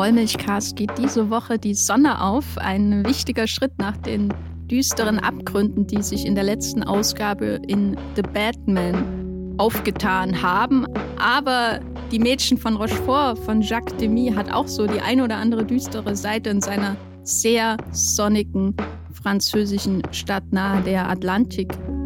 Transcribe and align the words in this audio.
Wollmilchcast 0.00 0.76
geht 0.76 0.96
diese 0.96 1.28
Woche 1.28 1.58
die 1.58 1.74
Sonne 1.74 2.22
auf. 2.22 2.56
Ein 2.56 3.04
wichtiger 3.04 3.46
Schritt 3.46 3.78
nach 3.78 3.98
den 3.98 4.32
düsteren 4.70 5.18
Abgründen, 5.18 5.86
die 5.86 6.00
sich 6.00 6.24
in 6.24 6.34
der 6.34 6.44
letzten 6.44 6.82
Ausgabe 6.82 7.60
in 7.68 7.98
The 8.16 8.22
Batman 8.22 9.54
aufgetan 9.58 10.40
haben. 10.40 10.86
Aber 11.18 11.80
die 12.10 12.18
Mädchen 12.18 12.56
von 12.56 12.76
Rochefort 12.76 13.40
von 13.40 13.60
Jacques 13.60 13.94
Demy 13.98 14.32
hat 14.34 14.50
auch 14.50 14.68
so 14.68 14.86
die 14.86 15.02
ein 15.02 15.20
oder 15.20 15.36
andere 15.36 15.66
düstere 15.66 16.16
Seite 16.16 16.48
in 16.48 16.62
seiner 16.62 16.96
sehr 17.22 17.76
sonnigen 17.92 18.74
französischen 19.12 20.02
Stadt 20.12 20.50
nahe 20.50 20.82
der 20.82 21.10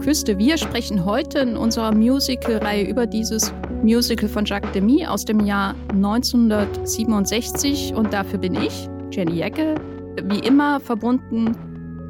Atlantikküste. 0.04 0.36
Wir 0.36 0.58
sprechen 0.58 1.06
heute 1.06 1.38
in 1.38 1.56
unserer 1.56 1.94
Musical-Reihe 1.94 2.86
über 2.86 3.06
dieses 3.06 3.54
Musical 3.82 4.28
von 4.28 4.44
Jacques 4.44 4.70
Demy 4.72 5.06
aus 5.06 5.24
dem 5.24 5.40
Jahr 5.40 5.74
1967 5.92 7.94
und 7.94 8.12
dafür 8.12 8.38
bin 8.38 8.54
ich, 8.54 8.86
Jenny 9.10 9.36
Jecke, 9.36 9.76
wie 10.24 10.40
immer 10.40 10.78
verbunden 10.80 11.56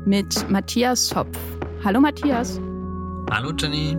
mit 0.07 0.51
Matthias 0.51 1.15
Hopf. 1.15 1.39
Hallo 1.85 2.01
Matthias. 2.01 2.61
Hallo 3.31 3.53
Jenny. 3.57 3.97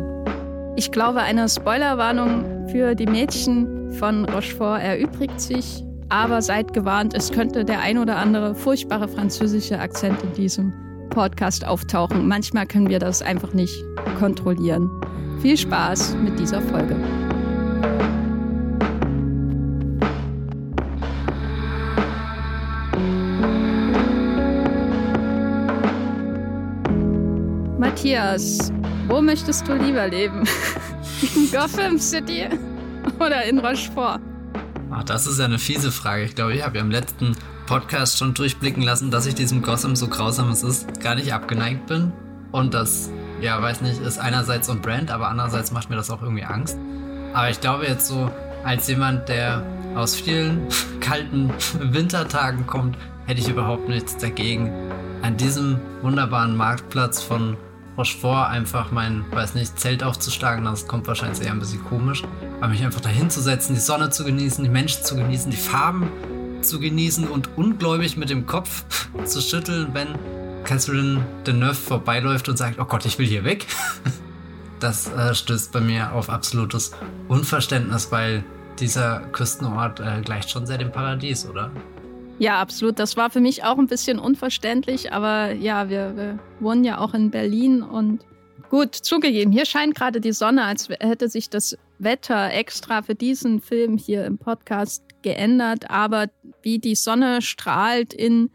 Ich 0.75 0.91
glaube, 0.91 1.22
eine 1.22 1.48
Spoilerwarnung 1.48 2.67
für 2.67 2.95
die 2.95 3.08
Mädchen 3.08 3.94
von 3.94 4.25
Rochefort 4.25 4.81
erübrigt 4.81 5.39
sich, 5.39 5.86
aber 6.09 6.41
seid 6.41 6.73
gewarnt, 6.73 7.14
es 7.14 7.31
könnte 7.31 7.64
der 7.64 7.80
ein 7.80 7.98
oder 7.98 8.17
andere 8.17 8.55
furchtbare 8.55 9.08
französische 9.08 9.80
Akzent 9.80 10.22
in 10.22 10.34
diesem 10.34 10.73
Podcast 11.16 11.64
auftauchen. 11.64 12.28
Manchmal 12.28 12.68
können 12.68 12.90
wir 12.90 13.00
das 13.00 13.22
einfach 13.22 13.54
nicht 13.54 13.86
kontrollieren. 14.20 14.92
Viel 15.42 15.58
Spaß 15.58 16.14
mit 16.16 16.38
dieser 16.38 16.62
Folge. 16.62 16.94
Matthias, 27.80 28.73
wo 29.08 29.22
möchtest 29.22 29.66
du 29.70 29.73
lieber 29.76 30.09
leben? 30.09 30.44
In 31.36 31.50
Gotham 31.50 31.98
City 31.98 32.50
oder 33.22 33.45
in 33.45 33.59
Rochefort? 33.59 34.20
Ach, 34.92 35.04
das 35.06 35.28
ist 35.28 35.39
ja 35.39 35.45
eine 35.45 35.59
fiese 35.59 35.94
Frage. 35.94 36.26
Ich 36.26 36.36
glaube, 36.36 36.54
ich 36.56 36.66
habe 36.66 36.78
ja 36.78 36.84
im 36.84 36.92
letzten 36.92 37.38
Podcast 37.66 38.17
schon 38.19 38.33
durchblicken 38.33 38.83
lassen, 38.83 39.09
dass 39.09 39.25
ich 39.25 39.35
diesem 39.35 39.61
Gotham, 39.61 39.95
so 39.95 40.08
grausam 40.08 40.49
es 40.52 40.63
ist, 40.63 41.02
gar 41.02 41.16
nicht 41.16 41.33
abgeneigt 41.33 41.88
bin. 41.88 42.11
Und 42.52 42.73
das, 42.73 43.09
ja, 43.41 43.61
weiß 43.61 43.81
nicht, 43.81 43.99
ist 44.02 44.19
einerseits 44.19 44.69
on 44.69 44.81
Brand, 44.81 45.11
aber 45.11 45.30
andererseits 45.30 45.71
macht 45.71 45.89
mir 45.89 45.95
das 45.95 46.11
auch 46.11 46.21
irgendwie 46.21 46.43
Angst. 46.43 46.77
Aber 47.33 47.49
ich 47.49 47.59
glaube 47.59 47.86
jetzt 47.86 48.08
so, 48.08 48.31
als 48.63 48.88
jemand, 48.88 49.30
der 49.30 49.63
aus 49.95 50.16
vielen 50.16 50.67
kalten 50.99 51.52
Wintertagen 51.80 52.67
kommt, 52.67 52.97
hätte 53.25 53.41
ich 53.41 53.49
überhaupt 53.49 53.89
nichts 53.89 54.16
dagegen, 54.17 54.71
an 55.23 55.36
diesem 55.38 55.80
wunderbaren 56.03 56.55
Marktplatz 56.55 57.23
von 57.23 57.58
Rochefort 57.97 58.49
einfach 58.49 58.91
mein, 58.91 59.25
weiß 59.31 59.55
nicht, 59.55 59.80
Zelt 59.80 60.03
aufzuschlagen, 60.03 60.66
das 60.66 60.88
kommt 60.88 61.08
wahrscheinlich 61.08 61.41
eher 61.41 61.52
ein 61.52 61.59
bisschen 61.59 61.83
komisch. 61.83 62.23
Aber 62.59 62.67
mich 62.67 62.83
einfach 62.83 63.02
dahin 63.02 63.30
zu 63.30 63.41
setzen, 63.41 63.73
die 63.73 63.80
Sonne 63.80 64.11
zu 64.11 64.23
genießen, 64.23 64.63
die 64.63 64.69
Menschen 64.69 65.03
zu 65.03 65.16
genießen, 65.16 65.49
die 65.49 65.58
Farben 65.58 66.11
zu 66.67 66.80
genießen 66.80 67.27
und 67.27 67.58
ungläubig 67.58 68.17
mit 68.17 68.30
dem 68.30 68.45
Kopf 68.45 68.85
zu 69.25 69.41
schütteln, 69.41 69.89
wenn 69.94 70.08
Catherine 70.63 71.25
Deneuve 71.45 71.75
vorbeiläuft 71.75 72.49
und 72.49 72.58
sagt, 72.58 72.80
oh 72.80 72.85
Gott, 72.85 73.05
ich 73.05 73.19
will 73.19 73.27
hier 73.27 73.44
weg. 73.44 73.66
Das 74.81 75.09
äh, 75.13 75.33
stößt 75.33 75.71
bei 75.71 75.80
mir 75.80 76.11
auf 76.11 76.30
absolutes 76.30 76.91
Unverständnis, 77.30 78.11
weil 78.11 78.43
dieser 78.77 79.21
Küstenort 79.31 80.02
äh, 80.02 80.21
gleicht 80.21 80.49
schon 80.49 80.65
sehr 80.65 80.77
dem 80.77 80.92
Paradies, 80.92 81.48
oder? 81.48 81.71
Ja, 82.39 82.59
absolut. 82.59 82.99
Das 82.99 83.15
war 83.15 83.30
für 83.30 83.39
mich 83.39 83.64
auch 83.64 83.77
ein 83.77 83.87
bisschen 83.87 84.20
unverständlich, 84.20 85.14
aber 85.14 85.54
ja, 85.54 85.89
wir, 85.89 86.17
wir 86.17 86.39
wohnen 86.59 86.83
ja 86.83 86.98
auch 86.98 87.14
in 87.14 87.31
Berlin 87.31 87.81
und 87.81 88.25
gut, 88.70 88.95
zugegeben, 88.95 89.52
hier 89.52 89.65
scheint 89.65 89.95
gerade 89.95 90.20
die 90.20 90.33
Sonne, 90.33 90.64
als 90.65 90.89
hätte 90.99 91.30
sich 91.30 91.49
das 91.49 91.77
Wetter 91.98 92.52
extra 92.52 93.02
für 93.02 93.15
diesen 93.15 93.61
Film 93.61 93.98
hier 93.98 94.25
im 94.25 94.37
Podcast 94.37 95.04
geändert, 95.21 95.89
aber 95.89 96.27
wie 96.65 96.80
die 96.80 96.95
Sonne 96.95 97.42
strahlt 97.42 98.14
in 98.14 98.49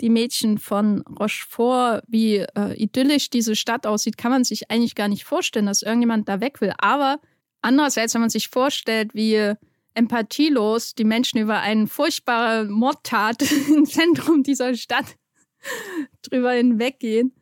die 0.00 0.10
Mädchen 0.10 0.58
von 0.58 1.02
Rochefort, 1.02 2.02
wie 2.08 2.38
äh, 2.38 2.74
idyllisch 2.74 3.30
diese 3.30 3.54
Stadt 3.54 3.86
aussieht, 3.86 4.18
kann 4.18 4.32
man 4.32 4.42
sich 4.42 4.70
eigentlich 4.70 4.96
gar 4.96 5.08
nicht 5.08 5.24
vorstellen, 5.24 5.66
dass 5.66 5.82
irgendjemand 5.82 6.28
da 6.28 6.40
weg 6.40 6.60
will. 6.60 6.74
Aber 6.78 7.20
andererseits, 7.60 8.12
wenn 8.14 8.20
man 8.20 8.30
sich 8.30 8.48
vorstellt, 8.48 9.14
wie 9.14 9.54
empathielos 9.94 10.94
die 10.94 11.04
Menschen 11.04 11.38
über 11.38 11.60
eine 11.60 11.86
furchtbare 11.86 12.64
Mordtat 12.64 13.42
im 13.68 13.86
Zentrum 13.86 14.42
dieser 14.42 14.74
Stadt 14.74 15.16
drüber 16.22 16.52
hinweggehen. 16.52 17.32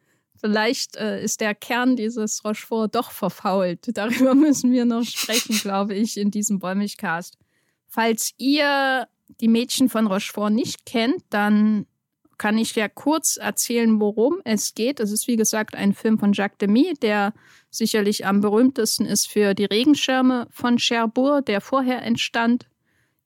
Vielleicht 0.41 0.97
äh, 0.97 1.23
ist 1.23 1.41
der 1.41 1.55
Kern 1.55 1.97
dieses 1.97 2.45
Rochefort 2.45 2.95
doch 2.95 3.11
verfault. 3.11 3.81
Darüber 3.97 4.35
müssen 4.35 4.73
wir 4.73 4.85
noch 4.85 5.05
sprechen, 5.05 5.57
glaube 5.57 5.95
ich, 5.95 6.17
in 6.17 6.31
diesem 6.31 6.59
Bäumigcast. 6.59 7.37
Falls 7.89 8.33
ihr 8.39 9.07
die 9.41 9.49
Mädchen 9.49 9.89
von 9.89 10.07
Rochefort 10.07 10.51
nicht 10.51 10.87
kennt, 10.87 11.23
dann 11.31 11.87
kann 12.41 12.57
ich 12.57 12.75
ja 12.75 12.89
kurz 12.89 13.37
erzählen, 13.37 14.01
worum 14.01 14.41
es 14.45 14.75
geht. 14.75 14.99
Es 14.99 15.13
ist, 15.13 15.29
wie 15.29 15.37
gesagt, 15.37 15.75
ein 15.75 15.93
Film 15.93 16.19
von 16.19 16.33
Jacques 16.33 16.57
Demy, 16.57 16.95
der 17.03 17.35
sicherlich 17.69 18.25
am 18.25 18.41
berühmtesten 18.41 19.05
ist 19.05 19.29
für 19.29 19.53
die 19.53 19.67
Regenschirme 19.67 20.49
von 20.51 20.79
Cherbourg, 20.79 21.45
der 21.45 21.61
vorher 21.61 22.03
entstand. 22.03 22.67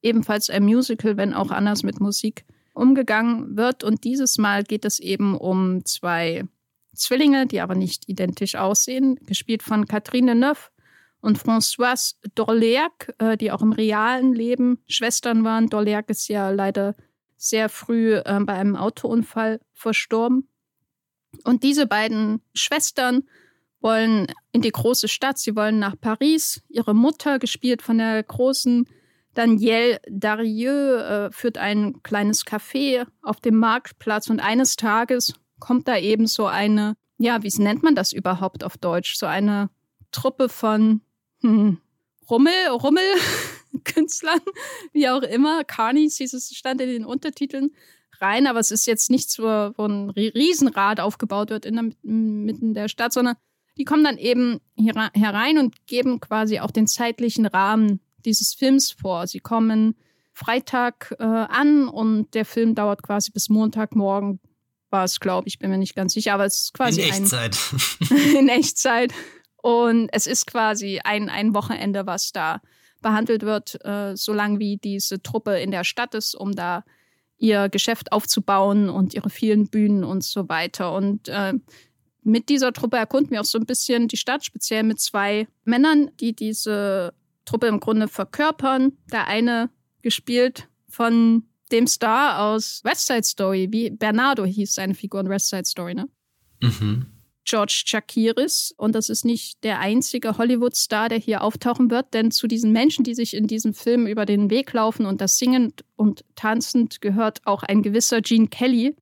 Ebenfalls 0.03 0.50
ein 0.50 0.65
Musical, 0.65 1.16
wenn 1.16 1.32
auch 1.32 1.53
anders 1.53 1.84
mit 1.84 2.00
Musik 2.00 2.44
umgegangen 2.72 3.56
wird. 3.56 3.84
Und 3.84 4.03
dieses 4.03 4.36
Mal 4.36 4.65
geht 4.65 4.84
es 4.84 4.98
eben 4.98 5.36
um 5.36 5.84
zwei 5.84 6.42
Zwillinge, 6.92 7.47
die 7.47 7.60
aber 7.60 7.76
nicht 7.76 8.09
identisch 8.09 8.56
aussehen, 8.56 9.15
gespielt 9.26 9.62
von 9.62 9.86
Catherine 9.86 10.34
Neuf 10.34 10.72
und 11.25 11.39
Françoise 11.39 12.17
Dorleac, 12.35 13.15
äh, 13.19 13.37
die 13.37 13.51
auch 13.51 13.62
im 13.62 13.73
realen 13.73 14.35
Leben 14.35 14.79
Schwestern 14.87 15.43
waren. 15.43 15.69
Dorleac 15.69 16.11
ist 16.11 16.29
ja 16.29 16.51
leider 16.51 16.95
sehr 17.37 17.69
früh 17.69 18.17
äh, 18.17 18.41
bei 18.41 18.53
einem 18.53 18.77
Autounfall 18.77 19.61
verstorben. 19.73 20.49
Und 21.43 21.63
diese 21.63 21.87
beiden 21.87 22.43
Schwestern 22.53 23.25
wollen 23.81 24.27
in 24.53 24.61
die 24.61 24.71
große 24.71 25.09
Stadt, 25.09 25.39
sie 25.39 25.57
wollen 25.57 25.79
nach 25.79 25.99
Paris. 25.99 26.63
Ihre 26.69 26.95
Mutter, 26.95 27.39
gespielt 27.39 27.81
von 27.81 27.99
der 27.99 28.23
großen 28.23 28.87
Danielle 29.33 30.01
Darieux, 30.09 31.01
äh, 31.01 31.33
führt 31.33 31.57
ein 31.57 32.03
kleines 32.03 32.45
Café 32.45 33.07
auf 33.23 33.41
dem 33.41 33.57
Marktplatz 33.57 34.29
und 34.29 34.41
eines 34.41 34.77
Tages 34.77 35.34
kommt 35.59 35.89
da 35.89 35.97
eben 35.97 36.27
so 36.27 36.47
eine, 36.47 36.97
ja, 37.17 37.43
wie 37.43 37.63
nennt 37.63 37.83
man 37.83 37.95
das 37.95 38.13
überhaupt 38.13 38.63
auf 38.63 38.77
Deutsch? 38.77 39.17
So 39.17 39.25
eine 39.25 39.71
Truppe 40.13 40.49
von 40.49 41.01
hm, 41.44 41.78
Rummel, 42.31 42.69
Rummel, 42.71 43.03
Künstlern, 43.84 44.41
wie 44.93 45.09
auch 45.09 45.22
immer. 45.22 45.62
Carnies 45.65 46.16
hieß 46.16 46.32
es, 46.32 46.55
stand 46.55 46.81
in 46.81 46.88
den 46.88 47.05
Untertiteln 47.05 47.71
rein, 48.21 48.47
aber 48.47 48.60
es 48.60 48.71
ist 48.71 48.87
jetzt 48.87 49.10
nichts, 49.10 49.38
wo, 49.38 49.72
wo 49.77 49.84
ein 49.87 50.10
Riesenrad 50.10 51.00
aufgebaut 51.00 51.50
wird 51.50 51.66
in 51.66 51.75
der, 51.75 51.91
mitten 52.03 52.72
der 52.72 52.88
Stadt, 52.88 53.12
sondern 53.12 53.37
die 53.77 53.84
kommen 53.84 54.04
dann 54.04 54.19
eben 54.19 54.60
herein 54.77 55.59
und 55.59 55.87
geben 55.87 56.21
quasi 56.21 56.60
auch 56.60 56.71
den 56.71 56.87
zeitlichen 56.87 57.44
Rahmen 57.44 58.00
dieses 58.25 58.54
Films 58.54 58.93
vor. 58.93 59.27
Sie 59.27 59.41
kommen 59.41 59.97
Freitag 60.33 61.15
äh, 61.19 61.25
an 61.25 61.88
und 61.88 62.34
der 62.34 62.44
Film 62.44 62.75
dauert 62.75 63.03
quasi 63.03 63.33
bis 63.33 63.49
Montagmorgen, 63.49 64.41
war 64.91 65.04
es, 65.04 65.21
glaube 65.21 65.49
ich, 65.49 65.59
bin 65.59 65.71
mir 65.71 65.78
nicht 65.78 65.97
ganz 65.97 66.15
sicher, 66.15 66.34
aber 66.34 66.45
es 66.45 66.63
ist 66.63 66.74
quasi. 66.74 67.03
In 67.03 67.09
Echtzeit. 67.09 67.59
Ein, 68.10 68.16
in 68.36 68.48
Echtzeit. 68.48 69.13
Und 69.65 70.11
es 70.13 70.27
ist 70.27 70.47
quasi 70.47 71.01
ein, 71.05 71.31
ein 71.31 71.55
Wochenende, 71.55 72.05
was 72.05 72.33
da 72.33 72.61
behandelt 73.01 73.45
wird, 73.45 73.83
äh, 73.83 74.15
solange 74.15 74.59
wie 74.59 74.77
diese 74.77 75.22
Truppe 75.22 75.59
in 75.59 75.71
der 75.71 75.84
Stadt 75.84 76.15
ist, 76.15 76.34
um 76.34 76.53
da 76.53 76.84
ihr 77.39 77.71
Geschäft 77.71 78.13
aufzubauen 78.13 78.91
und 78.91 79.15
ihre 79.15 79.31
vielen 79.31 79.69
Bühnen 79.69 80.05
und 80.05 80.22
so 80.22 80.51
weiter. 80.51 80.93
Und 80.93 81.31
äh, 81.31 81.55
mit 82.22 82.51
dieser 82.51 82.75
Truppe 82.75 82.99
erkunden 82.99 83.31
wir 83.31 83.41
auch 83.41 83.47
so 83.47 83.57
ein 83.57 83.65
bisschen 83.65 84.07
die 84.07 84.19
Stadt, 84.19 84.45
speziell 84.45 84.83
mit 84.83 85.01
zwei 85.01 85.49
Männern, 85.65 86.10
die 86.21 86.37
diese 86.37 87.15
Truppe 87.47 87.69
im 87.69 87.81
Grunde 87.81 88.07
verkörpern. 88.07 88.93
Der 89.10 89.28
eine 89.28 89.71
gespielt 90.03 90.69
von 90.91 91.45
dem 91.72 91.87
Star 91.87 92.51
aus 92.51 92.83
West 92.84 93.07
Side 93.07 93.25
Story, 93.25 93.69
wie 93.71 93.89
Bernardo 93.89 94.45
hieß 94.45 94.75
seine 94.75 94.95
Figur 94.95 95.21
in 95.21 95.31
West 95.31 95.49
Side 95.49 95.65
Story, 95.65 95.95
ne? 95.95 96.07
Mhm. 96.60 97.14
George 97.45 97.85
Chakiris. 97.87 98.75
Und 98.77 98.95
das 98.95 99.09
ist 99.09 99.25
nicht 99.25 99.63
der 99.65 99.81
einzige 99.81 100.39
Hollywood-Star, 100.39 101.09
der 101.09 101.19
hier 101.19 101.43
auftauchen 101.43 101.91
wird, 101.91 102.15
denn 102.15 102.31
zu 102.31 102.47
diesen 102.47 102.73
Menschen, 102.73 103.05
die 103.05 103.15
sich 103.15 103.35
in 103.35 103.47
diesem 103.47 103.75
Film 103.75 104.07
über 104.07 104.27
den 104.27 104.51
Weg 104.51 104.73
laufen 104.73 105.07
und 105.07 105.21
das 105.21 105.39
singend 105.39 105.85
und 105.97 106.25
tanzend 106.35 107.01
gehört 107.01 107.41
auch 107.45 107.63
ein 107.63 107.83
gewisser 107.83 108.21
Gene 108.21 108.49
Kelly, 108.49 108.97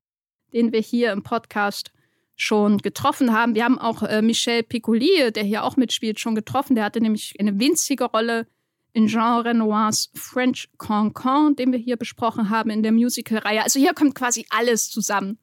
den 0.52 0.72
wir 0.72 0.80
hier 0.80 1.12
im 1.12 1.22
Podcast 1.22 1.92
schon 2.36 2.78
getroffen 2.78 3.32
haben. 3.32 3.54
Wir 3.54 3.64
haben 3.64 3.78
auch 3.78 4.02
äh, 4.02 4.22
Michel 4.22 4.62
Piccoli, 4.62 5.30
der 5.32 5.44
hier 5.44 5.64
auch 5.64 5.76
mitspielt, 5.76 6.18
schon 6.18 6.34
getroffen. 6.34 6.74
Der 6.74 6.84
hatte 6.84 7.00
nämlich 7.00 7.36
eine 7.38 7.58
winzige 7.60 8.04
Rolle 8.04 8.46
in 8.92 9.06
Jean 9.06 9.40
Renoirs 9.40 10.10
French 10.14 10.68
Cancan, 10.78 11.56
den 11.56 11.72
wir 11.72 11.78
hier 11.78 11.96
besprochen 11.96 12.50
haben 12.50 12.70
in 12.70 12.82
der 12.82 12.92
Musical-Reihe. 12.92 13.62
Also 13.62 13.78
hier 13.78 13.94
kommt 13.94 14.14
quasi 14.14 14.44
alles 14.50 14.90
zusammen, 14.90 15.38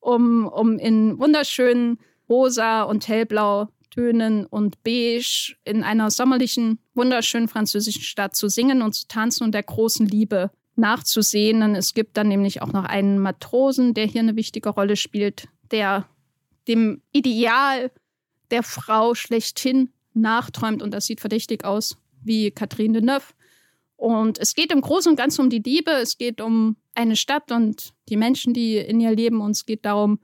um, 0.00 0.46
um 0.46 0.78
in 0.78 1.18
wunderschönen 1.18 1.98
rosa 2.28 2.82
und 2.82 3.08
hellblau 3.08 3.68
Tönen 3.90 4.46
und 4.46 4.82
beige 4.82 5.54
in 5.64 5.82
einer 5.82 6.10
sommerlichen, 6.10 6.78
wunderschönen 6.94 7.48
französischen 7.48 8.02
Stadt 8.02 8.36
zu 8.36 8.48
singen 8.48 8.82
und 8.82 8.94
zu 8.94 9.08
tanzen 9.08 9.44
und 9.44 9.52
der 9.52 9.62
großen 9.62 10.06
Liebe 10.06 10.50
nachzusehen. 10.76 11.62
Und 11.62 11.74
es 11.74 11.94
gibt 11.94 12.16
dann 12.16 12.28
nämlich 12.28 12.62
auch 12.62 12.72
noch 12.72 12.84
einen 12.84 13.18
Matrosen, 13.18 13.94
der 13.94 14.06
hier 14.06 14.20
eine 14.20 14.36
wichtige 14.36 14.68
Rolle 14.68 14.96
spielt, 14.96 15.48
der 15.70 16.06
dem 16.68 17.02
Ideal 17.12 17.90
der 18.50 18.62
Frau 18.62 19.14
schlechthin 19.14 19.90
nachträumt. 20.14 20.82
Und 20.82 20.92
das 20.92 21.06
sieht 21.06 21.20
verdächtig 21.20 21.64
aus 21.64 21.96
wie 22.22 22.50
Catherine 22.50 23.00
Deneuve. 23.00 23.34
Und 23.96 24.38
es 24.38 24.54
geht 24.54 24.70
im 24.70 24.80
Großen 24.80 25.10
und 25.10 25.16
Ganzen 25.16 25.40
um 25.40 25.50
die 25.50 25.58
Liebe, 25.58 25.90
es 25.90 26.18
geht 26.18 26.40
um 26.40 26.76
eine 26.94 27.16
Stadt 27.16 27.50
und 27.50 27.94
die 28.08 28.16
Menschen, 28.16 28.54
die 28.54 28.76
in 28.76 29.00
ihr 29.00 29.10
leben. 29.10 29.40
Und 29.40 29.52
es 29.52 29.66
geht 29.66 29.84
darum, 29.84 30.20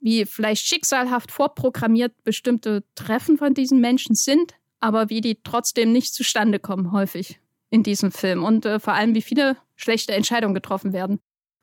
wie 0.00 0.24
vielleicht 0.24 0.66
schicksalhaft 0.66 1.30
vorprogrammiert 1.30 2.12
bestimmte 2.24 2.84
Treffen 2.94 3.38
von 3.38 3.54
diesen 3.54 3.80
Menschen 3.80 4.14
sind, 4.14 4.54
aber 4.80 5.10
wie 5.10 5.20
die 5.20 5.42
trotzdem 5.42 5.92
nicht 5.92 6.14
zustande 6.14 6.58
kommen, 6.58 6.92
häufig 6.92 7.38
in 7.68 7.82
diesem 7.82 8.10
Film. 8.10 8.42
Und 8.42 8.64
äh, 8.66 8.80
vor 8.80 8.94
allem, 8.94 9.14
wie 9.14 9.22
viele 9.22 9.56
schlechte 9.76 10.12
Entscheidungen 10.12 10.54
getroffen 10.54 10.92
werden 10.92 11.20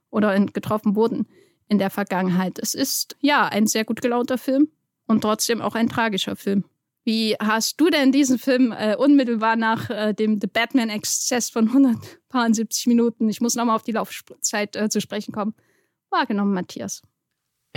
oder 0.10 0.36
in, 0.36 0.54
getroffen 0.54 0.96
wurden 0.96 1.28
in 1.68 1.80
der 1.80 1.90
Vergangenheit. 1.90 2.60
Es 2.60 2.74
ist 2.74 3.18
ja 3.20 3.46
ein 3.46 3.68
sehr 3.68 3.86
gut 3.86 4.02
gelaunter 4.02 4.38
Film 4.38 4.70
und 5.06 5.22
trotzdem 5.22 5.62
auch 5.62 5.76
ein 5.76 5.90
tragischer 5.90 6.36
Film. 6.36 6.64
Wie 7.04 7.36
hast 7.40 7.80
du 7.80 7.90
denn 7.90 8.12
diesen 8.12 8.38
Film 8.38 8.74
äh, 8.74 8.96
unmittelbar 8.96 9.56
nach 9.56 9.90
äh, 9.90 10.14
dem 10.14 10.40
The 10.42 10.48
Batman 10.48 10.90
Exzess 10.90 11.50
von 11.50 11.70
170 11.70 12.88
Minuten, 12.88 13.30
ich 13.30 13.40
muss 13.40 13.56
nochmal 13.56 13.78
auf 13.78 13.84
die 13.84 13.94
Laufzeit 13.94 14.76
äh, 14.76 14.90
zu 14.90 15.00
sprechen 15.00 15.34
kommen, 15.34 15.56
wahrgenommen, 16.10 16.54
Matthias? 16.54 17.02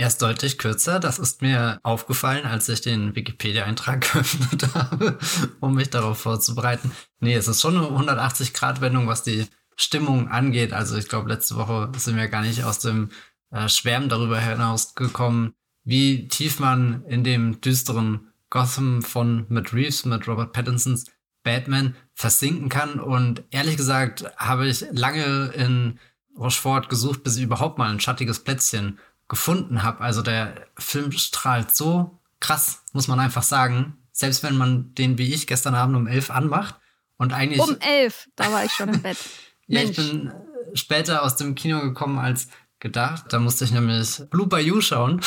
Er 0.01 0.07
ist 0.07 0.19
deutlich 0.19 0.57
kürzer. 0.57 0.99
Das 0.99 1.19
ist 1.19 1.43
mir 1.43 1.79
aufgefallen, 1.83 2.47
als 2.47 2.67
ich 2.69 2.81
den 2.81 3.15
Wikipedia-Eintrag 3.15 4.01
geöffnet 4.13 4.73
habe, 4.73 5.19
um 5.59 5.75
mich 5.75 5.91
darauf 5.91 6.17
vorzubereiten. 6.17 6.89
Nee, 7.19 7.35
es 7.35 7.47
ist 7.47 7.61
schon 7.61 7.77
eine 7.77 7.85
180-Grad-Wendung, 7.85 9.05
was 9.05 9.21
die 9.21 9.45
Stimmung 9.75 10.27
angeht. 10.27 10.73
Also 10.73 10.97
ich 10.97 11.07
glaube, 11.07 11.29
letzte 11.29 11.55
Woche 11.55 11.91
sind 11.97 12.15
wir 12.15 12.29
gar 12.29 12.41
nicht 12.41 12.63
aus 12.63 12.79
dem 12.79 13.09
äh, 13.51 13.69
Schwärmen 13.69 14.09
darüber 14.09 14.39
hinausgekommen, 14.39 15.53
wie 15.83 16.27
tief 16.27 16.59
man 16.59 17.05
in 17.05 17.23
dem 17.23 17.61
düsteren 17.61 18.31
Gotham 18.49 19.03
von 19.03 19.45
Matt 19.49 19.71
Reeves, 19.71 20.05
mit 20.05 20.27
Robert 20.27 20.51
Pattinsons 20.51 21.11
Batman 21.43 21.95
versinken 22.15 22.69
kann. 22.69 22.99
Und 22.99 23.43
ehrlich 23.51 23.77
gesagt 23.77 24.25
habe 24.37 24.67
ich 24.67 24.83
lange 24.93 25.49
in 25.49 25.99
Rochefort 26.35 26.89
gesucht, 26.89 27.21
bis 27.23 27.37
ich 27.37 27.43
überhaupt 27.43 27.77
mal 27.77 27.91
ein 27.91 27.99
schattiges 27.99 28.39
Plätzchen 28.39 28.97
gefunden 29.31 29.81
habe. 29.81 30.01
Also 30.01 30.21
der 30.21 30.67
Film 30.77 31.13
strahlt 31.13 31.73
so 31.73 32.19
krass, 32.41 32.83
muss 32.91 33.07
man 33.07 33.17
einfach 33.21 33.43
sagen. 33.43 33.97
Selbst 34.11 34.43
wenn 34.43 34.57
man 34.57 34.93
den 34.93 35.17
wie 35.17 35.33
ich 35.33 35.47
gestern 35.47 35.73
Abend 35.73 35.95
um 35.95 36.05
elf 36.05 36.29
anmacht 36.29 36.75
und 37.15 37.31
eigentlich. 37.31 37.61
Um 37.61 37.77
elf, 37.79 38.27
da 38.35 38.51
war 38.51 38.65
ich 38.65 38.73
schon 38.73 38.89
im 38.89 39.01
Bett. 39.01 39.17
ja, 39.67 39.81
ich 39.83 39.95
bin 39.95 40.33
später 40.73 41.23
aus 41.23 41.37
dem 41.37 41.55
Kino 41.55 41.79
gekommen 41.79 42.19
als 42.19 42.49
gedacht. 42.81 43.27
Da 43.29 43.39
musste 43.39 43.63
ich 43.63 43.71
nämlich 43.71 44.21
Blue 44.29 44.47
Bayou 44.47 44.81
schauen, 44.81 45.21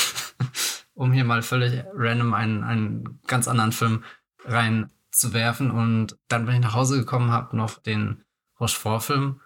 um 0.95 1.11
hier 1.15 1.25
mal 1.25 1.41
völlig 1.41 1.83
random 1.95 2.35
einen, 2.35 2.63
einen 2.63 3.21
ganz 3.27 3.49
anderen 3.49 3.73
Film 3.73 4.05
reinzuwerfen. 4.45 5.71
Und 5.71 6.19
dann 6.29 6.45
bin 6.45 6.57
ich 6.57 6.61
nach 6.61 6.75
Hause 6.75 6.99
gekommen, 6.99 7.31
habe 7.31 7.57
noch 7.57 7.79
den 7.79 8.23
Rochefort-Film 8.61 9.41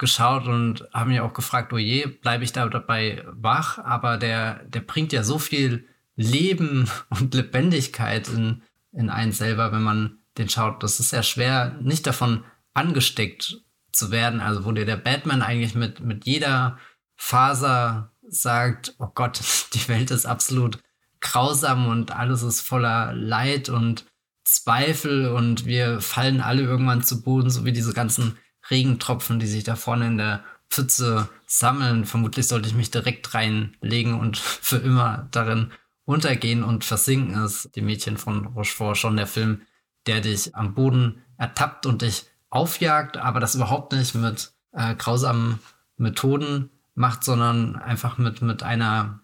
geschaut 0.00 0.48
und 0.48 0.88
habe 0.92 1.10
mich 1.10 1.20
auch 1.20 1.34
gefragt, 1.34 1.72
oh 1.72 1.78
je, 1.78 2.06
bleibe 2.06 2.42
ich 2.42 2.52
da 2.52 2.66
dabei 2.66 3.22
wach? 3.26 3.78
Aber 3.78 4.16
der, 4.16 4.64
der 4.64 4.80
bringt 4.80 5.12
ja 5.12 5.22
so 5.22 5.38
viel 5.38 5.86
Leben 6.16 6.90
und 7.10 7.34
Lebendigkeit 7.34 8.28
in, 8.28 8.62
in 8.92 9.10
einen 9.10 9.32
selber, 9.32 9.70
wenn 9.70 9.82
man 9.82 10.18
den 10.38 10.48
schaut. 10.48 10.82
Das 10.82 10.98
ist 10.98 11.12
ja 11.12 11.22
schwer, 11.22 11.76
nicht 11.82 12.06
davon 12.06 12.44
angesteckt 12.72 13.62
zu 13.92 14.10
werden. 14.10 14.40
Also 14.40 14.64
wo 14.64 14.72
dir 14.72 14.86
der 14.86 14.96
Batman 14.96 15.42
eigentlich 15.42 15.74
mit, 15.74 16.00
mit 16.00 16.24
jeder 16.24 16.78
Faser 17.16 18.12
sagt, 18.26 18.94
oh 18.98 19.08
Gott, 19.14 19.40
die 19.74 19.86
Welt 19.88 20.10
ist 20.10 20.26
absolut 20.26 20.78
grausam 21.20 21.86
und 21.86 22.16
alles 22.16 22.42
ist 22.42 22.62
voller 22.62 23.12
Leid 23.12 23.68
und 23.68 24.06
Zweifel 24.44 25.28
und 25.28 25.66
wir 25.66 26.00
fallen 26.00 26.40
alle 26.40 26.62
irgendwann 26.62 27.02
zu 27.02 27.22
Boden, 27.22 27.50
so 27.50 27.66
wie 27.66 27.72
diese 27.72 27.92
ganzen 27.92 28.38
Regentropfen, 28.70 29.38
die 29.40 29.46
sich 29.46 29.64
da 29.64 29.76
vorne 29.76 30.06
in 30.06 30.18
der 30.18 30.44
Pfütze 30.70 31.28
sammeln. 31.46 32.04
Vermutlich 32.04 32.46
sollte 32.48 32.68
ich 32.68 32.74
mich 32.74 32.90
direkt 32.90 33.34
reinlegen 33.34 34.18
und 34.18 34.38
für 34.38 34.76
immer 34.76 35.28
darin 35.30 35.72
untergehen 36.04 36.64
und 36.64 36.84
versinken 36.84 37.42
ist 37.44 37.70
die 37.76 37.82
Mädchen 37.82 38.16
von 38.16 38.46
Rochefort 38.46 38.96
schon 38.96 39.16
der 39.16 39.26
Film, 39.26 39.62
der 40.06 40.20
dich 40.20 40.54
am 40.56 40.74
Boden 40.74 41.22
ertappt 41.36 41.86
und 41.86 42.02
dich 42.02 42.24
aufjagt, 42.48 43.16
aber 43.16 43.38
das 43.38 43.54
überhaupt 43.54 43.92
nicht 43.92 44.14
mit 44.14 44.52
äh, 44.72 44.94
grausamen 44.96 45.60
Methoden 45.96 46.70
macht, 46.94 47.22
sondern 47.22 47.76
einfach 47.76 48.18
mit, 48.18 48.42
mit 48.42 48.62
einer 48.62 49.20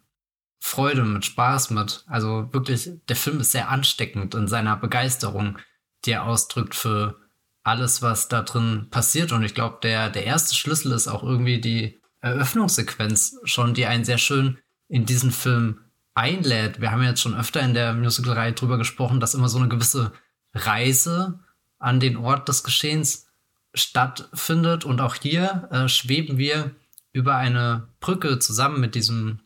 Freude, 0.60 1.04
mit 1.04 1.24
Spaß, 1.24 1.70
mit, 1.70 2.04
also 2.06 2.52
wirklich, 2.52 2.90
der 3.08 3.16
Film 3.16 3.40
ist 3.40 3.52
sehr 3.52 3.68
ansteckend 3.68 4.34
in 4.34 4.48
seiner 4.48 4.76
Begeisterung, 4.76 5.58
die 6.04 6.12
er 6.12 6.24
ausdrückt 6.24 6.74
für 6.74 7.20
alles, 7.66 8.00
was 8.00 8.28
da 8.28 8.42
drin 8.42 8.86
passiert. 8.90 9.32
Und 9.32 9.42
ich 9.42 9.54
glaube, 9.54 9.78
der, 9.82 10.08
der 10.08 10.24
erste 10.24 10.54
Schlüssel 10.54 10.92
ist 10.92 11.08
auch 11.08 11.22
irgendwie 11.22 11.60
die 11.60 12.00
Eröffnungssequenz 12.20 13.38
schon, 13.44 13.74
die 13.74 13.86
einen 13.86 14.04
sehr 14.04 14.18
schön 14.18 14.58
in 14.88 15.04
diesen 15.04 15.32
Film 15.32 15.80
einlädt. 16.14 16.80
Wir 16.80 16.92
haben 16.92 17.02
jetzt 17.02 17.20
schon 17.20 17.36
öfter 17.36 17.60
in 17.60 17.74
der 17.74 17.92
Musical-Reihe 17.92 18.52
drüber 18.52 18.78
gesprochen, 18.78 19.20
dass 19.20 19.34
immer 19.34 19.48
so 19.48 19.58
eine 19.58 19.68
gewisse 19.68 20.12
Reise 20.54 21.40
an 21.78 21.98
den 21.98 22.16
Ort 22.16 22.48
des 22.48 22.62
Geschehens 22.62 23.26
stattfindet. 23.74 24.84
Und 24.84 25.00
auch 25.00 25.16
hier 25.16 25.68
äh, 25.72 25.88
schweben 25.88 26.38
wir 26.38 26.70
über 27.12 27.36
eine 27.36 27.88
Brücke 27.98 28.38
zusammen 28.38 28.80
mit 28.80 28.94
diesem, 28.94 29.40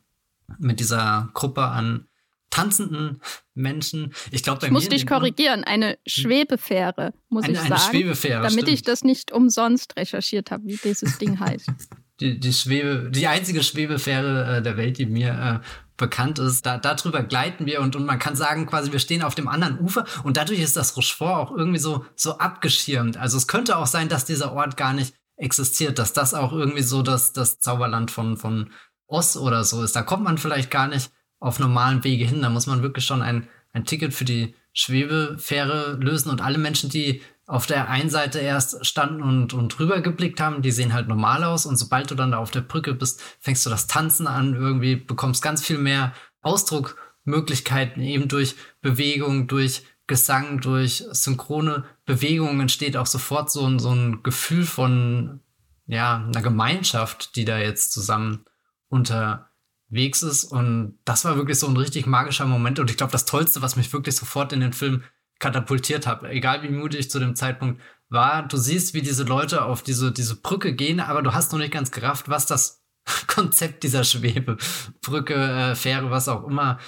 mit 0.59 0.79
dieser 0.79 1.31
Gruppe 1.33 1.69
an 1.69 2.07
tanzenden 2.51 3.21
Menschen. 3.55 4.13
Ich 4.31 4.43
glaube, 4.43 4.67
ich 4.67 4.73
muss 4.73 4.89
dich 4.89 5.07
korrigieren. 5.07 5.65
Eine 5.65 5.99
Schwebefähre, 6.07 7.13
muss 7.29 7.45
eine, 7.45 7.55
ich 7.55 7.59
sagen. 7.61 7.73
Eine 7.73 7.83
Schwebefähre, 7.83 8.43
damit 8.43 8.53
stimmt. 8.53 8.69
ich 8.69 8.83
das 8.83 9.05
nicht 9.05 9.33
umsonst 9.33 9.97
recherchiert 9.97 10.51
habe, 10.51 10.65
wie 10.67 10.77
dieses 10.77 11.19
Ding 11.19 11.41
heißt. 11.41 11.71
Die, 12.21 12.39
die 12.39 12.53
Schwebe, 12.53 13.11
die 13.11 13.27
einzige 13.29 13.63
Schwebefähre 13.63 14.59
äh, 14.59 14.63
der 14.63 14.77
Welt, 14.77 14.99
die 14.99 15.07
mir 15.07 15.63
äh, 15.63 15.67
bekannt 16.01 16.39
ist. 16.39 16.67
Da, 16.67 16.77
darüber 16.77 17.23
gleiten 17.23 17.65
wir 17.67 17.81
und, 17.81 17.97
und 17.97 18.05
man 18.05 18.19
kann 18.19 18.37
sagen, 18.37 18.67
quasi, 18.67 18.93
wir 18.93 18.99
stehen 18.99 19.23
auf 19.23 19.35
dem 19.35 19.49
anderen 19.49 19.79
Ufer 19.79 20.05
und 20.25 20.37
dadurch 20.37 20.61
ist 20.61 20.77
das 20.77 20.97
Rochefort 20.97 21.37
auch 21.39 21.57
irgendwie 21.57 21.79
so, 21.79 22.05
so 22.17 22.39
abgeschirmt. 22.39 23.17
Also 23.17 23.39
es 23.39 23.47
könnte 23.47 23.79
auch 23.79 23.87
sein, 23.87 24.09
dass 24.09 24.27
dieser 24.27 24.53
Ort 24.53 24.77
gar 24.77 24.93
nicht 24.93 25.15
existiert, 25.37 25.99
dass 25.99 26.13
das 26.13 26.35
auch 26.35 26.53
irgendwie 26.53 26.83
so 26.83 27.03
das, 27.03 27.33
das 27.33 27.61
Zauberland 27.61 28.11
von, 28.11 28.37
von 28.37 28.71
Oz 29.07 29.37
oder 29.37 29.65
so 29.65 29.83
ist. 29.83 29.97
Da 29.97 30.03
kommt 30.03 30.25
man 30.25 30.39
vielleicht 30.39 30.71
gar 30.71 30.89
nicht 30.89 31.11
auf 31.41 31.59
normalen 31.59 32.05
Wege 32.05 32.25
hin. 32.25 32.43
Da 32.43 32.51
muss 32.51 32.67
man 32.67 32.83
wirklich 32.83 33.05
schon 33.05 33.23
ein, 33.23 33.49
ein 33.73 33.85
Ticket 33.85 34.15
für 34.15 34.25
die 34.25 34.55
Schwebefähre 34.73 35.99
lösen. 36.01 36.31
Und 36.31 36.41
alle 36.41 36.59
Menschen, 36.59 36.91
die 36.91 37.23
auf 37.47 37.67
der 37.67 37.91
einen 37.91 38.11
Seite 38.11 38.39
erst 38.39 38.87
standen 38.87 39.23
und, 39.23 39.55
und 39.55 39.77
drüber 39.77 40.01
geblickt 40.01 40.41
haben, 40.41 40.63
die 40.63 40.71
sehen 40.71 40.93
halt 40.93 41.09
normal 41.09 41.43
aus. 41.43 41.67
Und 41.67 41.77
sobald 41.77 42.11
du 42.11 42.15
dann 42.15 42.31
da 42.31 42.39
auf 42.39 42.53
der 42.53 42.61
Brücke 42.61 42.95
bist, 42.95 43.21
fängst 43.41 43.67
du 43.67 43.71
das 43.71 43.89
Tanzen 43.89 44.29
an, 44.29 44.55
irgendwie 44.55 44.95
bekommst 44.95 45.43
ganz 45.43 45.65
viel 45.65 45.79
mehr 45.79 46.13
Ausdruckmöglichkeiten 46.43 48.03
eben 48.03 48.29
durch 48.29 48.55
Bewegung, 48.81 49.49
durch 49.49 49.83
Gesang, 50.07 50.61
durch 50.61 51.05
synchrone 51.13 51.85
Bewegungen 52.05 52.61
entsteht 52.61 52.97
auch 52.97 53.07
sofort 53.07 53.51
so 53.51 53.65
ein, 53.65 53.79
so 53.79 53.93
ein 53.93 54.25
Gefühl 54.25 54.65
von 54.65 55.41
ja, 55.87 56.25
einer 56.27 56.43
Gemeinschaft, 56.43 57.37
die 57.37 57.45
da 57.45 57.59
jetzt 57.59 57.93
zusammen 57.93 58.45
unter 58.89 59.50
unterwegs 59.91 60.23
ist. 60.23 60.45
Und 60.45 60.99
das 61.05 61.25
war 61.25 61.37
wirklich 61.37 61.59
so 61.59 61.67
ein 61.67 61.77
richtig 61.77 62.07
magischer 62.07 62.47
Moment. 62.47 62.79
Und 62.79 62.91
ich 62.91 62.97
glaube, 62.97 63.13
das 63.13 63.25
Tollste, 63.25 63.63
was 63.63 63.77
mich 63.77 63.93
wirklich 63.93 64.17
sofort 64.17 64.53
in 64.53 64.61
den 64.61 64.73
Film 64.73 65.03
katapultiert 65.39 66.07
hat, 66.07 66.23
egal 66.25 66.63
wie 66.63 66.69
mutig 66.69 67.01
ich 67.01 67.11
zu 67.11 67.19
dem 67.19 67.35
Zeitpunkt 67.35 67.81
war, 68.09 68.47
du 68.47 68.57
siehst, 68.57 68.95
wie 68.95 69.03
diese 69.03 69.25
Leute 69.25 69.65
auf 69.65 69.83
diese, 69.83 70.13
diese 70.13 70.37
Brücke 70.37 70.75
gehen, 70.75 71.01
aber 71.01 71.23
du 71.23 71.33
hast 71.33 71.53
noch 71.53 71.59
nicht 71.59 71.73
ganz 71.73 71.91
gerafft, 71.91 72.29
was 72.29 72.47
das 72.47 72.85
Konzept 73.27 73.83
dieser 73.83 74.05
Schwebebrücke, 74.05 75.35
äh, 75.35 75.75
Fähre, 75.75 76.11
was 76.11 76.29
auch 76.29 76.47
immer 76.47 76.79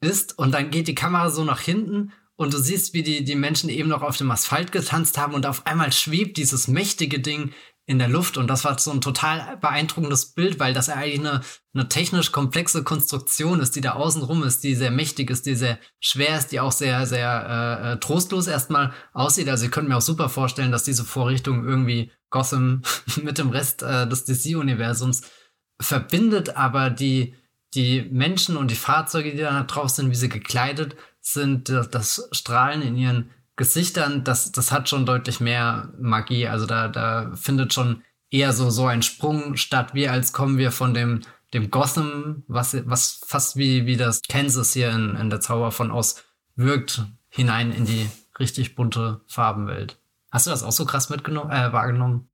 ist. 0.00 0.38
Und 0.38 0.52
dann 0.52 0.70
geht 0.70 0.88
die 0.88 0.94
Kamera 0.94 1.30
so 1.30 1.44
nach 1.44 1.60
hinten 1.60 2.12
und 2.34 2.52
du 2.54 2.58
siehst, 2.58 2.92
wie 2.92 3.04
die, 3.04 3.24
die 3.24 3.36
Menschen 3.36 3.70
eben 3.70 3.88
noch 3.88 4.02
auf 4.02 4.16
dem 4.16 4.30
Asphalt 4.30 4.72
getanzt 4.72 5.16
haben 5.16 5.34
und 5.34 5.46
auf 5.46 5.66
einmal 5.66 5.92
schwebt 5.92 6.38
dieses 6.38 6.66
mächtige 6.66 7.20
Ding 7.20 7.52
in 7.86 7.98
der 7.98 8.08
Luft. 8.08 8.36
Und 8.36 8.48
das 8.48 8.64
war 8.64 8.78
so 8.78 8.90
ein 8.90 9.00
total 9.00 9.56
beeindruckendes 9.56 10.34
Bild, 10.34 10.60
weil 10.60 10.72
das 10.72 10.88
eigentlich 10.88 11.20
eine, 11.20 11.40
eine 11.74 11.88
technisch 11.88 12.30
komplexe 12.30 12.84
Konstruktion 12.84 13.60
ist, 13.60 13.74
die 13.74 13.80
da 13.80 13.92
außen 13.92 14.22
rum 14.22 14.44
ist, 14.44 14.62
die 14.62 14.74
sehr 14.74 14.90
mächtig 14.90 15.30
ist, 15.30 15.46
die 15.46 15.54
sehr 15.54 15.78
schwer 16.00 16.38
ist, 16.38 16.52
die 16.52 16.60
auch 16.60 16.72
sehr, 16.72 17.06
sehr 17.06 17.82
äh, 17.82 17.92
äh 17.92 17.96
trostlos 17.98 18.46
erstmal 18.46 18.92
aussieht. 19.12 19.48
Also 19.48 19.64
ich 19.64 19.72
könnte 19.72 19.90
mir 19.90 19.96
auch 19.96 20.02
super 20.02 20.28
vorstellen, 20.28 20.72
dass 20.72 20.84
diese 20.84 21.04
Vorrichtung 21.04 21.64
irgendwie 21.64 22.12
Gotham 22.30 22.82
mit 23.22 23.38
dem 23.38 23.50
Rest 23.50 23.82
äh, 23.82 24.08
des 24.08 24.24
DC-Universums 24.24 25.22
verbindet, 25.80 26.56
aber 26.56 26.90
die, 26.90 27.34
die 27.74 28.02
Menschen 28.02 28.56
und 28.56 28.70
die 28.70 28.76
Fahrzeuge, 28.76 29.32
die 29.32 29.38
da 29.38 29.64
drauf 29.64 29.90
sind, 29.90 30.10
wie 30.10 30.16
sie 30.16 30.28
gekleidet 30.28 30.94
sind, 31.20 31.68
das 31.68 32.28
Strahlen 32.32 32.82
in 32.82 32.96
ihren 32.96 33.30
Gesichtern, 33.56 34.24
das, 34.24 34.52
das 34.52 34.72
hat 34.72 34.88
schon 34.88 35.06
deutlich 35.06 35.40
mehr 35.40 35.92
Magie. 35.98 36.48
Also 36.48 36.66
da, 36.66 36.88
da 36.88 37.32
findet 37.34 37.72
schon 37.72 38.02
eher 38.30 38.52
so, 38.52 38.70
so 38.70 38.86
ein 38.86 39.02
Sprung 39.02 39.56
statt, 39.56 39.94
wie 39.94 40.08
als 40.08 40.32
kommen 40.32 40.58
wir 40.58 40.72
von 40.72 40.94
dem, 40.94 41.20
dem 41.52 41.70
Gotham, 41.70 42.44
was, 42.48 42.74
was 42.88 43.20
fast 43.26 43.56
wie, 43.56 43.86
wie 43.86 43.96
das 43.96 44.22
Kansas 44.22 44.72
hier 44.72 44.90
in, 44.90 45.16
in 45.16 45.30
der 45.30 45.40
Zauber 45.40 45.70
von 45.70 45.90
aus 45.90 46.24
wirkt, 46.56 47.04
hinein 47.28 47.72
in 47.72 47.84
die 47.84 48.08
richtig 48.38 48.74
bunte 48.74 49.20
Farbenwelt. 49.26 49.98
Hast 50.30 50.46
du 50.46 50.50
das 50.50 50.62
auch 50.62 50.72
so 50.72 50.86
krass 50.86 51.10
mitgenommen, 51.10 51.50
äh, 51.50 51.72
wahrgenommen? 51.72 52.30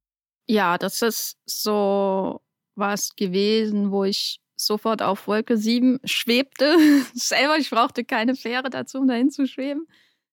Ja, 0.46 0.78
das 0.78 1.02
ist 1.02 1.36
so 1.46 2.40
was 2.76 3.16
gewesen, 3.16 3.90
wo 3.90 4.04
ich 4.04 4.40
sofort 4.56 5.02
auf 5.02 5.26
Wolke 5.26 5.56
7 5.56 5.98
schwebte. 6.04 6.76
Selber, 7.14 7.56
ich 7.58 7.70
brauchte 7.70 8.04
keine 8.04 8.36
Fähre 8.36 8.70
dazu, 8.70 8.98
um 8.98 9.08
dahin 9.08 9.30
zu 9.30 9.46
schweben. 9.46 9.86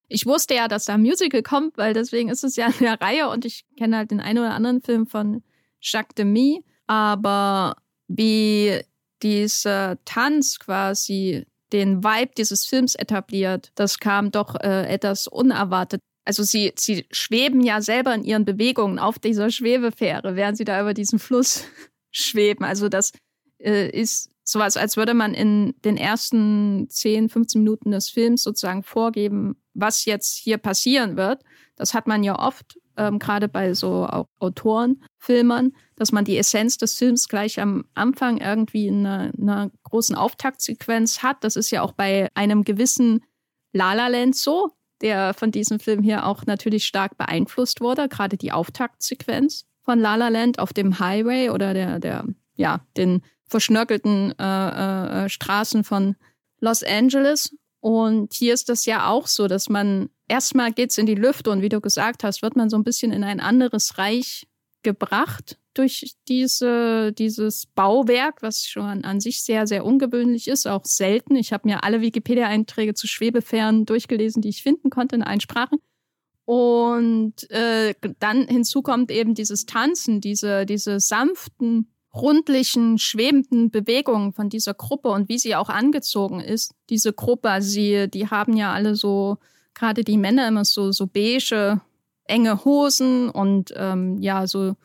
Ich 0.07 0.25
wusste 0.25 0.55
ja, 0.55 0.67
dass 0.67 0.85
da 0.85 0.93
ein 0.93 1.01
Musical 1.01 1.41
kommt, 1.41 1.77
weil 1.77 1.93
deswegen 1.93 2.29
ist 2.29 2.43
es 2.43 2.55
ja 2.55 2.67
eine 2.79 2.99
Reihe 3.01 3.29
und 3.29 3.45
ich 3.45 3.65
kenne 3.77 3.97
halt 3.97 4.11
den 4.11 4.19
einen 4.19 4.39
oder 4.39 4.53
anderen 4.53 4.81
Film 4.81 5.07
von 5.07 5.43
Jacques 5.81 6.15
Demy. 6.15 6.63
Aber 6.87 7.77
wie 8.07 8.81
dieser 9.23 9.97
Tanz 10.05 10.59
quasi 10.59 11.45
den 11.73 12.03
Vibe 12.03 12.31
dieses 12.37 12.65
Films 12.65 12.95
etabliert, 12.95 13.71
das 13.75 13.99
kam 13.99 14.31
doch 14.31 14.55
äh, 14.55 14.87
etwas 14.87 15.27
unerwartet. 15.27 16.01
Also 16.25 16.43
sie, 16.43 16.73
sie 16.77 17.05
schweben 17.11 17.61
ja 17.61 17.81
selber 17.81 18.13
in 18.13 18.23
ihren 18.23 18.45
Bewegungen 18.45 18.99
auf 18.99 19.19
dieser 19.19 19.49
Schwebefähre, 19.49 20.35
während 20.35 20.57
sie 20.57 20.63
da 20.65 20.81
über 20.81 20.93
diesen 20.93 21.19
Fluss 21.19 21.65
schweben. 22.11 22.65
Also 22.65 22.89
das 22.89 23.11
äh, 23.59 23.89
ist 23.89 24.29
sowas, 24.45 24.77
als 24.77 24.95
würde 24.95 25.13
man 25.13 25.33
in 25.33 25.73
den 25.83 25.97
ersten 25.97 26.87
10, 26.89 27.29
15 27.29 27.61
Minuten 27.61 27.91
des 27.91 28.09
Films 28.09 28.43
sozusagen 28.43 28.83
vorgeben, 28.83 29.57
was 29.73 30.05
jetzt 30.05 30.37
hier 30.37 30.57
passieren 30.57 31.17
wird. 31.17 31.43
Das 31.75 31.93
hat 31.93 32.07
man 32.07 32.23
ja 32.23 32.39
oft, 32.39 32.79
ähm, 32.95 33.19
gerade 33.19 33.49
bei 33.49 33.73
so 33.73 34.05
Autorenfilmern, 34.39 35.73
dass 35.95 36.11
man 36.11 36.25
die 36.25 36.37
Essenz 36.37 36.77
des 36.77 36.97
Films 36.97 37.27
gleich 37.27 37.59
am 37.59 37.85
Anfang 37.95 38.37
irgendwie 38.37 38.87
in 38.87 39.05
einer, 39.05 39.33
einer 39.37 39.71
großen 39.83 40.15
Auftaktsequenz 40.15 41.23
hat. 41.23 41.43
Das 41.43 41.55
ist 41.55 41.71
ja 41.71 41.81
auch 41.81 41.91
bei 41.91 42.29
einem 42.35 42.63
gewissen 42.63 43.23
La 43.73 43.93
La 43.93 44.07
Land 44.07 44.35
so, 44.35 44.71
der 45.01 45.33
von 45.33 45.51
diesem 45.51 45.79
Film 45.79 46.03
hier 46.03 46.25
auch 46.25 46.45
natürlich 46.45 46.85
stark 46.85 47.17
beeinflusst 47.17 47.81
wurde, 47.81 48.07
gerade 48.07 48.37
die 48.37 48.51
Auftaktsequenz 48.51 49.65
von 49.81 49.99
La 49.99 50.15
La 50.15 50.29
Land 50.29 50.59
auf 50.59 50.71
dem 50.71 50.99
Highway 50.99 51.49
oder 51.49 51.73
der, 51.73 51.99
der, 51.99 52.25
ja, 52.55 52.85
den 52.95 53.21
verschnörkelten 53.47 54.33
äh, 54.39 55.25
äh, 55.25 55.29
Straßen 55.29 55.83
von 55.83 56.15
Los 56.59 56.83
Angeles. 56.83 57.55
Und 57.79 58.33
hier 58.33 58.53
ist 58.53 58.69
das 58.69 58.85
ja 58.85 59.07
auch 59.07 59.27
so, 59.27 59.47
dass 59.47 59.69
man 59.69 60.09
erstmal 60.27 60.71
geht's 60.71 60.97
in 60.97 61.05
die 61.05 61.15
Lüfte 61.15 61.51
und 61.51 61.61
wie 61.61 61.69
du 61.69 61.81
gesagt 61.81 62.23
hast, 62.23 62.41
wird 62.41 62.55
man 62.55 62.69
so 62.69 62.77
ein 62.77 62.83
bisschen 62.83 63.11
in 63.11 63.23
ein 63.23 63.39
anderes 63.39 63.97
Reich 63.97 64.47
gebracht 64.81 65.57
durch 65.75 66.15
diese, 66.27 67.11
dieses 67.11 67.67
Bauwerk, 67.67 68.41
was 68.41 68.65
schon 68.65 69.03
an 69.03 69.19
sich 69.19 69.43
sehr, 69.43 69.67
sehr 69.67 69.85
ungewöhnlich 69.85 70.47
ist, 70.47 70.67
auch 70.67 70.85
selten. 70.85 71.35
Ich 71.35 71.53
habe 71.53 71.67
mir 71.67 71.83
alle 71.83 72.01
Wikipedia-Einträge 72.01 72.93
zu 72.93 73.07
Schwebefähren 73.07 73.85
durchgelesen, 73.85 74.41
die 74.41 74.49
ich 74.49 74.63
finden 74.63 74.89
konnte 74.89 75.15
in 75.15 75.23
allen 75.23 75.41
Sprachen. 75.41 75.79
Und 76.45 77.49
äh, 77.49 77.93
dann 78.19 78.47
hinzu 78.47 78.81
kommt 78.83 79.11
eben 79.11 79.33
dieses 79.33 79.65
Tanzen, 79.65 80.21
diese, 80.21 80.65
diese 80.65 80.99
sanften 80.99 81.91
rundlichen, 82.15 82.97
schwebenden 82.97 83.71
Bewegungen 83.71 84.33
von 84.33 84.49
dieser 84.49 84.73
Gruppe 84.73 85.09
und 85.09 85.29
wie 85.29 85.37
sie 85.37 85.55
auch 85.55 85.69
angezogen 85.69 86.39
ist. 86.39 86.73
Diese 86.89 87.13
Gruppe, 87.13 87.61
sie, 87.61 88.09
die 88.09 88.29
haben 88.29 88.55
ja 88.55 88.73
alle 88.73 88.95
so, 88.95 89.37
gerade 89.73 90.03
die 90.03 90.17
Männer 90.17 90.47
immer 90.47 90.65
so, 90.65 90.91
so 90.91 91.07
beige, 91.07 91.81
enge 92.25 92.65
Hosen 92.65 93.29
und 93.29 93.73
ähm, 93.75 94.21
ja, 94.21 94.47
so 94.47 94.75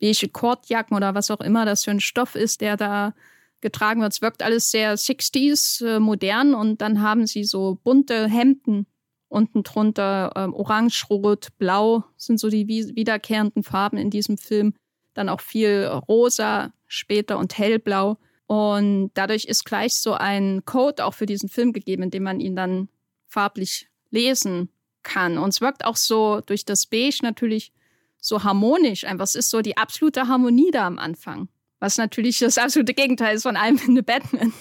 beige 0.00 0.28
Kordjacken 0.28 0.96
oder 0.96 1.14
was 1.14 1.30
auch 1.30 1.40
immer 1.40 1.64
das 1.64 1.84
für 1.84 1.90
ein 1.90 2.00
Stoff 2.00 2.34
ist, 2.34 2.60
der 2.60 2.76
da 2.76 3.14
getragen 3.60 4.00
wird. 4.00 4.12
Es 4.12 4.22
wirkt 4.22 4.42
alles 4.42 4.70
sehr 4.70 4.96
60s, 4.96 5.84
äh, 5.84 6.00
modern 6.00 6.54
und 6.54 6.80
dann 6.80 7.02
haben 7.02 7.26
sie 7.26 7.44
so 7.44 7.78
bunte 7.84 8.26
Hemden 8.26 8.86
unten 9.28 9.62
drunter, 9.62 10.32
ähm, 10.34 10.54
orange, 10.54 11.06
rot, 11.08 11.48
blau 11.58 12.04
sind 12.16 12.40
so 12.40 12.48
die 12.48 12.66
wiederkehrenden 12.66 13.62
Farben 13.62 13.96
in 13.96 14.10
diesem 14.10 14.36
Film 14.36 14.74
dann 15.14 15.28
auch 15.28 15.40
viel 15.40 15.86
rosa 15.86 16.72
später 16.86 17.38
und 17.38 17.56
hellblau. 17.56 18.18
Und 18.46 19.12
dadurch 19.14 19.44
ist 19.44 19.64
gleich 19.64 19.94
so 19.94 20.14
ein 20.14 20.64
Code 20.64 21.04
auch 21.04 21.14
für 21.14 21.26
diesen 21.26 21.48
Film 21.48 21.72
gegeben, 21.72 22.04
in 22.04 22.10
dem 22.10 22.24
man 22.24 22.40
ihn 22.40 22.56
dann 22.56 22.88
farblich 23.28 23.88
lesen 24.10 24.70
kann. 25.02 25.38
Und 25.38 25.50
es 25.50 25.60
wirkt 25.60 25.84
auch 25.84 25.96
so 25.96 26.40
durch 26.40 26.64
das 26.64 26.86
Beige 26.86 27.20
natürlich 27.22 27.72
so 28.18 28.42
harmonisch. 28.42 29.04
Einfach, 29.04 29.24
es 29.24 29.34
ist 29.34 29.50
so 29.50 29.62
die 29.62 29.76
absolute 29.76 30.28
Harmonie 30.28 30.70
da 30.72 30.86
am 30.86 30.98
Anfang. 30.98 31.48
Was 31.78 31.96
natürlich 31.96 32.38
das 32.38 32.58
absolute 32.58 32.92
Gegenteil 32.92 33.36
ist 33.36 33.44
von 33.44 33.56
einem 33.56 33.80
in 33.86 33.96
The 33.96 34.02
Batman. 34.02 34.52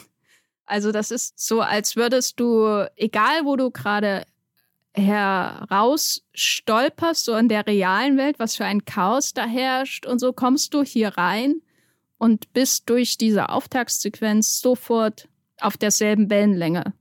Also 0.65 0.91
das 0.91 1.09
ist 1.09 1.39
so, 1.39 1.61
als 1.61 1.95
würdest 1.95 2.39
du, 2.39 2.87
egal 2.95 3.43
wo 3.43 3.55
du 3.55 3.71
gerade 3.71 4.25
herausstolperst, 4.93 7.25
so 7.25 7.35
in 7.35 7.49
der 7.49 7.67
realen 7.67 8.17
Welt, 8.17 8.39
was 8.39 8.55
für 8.55 8.65
ein 8.65 8.85
Chaos 8.85 9.33
da 9.33 9.45
herrscht 9.45 10.05
und 10.05 10.19
so 10.19 10.33
kommst 10.33 10.73
du 10.73 10.83
hier 10.83 11.17
rein 11.17 11.61
und 12.17 12.53
bist 12.53 12.89
durch 12.89 13.17
diese 13.17 13.49
Auftaktsequenz 13.49 14.59
sofort 14.59 15.27
auf 15.59 15.77
derselben 15.77 16.29
Wellenlänge, 16.29 16.93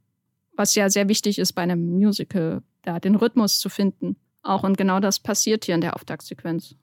was 0.56 0.74
ja 0.74 0.90
sehr 0.90 1.08
wichtig 1.08 1.38
ist 1.38 1.52
bei 1.52 1.62
einem 1.62 1.90
Musical, 1.90 2.62
da 2.82 3.00
den 3.00 3.14
Rhythmus 3.14 3.58
zu 3.58 3.68
finden. 3.68 4.16
Auch 4.42 4.62
und 4.62 4.78
genau 4.78 5.00
das 5.00 5.18
passiert 5.18 5.64
hier 5.64 5.74
in 5.74 5.80
der 5.80 5.96
Auftaktsequenz. 5.96 6.74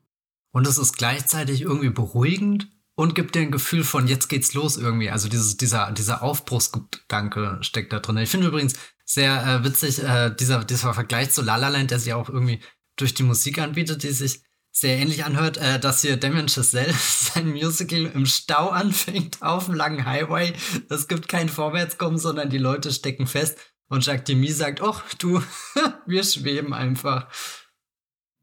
Und 0.52 0.68
es 0.68 0.78
ist 0.78 0.98
gleichzeitig 0.98 1.62
irgendwie 1.62 1.90
beruhigend 1.90 2.70
und 2.96 3.16
gibt 3.16 3.36
dir 3.36 3.42
ein 3.42 3.52
Gefühl 3.52 3.84
von 3.84 4.08
jetzt 4.08 4.28
geht's 4.28 4.54
los 4.54 4.78
irgendwie. 4.78 5.10
Also 5.10 5.28
dieses, 5.28 5.58
dieser, 5.58 5.92
dieser 5.92 6.24
Aufbruchsgedanke 6.24 7.58
steckt 7.62 7.92
da 7.92 8.00
drin. 8.00 8.18
Ich 8.18 8.30
finde 8.30 8.48
übrigens, 8.48 8.76
sehr 9.06 9.46
äh, 9.46 9.64
witzig, 9.64 10.04
äh, 10.04 10.36
dieser, 10.36 10.66
dieser 10.66 10.94
Vergleich 10.94 11.32
zu 11.32 11.44
La 11.44 11.56
La 11.56 11.70
Land, 11.70 11.92
der 11.92 12.00
sich 12.00 12.14
auch 12.14 12.28
irgendwie 12.28 12.60
durch 12.98 13.14
die 13.14 13.24
Musik 13.24 13.60
anbietet, 13.60 14.04
die 14.04 14.12
sich 14.12 14.42
sehr 14.72 14.98
ähnlich 14.98 15.24
anhört, 15.24 15.58
äh, 15.58 15.80
dass 15.80 16.02
hier 16.02 16.18
Damien 16.18 16.50
Chazelle 16.50 16.94
sein 16.94 17.50
Musical 17.50 18.12
im 18.14 18.26
Stau 18.26 18.70
anfängt 18.70 19.42
auf 19.42 19.66
dem 19.66 19.76
langen 19.76 20.06
Highway. 20.06 20.54
Es 20.90 21.08
gibt 21.08 21.30
kein 21.30 21.48
Vorwärtskommen, 21.48 22.18
sondern 22.18 22.50
die 22.50 22.58
Leute 22.58 22.92
stecken 22.92 23.28
fest. 23.28 23.58
Und 23.88 24.06
Jacques 24.06 24.26
Demy 24.26 24.52
sagt, 24.52 24.82
ach 24.82 25.14
du, 25.14 25.42
wir 26.08 26.24
schweben 26.24 26.74
einfach. 26.74 27.28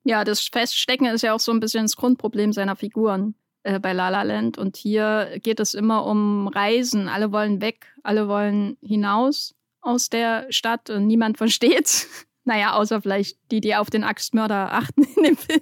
Ja, 0.04 0.24
das 0.24 0.40
Feststecken 0.40 1.06
ist 1.06 1.22
ja 1.22 1.34
auch 1.34 1.40
so 1.40 1.52
ein 1.52 1.60
bisschen 1.60 1.84
das 1.84 1.96
Grundproblem 1.96 2.52
seiner 2.52 2.76
Figuren 2.76 3.34
äh, 3.64 3.78
bei 3.78 3.92
La 3.92 4.08
La 4.08 4.22
Land. 4.22 4.56
Und 4.56 4.76
hier 4.76 5.38
geht 5.42 5.60
es 5.60 5.74
immer 5.74 6.06
um 6.06 6.48
Reisen. 6.48 7.08
Alle 7.08 7.32
wollen 7.32 7.60
weg, 7.60 7.92
alle 8.04 8.28
wollen 8.28 8.76
hinaus 8.80 9.54
aus 9.82 10.08
der 10.08 10.46
Stadt 10.50 10.90
und 10.90 11.06
niemand 11.06 11.38
versteht's. 11.38 12.08
Naja, 12.44 12.72
außer 12.72 13.00
vielleicht 13.00 13.38
die, 13.52 13.60
die 13.60 13.76
auf 13.76 13.88
den 13.88 14.02
Axtmörder 14.02 14.72
achten 14.72 15.04
in 15.04 15.22
dem 15.22 15.36
Film. 15.36 15.60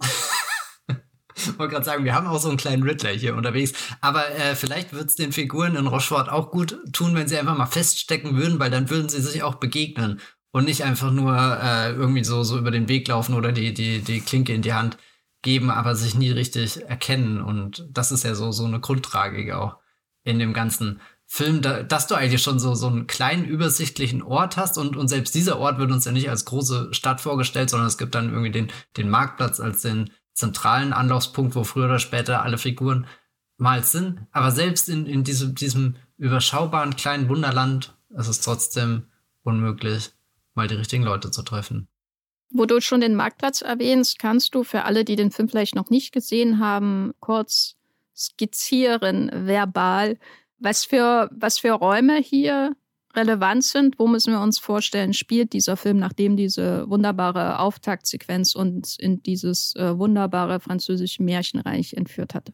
Ich 1.36 1.46
wollte 1.58 1.74
gerade 1.74 1.84
sagen, 1.84 2.04
wir 2.06 2.14
haben 2.14 2.26
auch 2.26 2.38
so 2.38 2.48
einen 2.48 2.56
kleinen 2.56 2.84
Riddler 2.84 3.10
hier 3.10 3.36
unterwegs. 3.36 3.74
Aber 4.00 4.30
äh, 4.30 4.54
vielleicht 4.54 4.94
wird 4.94 5.10
es 5.10 5.14
den 5.14 5.32
Figuren 5.32 5.76
in 5.76 5.86
Rochefort 5.86 6.30
auch 6.30 6.50
gut 6.50 6.78
tun, 6.94 7.14
wenn 7.14 7.28
sie 7.28 7.38
einfach 7.38 7.54
mal 7.54 7.66
feststecken 7.66 8.34
würden, 8.34 8.58
weil 8.58 8.70
dann 8.70 8.88
würden 8.88 9.10
sie 9.10 9.20
sich 9.20 9.42
auch 9.42 9.56
begegnen 9.56 10.22
und 10.52 10.64
nicht 10.64 10.84
einfach 10.84 11.10
nur 11.10 11.36
äh, 11.36 11.92
irgendwie 11.92 12.24
so, 12.24 12.42
so 12.42 12.58
über 12.58 12.70
den 12.70 12.88
Weg 12.88 13.06
laufen 13.08 13.34
oder 13.34 13.52
die, 13.52 13.74
die, 13.74 14.00
die 14.00 14.22
Klinke 14.22 14.54
in 14.54 14.62
die 14.62 14.72
Hand 14.72 14.96
geben, 15.42 15.70
aber 15.70 15.94
sich 15.94 16.14
nie 16.14 16.30
richtig 16.30 16.82
erkennen. 16.88 17.40
Und 17.40 17.86
das 17.90 18.12
ist 18.12 18.24
ja 18.24 18.34
so, 18.34 18.52
so 18.52 18.64
eine 18.64 18.80
Grundtragik 18.80 19.52
auch 19.52 19.76
in 20.24 20.38
dem 20.38 20.52
ganzen 20.52 21.00
Film, 21.32 21.62
da, 21.62 21.84
dass 21.84 22.08
du 22.08 22.16
eigentlich 22.16 22.42
schon 22.42 22.58
so, 22.58 22.74
so 22.74 22.88
einen 22.88 23.06
kleinen 23.06 23.44
übersichtlichen 23.44 24.20
Ort 24.20 24.56
hast 24.56 24.76
und, 24.78 24.96
und 24.96 25.06
selbst 25.06 25.32
dieser 25.32 25.60
Ort 25.60 25.78
wird 25.78 25.92
uns 25.92 26.04
ja 26.04 26.10
nicht 26.10 26.28
als 26.28 26.44
große 26.44 26.92
Stadt 26.92 27.20
vorgestellt, 27.20 27.70
sondern 27.70 27.86
es 27.86 27.98
gibt 27.98 28.16
dann 28.16 28.30
irgendwie 28.30 28.50
den, 28.50 28.66
den 28.96 29.08
Marktplatz 29.08 29.60
als 29.60 29.82
den 29.82 30.10
zentralen 30.34 30.92
Anlaufspunkt, 30.92 31.54
wo 31.54 31.62
früher 31.62 31.84
oder 31.84 32.00
später 32.00 32.42
alle 32.42 32.58
Figuren 32.58 33.06
mal 33.58 33.84
sind. 33.84 34.26
Aber 34.32 34.50
selbst 34.50 34.88
in, 34.88 35.06
in 35.06 35.22
diesem, 35.22 35.54
diesem 35.54 35.94
überschaubaren 36.18 36.96
kleinen 36.96 37.28
Wunderland 37.28 37.94
ist 38.08 38.26
es 38.26 38.40
trotzdem 38.40 39.04
unmöglich, 39.44 40.10
mal 40.54 40.66
die 40.66 40.74
richtigen 40.74 41.04
Leute 41.04 41.30
zu 41.30 41.42
treffen. 41.42 41.86
Wo 42.50 42.66
du 42.66 42.80
schon 42.80 43.00
den 43.00 43.14
Marktplatz 43.14 43.62
erwähnst, 43.62 44.18
kannst 44.18 44.56
du 44.56 44.64
für 44.64 44.82
alle, 44.82 45.04
die 45.04 45.14
den 45.14 45.30
Film 45.30 45.48
vielleicht 45.48 45.76
noch 45.76 45.90
nicht 45.90 46.10
gesehen 46.10 46.58
haben, 46.58 47.12
kurz 47.20 47.76
skizzieren, 48.16 49.30
verbal, 49.32 50.18
was 50.60 50.84
für, 50.84 51.28
was 51.32 51.58
für 51.58 51.72
Räume 51.72 52.16
hier 52.18 52.76
relevant 53.14 53.64
sind. 53.64 53.98
Wo 53.98 54.06
müssen 54.06 54.32
wir 54.32 54.40
uns 54.40 54.58
vorstellen, 54.58 55.12
spielt 55.12 55.52
dieser 55.52 55.76
Film, 55.76 55.98
nachdem 55.98 56.36
diese 56.36 56.88
wunderbare 56.88 57.58
Auftaktsequenz 57.58 58.54
uns 58.54 58.96
in 58.98 59.22
dieses 59.22 59.74
äh, 59.76 59.98
wunderbare 59.98 60.60
französische 60.60 61.22
Märchenreich 61.22 61.94
entführt 61.94 62.34
hatte? 62.34 62.52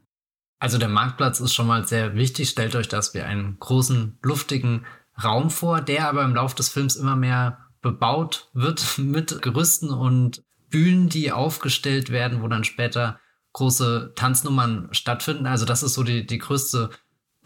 Also 0.58 0.78
der 0.78 0.88
Marktplatz 0.88 1.40
ist 1.40 1.52
schon 1.52 1.66
mal 1.66 1.86
sehr 1.86 2.14
wichtig. 2.14 2.48
Stellt 2.48 2.74
euch 2.74 2.88
das 2.88 3.12
wie 3.12 3.20
einen 3.20 3.58
großen, 3.58 4.18
luftigen 4.22 4.86
Raum 5.22 5.50
vor, 5.50 5.80
der 5.80 6.08
aber 6.08 6.24
im 6.24 6.34
Laufe 6.34 6.56
des 6.56 6.68
Films 6.68 6.96
immer 6.96 7.16
mehr 7.16 7.58
bebaut 7.82 8.50
wird 8.54 8.98
mit 8.98 9.42
Gerüsten 9.42 9.90
und 9.90 10.42
Bühnen, 10.70 11.08
die 11.08 11.30
aufgestellt 11.30 12.10
werden, 12.10 12.42
wo 12.42 12.48
dann 12.48 12.64
später 12.64 13.20
große 13.52 14.12
Tanznummern 14.16 14.88
stattfinden. 14.92 15.46
Also 15.46 15.64
das 15.64 15.82
ist 15.82 15.94
so 15.94 16.02
die, 16.02 16.26
die 16.26 16.38
größte 16.38 16.90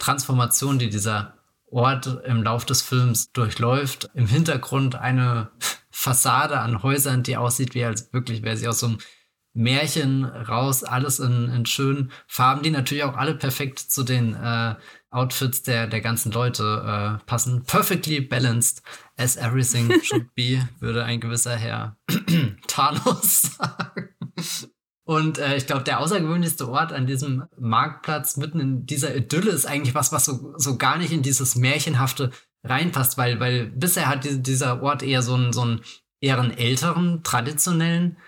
Transformation, 0.00 0.80
die 0.80 0.90
dieser 0.90 1.34
Ort 1.70 2.18
im 2.24 2.42
Lauf 2.42 2.64
des 2.64 2.82
Films 2.82 3.32
durchläuft. 3.32 4.10
Im 4.14 4.26
Hintergrund 4.26 4.96
eine 4.96 5.50
Fassade 5.90 6.58
an 6.58 6.82
Häusern, 6.82 7.22
die 7.22 7.36
aussieht 7.36 7.74
wie 7.74 7.84
als 7.84 8.12
wirklich 8.12 8.42
wäre 8.42 8.56
sie 8.56 8.66
aus 8.66 8.80
so 8.80 8.86
einem 8.86 8.98
Märchen 9.52 10.24
raus, 10.24 10.84
alles 10.84 11.18
in, 11.18 11.48
in 11.48 11.66
schönen 11.66 12.12
Farben, 12.26 12.62
die 12.62 12.70
natürlich 12.70 13.04
auch 13.04 13.16
alle 13.16 13.34
perfekt 13.34 13.80
zu 13.80 14.04
den 14.04 14.34
äh, 14.34 14.76
Outfits 15.10 15.62
der, 15.62 15.88
der 15.88 16.00
ganzen 16.00 16.30
Leute 16.30 16.62
äh, 17.20 17.24
passen. 17.26 17.64
Perfectly 17.64 18.20
balanced 18.20 18.82
as 19.16 19.36
everything 19.36 19.90
should 20.02 20.32
be, 20.34 20.68
würde 20.78 21.04
ein 21.04 21.20
gewisser 21.20 21.56
Herr 21.56 21.96
Thanos 22.68 23.42
sagen. 23.56 24.08
Und 25.10 25.38
äh, 25.38 25.56
ich 25.56 25.66
glaube, 25.66 25.82
der 25.82 25.98
außergewöhnlichste 25.98 26.68
Ort 26.68 26.92
an 26.92 27.04
diesem 27.04 27.42
Marktplatz 27.58 28.36
mitten 28.36 28.60
in 28.60 28.86
dieser 28.86 29.12
Idylle 29.16 29.50
ist 29.50 29.66
eigentlich 29.66 29.96
was, 29.96 30.12
was 30.12 30.24
so, 30.24 30.54
so 30.56 30.78
gar 30.78 30.98
nicht 30.98 31.10
in 31.10 31.22
dieses 31.22 31.56
Märchenhafte 31.56 32.30
reinpasst, 32.62 33.18
weil, 33.18 33.40
weil 33.40 33.66
bisher 33.66 34.06
hat 34.06 34.22
die, 34.22 34.40
dieser 34.40 34.84
Ort 34.84 35.02
eher 35.02 35.22
so 35.22 35.34
einen, 35.34 35.52
so 35.52 35.62
einen 35.62 35.80
eher 36.20 36.38
einen 36.38 36.56
älteren, 36.56 37.24
traditionellen 37.24 38.18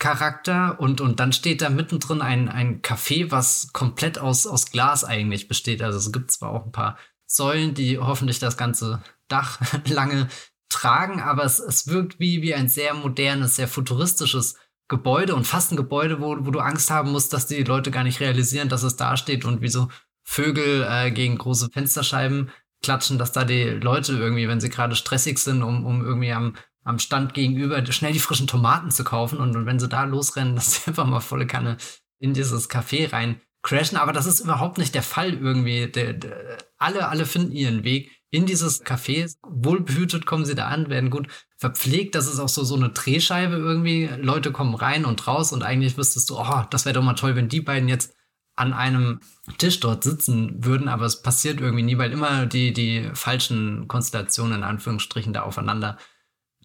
Charakter 0.00 0.80
und, 0.80 1.00
und 1.00 1.20
dann 1.20 1.32
steht 1.32 1.62
da 1.62 1.70
mittendrin 1.70 2.20
ein, 2.20 2.48
ein 2.48 2.82
Café, 2.82 3.30
was 3.30 3.72
komplett 3.72 4.18
aus, 4.18 4.48
aus 4.48 4.72
Glas 4.72 5.04
eigentlich 5.04 5.46
besteht. 5.46 5.82
Also 5.82 5.98
es 5.98 6.10
gibt 6.10 6.32
zwar 6.32 6.50
auch 6.50 6.66
ein 6.66 6.72
paar 6.72 6.98
Säulen, 7.26 7.74
die 7.74 8.00
hoffentlich 8.00 8.40
das 8.40 8.56
ganze 8.56 9.04
Dach 9.28 9.60
lange 9.84 10.26
tragen, 10.68 11.20
aber 11.20 11.44
es, 11.44 11.60
es 11.60 11.86
wirkt 11.86 12.18
wie, 12.18 12.42
wie 12.42 12.56
ein 12.56 12.68
sehr 12.68 12.92
modernes, 12.92 13.54
sehr 13.54 13.68
futuristisches 13.68 14.56
Gebäude 14.88 15.34
und 15.34 15.46
fast 15.46 15.72
ein 15.72 15.76
Gebäude, 15.76 16.20
wo, 16.20 16.36
wo 16.44 16.50
du 16.50 16.60
Angst 16.60 16.90
haben 16.90 17.12
musst, 17.12 17.32
dass 17.32 17.46
die 17.46 17.62
Leute 17.62 17.90
gar 17.90 18.04
nicht 18.04 18.20
realisieren, 18.20 18.68
dass 18.68 18.82
es 18.82 18.96
da 18.96 19.16
steht 19.16 19.44
und 19.44 19.62
wie 19.62 19.68
so 19.68 19.88
Vögel 20.24 20.86
äh, 20.88 21.10
gegen 21.10 21.38
große 21.38 21.70
Fensterscheiben 21.70 22.50
klatschen, 22.82 23.18
dass 23.18 23.32
da 23.32 23.44
die 23.44 23.64
Leute 23.64 24.12
irgendwie, 24.12 24.48
wenn 24.48 24.60
sie 24.60 24.70
gerade 24.70 24.94
stressig 24.94 25.38
sind, 25.38 25.62
um, 25.62 25.86
um 25.86 26.04
irgendwie 26.04 26.32
am, 26.32 26.54
am 26.82 26.98
Stand 26.98 27.34
gegenüber 27.34 27.84
schnell 27.92 28.12
die 28.12 28.18
frischen 28.18 28.46
Tomaten 28.46 28.90
zu 28.90 29.04
kaufen 29.04 29.38
und, 29.38 29.56
und 29.56 29.66
wenn 29.66 29.78
sie 29.78 29.88
da 29.88 30.04
losrennen, 30.04 30.54
dass 30.56 30.74
sie 30.74 30.88
einfach 30.88 31.06
mal 31.06 31.20
volle 31.20 31.46
Kanne 31.46 31.78
in 32.18 32.34
dieses 32.34 32.70
Café 32.70 33.12
rein 33.12 33.40
crashen. 33.62 33.98
Aber 33.98 34.12
das 34.12 34.26
ist 34.26 34.40
überhaupt 34.40 34.78
nicht 34.78 34.94
der 34.94 35.02
Fall 35.02 35.34
irgendwie. 35.34 35.90
Der, 35.90 36.12
der, 36.12 36.58
alle, 36.76 37.08
alle 37.08 37.26
finden 37.26 37.52
ihren 37.52 37.84
Weg 37.84 38.10
in 38.30 38.46
dieses 38.46 38.84
Café. 38.84 39.34
Wohlbehütet 39.42 40.26
kommen 40.26 40.44
sie 40.44 40.54
da 40.54 40.68
an, 40.68 40.88
werden 40.88 41.10
gut 41.10 41.28
verpflegt. 41.64 42.14
Das 42.14 42.26
ist 42.26 42.40
auch 42.40 42.48
so, 42.50 42.62
so 42.62 42.74
eine 42.74 42.90
Drehscheibe 42.90 43.56
irgendwie. 43.56 44.10
Leute 44.20 44.52
kommen 44.52 44.74
rein 44.74 45.06
und 45.06 45.26
raus 45.26 45.50
und 45.50 45.62
eigentlich 45.62 45.96
wüsstest 45.96 46.28
du, 46.28 46.38
oh, 46.38 46.62
das 46.68 46.84
wäre 46.84 46.92
doch 46.92 47.02
mal 47.02 47.14
toll, 47.14 47.36
wenn 47.36 47.48
die 47.48 47.62
beiden 47.62 47.88
jetzt 47.88 48.14
an 48.54 48.74
einem 48.74 49.20
Tisch 49.56 49.80
dort 49.80 50.04
sitzen 50.04 50.62
würden, 50.62 50.88
aber 50.88 51.06
es 51.06 51.22
passiert 51.22 51.62
irgendwie 51.62 51.82
nie, 51.82 51.96
weil 51.96 52.12
immer 52.12 52.44
die, 52.44 52.74
die 52.74 53.08
falschen 53.14 53.88
Konstellationen 53.88 54.58
in 54.58 54.62
Anführungsstrichen 54.62 55.32
da 55.32 55.42
aufeinander 55.42 55.96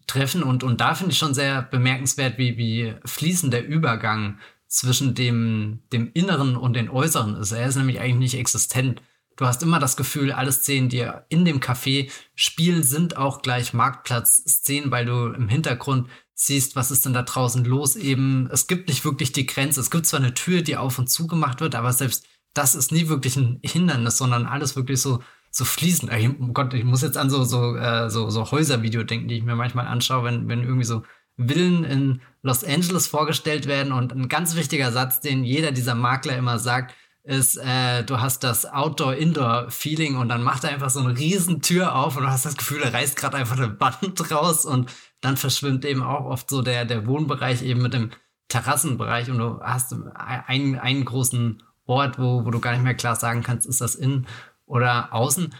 treffen. 0.06 0.42
Und, 0.42 0.64
und 0.64 0.82
da 0.82 0.94
finde 0.94 1.12
ich 1.12 1.18
schon 1.18 1.32
sehr 1.32 1.62
bemerkenswert, 1.62 2.36
wie, 2.36 2.58
wie 2.58 2.94
fließend 3.06 3.54
der 3.54 3.66
Übergang 3.66 4.38
zwischen 4.68 5.14
dem, 5.14 5.80
dem 5.94 6.10
Inneren 6.12 6.56
und 6.56 6.74
den 6.74 6.90
Äußeren 6.90 7.36
ist. 7.36 7.52
Er 7.52 7.66
ist 7.66 7.76
nämlich 7.76 8.00
eigentlich 8.00 8.34
nicht 8.34 8.38
existent. 8.38 9.00
Du 9.40 9.46
hast 9.46 9.62
immer 9.62 9.78
das 9.78 9.96
Gefühl, 9.96 10.32
alle 10.32 10.52
Szenen, 10.52 10.90
die 10.90 11.10
in 11.30 11.46
dem 11.46 11.60
Café 11.60 12.10
spielen, 12.34 12.82
sind 12.82 13.16
auch 13.16 13.40
gleich 13.40 13.72
Marktplatz-Szenen, 13.72 14.90
weil 14.90 15.06
du 15.06 15.28
im 15.28 15.48
Hintergrund 15.48 16.10
siehst, 16.34 16.76
was 16.76 16.90
ist 16.90 17.06
denn 17.06 17.14
da 17.14 17.22
draußen 17.22 17.64
los 17.64 17.96
eben. 17.96 18.50
Es 18.52 18.66
gibt 18.66 18.88
nicht 18.88 19.02
wirklich 19.06 19.32
die 19.32 19.46
Grenze. 19.46 19.80
Es 19.80 19.90
gibt 19.90 20.04
zwar 20.04 20.20
eine 20.20 20.34
Tür, 20.34 20.60
die 20.60 20.76
auf 20.76 20.98
und 20.98 21.08
zu 21.08 21.26
gemacht 21.26 21.62
wird, 21.62 21.74
aber 21.74 21.94
selbst 21.94 22.26
das 22.52 22.74
ist 22.74 22.92
nie 22.92 23.08
wirklich 23.08 23.36
ein 23.36 23.60
Hindernis, 23.62 24.18
sondern 24.18 24.44
alles 24.44 24.76
wirklich 24.76 25.00
so, 25.00 25.22
so 25.50 25.64
fließend. 25.64 26.12
Oh 26.38 26.52
Gott, 26.52 26.74
ich 26.74 26.84
muss 26.84 27.00
jetzt 27.00 27.16
an 27.16 27.30
so, 27.30 27.42
so, 27.42 27.76
äh, 27.76 28.10
so, 28.10 28.28
so 28.28 28.50
Häuservideo 28.50 29.04
denken, 29.04 29.28
die 29.28 29.38
ich 29.38 29.42
mir 29.42 29.56
manchmal 29.56 29.86
anschaue, 29.86 30.24
wenn, 30.24 30.48
wenn 30.48 30.64
irgendwie 30.64 30.84
so 30.84 31.02
Villen 31.38 31.84
in 31.84 32.20
Los 32.42 32.62
Angeles 32.62 33.06
vorgestellt 33.06 33.66
werden 33.66 33.94
und 33.94 34.12
ein 34.12 34.28
ganz 34.28 34.54
wichtiger 34.54 34.92
Satz, 34.92 35.20
den 35.20 35.44
jeder 35.44 35.72
dieser 35.72 35.94
Makler 35.94 36.36
immer 36.36 36.58
sagt, 36.58 36.94
ist, 37.22 37.56
äh, 37.58 38.02
du 38.04 38.20
hast 38.20 38.44
das 38.44 38.66
Outdoor-Indoor-Feeling 38.66 40.16
und 40.16 40.28
dann 40.28 40.42
macht 40.42 40.64
er 40.64 40.70
einfach 40.70 40.90
so 40.90 41.00
eine 41.00 41.16
riesen 41.18 41.60
Tür 41.60 41.94
auf 41.94 42.16
und 42.16 42.22
du 42.22 42.30
hast 42.30 42.46
das 42.46 42.56
Gefühl, 42.56 42.82
er 42.82 42.94
reißt 42.94 43.16
gerade 43.16 43.36
einfach 43.36 43.56
eine 43.56 43.68
Band 43.68 44.30
raus 44.30 44.64
und 44.64 44.90
dann 45.20 45.36
verschwimmt 45.36 45.84
eben 45.84 46.02
auch 46.02 46.24
oft 46.24 46.48
so 46.48 46.62
der, 46.62 46.84
der 46.84 47.06
Wohnbereich 47.06 47.62
eben 47.62 47.82
mit 47.82 47.92
dem 47.92 48.10
Terrassenbereich 48.48 49.30
und 49.30 49.38
du 49.38 49.60
hast 49.60 49.94
einen, 50.14 50.78
einen 50.78 51.04
großen 51.04 51.62
Ort, 51.86 52.18
wo, 52.18 52.44
wo 52.44 52.50
du 52.50 52.60
gar 52.60 52.72
nicht 52.72 52.82
mehr 52.82 52.94
klar 52.94 53.16
sagen 53.16 53.42
kannst, 53.42 53.66
ist 53.66 53.80
das 53.80 53.94
innen 53.94 54.26
oder 54.64 55.12
außen. 55.12 55.54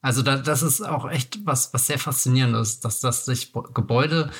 Also 0.00 0.22
da, 0.22 0.36
das 0.36 0.62
ist 0.62 0.80
auch 0.80 1.08
echt 1.08 1.44
was, 1.44 1.72
was 1.74 1.86
sehr 1.86 1.98
faszinierendes, 1.98 2.80
dass, 2.80 3.00
dass 3.00 3.24
sich 3.24 3.52
Gebäude 3.52 4.30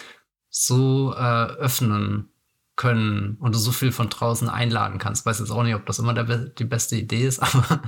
so 0.49 1.15
äh, 1.15 1.47
öffnen 1.55 2.32
können 2.77 3.37
und 3.41 3.55
du 3.55 3.59
so 3.59 3.73
viel 3.73 3.93
von 3.93 4.09
draußen 4.09 4.49
einladen 4.49 4.99
kannst. 4.99 5.27
Weiß 5.27 5.39
jetzt 5.39 5.51
auch 5.51 5.63
nicht, 5.63 5.75
ob 5.75 5.87
das 5.87 5.99
immer 5.99 6.15
der, 6.15 6.25
die 6.25 6.65
beste 6.65 6.97
Idee 6.97 7.27
ist, 7.27 7.39
aber 7.43 7.83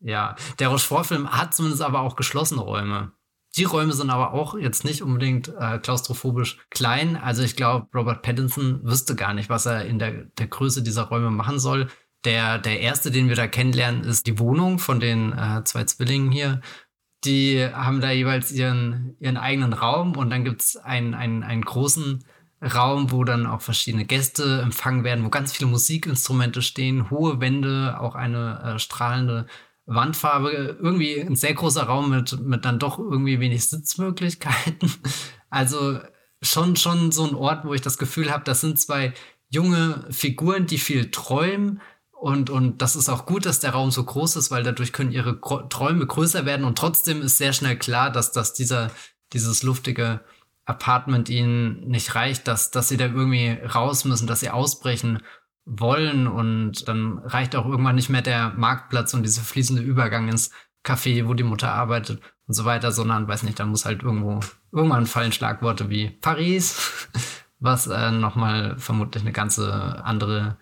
ja. 0.00 0.36
Der 0.58 0.68
Rochefort-Film 0.68 1.30
hat 1.30 1.54
zumindest 1.54 1.82
aber 1.82 2.00
auch 2.00 2.16
geschlossene 2.16 2.60
Räume. 2.60 3.12
Die 3.56 3.64
Räume 3.64 3.92
sind 3.92 4.10
aber 4.10 4.32
auch 4.32 4.56
jetzt 4.56 4.84
nicht 4.84 5.02
unbedingt 5.02 5.48
äh, 5.58 5.78
klaustrophobisch 5.78 6.58
klein. 6.70 7.16
Also 7.16 7.42
ich 7.42 7.54
glaube, 7.54 7.86
Robert 7.94 8.22
Pattinson 8.22 8.80
wüsste 8.82 9.14
gar 9.14 9.34
nicht, 9.34 9.50
was 9.50 9.66
er 9.66 9.84
in 9.84 9.98
der, 9.98 10.24
der 10.38 10.46
Größe 10.46 10.82
dieser 10.82 11.04
Räume 11.04 11.30
machen 11.30 11.58
soll. 11.58 11.88
Der, 12.24 12.58
der 12.58 12.80
erste, 12.80 13.10
den 13.10 13.28
wir 13.28 13.36
da 13.36 13.46
kennenlernen, 13.46 14.04
ist 14.04 14.26
die 14.26 14.38
Wohnung 14.38 14.78
von 14.78 15.00
den 15.00 15.32
äh, 15.32 15.62
zwei 15.64 15.84
Zwillingen 15.84 16.30
hier. 16.30 16.60
Die 17.24 17.62
haben 17.62 18.00
da 18.00 18.10
jeweils 18.10 18.50
ihren, 18.52 19.16
ihren 19.20 19.36
eigenen 19.36 19.74
Raum 19.74 20.16
und 20.16 20.30
dann 20.30 20.44
gibt's 20.44 20.76
einen, 20.76 21.14
einen, 21.14 21.42
einen 21.42 21.62
großen 21.62 22.24
Raum, 22.62 23.10
wo 23.10 23.24
dann 23.24 23.46
auch 23.46 23.60
verschiedene 23.60 24.04
Gäste 24.04 24.60
empfangen 24.62 25.02
werden, 25.02 25.24
wo 25.24 25.30
ganz 25.30 25.52
viele 25.52 25.68
Musikinstrumente 25.68 26.62
stehen, 26.62 27.10
hohe 27.10 27.40
Wände, 27.40 27.98
auch 28.00 28.14
eine 28.14 28.74
äh, 28.76 28.78
strahlende 28.78 29.46
Wandfarbe, 29.86 30.78
irgendwie 30.80 31.20
ein 31.20 31.34
sehr 31.34 31.54
großer 31.54 31.82
Raum 31.82 32.10
mit, 32.10 32.40
mit 32.40 32.64
dann 32.64 32.78
doch 32.78 32.98
irgendwie 32.98 33.40
wenig 33.40 33.68
Sitzmöglichkeiten. 33.68 34.92
Also 35.54 36.00
schon, 36.40 36.76
schon 36.76 37.12
so 37.12 37.26
ein 37.26 37.34
Ort, 37.34 37.66
wo 37.66 37.74
ich 37.74 37.82
das 37.82 37.98
Gefühl 37.98 38.32
habe, 38.32 38.42
das 38.44 38.62
sind 38.62 38.80
zwei 38.80 39.12
junge 39.50 40.06
Figuren, 40.08 40.64
die 40.64 40.78
viel 40.78 41.10
träumen. 41.10 41.82
Und, 42.10 42.48
und 42.48 42.80
das 42.80 42.96
ist 42.96 43.10
auch 43.10 43.26
gut, 43.26 43.44
dass 43.44 43.60
der 43.60 43.72
Raum 43.72 43.90
so 43.90 44.02
groß 44.02 44.36
ist, 44.36 44.50
weil 44.50 44.62
dadurch 44.62 44.94
können 44.94 45.12
ihre 45.12 45.38
Träume 45.68 46.06
größer 46.06 46.46
werden. 46.46 46.64
Und 46.64 46.78
trotzdem 46.78 47.20
ist 47.20 47.36
sehr 47.36 47.52
schnell 47.52 47.76
klar, 47.76 48.10
dass, 48.10 48.32
dass 48.32 48.54
dieser, 48.54 48.90
dieses 49.34 49.62
luftige 49.62 50.20
Apartment 50.64 51.28
ihnen 51.28 51.88
nicht 51.88 52.14
reicht, 52.14 52.46
dass, 52.46 52.70
dass 52.70 52.88
sie 52.88 52.96
da 52.96 53.06
irgendwie 53.06 53.58
raus 53.74 54.04
müssen, 54.04 54.26
dass 54.26 54.40
sie 54.40 54.50
ausbrechen 54.50 55.20
wollen 55.64 56.26
und 56.26 56.88
dann 56.88 57.18
reicht 57.18 57.54
auch 57.56 57.66
irgendwann 57.66 57.96
nicht 57.96 58.08
mehr 58.08 58.22
der 58.22 58.50
Marktplatz 58.50 59.14
und 59.14 59.22
dieser 59.22 59.42
fließende 59.42 59.82
Übergang 59.82 60.28
ins 60.28 60.50
Café, 60.84 61.26
wo 61.26 61.34
die 61.34 61.44
Mutter 61.44 61.72
arbeitet 61.72 62.20
und 62.46 62.54
so 62.54 62.64
weiter, 62.64 62.90
sondern 62.90 63.28
weiß 63.28 63.44
nicht, 63.44 63.60
dann 63.60 63.68
muss 63.68 63.84
halt 63.84 64.02
irgendwo 64.02 64.40
irgendwann 64.72 65.06
fallen 65.06 65.32
Schlagworte 65.32 65.90
wie 65.90 66.10
Paris, 66.10 67.08
was 67.60 67.86
äh, 67.86 68.10
nochmal 68.10 68.76
vermutlich 68.78 69.22
eine 69.22 69.32
ganze 69.32 70.04
andere 70.04 70.56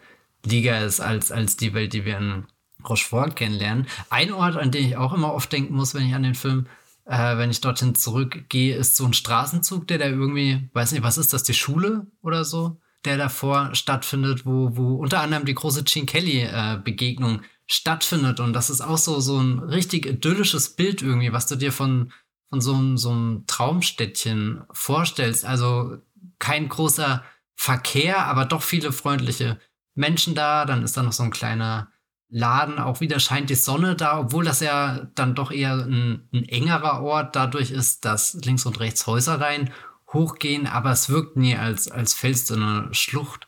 Liga 0.44 0.78
ist 0.78 1.00
als, 1.00 1.32
als 1.32 1.56
die 1.56 1.74
Welt, 1.74 1.92
die 1.92 2.04
wir 2.04 2.18
in 2.18 2.46
Rochefort 2.86 3.36
kennenlernen. 3.36 3.86
Ein 4.08 4.32
Ort, 4.32 4.56
an 4.56 4.70
den 4.70 4.86
ich 4.86 4.96
auch 4.96 5.12
immer 5.12 5.34
oft 5.34 5.52
denken 5.52 5.74
muss, 5.74 5.94
wenn 5.94 6.06
ich 6.06 6.14
an 6.14 6.22
den 6.22 6.34
Film 6.34 6.66
äh, 7.10 7.36
wenn 7.38 7.50
ich 7.50 7.60
dorthin 7.60 7.96
zurückgehe, 7.96 8.76
ist 8.76 8.94
so 8.94 9.04
ein 9.04 9.12
Straßenzug, 9.12 9.88
der 9.88 9.98
da 9.98 10.06
irgendwie, 10.06 10.70
weiß 10.74 10.92
nicht, 10.92 11.02
was 11.02 11.18
ist 11.18 11.32
das, 11.32 11.42
die 11.42 11.54
Schule 11.54 12.06
oder 12.22 12.44
so, 12.44 12.80
der 13.04 13.16
davor 13.16 13.74
stattfindet, 13.74 14.46
wo, 14.46 14.76
wo 14.76 14.94
unter 14.94 15.20
anderem 15.20 15.44
die 15.44 15.54
große 15.54 15.82
Gene 15.82 16.06
Kelly-Begegnung 16.06 17.40
äh, 17.40 17.44
stattfindet. 17.66 18.38
Und 18.38 18.52
das 18.52 18.70
ist 18.70 18.80
auch 18.80 18.96
so, 18.96 19.18
so 19.18 19.40
ein 19.40 19.58
richtig 19.58 20.06
idyllisches 20.06 20.76
Bild 20.76 21.02
irgendwie, 21.02 21.32
was 21.32 21.48
du 21.48 21.56
dir 21.56 21.72
von, 21.72 22.12
von 22.48 22.60
so 22.60 22.74
einem, 22.74 22.96
so 22.96 23.10
einem 23.10 23.44
Traumstädtchen 23.48 24.62
vorstellst. 24.70 25.44
Also 25.44 25.98
kein 26.38 26.68
großer 26.68 27.24
Verkehr, 27.56 28.24
aber 28.26 28.44
doch 28.44 28.62
viele 28.62 28.92
freundliche 28.92 29.58
Menschen 29.96 30.36
da. 30.36 30.64
Dann 30.64 30.84
ist 30.84 30.96
da 30.96 31.02
noch 31.02 31.12
so 31.12 31.24
ein 31.24 31.32
kleiner 31.32 31.90
Laden. 32.30 32.78
Auch 32.78 33.00
wieder 33.00 33.20
scheint 33.20 33.50
die 33.50 33.54
Sonne 33.54 33.96
da, 33.96 34.20
obwohl 34.20 34.44
das 34.44 34.60
ja 34.60 35.08
dann 35.14 35.34
doch 35.34 35.50
eher 35.50 35.74
ein, 35.74 36.28
ein 36.32 36.44
engerer 36.48 37.02
Ort 37.02 37.36
dadurch 37.36 37.70
ist, 37.70 38.04
dass 38.04 38.34
links 38.44 38.66
und 38.66 38.80
rechts 38.80 39.06
Häuser 39.06 39.40
rein 39.40 39.70
hochgehen, 40.12 40.66
aber 40.66 40.90
es 40.90 41.08
wirkt 41.08 41.36
nie 41.36 41.56
als, 41.56 41.90
als 41.90 42.14
fällst 42.14 42.50
du 42.50 42.54
eine 42.54 42.88
Schlucht 42.92 43.46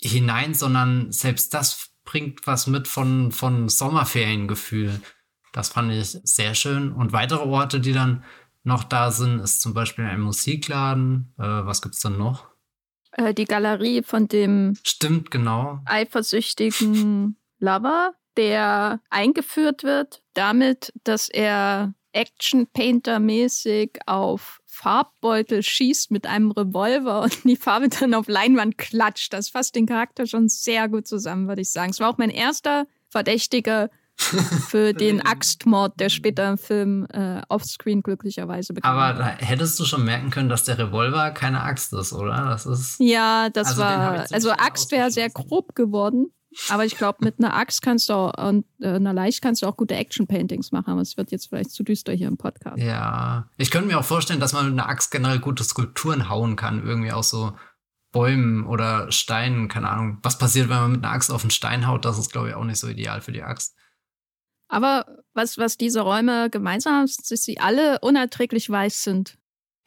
hinein, 0.00 0.54
sondern 0.54 1.10
selbst 1.10 1.54
das 1.54 1.90
bringt 2.04 2.46
was 2.46 2.66
mit 2.66 2.86
von, 2.86 3.32
von 3.32 3.68
Sommerferiengefühl. 3.68 5.00
Das 5.52 5.70
fand 5.70 5.92
ich 5.92 6.18
sehr 6.22 6.54
schön. 6.54 6.92
Und 6.92 7.12
weitere 7.12 7.40
Orte, 7.40 7.80
die 7.80 7.92
dann 7.92 8.22
noch 8.62 8.84
da 8.84 9.10
sind, 9.10 9.40
ist 9.40 9.60
zum 9.60 9.74
Beispiel 9.74 10.04
ein 10.04 10.20
Musikladen. 10.20 11.32
Äh, 11.38 11.42
was 11.42 11.82
gibt's 11.82 12.00
dann 12.00 12.18
noch? 12.18 12.46
Äh, 13.12 13.32
die 13.32 13.44
Galerie 13.44 14.02
von 14.02 14.28
dem 14.28 14.74
Stimmt, 14.82 15.30
genau. 15.30 15.80
eifersüchtigen 15.86 17.36
Lover, 17.66 18.14
der 18.36 19.00
eingeführt 19.10 19.82
wird 19.82 20.22
damit, 20.34 20.92
dass 21.04 21.28
er 21.28 21.94
Action-Painter-mäßig 22.12 23.98
auf 24.06 24.60
Farbbeutel 24.66 25.62
schießt 25.62 26.10
mit 26.10 26.26
einem 26.26 26.50
Revolver 26.50 27.22
und 27.22 27.44
die 27.44 27.56
Farbe 27.56 27.88
dann 27.88 28.14
auf 28.14 28.28
Leinwand 28.28 28.78
klatscht. 28.78 29.32
Das 29.32 29.48
fasst 29.48 29.74
den 29.74 29.86
Charakter 29.86 30.26
schon 30.26 30.48
sehr 30.48 30.88
gut 30.88 31.06
zusammen, 31.06 31.48
würde 31.48 31.62
ich 31.62 31.70
sagen. 31.70 31.90
Es 31.90 32.00
war 32.00 32.10
auch 32.10 32.18
mein 32.18 32.30
erster 32.30 32.86
Verdächtiger 33.08 33.90
für 34.68 34.94
den 34.94 35.20
Axtmord, 35.20 36.00
der 36.00 36.08
später 36.08 36.48
im 36.48 36.56
Film 36.56 37.06
äh, 37.12 37.42
offscreen 37.50 38.02
glücklicherweise 38.02 38.72
bekannt 38.72 38.94
Aber 38.94 39.18
da 39.18 39.26
hättest 39.28 39.78
du 39.78 39.84
schon 39.84 40.04
merken 40.04 40.30
können, 40.30 40.48
dass 40.48 40.64
der 40.64 40.78
Revolver 40.78 41.32
keine 41.32 41.60
Axt 41.62 41.92
ist, 41.92 42.14
oder? 42.14 42.46
Das 42.48 42.64
ist. 42.64 42.98
Ja, 42.98 43.50
das 43.50 43.68
also 43.68 43.82
war. 43.82 44.26
Also 44.32 44.50
Axt 44.52 44.90
wäre 44.90 45.10
sehr 45.10 45.28
grob 45.28 45.74
geworden. 45.74 46.32
Aber 46.68 46.84
ich 46.84 46.96
glaube, 46.96 47.24
mit 47.24 47.38
einer 47.38 47.54
Axt 47.54 47.82
kannst 47.82 48.08
du 48.08 48.14
auch, 48.14 48.48
und 48.48 48.64
äh, 48.80 48.94
einer 48.94 49.12
Leicht 49.12 49.42
kannst 49.42 49.62
du 49.62 49.66
auch 49.66 49.76
gute 49.76 49.94
Action-Paintings 49.94 50.72
machen, 50.72 50.90
aber 50.90 51.00
es 51.00 51.16
wird 51.16 51.30
jetzt 51.30 51.48
vielleicht 51.48 51.70
zu 51.70 51.82
düster 51.82 52.12
hier 52.12 52.28
im 52.28 52.36
Podcast. 52.36 52.82
Ja. 52.82 53.48
Ich 53.58 53.70
könnte 53.70 53.88
mir 53.88 53.98
auch 53.98 54.04
vorstellen, 54.04 54.40
dass 54.40 54.52
man 54.52 54.64
mit 54.70 54.72
einer 54.72 54.88
Axt 54.88 55.10
generell 55.10 55.38
gute 55.38 55.64
Skulpturen 55.64 56.28
hauen 56.28 56.56
kann, 56.56 56.84
irgendwie 56.84 57.12
aus 57.12 57.30
so 57.30 57.52
Bäumen 58.12 58.66
oder 58.66 59.12
Steinen, 59.12 59.68
keine 59.68 59.90
Ahnung. 59.90 60.18
Was 60.22 60.38
passiert, 60.38 60.68
wenn 60.70 60.76
man 60.78 60.92
mit 60.92 61.04
einer 61.04 61.12
Axt 61.12 61.30
auf 61.30 61.42
einen 61.42 61.50
Stein 61.50 61.86
haut? 61.86 62.04
Das 62.04 62.18
ist, 62.18 62.32
glaube 62.32 62.48
ich, 62.48 62.54
auch 62.54 62.64
nicht 62.64 62.78
so 62.78 62.88
ideal 62.88 63.20
für 63.20 63.32
die 63.32 63.42
Axt. 63.42 63.76
Aber 64.68 65.06
was, 65.34 65.58
was 65.58 65.76
diese 65.76 66.00
Räume 66.00 66.50
gemeinsam 66.50 66.94
haben, 66.94 67.04
ist, 67.04 67.30
dass 67.30 67.42
sie 67.42 67.60
alle 67.60 67.98
unerträglich 68.00 68.68
weiß 68.68 69.02
sind. 69.02 69.38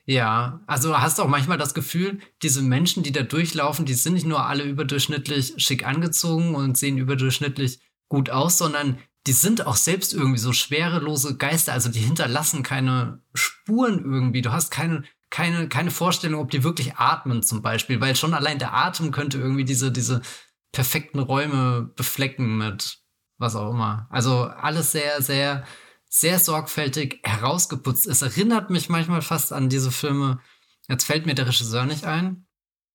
Ja, 0.10 0.60
also 0.65 1.00
hast 1.00 1.19
du 1.19 1.22
auch 1.22 1.28
manchmal 1.28 1.60
das 1.60 1.76
Gefühl, 1.76 2.17
diese 2.41 2.63
Menschen, 2.63 3.04
die 3.04 3.12
da 3.12 3.22
durchlaufen, 3.22 3.86
die 3.86 3.93
sind 3.93 4.13
nicht 4.13 4.26
nur 4.26 4.43
alle 4.43 4.63
überdurchschnittlich 4.63 5.54
schick 5.58 5.86
angezogen 5.86 6.56
und 6.56 6.80
sehen 6.80 6.98
überdurchschnittlich 6.98 7.80
gut 8.08 8.32
aus, 8.32 8.58
sondern 8.58 8.98
die 9.28 9.34
sind 9.34 9.67
auch 9.67 9.76
selbst 9.76 10.15
irgendwie 10.15 10.39
so 10.39 10.52
schwerelose 10.52 11.38
Geister, 11.38 11.74
also 11.74 11.89
die 11.89 12.00
hinterlassen 12.00 12.63
keine 12.63 13.22
Spuren 13.36 14.00
irgendwie. 14.00 14.41
Du 14.41 14.52
hast 14.52 14.72
keine, 14.72 15.04
keine, 15.30 15.69
keine 15.69 15.91
Vorstellung, 15.91 16.41
ob 16.41 16.50
die 16.50 16.63
wirklich 16.63 16.95
atmen 16.95 17.43
zum 17.43 17.62
Beispiel, 17.62 18.02
weil 18.02 18.15
schon 18.15 18.34
allein 18.34 18.58
der 18.58 18.74
Atem 18.74 19.12
könnte 19.12 19.38
irgendwie 19.38 19.65
diese, 19.65 19.91
diese 19.91 20.24
perfekten 20.72 21.19
Räume 21.19 21.91
beflecken 21.95 22.58
mit 22.58 22.98
was 23.38 23.56
auch 23.56 23.69
immer. 23.69 24.08
Also 24.10 24.45
alles 24.45 24.91
sehr, 24.91 25.22
sehr 25.22 25.65
sehr 26.10 26.39
sorgfältig 26.39 27.22
herausgeputzt 27.24 28.08
ist. 28.08 28.24
Erinnert 28.24 28.69
mich 28.69 28.89
manchmal 28.89 29.22
fast 29.22 29.54
an 29.54 29.69
diese 29.69 29.91
Filme. 29.91 30.39
Jetzt 30.88 31.06
fällt 31.06 31.26
mir 31.26 31.36
der 31.36 31.48
Regisseur 31.48 31.86
nicht 31.86 32.06
ein. 32.06 32.48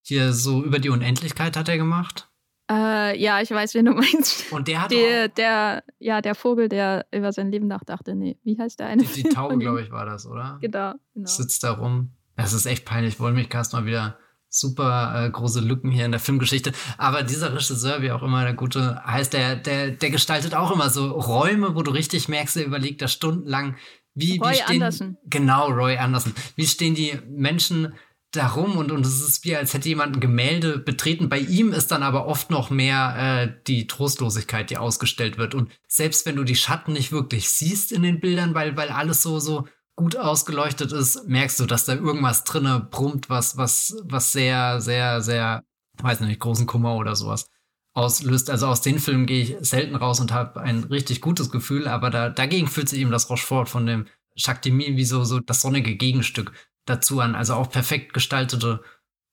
Hier 0.03 0.33
so 0.33 0.63
über 0.63 0.81
die 0.81 0.91
Unendlichkeit 0.91 1.57
hat 1.57 1.69
er 1.69 1.79
gemacht. 1.79 2.29
Äh, 2.71 3.19
ja, 3.19 3.41
ich 3.41 3.51
weiß, 3.51 3.75
wen 3.75 3.87
du 3.87 3.93
meinst. 3.95 4.51
Und 4.53 4.69
der 4.69 4.83
hat 4.83 4.91
der, 4.91 5.29
der, 5.29 5.85
ja, 5.99 6.21
der 6.21 6.35
Vogel, 6.35 6.69
der 6.69 7.07
über 7.13 7.33
sein 7.33 7.51
Leben 7.51 7.69
nachdachte. 7.69 8.15
Nee, 8.15 8.37
wie 8.43 8.59
heißt 8.59 8.81
der 8.81 8.89
eine? 8.89 9.05
Die, 9.05 9.23
die 9.23 9.29
Taube, 9.29 9.59
glaube 9.59 9.83
ich, 9.83 9.91
war 9.91 10.05
das, 10.05 10.27
oder? 10.27 10.59
Genau, 10.61 10.95
genau. 11.15 11.27
Sitzt 11.27 11.63
da 11.63 11.73
rum. 11.73 12.13
Das 12.37 12.53
ist 12.53 12.67
echt 12.67 12.85
peinlich. 12.85 13.21
Wollen 13.21 13.37
mich 13.37 13.49
Cast 13.49 13.75
mal 13.75 13.87
wieder 13.87 14.19
super 14.55 15.27
äh, 15.27 15.31
große 15.31 15.61
Lücken 15.61 15.91
hier 15.91 16.05
in 16.05 16.13
der 16.13 16.21
Filmgeschichte. 16.21 16.73
Aber 16.99 17.23
dieser 17.23 17.55
Regisseur, 17.55 18.03
wie 18.03 18.13
auch 18.13 18.23
immer 18.23 18.45
der 18.45 18.55
gute 18.55 19.03
heißt, 19.05 19.33
der, 19.33 19.57
der, 19.57 19.91
der 19.91 20.11
gestaltet 20.11 20.55
auch 20.55 20.71
immer 20.71 20.91
so 20.91 21.11
Räume, 21.11 21.75
wo 21.75 21.83
du 21.83 21.91
richtig 21.91 22.29
merkst, 22.29 22.57
er 22.57 22.65
überlegt 22.65 23.03
da 23.03 23.09
stundenlang, 23.09 23.77
wie, 24.15 24.39
Roy 24.39 24.53
wie 24.53 24.55
stehen, 24.57 24.71
Anderson. 24.83 25.17
Genau, 25.25 25.69
Roy 25.71 25.97
Anderson. 25.97 26.35
Wie 26.55 26.67
stehen 26.67 26.95
die 26.95 27.19
Menschen 27.29 27.95
darum 28.37 28.77
und, 28.77 28.91
und 28.91 29.07
es 29.07 29.21
ist 29.21 29.45
wie, 29.45 29.57
als 29.57 29.75
hätte 29.75 29.89
jemand 29.89 30.17
ein 30.17 30.21
Gemälde 30.21 30.79
betreten. 30.79 31.29
Bei 31.29 31.39
ihm 31.39 31.73
ist 31.73 31.91
dann 31.91 32.03
aber 32.03 32.27
oft 32.27 32.51
noch 32.51 32.71
mehr 32.71 33.15
äh, 33.17 33.63
die 33.67 33.87
Trostlosigkeit, 33.87 34.71
die 34.71 34.77
ausgestellt 34.77 35.39
wird. 35.39 35.55
Und 35.55 35.71
selbst 35.87 36.27
wenn 36.27 36.37
du 36.37 36.45
die 36.45 36.57
Schatten 36.57 36.93
nicht 36.93 37.13
wirklich 37.13 37.49
siehst 37.49 37.93
in 37.93 38.03
den 38.03 38.21
Bildern, 38.21 38.55
weil, 38.55 38.77
weil 38.77 38.89
alles 38.89 39.23
so, 39.23 39.39
so 39.39 39.67
gut 39.97 40.17
ausgeleuchtet 40.17 40.93
ist, 40.93 41.29
merkst 41.29 41.61
du, 41.61 41.67
dass 41.67 41.85
da 41.85 41.95
irgendwas 41.95 42.45
drinne 42.45 42.81
brummt, 42.91 43.31
was, 43.31 43.57
was, 43.57 43.97
was 44.03 44.33
sehr, 44.33 44.81
sehr, 44.81 45.23
sehr, 45.23 45.63
weiß 46.03 46.21
nicht, 46.21 46.41
großen 46.41 46.67
Kummer 46.67 46.97
oder 46.97 47.15
sowas 47.15 47.49
auslöst. 47.95 48.51
Also 48.51 48.67
aus 48.67 48.81
den 48.81 48.99
Filmen 48.99 49.27
gehe 49.27 49.43
ich 49.43 49.57
selten 49.61 49.95
raus 49.95 50.21
und 50.21 50.33
habe 50.33 50.61
ein 50.61 50.85
richtig 50.85 51.21
gutes 51.21 51.51
Gefühl, 51.51 51.87
aber 51.89 52.11
da, 52.11 52.29
dagegen 52.29 52.67
fühlt 52.67 52.89
sich 52.89 53.01
eben 53.01 53.13
das 53.13 53.31
Rochefort 53.31 53.69
von 53.69 53.87
dem 53.87 54.07
Shakti 54.37 54.77
wie 54.77 55.05
so, 55.05 55.25
so 55.25 55.39
das 55.41 55.61
sonnige 55.61 55.95
Gegenstück 55.95 56.53
dazu 56.87 57.21
an. 57.21 57.37
Also 57.37 57.55
auch 57.55 57.71
perfekt 57.71 58.13
gestaltete 58.13 58.83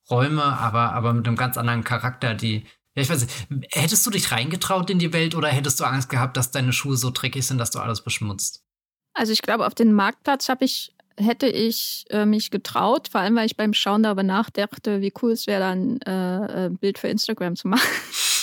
Räume, 0.10 0.44
aber, 0.44 0.94
aber 0.94 1.14
mit 1.14 1.28
einem 1.28 1.38
ganz 1.38 1.58
anderen 1.58 1.84
Charakter, 1.84 2.36
die, 2.36 2.66
ja, 2.96 3.02
ich 3.02 3.10
weiß 3.10 3.22
nicht, 3.22 3.48
hättest 3.72 4.06
du 4.06 4.12
dich 4.12 4.32
reingetraut 4.32 4.90
in 4.90 5.00
die 5.00 5.14
Welt 5.14 5.34
oder 5.34 5.48
hättest 5.48 5.80
du 5.80 5.86
Angst 5.86 6.10
gehabt, 6.10 6.38
dass 6.38 6.52
deine 6.52 6.74
Schuhe 6.74 6.98
so 6.98 7.10
dreckig 7.10 7.46
sind, 7.48 7.58
dass 7.58 7.72
du 7.72 7.80
alles 7.80 8.04
beschmutzt? 8.04 8.64
Also 9.14 9.34
ich 9.34 9.42
glaube, 9.42 9.66
auf 9.66 9.76
den 9.76 9.94
Marktplatz 9.94 10.50
habe 10.50 10.66
ich, 10.66 10.94
hätte 11.18 11.48
ich 11.48 12.06
äh, 12.10 12.26
mich 12.26 12.52
getraut, 12.52 13.10
vor 13.10 13.22
allem 13.22 13.36
weil 13.36 13.46
ich 13.46 13.58
beim 13.58 13.74
Schauen 13.74 14.04
darüber 14.04 14.24
nachdachte, 14.24 15.02
wie 15.02 15.14
cool 15.22 15.32
es 15.32 15.48
wäre, 15.48 15.60
dann 15.62 16.00
äh, 16.02 16.68
ein 16.68 16.78
Bild 16.78 16.98
für 16.98 17.08
Instagram 17.08 17.56
zu 17.56 17.68
machen. 17.68 17.90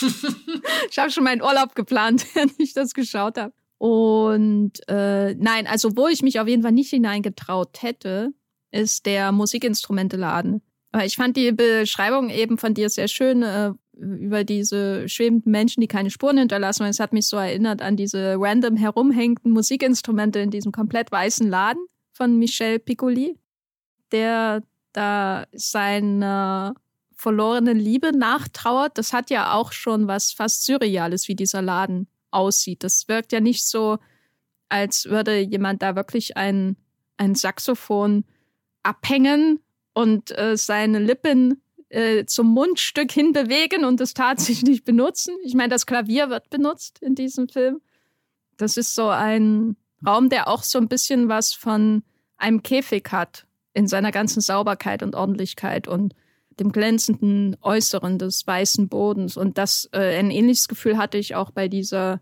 ich 0.89 0.99
habe 0.99 1.11
schon 1.11 1.23
meinen 1.23 1.41
Urlaub 1.41 1.75
geplant, 1.75 2.25
während 2.33 2.59
ich 2.59 2.73
das 2.73 2.93
geschaut 2.93 3.37
habe. 3.37 3.53
Und 3.77 4.73
äh, 4.89 5.33
nein, 5.35 5.65
also 5.65 5.95
wo 5.95 6.07
ich 6.07 6.21
mich 6.21 6.39
auf 6.39 6.47
jeden 6.47 6.63
Fall 6.63 6.73
nicht 6.73 6.89
hineingetraut 6.89 7.81
hätte, 7.81 8.33
ist 8.71 9.05
der 9.05 9.31
Musikinstrumenteladen. 9.31 10.61
Ich 11.03 11.15
fand 11.15 11.37
die 11.37 11.51
Beschreibung 11.51 12.29
eben 12.29 12.57
von 12.57 12.73
dir 12.73 12.89
sehr 12.89 13.07
schön, 13.07 13.43
äh, 13.43 13.71
über 13.99 14.43
diese 14.43 15.07
schwebenden 15.09 15.51
Menschen, 15.51 15.81
die 15.81 15.87
keine 15.87 16.09
Spuren 16.09 16.37
hinterlassen. 16.37 16.83
Und 16.83 16.89
es 16.89 16.99
hat 16.99 17.13
mich 17.13 17.27
so 17.27 17.37
erinnert 17.37 17.81
an 17.81 17.97
diese 17.97 18.35
random 18.37 18.77
herumhängenden 18.77 19.51
Musikinstrumente 19.51 20.39
in 20.39 20.51
diesem 20.51 20.71
komplett 20.71 21.11
weißen 21.11 21.47
Laden 21.47 21.85
von 22.11 22.37
Michel 22.37 22.79
Piccoli, 22.79 23.37
der 24.11 24.63
da 24.93 25.45
seine 25.53 26.73
verlorene 27.15 27.73
Liebe 27.73 28.17
nachtrauert. 28.17 28.97
Das 28.97 29.13
hat 29.13 29.29
ja 29.29 29.53
auch 29.53 29.73
schon 29.73 30.07
was 30.07 30.31
fast 30.31 30.65
Surreales, 30.65 31.27
wie 31.27 31.35
dieser 31.35 31.61
Laden 31.61 32.07
aussieht. 32.31 32.83
Das 32.83 33.07
wirkt 33.07 33.33
ja 33.33 33.41
nicht 33.41 33.65
so, 33.65 33.97
als 34.69 35.05
würde 35.05 35.39
jemand 35.39 35.81
da 35.81 35.95
wirklich 35.95 36.37
ein, 36.37 36.77
ein 37.17 37.35
Saxophon 37.35 38.23
abhängen 38.83 39.59
und 39.93 40.37
äh, 40.37 40.55
seine 40.55 40.99
Lippen 40.99 41.61
äh, 41.89 42.25
zum 42.25 42.47
Mundstück 42.47 43.11
hinbewegen 43.11 43.85
und 43.85 43.99
es 44.01 44.13
tatsächlich 44.13 44.83
benutzen. 44.85 45.35
Ich 45.43 45.53
meine, 45.53 45.69
das 45.69 45.85
Klavier 45.85 46.29
wird 46.29 46.49
benutzt 46.49 46.99
in 47.01 47.15
diesem 47.15 47.49
Film. 47.49 47.81
Das 48.57 48.77
ist 48.77 48.95
so 48.95 49.07
ein 49.09 49.75
Raum, 50.05 50.29
der 50.29 50.47
auch 50.47 50.63
so 50.63 50.79
ein 50.79 50.87
bisschen 50.87 51.29
was 51.29 51.53
von 51.53 52.03
einem 52.37 52.63
Käfig 52.63 53.11
hat 53.11 53.45
in 53.73 53.87
seiner 53.87 54.11
ganzen 54.11 54.41
Sauberkeit 54.41 55.03
und 55.03 55.15
Ordentlichkeit 55.15 55.87
und 55.87 56.13
dem 56.59 56.71
glänzenden 56.71 57.55
Äußeren 57.61 58.17
des 58.17 58.45
weißen 58.45 58.89
Bodens. 58.89 59.37
Und 59.37 59.57
das 59.57 59.89
äh, 59.93 60.17
ein 60.17 60.31
ähnliches 60.31 60.67
Gefühl 60.67 60.97
hatte 60.97 61.17
ich 61.17 61.35
auch 61.35 61.51
bei 61.51 61.67
dieser 61.67 62.21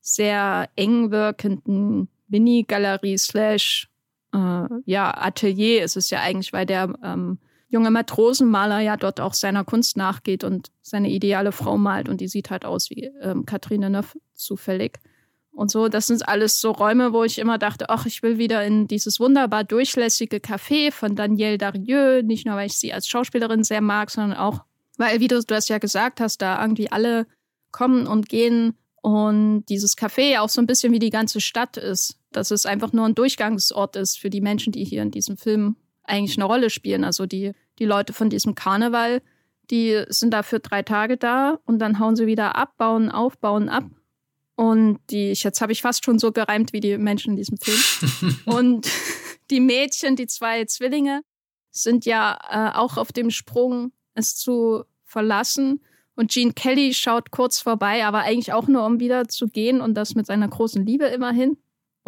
sehr 0.00 0.68
eng 0.76 1.10
wirkenden 1.10 2.08
Mini-Galerie 2.28 3.18
slash 3.18 3.88
äh, 4.32 4.66
ja, 4.84 5.16
Atelier 5.16 5.84
ist 5.84 5.96
es 5.96 6.10
ja 6.10 6.20
eigentlich, 6.20 6.52
weil 6.52 6.66
der 6.66 6.92
ähm, 7.02 7.38
junge 7.70 7.90
Matrosenmaler 7.90 8.80
ja 8.80 8.96
dort 8.96 9.20
auch 9.20 9.32
seiner 9.32 9.64
Kunst 9.64 9.96
nachgeht 9.96 10.44
und 10.44 10.70
seine 10.82 11.08
ideale 11.08 11.52
Frau 11.52 11.78
malt 11.78 12.08
und 12.08 12.20
die 12.20 12.28
sieht 12.28 12.50
halt 12.50 12.64
aus 12.64 12.90
wie 12.90 13.10
ähm, 13.22 13.46
Catherine 13.46 13.88
Neuf 13.88 14.16
zufällig. 14.34 14.98
Und 15.52 15.70
so, 15.70 15.88
das 15.88 16.06
sind 16.06 16.28
alles 16.28 16.60
so 16.60 16.70
Räume, 16.70 17.12
wo 17.12 17.24
ich 17.24 17.38
immer 17.38 17.58
dachte, 17.58 17.90
ach, 17.90 18.06
ich 18.06 18.22
will 18.22 18.38
wieder 18.38 18.64
in 18.64 18.86
dieses 18.86 19.18
wunderbar 19.20 19.64
durchlässige 19.64 20.38
Café 20.38 20.92
von 20.92 21.16
Danielle 21.16 21.58
Darieux, 21.58 22.24
nicht 22.24 22.46
nur, 22.46 22.56
weil 22.56 22.66
ich 22.66 22.78
sie 22.78 22.92
als 22.92 23.08
Schauspielerin 23.08 23.64
sehr 23.64 23.80
mag, 23.80 24.10
sondern 24.10 24.38
auch, 24.38 24.64
weil, 24.96 25.20
wie 25.20 25.28
du, 25.28 25.40
du 25.40 25.54
hast 25.54 25.68
ja 25.68 25.78
gesagt 25.78 26.20
hast, 26.20 26.42
da 26.42 26.60
irgendwie 26.60 26.90
alle 26.90 27.26
kommen 27.72 28.06
und 28.06 28.28
gehen 28.28 28.74
und 29.02 29.64
dieses 29.68 29.96
Café 29.96 30.40
auch 30.40 30.48
so 30.48 30.60
ein 30.60 30.66
bisschen 30.66 30.92
wie 30.92 30.98
die 30.98 31.10
ganze 31.10 31.40
Stadt 31.40 31.76
ist. 31.76 32.16
Dass 32.32 32.50
es 32.50 32.64
einfach 32.64 32.92
nur 32.92 33.06
ein 33.06 33.14
Durchgangsort 33.14 33.96
ist 33.96 34.18
für 34.18 34.30
die 34.30 34.40
Menschen, 34.40 34.72
die 34.72 34.84
hier 34.84 35.02
in 35.02 35.10
diesem 35.10 35.36
Film 35.36 35.76
eigentlich 36.10 36.36
eine 36.36 36.44
Rolle 36.44 36.70
spielen. 36.70 37.04
Also 37.04 37.26
die, 37.26 37.52
die 37.78 37.84
Leute 37.84 38.12
von 38.12 38.30
diesem 38.30 38.54
Karneval, 38.54 39.22
Die 39.70 40.02
sind 40.08 40.32
da 40.32 40.42
für 40.42 40.58
drei 40.58 40.82
Tage 40.82 41.16
da 41.16 41.58
und 41.64 41.78
dann 41.78 42.00
hauen 42.00 42.16
sie 42.16 42.26
wieder 42.26 42.56
ab, 42.56 42.76
bauen 42.76 43.10
auf, 43.10 43.38
bauen 43.38 43.68
ab. 43.68 43.84
Und 44.56 44.98
die, 45.10 45.32
jetzt 45.32 45.60
habe 45.60 45.72
ich 45.72 45.80
fast 45.80 46.04
schon 46.04 46.18
so 46.18 46.32
gereimt 46.32 46.72
wie 46.72 46.80
die 46.80 46.98
Menschen 46.98 47.30
in 47.30 47.36
diesem 47.36 47.56
Film. 47.56 48.36
und 48.44 48.88
die 49.50 49.60
Mädchen, 49.60 50.16
die 50.16 50.26
zwei 50.26 50.64
Zwillinge, 50.64 51.22
sind 51.70 52.04
ja 52.04 52.38
äh, 52.50 52.76
auch 52.76 52.96
auf 52.96 53.12
dem 53.12 53.30
Sprung, 53.30 53.92
es 54.14 54.36
zu 54.36 54.84
verlassen. 55.04 55.80
Und 56.16 56.30
Gene 56.32 56.52
Kelly 56.52 56.92
schaut 56.92 57.30
kurz 57.30 57.60
vorbei, 57.60 58.04
aber 58.04 58.18
eigentlich 58.20 58.52
auch 58.52 58.68
nur, 58.68 58.84
um 58.84 59.00
wieder 59.00 59.28
zu 59.28 59.46
gehen 59.46 59.80
und 59.80 59.94
das 59.94 60.14
mit 60.14 60.26
seiner 60.26 60.48
großen 60.48 60.84
Liebe 60.84 61.06
immerhin 61.06 61.56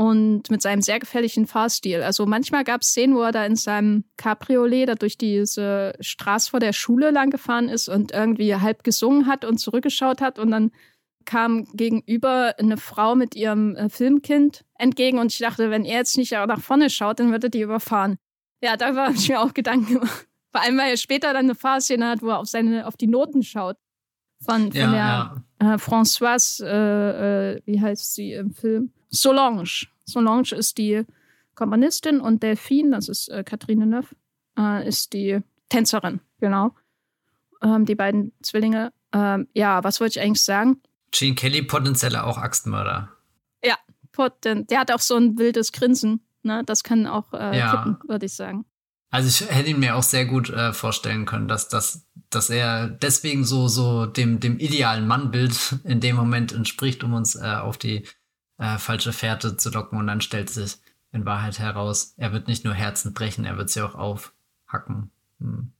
und 0.02 0.50
mit 0.50 0.60
seinem 0.62 0.82
sehr 0.82 0.98
gefährlichen 0.98 1.46
Fahrstil. 1.46 2.02
Also 2.02 2.26
manchmal 2.26 2.64
gab 2.64 2.80
es 2.80 2.88
Szenen, 2.88 3.14
wo 3.14 3.22
er 3.22 3.30
da 3.30 3.46
in 3.46 3.54
seinem 3.54 4.02
Cabriolet 4.16 4.88
da 4.88 4.96
durch 4.96 5.16
diese 5.16 5.92
Straße 6.00 6.50
vor 6.50 6.58
der 6.58 6.72
Schule 6.72 7.12
lang 7.12 7.30
gefahren 7.30 7.68
ist 7.68 7.88
und 7.88 8.10
irgendwie 8.10 8.52
halb 8.56 8.82
gesungen 8.82 9.28
hat 9.28 9.44
und 9.44 9.58
zurückgeschaut 9.58 10.20
hat 10.20 10.40
und 10.40 10.50
dann 10.50 10.72
kam 11.24 11.66
gegenüber 11.74 12.56
eine 12.58 12.78
Frau 12.78 13.14
mit 13.14 13.36
ihrem 13.36 13.76
äh, 13.76 13.88
Filmkind 13.88 14.64
entgegen 14.76 15.20
und 15.20 15.30
ich 15.30 15.38
dachte, 15.38 15.70
wenn 15.70 15.84
er 15.84 15.98
jetzt 15.98 16.18
nicht 16.18 16.32
nach 16.32 16.60
vorne 16.60 16.90
schaut, 16.90 17.20
dann 17.20 17.30
würde 17.30 17.48
die 17.48 17.60
überfahren. 17.60 18.18
Ja, 18.60 18.76
da 18.76 18.96
war 18.96 19.12
ich 19.12 19.28
mir 19.28 19.40
auch 19.40 19.54
Gedanken 19.54 20.00
gemacht. 20.00 20.26
Vor 20.50 20.62
allem, 20.62 20.78
weil 20.78 20.90
er 20.90 20.96
später 20.96 21.28
dann 21.28 21.44
eine 21.44 21.54
Fahrszene 21.54 22.08
hat, 22.08 22.22
wo 22.22 22.30
er 22.30 22.40
auf 22.40 22.48
seine, 22.48 22.88
auf 22.88 22.96
die 22.96 23.06
Noten 23.06 23.44
schaut. 23.44 23.76
Von, 24.44 24.72
von 24.72 24.80
ja, 24.80 24.90
der 24.90 25.62
ja. 25.62 25.74
Äh, 25.74 25.78
Françoise, 25.78 26.64
äh, 26.66 27.52
äh, 27.52 27.62
wie 27.66 27.80
heißt 27.80 28.16
sie 28.16 28.32
im 28.32 28.50
Film? 28.50 28.90
Solange. 29.10 29.62
Solange 30.04 30.52
ist 30.52 30.78
die 30.78 31.04
Komponistin 31.54 32.20
und 32.20 32.42
Delphine, 32.42 32.90
das 32.90 33.08
ist 33.08 33.28
äh, 33.28 33.44
Catherine 33.44 33.86
Neuf, 33.86 34.14
äh, 34.58 34.86
ist 34.86 35.12
die 35.12 35.40
Tänzerin, 35.68 36.20
genau. 36.40 36.74
Ähm, 37.62 37.84
die 37.84 37.94
beiden 37.94 38.32
Zwillinge. 38.42 38.92
Ähm, 39.12 39.48
ja, 39.54 39.84
was 39.84 40.00
wollte 40.00 40.18
ich 40.18 40.24
eigentlich 40.24 40.44
sagen? 40.44 40.80
Gene 41.10 41.34
Kelly 41.34 41.62
potenzieller 41.62 42.26
auch 42.26 42.38
Axtmörder. 42.38 43.10
Ja, 43.64 43.76
poten 44.12 44.66
der 44.66 44.80
hat 44.80 44.90
auch 44.90 45.00
so 45.00 45.16
ein 45.16 45.38
wildes 45.38 45.72
Grinsen. 45.72 46.20
Ne? 46.42 46.62
Das 46.66 46.82
kann 46.82 47.06
auch 47.06 47.32
äh, 47.32 47.58
ja. 47.58 47.70
kippen, 47.70 47.98
würde 48.08 48.26
ich 48.26 48.34
sagen. 48.34 48.64
Also 49.10 49.28
ich 49.28 49.50
hätte 49.50 49.68
ihn 49.68 49.78
mir 49.78 49.94
auch 49.94 50.02
sehr 50.02 50.24
gut 50.24 50.48
äh, 50.48 50.72
vorstellen 50.72 51.26
können, 51.26 51.46
dass, 51.46 51.68
dass, 51.68 52.06
dass 52.30 52.48
er 52.48 52.88
deswegen 52.88 53.44
so, 53.44 53.68
so 53.68 54.06
dem, 54.06 54.40
dem 54.40 54.58
idealen 54.58 55.06
Mannbild 55.06 55.76
in 55.84 56.00
dem 56.00 56.16
Moment 56.16 56.52
entspricht, 56.52 57.04
um 57.04 57.12
uns 57.12 57.34
äh, 57.34 57.42
auf 57.42 57.76
die 57.76 58.06
äh, 58.58 58.78
falsche 58.78 59.12
Fährte 59.12 59.56
zu 59.56 59.70
locken. 59.70 59.98
Und 59.98 60.06
dann 60.06 60.20
stellt 60.20 60.50
sich 60.50 60.78
in 61.12 61.26
Wahrheit 61.26 61.58
heraus, 61.58 62.14
er 62.16 62.32
wird 62.32 62.48
nicht 62.48 62.64
nur 62.64 62.74
Herzen 62.74 63.12
brechen, 63.12 63.44
er 63.44 63.56
wird 63.56 63.70
sie 63.70 63.84
auch 63.84 63.94
aufhacken. 63.94 65.10
Hm. 65.40 65.72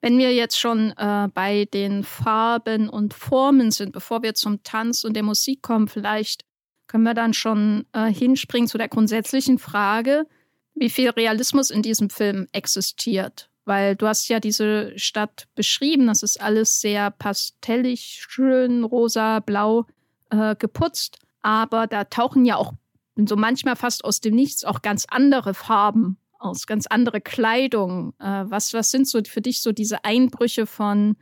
Wenn 0.00 0.18
wir 0.18 0.34
jetzt 0.34 0.58
schon 0.58 0.90
äh, 0.96 1.28
bei 1.32 1.66
den 1.66 2.02
Farben 2.02 2.88
und 2.88 3.14
Formen 3.14 3.70
sind, 3.70 3.92
bevor 3.92 4.22
wir 4.24 4.34
zum 4.34 4.64
Tanz 4.64 5.04
und 5.04 5.14
der 5.14 5.22
Musik 5.22 5.62
kommen, 5.62 5.86
vielleicht 5.86 6.44
können 6.88 7.04
wir 7.04 7.14
dann 7.14 7.34
schon 7.34 7.86
äh, 7.92 8.12
hinspringen 8.12 8.66
zu 8.66 8.78
der 8.78 8.88
grundsätzlichen 8.88 9.58
Frage, 9.58 10.26
wie 10.74 10.90
viel 10.90 11.10
Realismus 11.10 11.70
in 11.70 11.82
diesem 11.82 12.10
Film 12.10 12.48
existiert. 12.52 13.48
Weil 13.64 13.94
du 13.94 14.08
hast 14.08 14.26
ja 14.26 14.40
diese 14.40 14.98
Stadt 14.98 15.46
beschrieben, 15.54 16.08
das 16.08 16.24
ist 16.24 16.40
alles 16.40 16.80
sehr 16.80 17.12
pastellig, 17.12 18.24
schön, 18.28 18.82
rosa, 18.82 19.38
blau 19.38 19.86
äh, 20.30 20.56
geputzt. 20.56 21.18
Aber 21.42 21.86
da 21.86 22.04
tauchen 22.04 22.44
ja 22.44 22.56
auch 22.56 22.72
so 23.16 23.36
manchmal 23.36 23.76
fast 23.76 24.04
aus 24.04 24.20
dem 24.20 24.34
Nichts 24.34 24.64
auch 24.64 24.82
ganz 24.82 25.06
andere 25.08 25.54
Farben 25.54 26.18
aus, 26.38 26.66
ganz 26.66 26.86
andere 26.86 27.20
Kleidung. 27.20 28.14
Äh, 28.18 28.44
was, 28.46 28.72
was 28.74 28.90
sind 28.90 29.08
so 29.08 29.20
für 29.26 29.40
dich 29.40 29.62
so 29.62 29.72
diese 29.72 30.04
Einbrüche 30.04 30.66
von, 30.66 31.16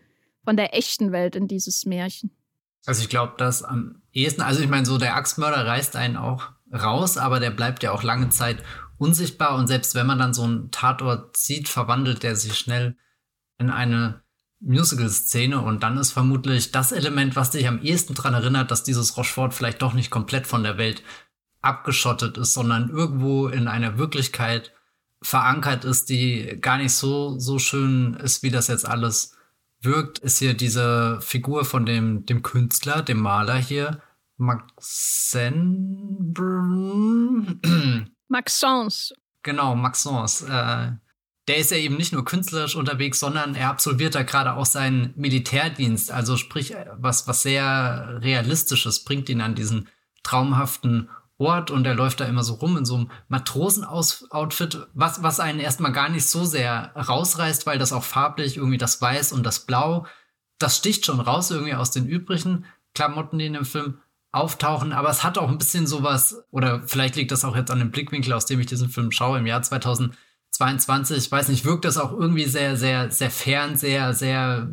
von 0.44 0.56
der 0.56 0.74
echten 0.74 1.12
Welt 1.12 1.37
in 1.37 1.48
dieses 1.48 1.87
Märchen? 1.87 2.30
Also 2.87 3.02
ich 3.02 3.09
glaube, 3.09 3.35
dass 3.37 3.62
am 3.62 4.02
ehesten, 4.12 4.42
also 4.42 4.61
ich 4.62 4.68
meine, 4.68 4.87
so 4.87 4.98
der 4.98 5.16
Axtmörder 5.16 5.66
reißt 5.66 5.96
einen 5.96 6.16
auch 6.16 6.48
raus, 6.72 7.18
aber 7.18 7.40
der 7.40 7.50
bleibt 7.50 7.83
ja 7.83 7.92
auch 7.92 8.02
lange 8.02 8.30
Zeit 8.30 8.62
unsichtbar 8.96 9.56
und 9.56 9.66
selbst 9.66 9.94
wenn 9.94 10.06
man 10.06 10.18
dann 10.18 10.35
so 10.35 10.42
einen 10.42 10.70
Tatort 10.70 11.37
sieht, 11.37 11.68
verwandelt 11.68 12.22
der 12.22 12.37
sich 12.37 12.56
schnell 12.56 12.96
in 13.59 13.70
eine 13.70 14.22
Musical-Szene 14.61 15.61
und 15.61 15.83
dann 15.83 15.96
ist 15.96 16.12
vermutlich 16.12 16.70
das 16.70 16.92
Element, 16.92 17.35
was 17.35 17.51
dich 17.51 17.66
am 17.66 17.81
ehesten 17.81 18.14
daran 18.14 18.35
erinnert, 18.35 18.70
dass 18.70 18.85
dieses 18.85 19.16
Rochefort 19.16 19.55
vielleicht 19.55 19.81
doch 19.83 19.94
nicht 19.94 20.11
komplett 20.11 20.46
von 20.46 20.62
der 20.62 20.77
Welt 20.77 21.03
abgeschottet 21.62 22.38
ist, 22.38 22.53
sondern 22.55 22.90
irgendwo 22.90 23.49
in 23.49 23.68
einer 23.68 23.99
Wirklichkeit 23.99 24.73
verankert 25.23 25.85
ist, 25.85 26.09
die 26.09 26.59
gar 26.61 26.79
nicht 26.79 26.92
so, 26.92 27.38
so 27.38 27.59
schön 27.59 28.14
ist, 28.14 28.42
wie 28.42 28.51
das 28.51 28.68
jetzt 28.68 28.87
alles 28.87 29.37
wirkt, 29.83 30.18
ist 30.18 30.38
hier 30.38 30.55
diese 30.55 31.20
Figur 31.20 31.64
von 31.64 31.87
dem, 31.87 32.27
dem 32.27 32.42
Künstler, 32.42 33.03
dem 33.03 33.20
Maler 33.20 33.57
hier, 33.57 34.03
Maxen. 34.37 36.33
Maxence. 38.29 39.12
Genau, 39.42 39.75
Maxence. 39.75 40.42
Äh, 40.42 40.92
der 41.50 41.58
ist 41.58 41.72
ja 41.72 41.78
eben 41.78 41.96
nicht 41.96 42.12
nur 42.12 42.24
künstlerisch 42.24 42.76
unterwegs, 42.76 43.18
sondern 43.18 43.56
er 43.56 43.70
absolviert 43.70 44.14
da 44.14 44.22
gerade 44.22 44.52
auch 44.52 44.66
seinen 44.66 45.12
Militärdienst. 45.16 46.12
Also 46.12 46.36
sprich, 46.36 46.76
was, 46.96 47.26
was 47.26 47.42
sehr 47.42 48.20
Realistisches 48.22 49.02
bringt 49.02 49.28
ihn 49.28 49.40
an 49.40 49.56
diesen 49.56 49.88
traumhaften 50.22 51.08
Ort 51.38 51.72
und 51.72 51.84
er 51.88 51.96
läuft 51.96 52.20
da 52.20 52.26
immer 52.26 52.44
so 52.44 52.54
rum 52.54 52.76
in 52.76 52.84
so 52.84 52.94
einem 52.94 53.10
Matrosen-Outfit, 53.26 54.86
was, 54.94 55.24
was 55.24 55.40
einen 55.40 55.58
erstmal 55.58 55.90
gar 55.90 56.08
nicht 56.08 56.28
so 56.28 56.44
sehr 56.44 56.92
rausreißt, 56.94 57.66
weil 57.66 57.80
das 57.80 57.92
auch 57.92 58.04
farblich 58.04 58.56
irgendwie 58.56 58.78
das 58.78 59.02
Weiß 59.02 59.32
und 59.32 59.42
das 59.42 59.66
Blau, 59.66 60.06
das 60.58 60.76
sticht 60.76 61.04
schon 61.04 61.18
raus 61.18 61.50
irgendwie 61.50 61.74
aus 61.74 61.90
den 61.90 62.06
übrigen 62.06 62.64
Klamotten, 62.94 63.40
die 63.40 63.46
in 63.46 63.54
dem 63.54 63.64
Film 63.64 63.98
auftauchen, 64.30 64.92
aber 64.92 65.08
es 65.08 65.24
hat 65.24 65.36
auch 65.36 65.48
ein 65.48 65.58
bisschen 65.58 65.88
sowas, 65.88 66.44
oder 66.52 66.86
vielleicht 66.86 67.16
liegt 67.16 67.32
das 67.32 67.44
auch 67.44 67.56
jetzt 67.56 67.72
an 67.72 67.80
dem 67.80 67.90
Blickwinkel, 67.90 68.34
aus 68.34 68.46
dem 68.46 68.60
ich 68.60 68.66
diesen 68.66 68.88
Film 68.88 69.10
schaue, 69.10 69.38
im 69.38 69.46
Jahr 69.48 69.62
2022, 70.61 71.16
ich 71.16 71.33
weiß 71.33 71.49
nicht, 71.49 71.64
wirkt 71.64 71.87
das 71.87 71.96
auch 71.96 72.12
irgendwie 72.12 72.44
sehr, 72.44 72.77
sehr, 72.77 73.11
sehr 73.11 73.31
fern, 73.31 73.77
sehr, 73.77 74.12
sehr 74.12 74.70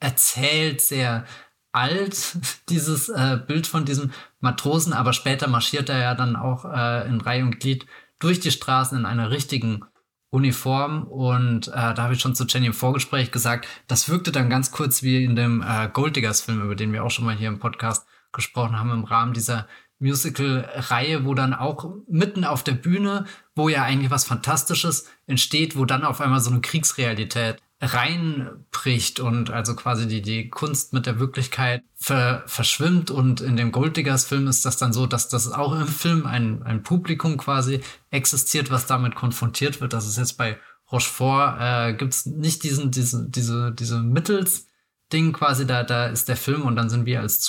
erzählt, 0.00 0.80
sehr 0.80 1.26
alt, 1.70 2.36
dieses 2.68 3.08
äh, 3.08 3.38
Bild 3.46 3.68
von 3.68 3.84
diesem 3.84 4.10
Matrosen, 4.40 4.92
aber 4.92 5.12
später 5.12 5.46
marschiert 5.46 5.90
er 5.90 5.98
ja 5.98 6.14
dann 6.16 6.34
auch 6.34 6.64
äh, 6.64 7.06
in 7.06 7.20
Reihe 7.20 7.44
und 7.44 7.60
Glied 7.60 7.86
durch 8.18 8.40
die 8.40 8.50
Straßen 8.50 8.98
in 8.98 9.06
einer 9.06 9.30
richtigen 9.30 9.84
Uniform 10.30 11.04
und 11.04 11.68
äh, 11.68 11.72
da 11.72 11.98
habe 11.98 12.14
ich 12.14 12.20
schon 12.20 12.34
zu 12.34 12.44
Jenny 12.44 12.66
im 12.66 12.74
Vorgespräch 12.74 13.30
gesagt, 13.30 13.68
das 13.86 14.08
wirkte 14.08 14.32
dann 14.32 14.50
ganz 14.50 14.72
kurz 14.72 15.04
wie 15.04 15.24
in 15.24 15.36
dem 15.36 15.62
äh, 15.62 15.88
Golddiggers 15.92 16.40
Film, 16.40 16.62
über 16.62 16.74
den 16.74 16.92
wir 16.92 17.04
auch 17.04 17.10
schon 17.10 17.24
mal 17.24 17.36
hier 17.36 17.48
im 17.48 17.60
Podcast 17.60 18.06
gesprochen 18.32 18.78
haben 18.78 18.90
im 18.90 19.04
Rahmen 19.04 19.34
dieser 19.34 19.68
Musical-Reihe, 19.98 21.24
wo 21.24 21.34
dann 21.34 21.54
auch 21.54 21.90
mitten 22.08 22.44
auf 22.44 22.62
der 22.62 22.72
Bühne, 22.72 23.24
wo 23.54 23.68
ja 23.68 23.82
eigentlich 23.82 24.10
was 24.10 24.24
Fantastisches 24.24 25.06
entsteht, 25.26 25.76
wo 25.76 25.84
dann 25.84 26.04
auf 26.04 26.20
einmal 26.20 26.40
so 26.40 26.50
eine 26.50 26.60
Kriegsrealität 26.60 27.60
reinbricht 27.80 29.20
und 29.20 29.50
also 29.50 29.76
quasi 29.76 30.08
die, 30.08 30.20
die 30.20 30.50
Kunst 30.50 30.92
mit 30.92 31.06
der 31.06 31.20
Wirklichkeit 31.20 31.82
ver, 31.94 32.42
verschwimmt 32.46 33.10
und 33.10 33.40
in 33.40 33.56
dem 33.56 33.70
Golddiggers 33.70 34.24
Film 34.24 34.48
ist 34.48 34.64
das 34.64 34.78
dann 34.78 34.92
so, 34.92 35.06
dass 35.06 35.28
das 35.28 35.52
auch 35.52 35.78
im 35.78 35.86
Film 35.86 36.26
ein, 36.26 36.64
ein 36.64 36.82
Publikum 36.82 37.36
quasi 37.36 37.80
existiert, 38.10 38.70
was 38.70 38.86
damit 38.86 39.14
konfrontiert 39.14 39.80
wird. 39.80 39.92
Das 39.92 40.08
ist 40.08 40.18
jetzt 40.18 40.36
bei 40.36 40.58
Rochefort 40.90 41.60
äh, 41.60 41.94
gibt 41.94 42.14
es 42.14 42.26
nicht 42.26 42.64
diesen, 42.64 42.90
diese, 42.90 43.28
diese, 43.28 43.72
diese 43.72 44.00
Mittels, 44.00 44.66
Ding 45.12 45.32
quasi, 45.32 45.66
da, 45.66 45.84
da 45.84 46.06
ist 46.06 46.28
der 46.28 46.36
Film 46.36 46.62
und 46.62 46.76
dann 46.76 46.90
sind 46.90 47.06
wir 47.06 47.20
als 47.20 47.40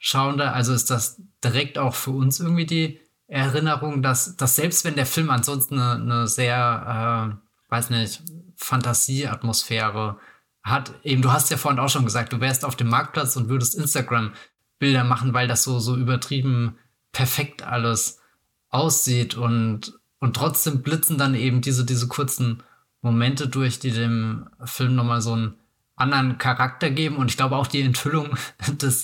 Zuschauende, 0.00 0.52
also 0.52 0.72
ist 0.72 0.90
das 0.90 1.20
direkt 1.42 1.78
auch 1.78 1.94
für 1.94 2.10
uns 2.10 2.40
irgendwie 2.40 2.66
die 2.66 3.00
Erinnerung, 3.26 4.02
dass, 4.02 4.36
dass 4.36 4.56
selbst 4.56 4.84
wenn 4.84 4.94
der 4.94 5.06
Film 5.06 5.30
ansonsten 5.30 5.78
eine, 5.78 6.02
eine 6.02 6.26
sehr, 6.28 7.38
äh, 7.38 7.72
weiß 7.72 7.90
nicht, 7.90 8.22
Fantasieatmosphäre 8.56 10.18
hat, 10.62 10.94
eben, 11.02 11.22
du 11.22 11.32
hast 11.32 11.50
ja 11.50 11.56
vorhin 11.56 11.80
auch 11.80 11.88
schon 11.88 12.04
gesagt, 12.04 12.32
du 12.32 12.40
wärst 12.40 12.64
auf 12.64 12.76
dem 12.76 12.88
Marktplatz 12.88 13.36
und 13.36 13.48
würdest 13.48 13.74
Instagram-Bilder 13.74 15.04
machen, 15.04 15.34
weil 15.34 15.48
das 15.48 15.62
so, 15.62 15.78
so 15.78 15.96
übertrieben 15.96 16.78
perfekt 17.12 17.62
alles 17.62 18.20
aussieht 18.70 19.34
und, 19.34 19.98
und 20.20 20.36
trotzdem 20.36 20.82
blitzen 20.82 21.18
dann 21.18 21.34
eben 21.34 21.60
diese, 21.60 21.84
diese 21.84 22.08
kurzen 22.08 22.62
Momente 23.00 23.48
durch, 23.48 23.78
die 23.78 23.92
dem 23.92 24.48
Film 24.64 24.94
nochmal 24.94 25.20
so 25.20 25.34
ein 25.34 25.54
anderen 25.96 26.38
Charakter 26.38 26.90
geben. 26.90 27.16
Und 27.16 27.30
ich 27.30 27.36
glaube 27.36 27.56
auch 27.56 27.66
die 27.66 27.82
Enthüllung 27.82 28.36
des 28.80 29.02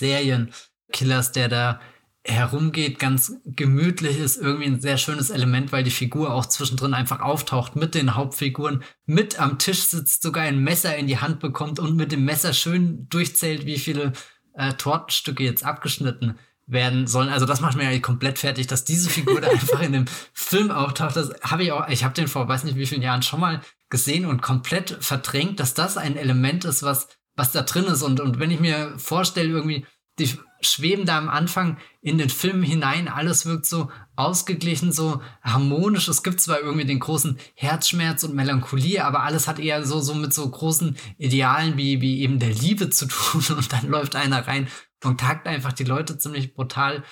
Serienkillers, 0.87 1.31
der 1.31 1.49
da 1.49 1.79
herumgeht, 2.27 2.97
ganz 2.97 3.33
gemütlich 3.45 4.17
ist 4.17 4.37
irgendwie 4.37 4.65
ein 4.65 4.81
sehr 4.81 4.97
schönes 4.97 5.29
Element, 5.29 5.71
weil 5.71 5.83
die 5.83 5.91
Figur 5.91 6.33
auch 6.33 6.47
zwischendrin 6.47 6.95
einfach 6.95 7.19
auftaucht 7.19 7.75
mit 7.75 7.93
den 7.93 8.15
Hauptfiguren, 8.15 8.83
mit 9.05 9.39
am 9.39 9.59
Tisch 9.59 9.83
sitzt, 9.83 10.23
sogar 10.23 10.43
ein 10.43 10.63
Messer 10.63 10.95
in 10.97 11.05
die 11.05 11.19
Hand 11.19 11.39
bekommt 11.39 11.79
und 11.79 11.95
mit 11.95 12.11
dem 12.11 12.25
Messer 12.25 12.53
schön 12.53 13.07
durchzählt, 13.09 13.67
wie 13.67 13.77
viele 13.77 14.13
äh, 14.55 14.73
Tortenstücke 14.73 15.43
jetzt 15.43 15.63
abgeschnitten 15.63 16.39
werden 16.65 17.05
sollen. 17.05 17.29
Also 17.29 17.45
das 17.45 17.61
macht 17.61 17.77
mir 17.77 17.83
eigentlich 17.83 18.01
komplett 18.01 18.39
fertig, 18.39 18.65
dass 18.65 18.85
diese 18.85 19.11
Figur 19.11 19.39
da 19.39 19.49
einfach 19.51 19.81
in 19.81 19.93
dem 19.93 20.05
Film 20.33 20.71
auftaucht. 20.71 21.15
Das 21.15 21.31
habe 21.43 21.63
ich 21.63 21.71
auch, 21.71 21.87
ich 21.89 22.03
habe 22.03 22.15
den 22.15 22.27
vor 22.27 22.47
weiß 22.47 22.63
nicht 22.63 22.75
wie 22.75 22.87
vielen 22.87 23.03
Jahren 23.03 23.21
schon 23.21 23.39
mal 23.39 23.61
gesehen 23.91 24.25
und 24.25 24.41
komplett 24.41 24.97
verdrängt, 24.99 25.59
dass 25.59 25.75
das 25.75 25.95
ein 25.95 26.17
Element 26.17 26.65
ist, 26.65 26.81
was 26.81 27.07
was 27.35 27.51
da 27.51 27.61
drin 27.61 27.85
ist. 27.85 28.01
Und, 28.01 28.19
und 28.19 28.39
wenn 28.39 28.51
ich 28.51 28.59
mir 28.59 28.93
vorstelle, 28.97 29.49
irgendwie, 29.49 29.85
die 30.19 30.37
schweben 30.61 31.05
da 31.05 31.17
am 31.17 31.29
Anfang 31.29 31.77
in 32.01 32.17
den 32.17 32.29
Film 32.29 32.63
hinein, 32.63 33.07
alles 33.07 33.45
wirkt 33.45 33.65
so 33.65 33.91
ausgeglichen, 34.15 34.91
so 34.91 35.21
harmonisch. 35.41 36.07
Es 36.07 36.23
gibt 36.23 36.39
zwar 36.39 36.59
irgendwie 36.59 36.85
den 36.85 36.99
großen 36.99 37.37
Herzschmerz 37.53 38.23
und 38.23 38.35
Melancholie, 38.35 39.03
aber 39.03 39.23
alles 39.23 39.47
hat 39.47 39.59
eher 39.59 39.85
so, 39.85 39.99
so 39.99 40.15
mit 40.15 40.33
so 40.33 40.49
großen 40.49 40.97
Idealen 41.17 41.77
wie, 41.77 42.01
wie 42.01 42.21
eben 42.21 42.39
der 42.39 42.53
Liebe 42.53 42.89
zu 42.89 43.07
tun. 43.07 43.43
Und 43.57 43.71
dann 43.71 43.87
läuft 43.87 44.15
einer 44.15 44.47
rein 44.47 44.67
und 45.03 45.19
tagt 45.19 45.45
einfach 45.45 45.71
die 45.71 45.83
Leute 45.83 46.17
ziemlich 46.17 46.55
brutal 46.55 47.03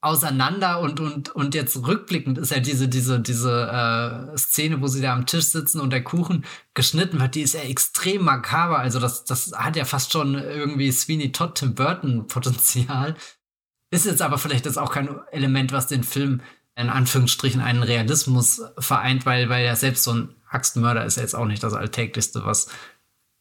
auseinander 0.00 0.80
und, 0.80 1.00
und, 1.00 1.30
und 1.30 1.54
jetzt 1.54 1.76
rückblickend 1.86 2.38
ist 2.38 2.52
ja 2.52 2.60
diese, 2.60 2.86
diese, 2.86 3.18
diese 3.18 4.30
äh, 4.32 4.36
Szene, 4.38 4.80
wo 4.80 4.86
sie 4.86 5.02
da 5.02 5.12
am 5.12 5.26
Tisch 5.26 5.46
sitzen 5.46 5.80
und 5.80 5.90
der 5.90 6.04
Kuchen 6.04 6.44
geschnitten 6.74 7.18
wird, 7.18 7.34
die 7.34 7.42
ist 7.42 7.54
ja 7.54 7.60
extrem 7.60 8.22
makaber. 8.22 8.78
Also 8.78 9.00
das, 9.00 9.24
das 9.24 9.52
hat 9.56 9.74
ja 9.74 9.84
fast 9.84 10.12
schon 10.12 10.34
irgendwie 10.34 10.92
Sweeney 10.92 11.32
Todd 11.32 11.56
Tim 11.56 11.74
Burton 11.74 12.28
Potenzial. 12.28 13.16
Ist 13.90 14.06
jetzt 14.06 14.22
aber 14.22 14.38
vielleicht 14.38 14.66
jetzt 14.66 14.78
auch 14.78 14.92
kein 14.92 15.08
Element, 15.32 15.72
was 15.72 15.88
den 15.88 16.04
Film 16.04 16.42
in 16.76 16.90
Anführungsstrichen 16.90 17.60
einen 17.60 17.82
Realismus 17.82 18.62
vereint, 18.78 19.26
weil, 19.26 19.48
weil 19.48 19.64
ja 19.64 19.74
selbst 19.74 20.04
so 20.04 20.12
ein 20.12 20.34
Axtmörder 20.48 21.04
ist 21.04 21.16
ja 21.16 21.22
jetzt 21.22 21.34
auch 21.34 21.46
nicht 21.46 21.62
das 21.62 21.74
Alltäglichste, 21.74 22.44
was 22.44 22.68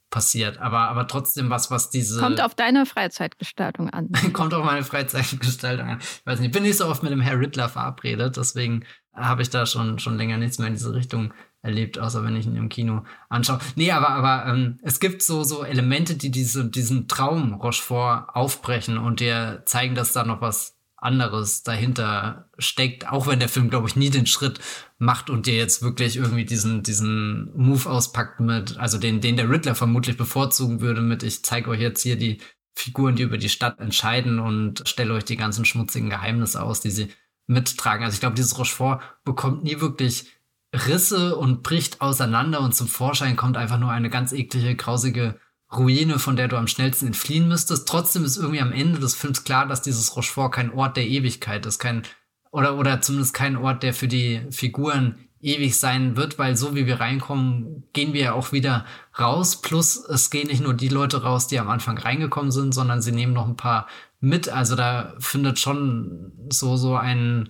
passiert. 0.10 0.58
Aber, 0.60 0.90
aber 0.90 1.08
trotzdem 1.08 1.50
was, 1.50 1.70
was 1.72 1.90
diese. 1.90 2.20
Kommt 2.20 2.42
auf 2.42 2.56
deine 2.56 2.86
Freizeitgestaltung 2.86 3.90
an. 3.90 4.12
kommt 4.34 4.54
auf 4.54 4.66
meine 4.66 4.84
Freizeitgestaltung 4.84 5.88
an. 5.88 6.00
Ich 6.00 6.26
weiß 6.26 6.40
nicht, 6.40 6.48
ich 6.48 6.54
bin 6.54 6.64
nicht 6.64 6.78
so 6.78 6.88
oft 6.88 7.04
mit 7.04 7.12
dem 7.12 7.22
Herr 7.22 7.40
Riddler 7.40 7.70
verabredet, 7.70 8.38
deswegen 8.38 8.86
habe 9.14 9.42
ich 9.42 9.50
da 9.50 9.66
schon, 9.66 10.00
schon 10.00 10.18
länger 10.18 10.38
nichts 10.38 10.60
mehr 10.60 10.68
in 10.68 10.76
diese 10.76 10.94
Richtung 10.94 11.34
erlebt, 11.62 11.98
außer 12.00 12.24
wenn 12.24 12.36
ich 12.36 12.46
ihn 12.46 12.56
im 12.56 12.70
Kino 12.70 13.04
anschaue. 13.30 13.60
Nee, 13.76 13.92
aber, 13.92 14.10
aber 14.10 14.46
ähm, 14.46 14.80
es 14.84 15.00
gibt 15.00 15.24
so, 15.24 15.44
so 15.44 15.64
Elemente, 15.64 16.16
die 16.16 16.30
diese, 16.30 16.66
diesen 16.66 17.08
Traum 17.08 17.54
Rochefort 17.54 18.30
aufbrechen 18.34 18.98
und 18.98 19.20
dir 19.20 19.64
zeigen, 19.66 19.96
dass 19.96 20.14
da 20.14 20.24
noch 20.24 20.40
was 20.40 20.77
anderes 20.98 21.64
dahinter 21.64 22.50
steckt, 22.58 23.08
auch 23.08 23.28
wenn 23.28 23.40
der 23.40 23.50
Film, 23.50 23.70
glaube 23.70 23.88
ich, 23.88 23.96
nie 23.96 24.10
den 24.10 24.26
Schritt 24.26 24.60
macht 24.98 25.30
und 25.30 25.46
dir 25.46 25.56
jetzt 25.56 25.84
wirklich 25.84 26.18
irgendwie 26.18 26.46
diesen, 26.46 26.82
diesen 26.82 27.52
Move 27.56 27.90
auspackt 27.90 28.40
mit, 28.40 28.78
also 28.78 28.98
den, 28.98 29.22
den 29.22 29.38
der 29.38 29.50
Riddler 29.50 29.76
vermutlich 29.76 30.18
bevorzugen 30.18 30.82
würde 30.82 31.02
mit, 31.02 31.22
ich 31.22 31.44
zeige 31.44 31.70
euch 31.70 31.80
jetzt 31.80 32.02
hier 32.02 32.16
die 32.16 32.40
Figuren, 32.76 33.16
die 33.16 33.24
über 33.24 33.38
die 33.38 33.50
Stadt 33.50 33.80
entscheiden 33.80 34.40
und 34.40 34.88
stelle 34.88 35.14
euch 35.14 35.26
die 35.26 35.38
ganzen 35.38 35.66
schmutzigen 35.66 36.10
Geheimnisse 36.10 36.62
aus, 36.62 36.82
die 36.82 36.92
sie 36.92 37.10
mittragen. 37.48 38.04
Also 38.04 38.16
ich 38.16 38.20
glaube, 38.20 38.36
dieses 38.36 38.58
Rochefort 38.58 39.02
bekommt 39.24 39.64
nie 39.64 39.80
wirklich 39.80 40.32
Risse 40.74 41.36
und 41.38 41.64
bricht 41.64 42.02
auseinander 42.02 42.62
und 42.62 42.76
zum 42.76 42.88
Vorschein 42.88 43.36
kommt 43.36 43.58
einfach 43.58 43.80
nur 43.80 43.92
eine 43.92 44.10
ganz 44.10 44.34
eklige, 44.34 44.76
grausige 44.76 45.40
Ruine, 45.76 46.20
von 46.20 46.36
der 46.36 46.48
du 46.48 46.58
am 46.58 46.68
schnellsten 46.68 47.08
entfliehen 47.08 47.48
müsstest. 47.48 47.88
Trotzdem 47.88 48.24
ist 48.24 48.38
irgendwie 48.38 48.62
am 48.62 48.72
Ende 48.72 49.00
des 49.00 49.16
Films 49.16 49.44
klar, 49.44 49.68
dass 49.68 49.82
dieses 49.82 50.16
Rochefort 50.16 50.52
kein 50.52 50.72
Ort 50.74 50.98
der 50.98 51.08
Ewigkeit 51.08 51.66
ist, 51.66 51.80
kein 51.80 52.04
oder 52.52 52.78
oder 52.78 53.02
zumindest 53.02 53.34
kein 53.34 53.58
Ort, 53.58 53.84
der 53.84 53.94
für 53.94 54.08
die 54.08 54.42
Figuren 54.52 55.18
ewig 55.42 55.78
sein 55.78 56.16
wird, 56.16 56.40
weil 56.40 56.56
so 56.58 56.76
wie 56.76 56.86
wir 56.86 57.00
reinkommen, 57.00 57.84
gehen 57.94 58.14
wir 58.14 58.22
ja 58.22 58.34
auch 58.34 58.52
wieder 58.52 58.86
raus. 59.20 59.62
Plus 59.62 59.98
es 59.98 60.30
gehen 60.30 60.48
nicht 60.48 60.64
nur 60.64 60.74
die 60.74 60.88
Leute 60.88 61.24
raus, 61.24 61.48
die 61.48 61.60
am 61.60 61.70
Anfang 61.70 61.98
reingekommen 61.98 62.52
sind, 62.52 62.74
sondern 62.74 63.02
sie 63.02 63.12
nehmen 63.12 63.34
noch 63.34 63.48
ein 63.48 63.58
paar 63.58 63.88
mit. 64.20 64.50
Also 64.50 64.76
da 64.76 65.14
findet 65.20 65.60
schon 65.60 66.32
so 66.50 66.78
so 66.78 66.96
ein 66.96 67.50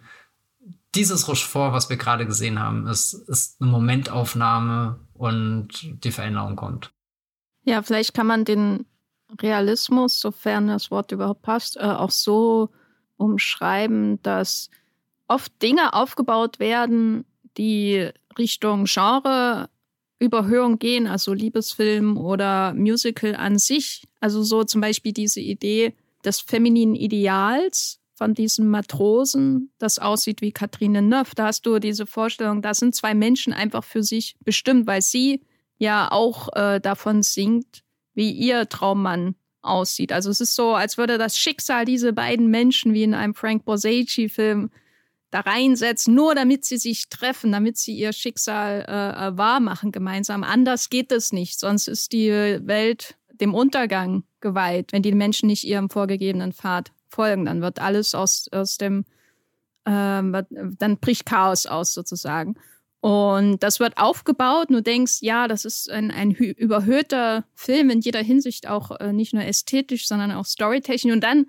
dieses 0.96 1.28
Rochefort, 1.28 1.74
was 1.74 1.90
wir 1.90 1.98
gerade 1.98 2.26
gesehen 2.26 2.60
haben, 2.60 2.88
ist, 2.88 3.14
ist 3.14 3.62
eine 3.62 3.70
Momentaufnahme 3.70 5.00
und 5.14 6.04
die 6.04 6.12
Veränderung 6.12 6.56
kommt. 6.56 6.92
Ja, 7.68 7.82
vielleicht 7.82 8.14
kann 8.14 8.28
man 8.28 8.46
den 8.46 8.86
Realismus, 9.42 10.22
sofern 10.22 10.68
das 10.68 10.90
Wort 10.90 11.12
überhaupt 11.12 11.42
passt, 11.42 11.76
äh, 11.76 11.82
auch 11.82 12.12
so 12.12 12.70
umschreiben, 13.18 14.22
dass 14.24 14.70
oft 15.28 15.52
Dinge 15.62 15.94
aufgebaut 15.94 16.60
werden, 16.60 17.26
die 17.58 18.10
Richtung 18.38 18.86
Genreüberhöhung 18.86 20.80
gehen, 20.80 21.08
also 21.08 21.34
Liebesfilm 21.34 22.18
oder 22.18 22.74
Musical 22.74 23.36
an 23.36 23.60
sich. 23.60 24.08
Also 24.22 24.44
so 24.44 24.64
zum 24.64 24.80
Beispiel 24.80 25.12
diese 25.12 25.42
Idee 25.42 25.94
des 26.24 26.40
femininen 26.40 26.96
Ideals 26.96 28.00
von 28.14 28.34
diesem 28.34 28.70
Matrosen, 28.70 29.72
das 29.78 30.00
aussieht 30.00 30.42
wie 30.42 30.54
Catherine 30.54 31.02
Neuf. 31.02 31.36
Da 31.36 31.48
hast 31.48 31.66
du 31.66 31.80
diese 31.80 32.06
Vorstellung, 32.06 32.62
da 32.62 32.74
sind 32.74 32.96
zwei 32.96 33.14
Menschen 33.14 33.52
einfach 33.52 33.84
für 33.84 34.04
sich 34.04 34.38
bestimmt, 34.46 34.88
weil 34.88 35.02
sie 35.02 35.42
ja 35.78 36.12
auch 36.12 36.50
äh, 36.56 36.80
davon 36.80 37.24
singt, 37.24 37.84
wie 38.14 38.32
ihr 38.32 38.68
Traummann 38.68 39.36
aussieht. 39.62 40.12
Also 40.12 40.30
es 40.30 40.42
ist 40.42 40.56
so, 40.56 40.74
als 40.74 40.98
würde 40.98 41.18
das 41.18 41.38
Schicksal 41.38 41.86
diese 41.86 42.14
beiden 42.14 42.48
Menschen 42.48 42.94
wie 42.94 43.04
in 43.04 43.14
einem 43.14 43.34
Frank 43.34 43.66
Borsacci-Film 43.66 44.72
da 45.30 45.42
reinsetzen, 45.42 46.16
nur 46.16 46.36
damit 46.36 46.66
sie 46.66 46.78
sich 46.78 47.10
treffen, 47.10 47.52
damit 47.52 47.78
sie 47.78 47.94
ihr 47.96 48.14
Schicksal 48.14 48.86
äh, 48.88 49.28
äh 49.28 49.38
wahr 49.38 49.60
machen 49.60 49.92
gemeinsam. 49.92 50.44
Anders 50.44 50.90
geht 50.90 51.12
es 51.12 51.34
nicht, 51.34 51.60
sonst 51.60 51.88
ist 51.88 52.14
die 52.14 52.30
Welt 52.32 53.18
dem 53.42 53.54
Untergang 53.54 54.24
geweiht, 54.40 54.94
wenn 54.94 55.04
die 55.04 55.12
Menschen 55.12 55.48
nicht 55.48 55.66
ihrem 55.66 55.90
vorgegebenen 55.90 56.54
Pfad 56.54 56.92
folgen. 57.10 57.46
Dann 57.46 57.62
wird 57.62 57.80
alles 57.80 58.16
aus, 58.16 58.48
aus 58.52 58.78
dem, 58.78 59.06
äh, 59.86 59.92
dann 60.22 60.98
bricht 61.02 61.26
Chaos 61.26 61.66
aus 61.66 61.94
sozusagen. 61.94 62.56
Und 63.00 63.62
das 63.62 63.80
wird 63.80 63.98
aufgebaut 63.98 64.70
und 64.70 64.76
du 64.76 64.82
denkst, 64.82 65.20
ja, 65.22 65.48
das 65.48 65.66
ist 65.66 65.90
ein, 65.90 66.10
ein 66.12 66.32
überhöhter 66.32 67.46
Film 67.54 67.90
in 67.90 68.02
jeder 68.02 68.22
Hinsicht, 68.22 68.68
auch 68.68 68.92
äh, 69.00 69.14
nicht 69.14 69.34
nur 69.34 69.44
ästhetisch, 69.44 70.08
sondern 70.08 70.32
auch 70.32 70.46
storytechnisch. 70.46 71.14
Und 71.14 71.24
dann 71.24 71.46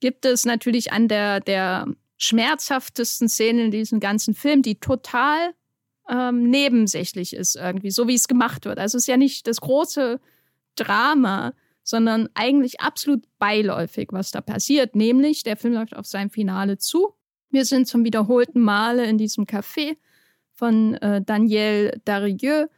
gibt 0.00 0.24
es 0.24 0.44
natürlich 0.44 0.92
an 0.92 1.06
der, 1.06 1.40
der 1.40 1.86
schmerzhaftesten 2.16 3.28
Szene 3.28 3.64
in 3.66 3.70
diesem 3.70 4.00
ganzen 4.00 4.34
Film, 4.34 4.62
die 4.62 4.80
total 4.80 5.54
ähm, 6.08 6.50
nebensächlich 6.50 7.34
ist 7.34 7.54
irgendwie, 7.54 7.90
so 7.90 8.08
wie 8.08 8.14
es 8.14 8.26
gemacht 8.26 8.64
wird. 8.64 8.78
Also 8.78 8.98
es 8.98 9.04
ist 9.04 9.08
ja 9.08 9.16
nicht 9.16 9.46
das 9.46 9.60
große 9.60 10.20
Drama, 10.74 11.54
sondern 11.82 12.28
eigentlich 12.34 12.80
absolut 12.80 13.24
beiläufig, 13.38 14.08
was 14.10 14.32
da 14.32 14.40
passiert. 14.40 14.96
Nämlich, 14.96 15.44
der 15.44 15.56
Film 15.56 15.74
läuft 15.74 15.96
auf 15.96 16.06
sein 16.06 16.30
Finale 16.30 16.78
zu. 16.78 17.14
Wir 17.50 17.64
sind 17.64 17.86
zum 17.86 18.04
wiederholten 18.04 18.60
Male 18.60 19.06
in 19.06 19.18
diesem 19.18 19.44
Café 19.44 19.96
von 20.60 20.94
äh, 20.96 21.22
Daniel 21.22 22.00
Darieux. 22.04 22.68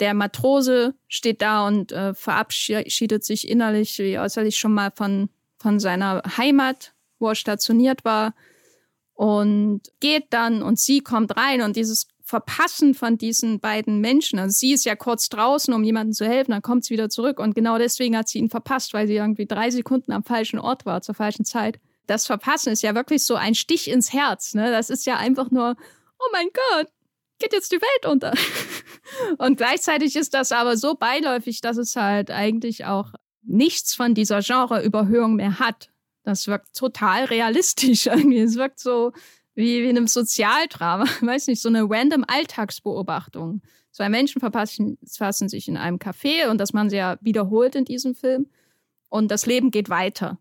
Der 0.00 0.12
Matrose 0.12 0.94
steht 1.06 1.40
da 1.40 1.66
und 1.66 1.92
äh, 1.92 2.14
verabschiedet 2.14 3.24
sich 3.24 3.48
innerlich 3.48 3.98
wie 3.98 4.18
äußerlich 4.18 4.58
schon 4.58 4.74
mal 4.74 4.90
von, 4.94 5.30
von 5.58 5.78
seiner 5.80 6.22
Heimat, 6.36 6.94
wo 7.18 7.28
er 7.28 7.34
stationiert 7.36 8.04
war 8.04 8.34
und 9.14 9.82
geht 10.00 10.26
dann 10.30 10.62
und 10.62 10.78
sie 10.78 11.00
kommt 11.00 11.36
rein 11.36 11.62
und 11.62 11.76
dieses 11.76 12.08
Verpassen 12.22 12.94
von 12.94 13.18
diesen 13.18 13.60
beiden 13.60 14.00
Menschen. 14.00 14.38
Also 14.38 14.54
sie 14.58 14.72
ist 14.72 14.84
ja 14.84 14.96
kurz 14.96 15.28
draußen, 15.28 15.72
um 15.72 15.82
jemandem 15.82 16.12
zu 16.12 16.26
helfen, 16.26 16.50
dann 16.50 16.62
kommt 16.62 16.84
sie 16.84 16.94
wieder 16.94 17.08
zurück 17.08 17.38
und 17.38 17.54
genau 17.54 17.78
deswegen 17.78 18.16
hat 18.16 18.28
sie 18.28 18.38
ihn 18.38 18.50
verpasst, 18.50 18.94
weil 18.94 19.06
sie 19.06 19.14
irgendwie 19.14 19.46
drei 19.46 19.70
Sekunden 19.70 20.12
am 20.12 20.24
falschen 20.24 20.58
Ort 20.58 20.86
war 20.86 21.02
zur 21.02 21.14
falschen 21.14 21.44
Zeit. 21.44 21.78
Das 22.06 22.26
Verpassen 22.26 22.72
ist 22.72 22.82
ja 22.82 22.94
wirklich 22.96 23.24
so 23.24 23.36
ein 23.36 23.54
Stich 23.54 23.88
ins 23.88 24.12
Herz. 24.12 24.54
Ne? 24.54 24.70
Das 24.70 24.90
ist 24.90 25.06
ja 25.06 25.16
einfach 25.16 25.50
nur, 25.50 25.76
oh 26.18 26.28
mein 26.32 26.48
Gott, 26.52 26.88
geht 27.38 27.52
jetzt 27.52 27.72
die 27.72 27.80
Welt 27.80 28.06
unter. 28.06 28.32
Und 29.38 29.56
gleichzeitig 29.56 30.16
ist 30.16 30.34
das 30.34 30.52
aber 30.52 30.76
so 30.76 30.94
beiläufig, 30.94 31.60
dass 31.60 31.76
es 31.76 31.96
halt 31.96 32.30
eigentlich 32.30 32.84
auch 32.84 33.12
nichts 33.42 33.94
von 33.94 34.14
dieser 34.14 34.40
Genreüberhöhung 34.40 35.36
mehr 35.36 35.58
hat. 35.58 35.90
Das 36.22 36.46
wirkt 36.46 36.74
total 36.76 37.24
realistisch 37.24 38.06
irgendwie. 38.08 38.40
Es 38.40 38.56
wirkt 38.56 38.80
so 38.80 39.12
wie, 39.54 39.88
in 39.88 39.96
einem 39.96 40.06
Sozialdrama. 40.06 41.06
Weiß 41.20 41.46
nicht, 41.46 41.62
so 41.62 41.68
eine 41.68 41.88
random 41.88 42.24
Alltagsbeobachtung. 42.26 43.62
Zwei 43.90 44.08
Menschen 44.08 44.40
verpassen, 44.40 44.98
fassen 45.08 45.48
sich 45.48 45.66
in 45.66 45.76
einem 45.76 45.98
Café 45.98 46.48
und 46.48 46.58
das 46.58 46.72
man 46.72 46.90
sie 46.90 46.96
ja 46.96 47.16
wiederholt 47.20 47.74
in 47.74 47.84
diesem 47.84 48.14
Film. 48.14 48.46
Und 49.08 49.30
das 49.30 49.46
Leben 49.46 49.70
geht 49.70 49.88
weiter 49.88 50.38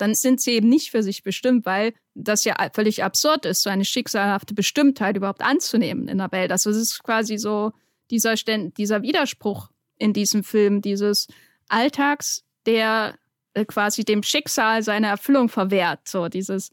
dann 0.00 0.14
sind 0.14 0.40
sie 0.40 0.52
eben 0.52 0.68
nicht 0.68 0.90
für 0.90 1.02
sich 1.02 1.22
bestimmt, 1.22 1.66
weil 1.66 1.92
das 2.22 2.44
ja 2.44 2.56
völlig 2.72 3.02
absurd 3.04 3.46
ist, 3.46 3.62
so 3.62 3.70
eine 3.70 3.84
schicksalhafte 3.84 4.54
Bestimmtheit 4.54 5.16
überhaupt 5.16 5.42
anzunehmen 5.42 6.08
in 6.08 6.18
der 6.18 6.32
Welt. 6.32 6.52
Also 6.52 6.70
es 6.70 6.76
ist 6.76 7.02
quasi 7.02 7.38
so 7.38 7.72
dieser, 8.10 8.34
dieser 8.34 9.02
Widerspruch 9.02 9.70
in 9.98 10.12
diesem 10.12 10.44
Film, 10.44 10.82
dieses 10.82 11.26
Alltags, 11.68 12.44
der 12.66 13.14
äh, 13.54 13.64
quasi 13.64 14.04
dem 14.04 14.22
Schicksal 14.22 14.82
seine 14.82 15.08
Erfüllung 15.08 15.48
verwehrt, 15.48 16.00
so 16.08 16.28
dieses 16.28 16.70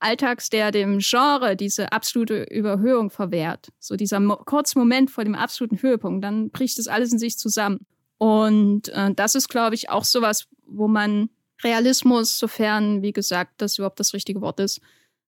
Alltags, 0.00 0.48
der 0.48 0.70
dem 0.70 0.98
Genre 0.98 1.56
diese 1.56 1.92
absolute 1.92 2.44
Überhöhung 2.44 3.10
verwehrt. 3.10 3.68
So 3.78 3.96
dieser 3.96 4.18
Mo 4.18 4.36
kurze 4.36 4.78
Moment 4.78 5.10
vor 5.10 5.24
dem 5.24 5.34
absoluten 5.34 5.80
Höhepunkt, 5.80 6.24
dann 6.24 6.50
bricht 6.50 6.78
das 6.78 6.88
alles 6.88 7.12
in 7.12 7.18
sich 7.18 7.38
zusammen. 7.38 7.86
Und 8.16 8.88
äh, 8.88 9.12
das 9.14 9.34
ist, 9.34 9.48
glaube 9.48 9.74
ich, 9.74 9.90
auch 9.90 10.04
sowas, 10.04 10.46
wo 10.66 10.88
man 10.88 11.28
Realismus, 11.62 12.38
sofern, 12.38 13.02
wie 13.02 13.12
gesagt, 13.12 13.54
das 13.58 13.78
überhaupt 13.78 14.00
das 14.00 14.14
richtige 14.14 14.40
Wort 14.40 14.60
ist, 14.60 14.80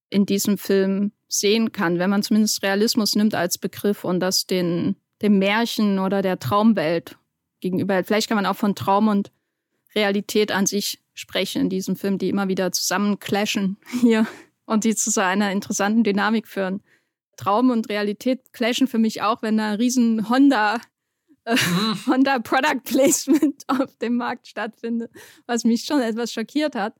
in 0.09 0.25
diesem 0.25 0.57
Film 0.57 1.11
sehen 1.27 1.71
kann, 1.71 1.99
wenn 1.99 2.09
man 2.09 2.23
zumindest 2.23 2.61
Realismus 2.63 3.15
nimmt 3.15 3.33
als 3.35 3.57
Begriff 3.57 4.03
und 4.03 4.19
das 4.19 4.45
den, 4.45 4.95
dem 5.21 5.39
Märchen 5.39 5.99
oder 5.99 6.21
der 6.21 6.39
Traumwelt 6.39 7.17
gegenüber. 7.59 8.03
Vielleicht 8.03 8.27
kann 8.27 8.35
man 8.35 8.45
auch 8.45 8.55
von 8.55 8.75
Traum 8.75 9.07
und 9.07 9.31
Realität 9.95 10.51
an 10.51 10.65
sich 10.65 10.99
sprechen 11.13 11.63
in 11.63 11.69
diesem 11.69 11.95
Film, 11.95 12.17
die 12.17 12.29
immer 12.29 12.47
wieder 12.47 12.71
zusammen 12.71 13.19
clashen 13.19 13.77
hier 14.01 14.27
und 14.65 14.83
die 14.83 14.95
zu 14.95 15.09
so 15.11 15.21
einer 15.21 15.51
interessanten 15.51 16.03
Dynamik 16.03 16.47
führen. 16.47 16.81
Traum 17.37 17.71
und 17.71 17.89
Realität 17.89 18.53
clashen 18.53 18.87
für 18.87 18.99
mich 18.99 19.21
auch, 19.21 19.41
wenn 19.41 19.57
da 19.57 19.71
ein 19.71 19.75
riesen 19.75 20.29
Honda 20.29 20.79
äh, 21.45 21.55
mhm. 21.55 21.97
Honda 22.07 22.39
Product 22.39 22.83
Placement 22.83 23.63
auf 23.67 23.97
dem 23.97 24.17
Markt 24.17 24.47
stattfindet, 24.47 25.11
was 25.45 25.63
mich 25.63 25.83
schon 25.83 26.01
etwas 26.01 26.31
schockiert 26.31 26.75
hat. 26.75 26.95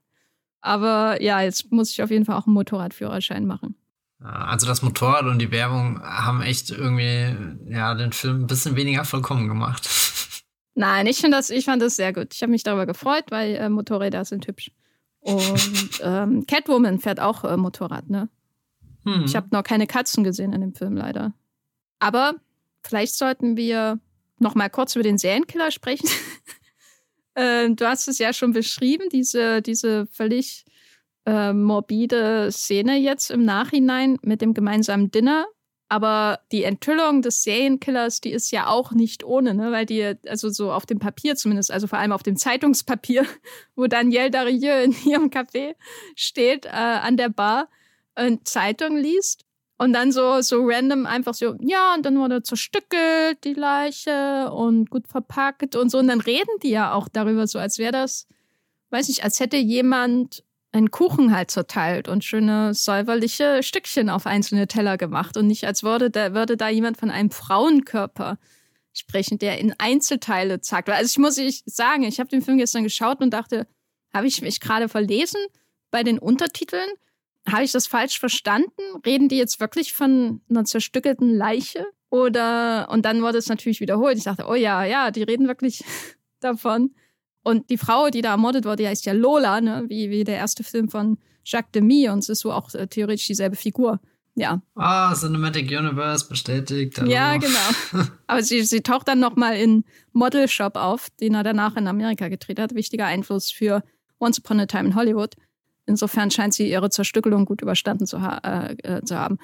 Aber 0.62 1.22
ja, 1.22 1.42
jetzt 1.42 1.72
muss 1.72 1.92
ich 1.92 2.02
auf 2.02 2.10
jeden 2.10 2.26
Fall 2.26 2.38
auch 2.38 2.48
einen 2.48 2.54
Motorradführerschein 2.54 3.46
machen. 3.46 3.76
Also 4.24 4.66
das 4.66 4.82
Motorrad 4.82 5.26
und 5.26 5.40
die 5.40 5.52
Werbung 5.52 6.02
haben 6.02 6.42
echt 6.42 6.70
irgendwie 6.70 7.36
ja 7.70 7.94
den 7.94 8.14
Film 8.14 8.42
ein 8.44 8.48
bisschen 8.48 8.78
weniger 8.78 9.04
vollkommen 9.04 9.50
gemacht. 9.50 9.90
Nein, 10.76 11.06
ich 11.08 11.22
das, 11.22 11.50
ich 11.50 11.66
fand 11.66 11.82
das 11.82 11.98
sehr 11.98 12.14
gut. 12.14 12.34
Ich 12.34 12.42
habe 12.42 12.52
mich 12.52 12.64
darüber 12.64 12.86
gefreut, 12.86 13.26
weil 13.30 13.56
äh, 13.56 13.70
Motorräder 13.70 14.24
sind 14.24 14.48
hübsch. 14.48 14.72
Und 15.20 16.02
ähm, 16.02 16.46
Catwoman 16.48 17.00
fährt 17.00 17.20
auch 17.20 17.44
äh, 17.44 17.58
Motorrad, 17.58 18.10
ne? 18.10 18.30
Hm. 19.06 19.24
Ich 19.26 19.36
habe 19.36 19.48
noch 19.52 19.64
keine 19.64 19.88
Katzen 19.88 20.24
gesehen 20.24 20.54
in 20.54 20.62
dem 20.62 20.74
Film 20.74 20.96
leider. 20.96 21.34
Aber 22.00 22.36
vielleicht 22.82 23.16
sollten 23.16 23.58
wir 23.58 24.00
noch 24.44 24.56
mal 24.56 24.70
kurz 24.70 24.96
über 24.96 25.04
den 25.04 25.18
Serienkiller 25.18 25.72
sprechen. 25.72 26.10
äh, 27.36 27.70
du 27.70 27.88
hast 27.88 28.08
es 28.08 28.20
ja 28.20 28.34
schon 28.34 28.54
beschrieben, 28.54 29.10
diese, 29.12 29.62
diese 29.62 30.06
völlig 30.08 30.66
äh, 31.26 31.54
morbide 31.54 32.52
Szene 32.52 32.98
jetzt 32.98 33.32
im 33.32 33.44
Nachhinein 33.44 34.18
mit 34.22 34.42
dem 34.42 34.54
gemeinsamen 34.54 35.10
Dinner. 35.10 35.48
Aber 35.90 36.40
die 36.52 36.64
Enthüllung 36.64 37.22
des 37.22 37.44
Serienkillers, 37.44 38.20
die 38.20 38.32
ist 38.32 38.52
ja 38.52 38.68
auch 38.68 38.94
nicht 38.94 39.24
ohne, 39.24 39.54
ne? 39.54 39.72
weil 39.72 39.86
die, 39.86 40.16
also 40.28 40.50
so 40.50 40.72
auf 40.72 40.86
dem 40.86 40.98
Papier 40.98 41.36
zumindest, 41.36 41.72
also 41.72 41.88
vor 41.88 42.00
allem 42.00 42.12
auf 42.12 42.24
dem 42.24 42.36
Zeitungspapier, 42.36 43.26
wo 43.76 43.88
Danielle 43.88 44.32
Darieux 44.32 44.86
in 44.86 44.96
ihrem 45.10 45.30
Café 45.30 45.76
steht, 46.16 46.66
äh, 46.66 46.70
an 46.70 47.18
der 47.18 47.30
Bar, 47.30 47.70
und 48.16 48.48
Zeitung 48.48 48.98
liest 48.98 49.46
und 49.84 49.94
dann 49.94 50.12
so, 50.12 50.42
so 50.42 50.66
random 50.66 51.06
einfach 51.06 51.34
so, 51.34 51.56
ja, 51.60 51.94
und 51.94 52.06
dann 52.06 52.18
wurde 52.18 52.42
zerstückelt, 52.42 53.44
die 53.44 53.54
Leiche 53.54 54.50
und 54.52 54.90
gut 54.90 55.08
verpackt 55.08 55.76
und 55.76 55.90
so. 55.90 56.00
Und 56.00 56.08
dann 56.08 56.22
reden 56.22 56.60
die 56.64 56.70
ja 56.70 56.94
auch 56.94 57.10
darüber, 57.10 57.48
so 57.48 57.60
als 57.60 57.78
wäre 57.78 57.92
das, 57.92 58.26
weiß 58.92 59.10
ich, 59.10 59.24
als 59.24 59.40
hätte 59.40 59.58
jemand 59.58 60.44
einen 60.72 60.90
Kuchen 60.90 61.36
halt 61.36 61.52
zerteilt 61.52 62.08
und 62.08 62.24
schöne 62.24 62.74
säuberliche 62.74 63.62
Stückchen 63.62 64.10
auf 64.10 64.26
einzelne 64.26 64.68
Teller 64.68 64.98
gemacht 64.98 65.36
und 65.38 65.48
nicht 65.48 65.66
als 65.66 65.84
würde 65.84 66.10
da, 66.10 66.34
würde 66.34 66.58
da 66.58 66.70
jemand 66.70 66.98
von 66.98 67.12
einem 67.12 67.30
Frauenkörper 67.30 68.40
sprechen, 68.94 69.38
der 69.38 69.60
in 69.60 69.76
Einzelteile 69.78 70.62
zackt. 70.62 70.90
Also 70.90 71.12
ich 71.12 71.18
muss 71.18 71.38
ich 71.38 71.62
sagen, 71.66 72.04
ich 72.04 72.20
habe 72.20 72.30
den 72.30 72.42
Film 72.42 72.58
gestern 72.58 72.84
geschaut 72.84 73.22
und 73.22 73.32
dachte, 73.32 73.68
habe 74.14 74.28
ich 74.28 74.42
mich 74.42 74.60
gerade 74.60 74.88
verlesen 74.88 75.40
bei 75.92 76.04
den 76.04 76.20
Untertiteln? 76.20 76.90
Habe 77.50 77.64
ich 77.64 77.72
das 77.72 77.88
falsch 77.88 78.20
verstanden? 78.20 78.82
Reden 79.06 79.28
die 79.28 79.38
jetzt 79.38 79.60
wirklich 79.60 79.94
von 79.94 80.42
einer 80.50 80.64
zerstückelten 80.64 81.36
Leiche? 81.36 81.86
Oder, 82.10 82.88
und 82.90 83.06
dann 83.06 83.22
wurde 83.22 83.40
es 83.40 83.50
natürlich 83.50 83.80
wiederholt. 83.80 84.18
Ich 84.18 84.24
dachte, 84.24 84.46
oh 84.48 84.56
ja, 84.56 84.86
ja, 84.86 85.12
die 85.12 85.24
reden 85.24 85.48
wirklich 85.48 85.84
davon. 86.40 86.92
Und 87.44 87.70
die 87.70 87.78
Frau, 87.78 88.10
die 88.10 88.22
da 88.22 88.32
ermordet 88.32 88.66
wurde, 88.66 88.84
die 88.84 88.88
heißt 88.88 89.06
ja 89.06 89.14
Lola, 89.14 89.60
ne? 89.60 89.86
wie, 89.88 90.10
wie 90.10 90.24
der 90.24 90.38
erste 90.38 90.64
Film 90.64 90.90
von 90.90 91.18
Jacques 91.44 91.72
Demy 91.74 92.10
und 92.10 92.20
es 92.20 92.30
ist 92.30 92.40
so 92.40 92.52
auch 92.52 92.74
äh, 92.74 92.88
theoretisch 92.88 93.28
dieselbe 93.28 93.56
Figur. 93.56 94.00
Ja. 94.36 94.62
Ah, 94.76 95.14
Cinematic 95.14 95.70
Universe 95.70 96.28
bestätigt. 96.28 96.98
Hallo. 96.98 97.12
Ja, 97.12 97.38
genau. 97.38 98.06
Aber 98.28 98.42
sie, 98.42 98.64
sie 98.64 98.82
taucht 98.82 99.08
dann 99.08 99.20
nochmal 99.20 99.58
in 99.58 99.84
Model 100.12 100.48
Shop 100.48 100.76
auf, 100.76 101.10
den 101.20 101.36
er 101.36 101.44
danach 101.44 101.76
in 101.76 101.88
Amerika 101.88 102.30
gedreht 102.30 102.60
hat. 102.60 102.74
Wichtiger 102.74 103.06
Einfluss 103.06 103.52
für 103.52 103.84
Once 104.20 104.40
Upon 104.40 104.60
a 104.60 104.66
Time 104.66 104.90
in 104.90 104.96
Hollywood. 104.96 105.36
Insofern 105.86 106.32
scheint 106.32 106.54
sie 106.54 106.70
ihre 106.70 106.90
Zerstückelung 106.90 107.46
gut 107.46 107.62
überstanden 107.62 108.06
zu, 108.06 108.22
ha 108.22 108.38
äh, 108.44 108.74
äh, 108.84 109.04
zu 109.04 109.18
haben. 109.18 109.38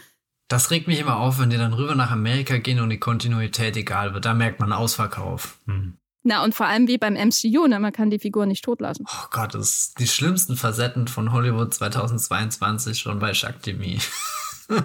Das 0.48 0.72
regt 0.72 0.88
mich 0.88 1.00
immer 1.00 1.18
auf, 1.18 1.40
wenn 1.40 1.50
die 1.50 1.58
dann 1.58 1.74
rüber 1.74 1.96
nach 1.96 2.12
Amerika 2.12 2.58
gehen 2.58 2.80
und 2.80 2.90
die 2.90 3.00
Kontinuität 3.00 3.78
egal 3.78 4.14
wird. 4.14 4.26
Da 4.26 4.34
merkt 4.34 4.60
man 4.60 4.74
Ausverkauf. 4.74 5.60
Hm. 5.66 5.98
Na, 6.24 6.44
und 6.44 6.54
vor 6.54 6.66
allem 6.66 6.88
wie 6.88 6.98
beim 6.98 7.14
MCU, 7.14 7.68
ne? 7.68 7.80
man 7.80 7.94
kann 7.94 8.10
die 8.10 8.20
Figur 8.20 8.46
nicht 8.46 8.66
totlassen. 8.66 9.06
Oh 9.08 9.28
Gott, 9.32 9.54
das 9.54 9.70
ist 9.70 10.00
die 10.00 10.08
schlimmsten 10.08 10.58
Facetten 10.58 11.08
von 11.08 11.32
Hollywood 11.32 11.74
2022 11.74 13.00
schon 13.00 13.20
bei 13.20 13.32
Jacques 13.32 13.62
Demy. 13.62 14.00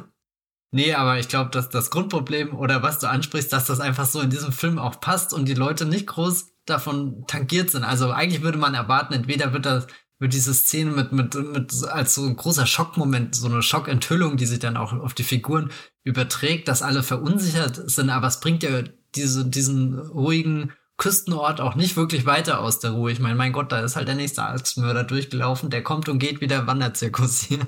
nee, 0.70 0.94
aber 0.94 1.18
ich 1.18 1.28
glaube, 1.28 1.50
dass 1.50 1.70
das 1.70 1.90
Grundproblem 1.90 2.54
oder 2.54 2.82
was 2.82 3.00
du 3.00 3.08
ansprichst, 3.08 3.52
dass 3.52 3.66
das 3.66 3.80
einfach 3.80 4.06
so 4.06 4.20
in 4.20 4.30
diesem 4.30 4.52
Film 4.52 4.78
auch 4.78 5.00
passt 5.00 5.34
und 5.34 5.46
die 5.46 5.54
Leute 5.54 5.86
nicht 5.86 6.06
groß 6.06 6.52
davon 6.66 7.24
tangiert 7.26 7.70
sind. 7.70 7.84
Also 7.84 8.10
eigentlich 8.10 8.42
würde 8.42 8.58
man 8.58 8.74
erwarten, 8.74 9.12
entweder 9.12 9.52
wird 9.52 9.66
das 9.66 9.86
wird 10.18 10.32
diese 10.32 10.54
Szene 10.54 10.92
mit, 10.92 11.12
mit, 11.12 11.34
mit 11.34 11.84
als 11.84 12.14
so 12.14 12.24
ein 12.24 12.36
großer 12.36 12.66
Schockmoment, 12.66 13.34
so 13.34 13.46
eine 13.46 13.62
Schockenthüllung, 13.62 14.36
die 14.36 14.46
sich 14.46 14.58
dann 14.60 14.76
auch 14.76 14.92
auf 14.92 15.14
die 15.14 15.24
Figuren 15.24 15.70
überträgt, 16.04 16.68
dass 16.68 16.82
alle 16.82 17.02
verunsichert 17.02 17.90
sind, 17.90 18.10
aber 18.10 18.28
es 18.28 18.40
bringt 18.40 18.62
ja 18.62 18.82
diese, 19.14 19.44
diesen 19.44 19.98
ruhigen 19.98 20.72
Küstenort 20.96 21.60
auch 21.60 21.74
nicht 21.74 21.96
wirklich 21.96 22.24
weiter 22.24 22.60
aus 22.60 22.78
der 22.78 22.92
Ruhe. 22.92 23.10
Ich 23.10 23.18
meine, 23.18 23.34
mein 23.34 23.52
Gott, 23.52 23.72
da 23.72 23.80
ist 23.80 23.96
halt 23.96 24.06
der 24.06 24.14
nächste 24.14 24.44
Axtmörder 24.44 25.02
durchgelaufen, 25.04 25.70
der 25.70 25.82
kommt 25.82 26.08
und 26.08 26.20
geht 26.20 26.40
wie 26.40 26.46
der 26.46 26.66
Wanderzirkus 26.66 27.40
hier. 27.40 27.66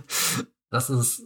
Das 0.71 0.91
ist 0.91 1.23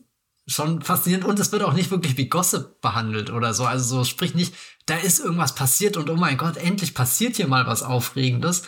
schon 0.47 0.83
faszinierend 0.83 1.27
und 1.27 1.39
es 1.39 1.53
wird 1.53 1.63
auch 1.63 1.75
nicht 1.75 1.91
wirklich 1.91 2.17
wie 2.17 2.29
Gossip 2.29 2.81
behandelt 2.81 3.31
oder 3.31 3.55
so. 3.55 3.65
Also 3.67 3.99
so 3.99 4.05
sprich 4.05 4.35
nicht, 4.35 4.55
da 4.87 4.97
ist 4.97 5.21
irgendwas 5.21 5.55
passiert 5.55 5.97
und 5.97 6.11
oh 6.11 6.17
mein 6.17 6.39
Gott, 6.39 6.57
endlich 6.57 6.95
passiert 6.95 7.37
hier 7.37 7.47
mal 7.47 7.67
was 7.67 7.83
Aufregendes. 7.83 8.63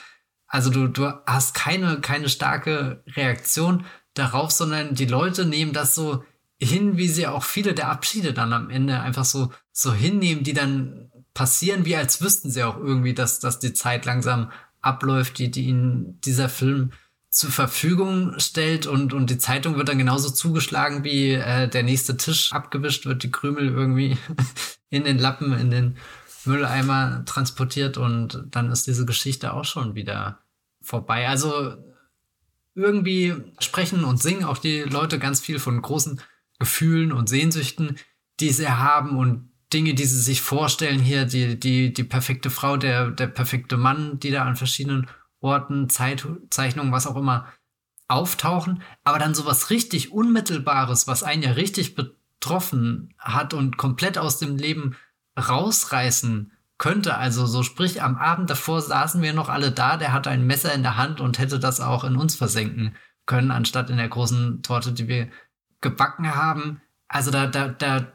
Also 0.52 0.68
du, 0.68 0.86
du 0.86 1.10
hast 1.26 1.54
keine, 1.54 2.02
keine 2.02 2.28
starke 2.28 3.02
Reaktion 3.16 3.86
darauf, 4.12 4.50
sondern 4.50 4.94
die 4.94 5.06
Leute 5.06 5.46
nehmen 5.46 5.72
das 5.72 5.94
so 5.94 6.22
hin, 6.60 6.98
wie 6.98 7.08
sie 7.08 7.26
auch 7.26 7.42
viele 7.42 7.72
der 7.72 7.88
Abschiede 7.88 8.34
dann 8.34 8.52
am 8.52 8.68
Ende 8.68 9.00
einfach 9.00 9.24
so, 9.24 9.50
so 9.72 9.94
hinnehmen, 9.94 10.44
die 10.44 10.52
dann 10.52 11.10
passieren, 11.32 11.86
wie 11.86 11.96
als 11.96 12.20
wüssten 12.20 12.50
sie 12.50 12.64
auch 12.64 12.76
irgendwie, 12.76 13.14
dass, 13.14 13.40
dass 13.40 13.60
die 13.60 13.72
Zeit 13.72 14.04
langsam 14.04 14.52
abläuft, 14.82 15.38
die, 15.38 15.50
die 15.50 15.62
ihnen 15.62 16.20
dieser 16.20 16.50
Film 16.50 16.92
zur 17.30 17.50
Verfügung 17.50 18.38
stellt 18.38 18.86
und, 18.86 19.14
und 19.14 19.30
die 19.30 19.38
Zeitung 19.38 19.78
wird 19.78 19.88
dann 19.88 19.96
genauso 19.96 20.28
zugeschlagen, 20.28 21.02
wie 21.02 21.30
äh, 21.32 21.66
der 21.66 21.82
nächste 21.82 22.18
Tisch 22.18 22.52
abgewischt 22.52 23.06
wird, 23.06 23.22
die 23.22 23.30
Krümel 23.30 23.70
irgendwie 23.70 24.18
in 24.90 25.04
den 25.04 25.18
Lappen, 25.18 25.54
in 25.54 25.70
den 25.70 25.96
Mülleimer 26.44 27.24
transportiert 27.24 27.96
und 27.96 28.44
dann 28.50 28.70
ist 28.70 28.86
diese 28.86 29.06
Geschichte 29.06 29.54
auch 29.54 29.64
schon 29.64 29.94
wieder 29.94 30.41
vorbei. 30.82 31.28
Also 31.28 31.76
irgendwie 32.74 33.34
sprechen 33.58 34.04
und 34.04 34.20
singen 34.20 34.44
auch 34.44 34.58
die 34.58 34.80
Leute 34.80 35.18
ganz 35.18 35.40
viel 35.40 35.58
von 35.58 35.80
großen 35.80 36.20
Gefühlen 36.58 37.12
und 37.12 37.28
Sehnsüchten, 37.28 37.98
die 38.40 38.50
sie 38.50 38.68
haben 38.68 39.16
und 39.16 39.50
Dinge, 39.72 39.94
die 39.94 40.04
sie 40.04 40.20
sich 40.20 40.42
vorstellen 40.42 41.00
hier, 41.00 41.24
die, 41.24 41.58
die, 41.58 41.92
die 41.92 42.04
perfekte 42.04 42.50
Frau, 42.50 42.76
der, 42.76 43.10
der 43.10 43.26
perfekte 43.26 43.76
Mann, 43.76 44.18
die 44.20 44.30
da 44.30 44.44
an 44.44 44.56
verschiedenen 44.56 45.08
Orten, 45.40 45.88
Zeitzeichnungen, 45.88 46.92
was 46.92 47.06
auch 47.06 47.16
immer 47.16 47.48
auftauchen, 48.08 48.82
aber 49.04 49.18
dann 49.18 49.34
sowas 49.34 49.70
richtig 49.70 50.12
Unmittelbares, 50.12 51.06
was 51.06 51.22
einen 51.22 51.42
ja 51.42 51.52
richtig 51.52 51.94
betroffen 51.94 53.14
hat 53.18 53.54
und 53.54 53.78
komplett 53.78 54.18
aus 54.18 54.38
dem 54.38 54.56
Leben 54.56 54.96
rausreißen 55.38 56.52
könnte. 56.82 57.16
Also 57.16 57.46
so 57.46 57.62
sprich, 57.62 58.02
am 58.02 58.16
Abend 58.16 58.50
davor 58.50 58.82
saßen 58.82 59.22
wir 59.22 59.32
noch 59.32 59.48
alle 59.48 59.70
da, 59.70 59.96
der 59.96 60.12
hatte 60.12 60.30
ein 60.30 60.44
Messer 60.44 60.74
in 60.74 60.82
der 60.82 60.96
Hand 60.96 61.20
und 61.20 61.38
hätte 61.38 61.60
das 61.60 61.80
auch 61.80 62.02
in 62.02 62.16
uns 62.16 62.34
versenken 62.34 62.96
können, 63.24 63.52
anstatt 63.52 63.88
in 63.88 63.98
der 63.98 64.08
großen 64.08 64.64
Torte, 64.64 64.92
die 64.92 65.06
wir 65.06 65.28
gebacken 65.80 66.34
haben. 66.34 66.80
Also 67.06 67.30
da, 67.30 67.46
da, 67.46 67.68
da 67.68 68.12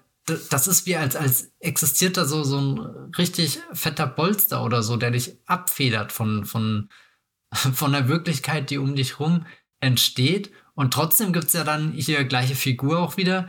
das 0.50 0.68
ist 0.68 0.86
wie 0.86 0.98
als, 0.98 1.16
als 1.16 1.54
existiert 1.60 2.18
da 2.18 2.26
so, 2.26 2.44
so 2.44 2.60
ein 2.60 3.14
richtig 3.18 3.62
fetter 3.72 4.06
Bolster 4.06 4.62
oder 4.66 4.84
so, 4.84 4.98
der 4.98 5.12
dich 5.12 5.38
abfedert 5.46 6.12
von, 6.12 6.44
von, 6.44 6.90
von 7.54 7.94
der 7.94 8.10
Wirklichkeit, 8.10 8.70
die 8.70 8.80
um 8.80 8.98
dich 8.98 9.22
rum 9.22 9.46
entsteht. 9.80 10.52
Und 10.76 10.94
trotzdem 10.94 11.32
gibt's 11.32 11.54
ja 11.54 11.64
dann 11.64 11.94
hier 11.94 12.26
gleiche 12.26 12.56
Figur 12.56 13.00
auch 13.00 13.16
wieder. 13.16 13.48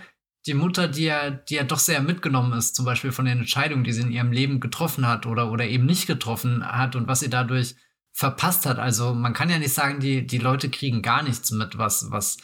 Die 0.49 0.55
Mutter, 0.55 0.88
die 0.88 1.05
ja, 1.05 1.30
die 1.30 1.57
ja 1.57 1.62
doch 1.62 1.78
sehr 1.78 2.01
mitgenommen 2.01 2.57
ist, 2.57 2.74
zum 2.74 2.86
Beispiel 2.86 3.12
von 3.12 3.26
den 3.26 3.40
Entscheidungen, 3.40 3.84
die 3.84 3.92
sie 3.92 4.01
in 4.01 4.11
ihrem 4.11 4.32
Leben 4.32 4.61
getroffen 4.61 5.07
hat 5.07 5.26
oder, 5.26 5.53
oder 5.53 5.66
eben 5.66 5.84
nicht 5.84 6.07
getroffen 6.07 6.66
hat 6.66 6.96
und 6.96 7.07
was 7.07 7.20
sie 7.20 7.28
dadurch 7.28 7.76
verpasst 8.12 8.64
hat. 8.64 8.78
Also 8.78 9.12
man 9.12 9.34
kann 9.34 9.51
ja 9.51 9.59
nicht 9.59 9.74
sagen, 9.74 10.01
die, 10.01 10.26
die 10.26 10.38
Leute 10.38 10.70
kriegen 10.70 11.03
gar 11.03 11.22
nichts 11.22 11.51
mit, 11.51 11.76
was, 11.76 12.11
was 12.11 12.38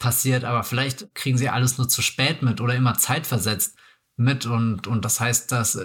passiert, 0.00 0.42
aber 0.42 0.64
vielleicht 0.64 1.14
kriegen 1.14 1.38
sie 1.38 1.48
alles 1.48 1.78
nur 1.78 1.88
zu 1.88 2.02
spät 2.02 2.42
mit 2.42 2.60
oder 2.60 2.74
immer 2.74 2.94
zeitversetzt 2.94 3.78
mit 4.16 4.44
und, 4.44 4.88
und 4.88 5.04
das 5.04 5.20
heißt, 5.20 5.52
dass 5.52 5.78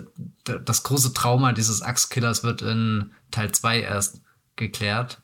das 0.43 0.82
große 0.82 1.14
Trauma 1.14 1.54
dieses 1.54 1.84
Axtkillers 1.84 2.43
wird 2.43 2.64
in 2.64 3.14
Teil 3.30 3.51
2 3.51 3.82
erst 3.82 4.24
geklärt. 4.56 5.22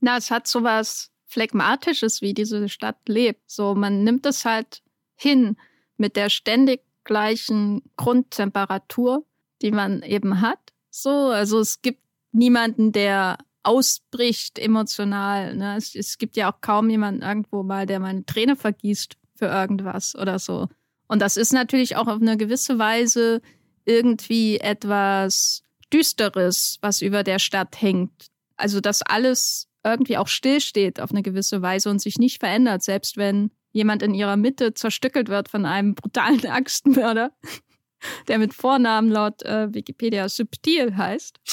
Na, 0.00 0.16
es 0.16 0.32
hat 0.32 0.48
sowas 0.48 1.12
Phlegmatisches, 1.26 2.20
wie 2.20 2.34
diese 2.34 2.68
Stadt 2.68 2.98
lebt. 3.06 3.48
So, 3.48 3.76
man 3.76 4.02
nimmt 4.02 4.26
es 4.26 4.44
halt 4.44 4.81
hin 5.22 5.56
mit 5.96 6.16
der 6.16 6.30
ständig 6.30 6.82
gleichen 7.04 7.82
Grundtemperatur, 7.96 9.24
die 9.62 9.70
man 9.70 10.02
eben 10.02 10.40
hat. 10.40 10.58
So, 10.90 11.10
also 11.10 11.60
es 11.60 11.82
gibt 11.82 12.00
niemanden, 12.32 12.92
der 12.92 13.38
ausbricht 13.62 14.58
emotional. 14.58 15.54
Ne? 15.56 15.76
Es, 15.76 15.94
es 15.94 16.18
gibt 16.18 16.36
ja 16.36 16.52
auch 16.52 16.60
kaum 16.60 16.90
jemanden 16.90 17.22
irgendwo 17.22 17.62
mal, 17.62 17.86
der 17.86 18.00
mal 18.00 18.08
eine 18.08 18.26
Träne 18.26 18.56
vergießt 18.56 19.16
für 19.36 19.46
irgendwas 19.46 20.16
oder 20.16 20.38
so. 20.38 20.68
Und 21.08 21.20
das 21.20 21.36
ist 21.36 21.52
natürlich 21.52 21.96
auch 21.96 22.08
auf 22.08 22.20
eine 22.20 22.36
gewisse 22.36 22.78
Weise 22.78 23.40
irgendwie 23.84 24.58
etwas 24.58 25.62
Düsteres, 25.92 26.78
was 26.80 27.02
über 27.02 27.22
der 27.22 27.38
Stadt 27.38 27.80
hängt. 27.80 28.26
Also, 28.56 28.80
dass 28.80 29.02
alles 29.02 29.68
irgendwie 29.84 30.16
auch 30.16 30.28
stillsteht 30.28 31.00
auf 31.00 31.10
eine 31.10 31.22
gewisse 31.22 31.60
Weise 31.60 31.90
und 31.90 32.00
sich 32.00 32.18
nicht 32.18 32.38
verändert, 32.38 32.82
selbst 32.82 33.16
wenn 33.16 33.50
jemand 33.72 34.02
in 34.02 34.14
ihrer 34.14 34.36
Mitte 34.36 34.74
zerstückelt 34.74 35.28
wird 35.28 35.48
von 35.48 35.66
einem 35.66 35.94
brutalen 35.94 36.46
Axtmörder, 36.46 37.32
der 38.28 38.38
mit 38.38 38.54
Vornamen 38.54 39.10
laut 39.10 39.42
äh, 39.42 39.72
Wikipedia 39.72 40.28
Subtil 40.28 40.96
heißt. 40.96 41.40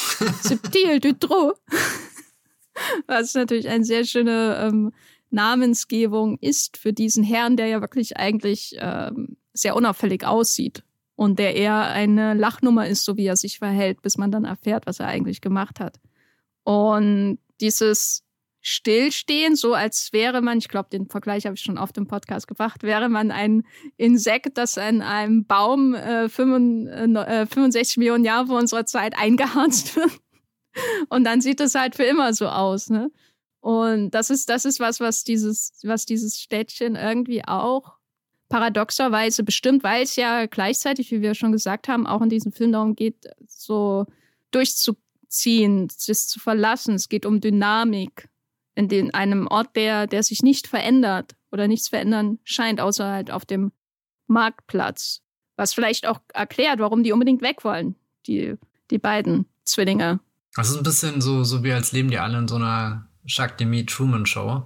Subtil 0.43 0.99
Dutro. 0.99 1.53
Was 3.07 3.33
natürlich 3.33 3.67
eine 3.67 3.83
sehr 3.83 4.05
schöne 4.05 4.57
ähm, 4.61 4.91
Namensgebung 5.31 6.37
ist 6.39 6.77
für 6.77 6.93
diesen 6.93 7.23
Herrn, 7.23 7.57
der 7.57 7.67
ja 7.67 7.81
wirklich 7.81 8.17
eigentlich 8.17 8.75
ähm, 8.79 9.37
sehr 9.53 9.75
unauffällig 9.75 10.25
aussieht 10.25 10.83
und 11.15 11.37
der 11.37 11.55
eher 11.55 11.87
eine 11.87 12.33
Lachnummer 12.33 12.87
ist, 12.87 13.03
so 13.03 13.17
wie 13.17 13.25
er 13.25 13.35
sich 13.35 13.59
verhält, 13.59 14.01
bis 14.01 14.17
man 14.17 14.31
dann 14.31 14.45
erfährt, 14.45 14.87
was 14.87 14.99
er 14.99 15.07
eigentlich 15.07 15.41
gemacht 15.41 15.79
hat. 15.79 15.99
Und 16.63 17.39
dieses 17.59 18.23
Stillstehen, 18.61 19.55
so 19.55 19.73
als 19.73 20.09
wäre 20.11 20.41
man, 20.41 20.57
ich 20.57 20.67
glaube, 20.67 20.89
den 20.89 21.07
Vergleich 21.07 21.45
habe 21.45 21.55
ich 21.55 21.61
schon 21.61 21.77
oft 21.77 21.97
im 21.97 22.07
Podcast 22.07 22.47
gebracht, 22.47 22.83
wäre 22.83 23.07
man 23.07 23.31
ein 23.31 23.63
Insekt, 23.95 24.57
das 24.57 24.77
an 24.77 25.01
einem 25.01 25.45
Baum 25.45 25.93
äh, 25.93 26.27
65 26.27 27.97
äh, 27.97 27.99
Millionen 27.99 28.25
Jahre 28.25 28.47
vor 28.47 28.59
unserer 28.59 28.85
Zeit 28.85 29.17
eingeharzt 29.17 29.95
wird. 29.95 30.11
Und 31.09 31.23
dann 31.23 31.41
sieht 31.41 31.61
es 31.61 31.75
halt 31.75 31.95
für 31.95 32.03
immer 32.03 32.33
so 32.33 32.47
aus, 32.47 32.89
ne? 32.89 33.11
Und 33.61 34.11
das 34.11 34.29
ist, 34.29 34.49
das 34.49 34.65
ist 34.65 34.79
was, 34.79 34.99
was 34.99 35.23
dieses, 35.23 35.79
was 35.83 36.05
dieses 36.05 36.39
Städtchen 36.39 36.95
irgendwie 36.95 37.43
auch 37.45 37.97
paradoxerweise 38.47 39.43
bestimmt, 39.43 39.83
weil 39.83 40.03
es 40.03 40.15
ja 40.15 40.45
gleichzeitig, 40.45 41.11
wie 41.11 41.21
wir 41.21 41.35
schon 41.35 41.51
gesagt 41.51 41.87
haben, 41.87 42.07
auch 42.07 42.21
in 42.21 42.29
diesem 42.29 42.51
Film 42.51 42.71
darum 42.71 42.95
geht, 42.95 43.27
so 43.47 44.05
durchzuziehen, 44.51 45.87
es 45.87 46.27
zu 46.27 46.39
verlassen. 46.39 46.95
Es 46.95 47.09
geht 47.09 47.25
um 47.25 47.41
Dynamik 47.41 48.28
in 48.79 48.87
den, 48.87 49.13
einem 49.13 49.45
Ort, 49.47 49.75
der, 49.75 50.07
der 50.07 50.23
sich 50.23 50.41
nicht 50.41 50.65
verändert 50.65 51.35
oder 51.51 51.67
nichts 51.67 51.89
verändern 51.89 52.39
scheint, 52.45 52.79
außer 52.79 53.05
halt 53.11 53.29
auf 53.29 53.45
dem 53.45 53.73
Marktplatz. 54.27 55.19
Was 55.57 55.73
vielleicht 55.73 56.07
auch 56.07 56.21
erklärt, 56.33 56.79
warum 56.79 57.03
die 57.03 57.11
unbedingt 57.11 57.41
weg 57.41 57.65
wollen, 57.65 57.95
die, 58.25 58.55
die 58.89 58.97
beiden 58.97 59.47
Zwillinge. 59.65 60.21
Das 60.55 60.69
ist 60.69 60.77
ein 60.77 60.83
bisschen 60.83 61.19
so, 61.19 61.43
so 61.43 61.61
wie 61.61 61.73
als 61.73 61.91
leben 61.91 62.09
die 62.09 62.19
alle 62.19 62.37
in 62.37 62.47
so 62.47 62.55
einer 62.55 63.09
Jacques 63.25 63.57
Demy 63.57 63.85
Truman 63.85 64.25
Show. 64.25 64.65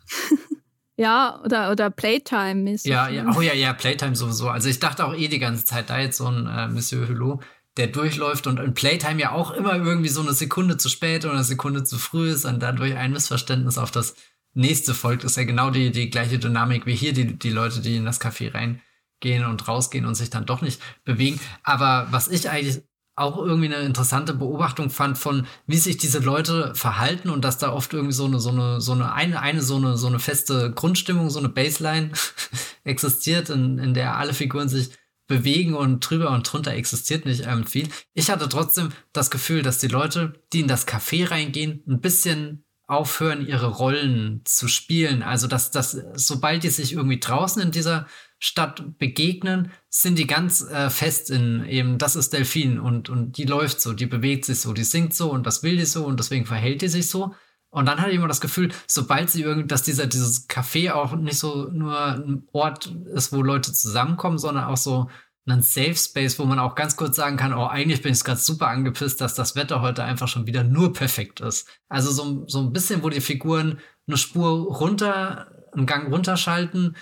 ja, 0.96 1.42
oder, 1.44 1.72
oder 1.72 1.90
Playtime-mäßig. 1.90 2.90
Ja, 2.90 3.10
ja, 3.10 3.30
oh 3.36 3.42
ja, 3.42 3.52
ja, 3.52 3.74
Playtime 3.74 4.16
sowieso. 4.16 4.48
Also 4.48 4.70
ich 4.70 4.80
dachte 4.80 5.04
auch 5.04 5.14
eh 5.14 5.28
die 5.28 5.38
ganze 5.38 5.66
Zeit, 5.66 5.90
da 5.90 5.98
jetzt 5.98 6.16
so 6.16 6.26
ein 6.26 6.46
äh, 6.46 6.68
Monsieur 6.68 7.06
Hulot, 7.06 7.44
der 7.76 7.86
durchläuft 7.86 8.46
und 8.46 8.58
in 8.58 8.74
Playtime 8.74 9.20
ja 9.20 9.32
auch 9.32 9.52
immer 9.52 9.76
irgendwie 9.76 10.08
so 10.08 10.20
eine 10.20 10.32
Sekunde 10.32 10.76
zu 10.76 10.88
spät 10.88 11.24
oder 11.24 11.34
eine 11.34 11.44
Sekunde 11.44 11.84
zu 11.84 11.98
früh 11.98 12.30
ist 12.30 12.44
und 12.44 12.60
dadurch 12.60 12.96
ein 12.96 13.12
Missverständnis 13.12 13.78
auf 13.78 13.90
das 13.90 14.14
nächste 14.54 14.94
folgt, 14.94 15.24
ist 15.24 15.36
ja 15.36 15.44
genau 15.44 15.70
die, 15.70 15.90
die 15.92 16.10
gleiche 16.10 16.38
Dynamik 16.38 16.86
wie 16.86 16.94
hier, 16.94 17.12
die, 17.12 17.38
die 17.38 17.50
Leute, 17.50 17.80
die 17.80 17.96
in 17.96 18.04
das 18.04 18.20
Café 18.20 18.52
reingehen 18.52 19.44
und 19.44 19.68
rausgehen 19.68 20.06
und 20.06 20.16
sich 20.16 20.30
dann 20.30 20.46
doch 20.46 20.62
nicht 20.62 20.80
bewegen. 21.04 21.38
Aber 21.62 22.08
was 22.10 22.28
ich 22.28 22.50
eigentlich 22.50 22.82
auch 23.16 23.36
irgendwie 23.36 23.66
eine 23.66 23.84
interessante 23.84 24.32
Beobachtung 24.32 24.88
fand 24.88 25.18
von, 25.18 25.46
wie 25.66 25.76
sich 25.76 25.98
diese 25.98 26.20
Leute 26.20 26.74
verhalten 26.74 27.28
und 27.28 27.44
dass 27.44 27.58
da 27.58 27.72
oft 27.72 27.92
irgendwie 27.92 28.14
so 28.14 28.24
eine, 28.24 28.40
so 28.40 28.50
eine, 28.50 28.80
so 28.80 28.92
eine, 28.92 29.12
eine, 29.12 29.40
eine 29.40 29.62
so 29.62 29.76
eine, 29.76 29.96
so 29.98 30.06
eine 30.06 30.18
feste 30.18 30.72
Grundstimmung, 30.72 31.28
so 31.28 31.38
eine 31.38 31.50
Baseline 31.50 32.12
existiert, 32.84 33.50
in, 33.50 33.78
in 33.78 33.94
der 33.94 34.16
alle 34.16 34.32
Figuren 34.32 34.68
sich 34.68 34.90
bewegen 35.30 35.74
und 35.74 36.00
drüber 36.00 36.32
und 36.32 36.42
drunter 36.42 36.72
existiert 36.72 37.24
nicht 37.24 37.46
ähm, 37.46 37.64
viel. 37.64 37.88
Ich 38.14 38.30
hatte 38.30 38.48
trotzdem 38.48 38.90
das 39.12 39.30
Gefühl, 39.30 39.62
dass 39.62 39.78
die 39.78 39.86
Leute, 39.86 40.34
die 40.52 40.60
in 40.60 40.68
das 40.68 40.88
Café 40.88 41.30
reingehen, 41.30 41.84
ein 41.86 42.00
bisschen 42.00 42.64
aufhören, 42.88 43.46
ihre 43.46 43.68
Rollen 43.68 44.42
zu 44.44 44.66
spielen. 44.66 45.22
Also, 45.22 45.46
dass, 45.46 45.70
dass 45.70 45.96
sobald 46.14 46.64
die 46.64 46.70
sich 46.70 46.94
irgendwie 46.94 47.20
draußen 47.20 47.62
in 47.62 47.70
dieser 47.70 48.08
Stadt 48.40 48.98
begegnen, 48.98 49.70
sind 49.88 50.18
die 50.18 50.26
ganz 50.26 50.62
äh, 50.62 50.90
fest 50.90 51.30
in 51.30 51.64
eben, 51.66 51.98
das 51.98 52.16
ist 52.16 52.32
Delfin 52.32 52.80
und, 52.80 53.08
und 53.08 53.38
die 53.38 53.44
läuft 53.44 53.80
so, 53.80 53.92
die 53.92 54.06
bewegt 54.06 54.44
sich 54.44 54.58
so, 54.58 54.72
die 54.72 54.82
singt 54.82 55.14
so 55.14 55.30
und 55.30 55.46
das 55.46 55.62
will 55.62 55.76
die 55.76 55.84
so 55.84 56.04
und 56.04 56.18
deswegen 56.18 56.46
verhält 56.46 56.82
die 56.82 56.88
sich 56.88 57.08
so. 57.08 57.34
Und 57.70 57.86
dann 57.86 58.00
hatte 58.00 58.10
ich 58.10 58.16
immer 58.16 58.28
das 58.28 58.40
Gefühl, 58.40 58.72
sobald 58.86 59.30
sie 59.30 59.42
irgendwie, 59.42 59.68
dass 59.68 59.82
dieser, 59.82 60.06
dieses 60.06 60.48
Café 60.48 60.92
auch 60.92 61.14
nicht 61.14 61.38
so 61.38 61.68
nur 61.70 61.98
ein 61.98 62.48
Ort 62.52 62.86
ist, 63.14 63.32
wo 63.32 63.42
Leute 63.42 63.72
zusammenkommen, 63.72 64.38
sondern 64.38 64.64
auch 64.64 64.76
so 64.76 65.08
ein 65.46 65.62
Safe 65.62 65.96
Space, 65.96 66.38
wo 66.38 66.44
man 66.44 66.58
auch 66.58 66.74
ganz 66.74 66.96
kurz 66.96 67.16
sagen 67.16 67.36
kann, 67.36 67.52
oh, 67.52 67.66
eigentlich 67.66 68.02
bin 68.02 68.12
ich 68.12 68.22
gerade 68.22 68.40
super 68.40 68.68
angepisst, 68.68 69.20
dass 69.20 69.34
das 69.34 69.56
Wetter 69.56 69.80
heute 69.80 70.04
einfach 70.04 70.28
schon 70.28 70.46
wieder 70.46 70.64
nur 70.64 70.92
perfekt 70.92 71.40
ist. 71.40 71.68
Also 71.88 72.10
so, 72.10 72.44
so 72.46 72.60
ein 72.60 72.72
bisschen, 72.72 73.02
wo 73.02 73.08
die 73.08 73.20
Figuren 73.20 73.80
eine 74.06 74.16
Spur 74.16 74.76
runter, 74.76 75.48
einen 75.72 75.86
Gang 75.86 76.12
runterschalten, 76.12 76.96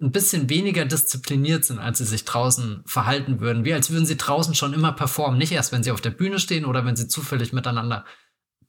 ein 0.00 0.12
bisschen 0.12 0.50
weniger 0.50 0.84
diszipliniert 0.84 1.64
sind, 1.64 1.78
als 1.78 1.98
sie 1.98 2.04
sich 2.04 2.24
draußen 2.24 2.82
verhalten 2.84 3.40
würden. 3.40 3.64
Wie 3.64 3.74
als 3.74 3.90
würden 3.90 4.06
sie 4.06 4.16
draußen 4.16 4.54
schon 4.54 4.74
immer 4.74 4.92
performen. 4.92 5.38
Nicht 5.38 5.52
erst, 5.52 5.72
wenn 5.72 5.84
sie 5.84 5.92
auf 5.92 6.00
der 6.00 6.10
Bühne 6.10 6.38
stehen 6.38 6.64
oder 6.64 6.84
wenn 6.84 6.96
sie 6.96 7.08
zufällig 7.08 7.52
miteinander 7.52 8.04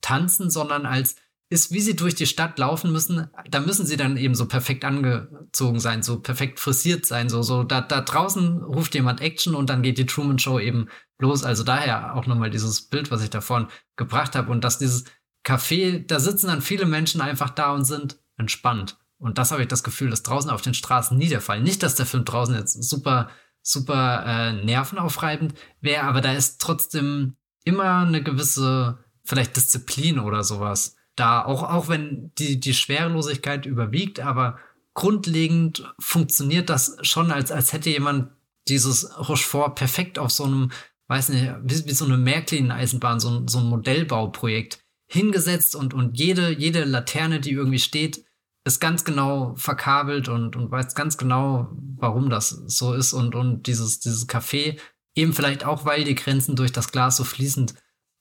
tanzen, 0.01 0.51
sondern 0.51 0.85
als 0.85 1.15
ist, 1.49 1.71
wie 1.71 1.81
sie 1.81 1.95
durch 1.95 2.15
die 2.15 2.25
Stadt 2.25 2.57
laufen 2.57 2.91
müssen, 2.91 3.27
da 3.49 3.59
müssen 3.59 3.85
sie 3.85 3.97
dann 3.97 4.17
eben 4.17 4.33
so 4.33 4.47
perfekt 4.47 4.83
angezogen 4.83 5.79
sein, 5.79 6.01
so 6.01 6.19
perfekt 6.19 6.59
frisiert 6.59 7.05
sein, 7.05 7.29
so, 7.29 7.43
so, 7.43 7.63
da, 7.63 7.81
da 7.81 8.01
draußen 8.01 8.63
ruft 8.63 8.95
jemand 8.95 9.21
Action 9.21 9.53
und 9.53 9.69
dann 9.69 9.83
geht 9.83 9.97
die 9.97 10.07
Truman 10.07 10.39
Show 10.39 10.59
eben 10.59 10.87
los. 11.19 11.43
Also 11.43 11.63
daher 11.63 12.15
auch 12.15 12.25
nochmal 12.25 12.49
dieses 12.49 12.89
Bild, 12.89 13.11
was 13.11 13.23
ich 13.23 13.29
davon 13.29 13.67
gebracht 13.95 14.35
habe 14.35 14.51
und 14.51 14.63
dass 14.63 14.79
dieses 14.79 15.05
Café, 15.45 16.05
da 16.05 16.19
sitzen 16.19 16.47
dann 16.47 16.61
viele 16.61 16.87
Menschen 16.87 17.21
einfach 17.21 17.51
da 17.51 17.73
und 17.73 17.85
sind 17.85 18.17
entspannt. 18.37 18.97
Und 19.17 19.37
das 19.37 19.51
habe 19.51 19.61
ich 19.61 19.67
das 19.67 19.83
Gefühl, 19.83 20.09
dass 20.09 20.23
draußen 20.23 20.49
auf 20.49 20.61
den 20.61 20.73
Straßen 20.73 21.17
nie 21.17 21.29
der 21.29 21.41
Fall. 21.41 21.61
Nicht, 21.61 21.83
dass 21.83 21.95
der 21.95 22.05
Film 22.07 22.25
draußen 22.25 22.55
jetzt 22.55 22.83
super, 22.83 23.29
super 23.61 24.23
äh, 24.25 24.65
nervenaufreibend 24.65 25.53
wäre, 25.79 26.03
aber 26.03 26.21
da 26.21 26.33
ist 26.33 26.59
trotzdem 26.59 27.37
immer 27.63 27.99
eine 27.99 28.23
gewisse, 28.23 28.97
vielleicht 29.23 29.55
Disziplin 29.55 30.19
oder 30.19 30.43
sowas 30.43 30.95
da. 31.15 31.43
Auch, 31.43 31.63
auch 31.63 31.87
wenn 31.87 32.31
die, 32.37 32.59
die 32.59 32.73
Schwerelosigkeit 32.73 33.65
überwiegt, 33.65 34.19
aber 34.19 34.59
grundlegend 34.93 35.93
funktioniert 35.99 36.69
das 36.69 36.97
schon, 37.01 37.31
als, 37.31 37.51
als 37.51 37.73
hätte 37.73 37.89
jemand 37.89 38.31
dieses 38.67 39.17
Rochefort 39.17 39.75
perfekt 39.75 40.17
auf 40.17 40.31
so 40.31 40.45
einem, 40.45 40.71
weiß 41.07 41.29
nicht, 41.29 41.53
wie, 41.63 41.85
wie 41.85 41.93
so 41.93 42.05
eine 42.05 42.17
Märklin-Eisenbahn, 42.17 43.19
so, 43.19 43.43
so 43.47 43.59
ein 43.59 43.65
Modellbauprojekt 43.65 44.79
hingesetzt 45.07 45.75
und, 45.75 45.93
und 45.93 46.17
jede, 46.17 46.49
jede 46.51 46.83
Laterne, 46.83 47.39
die 47.39 47.51
irgendwie 47.51 47.79
steht, 47.79 48.25
ist 48.65 48.79
ganz 48.79 49.05
genau 49.05 49.53
verkabelt 49.55 50.27
und, 50.27 50.55
und 50.55 50.71
weiß 50.71 50.95
ganz 50.95 51.17
genau, 51.17 51.69
warum 51.97 52.29
das 52.29 52.49
so 52.49 52.93
ist 52.93 53.13
und, 53.13 53.35
und 53.35 53.67
dieses, 53.67 53.99
dieses 53.99 54.27
Café, 54.27 54.79
eben 55.13 55.33
vielleicht 55.33 55.63
auch, 55.65 55.85
weil 55.85 56.03
die 56.03 56.15
Grenzen 56.15 56.55
durch 56.55 56.71
das 56.71 56.91
Glas 56.91 57.17
so 57.17 57.23
fließend 57.23 57.75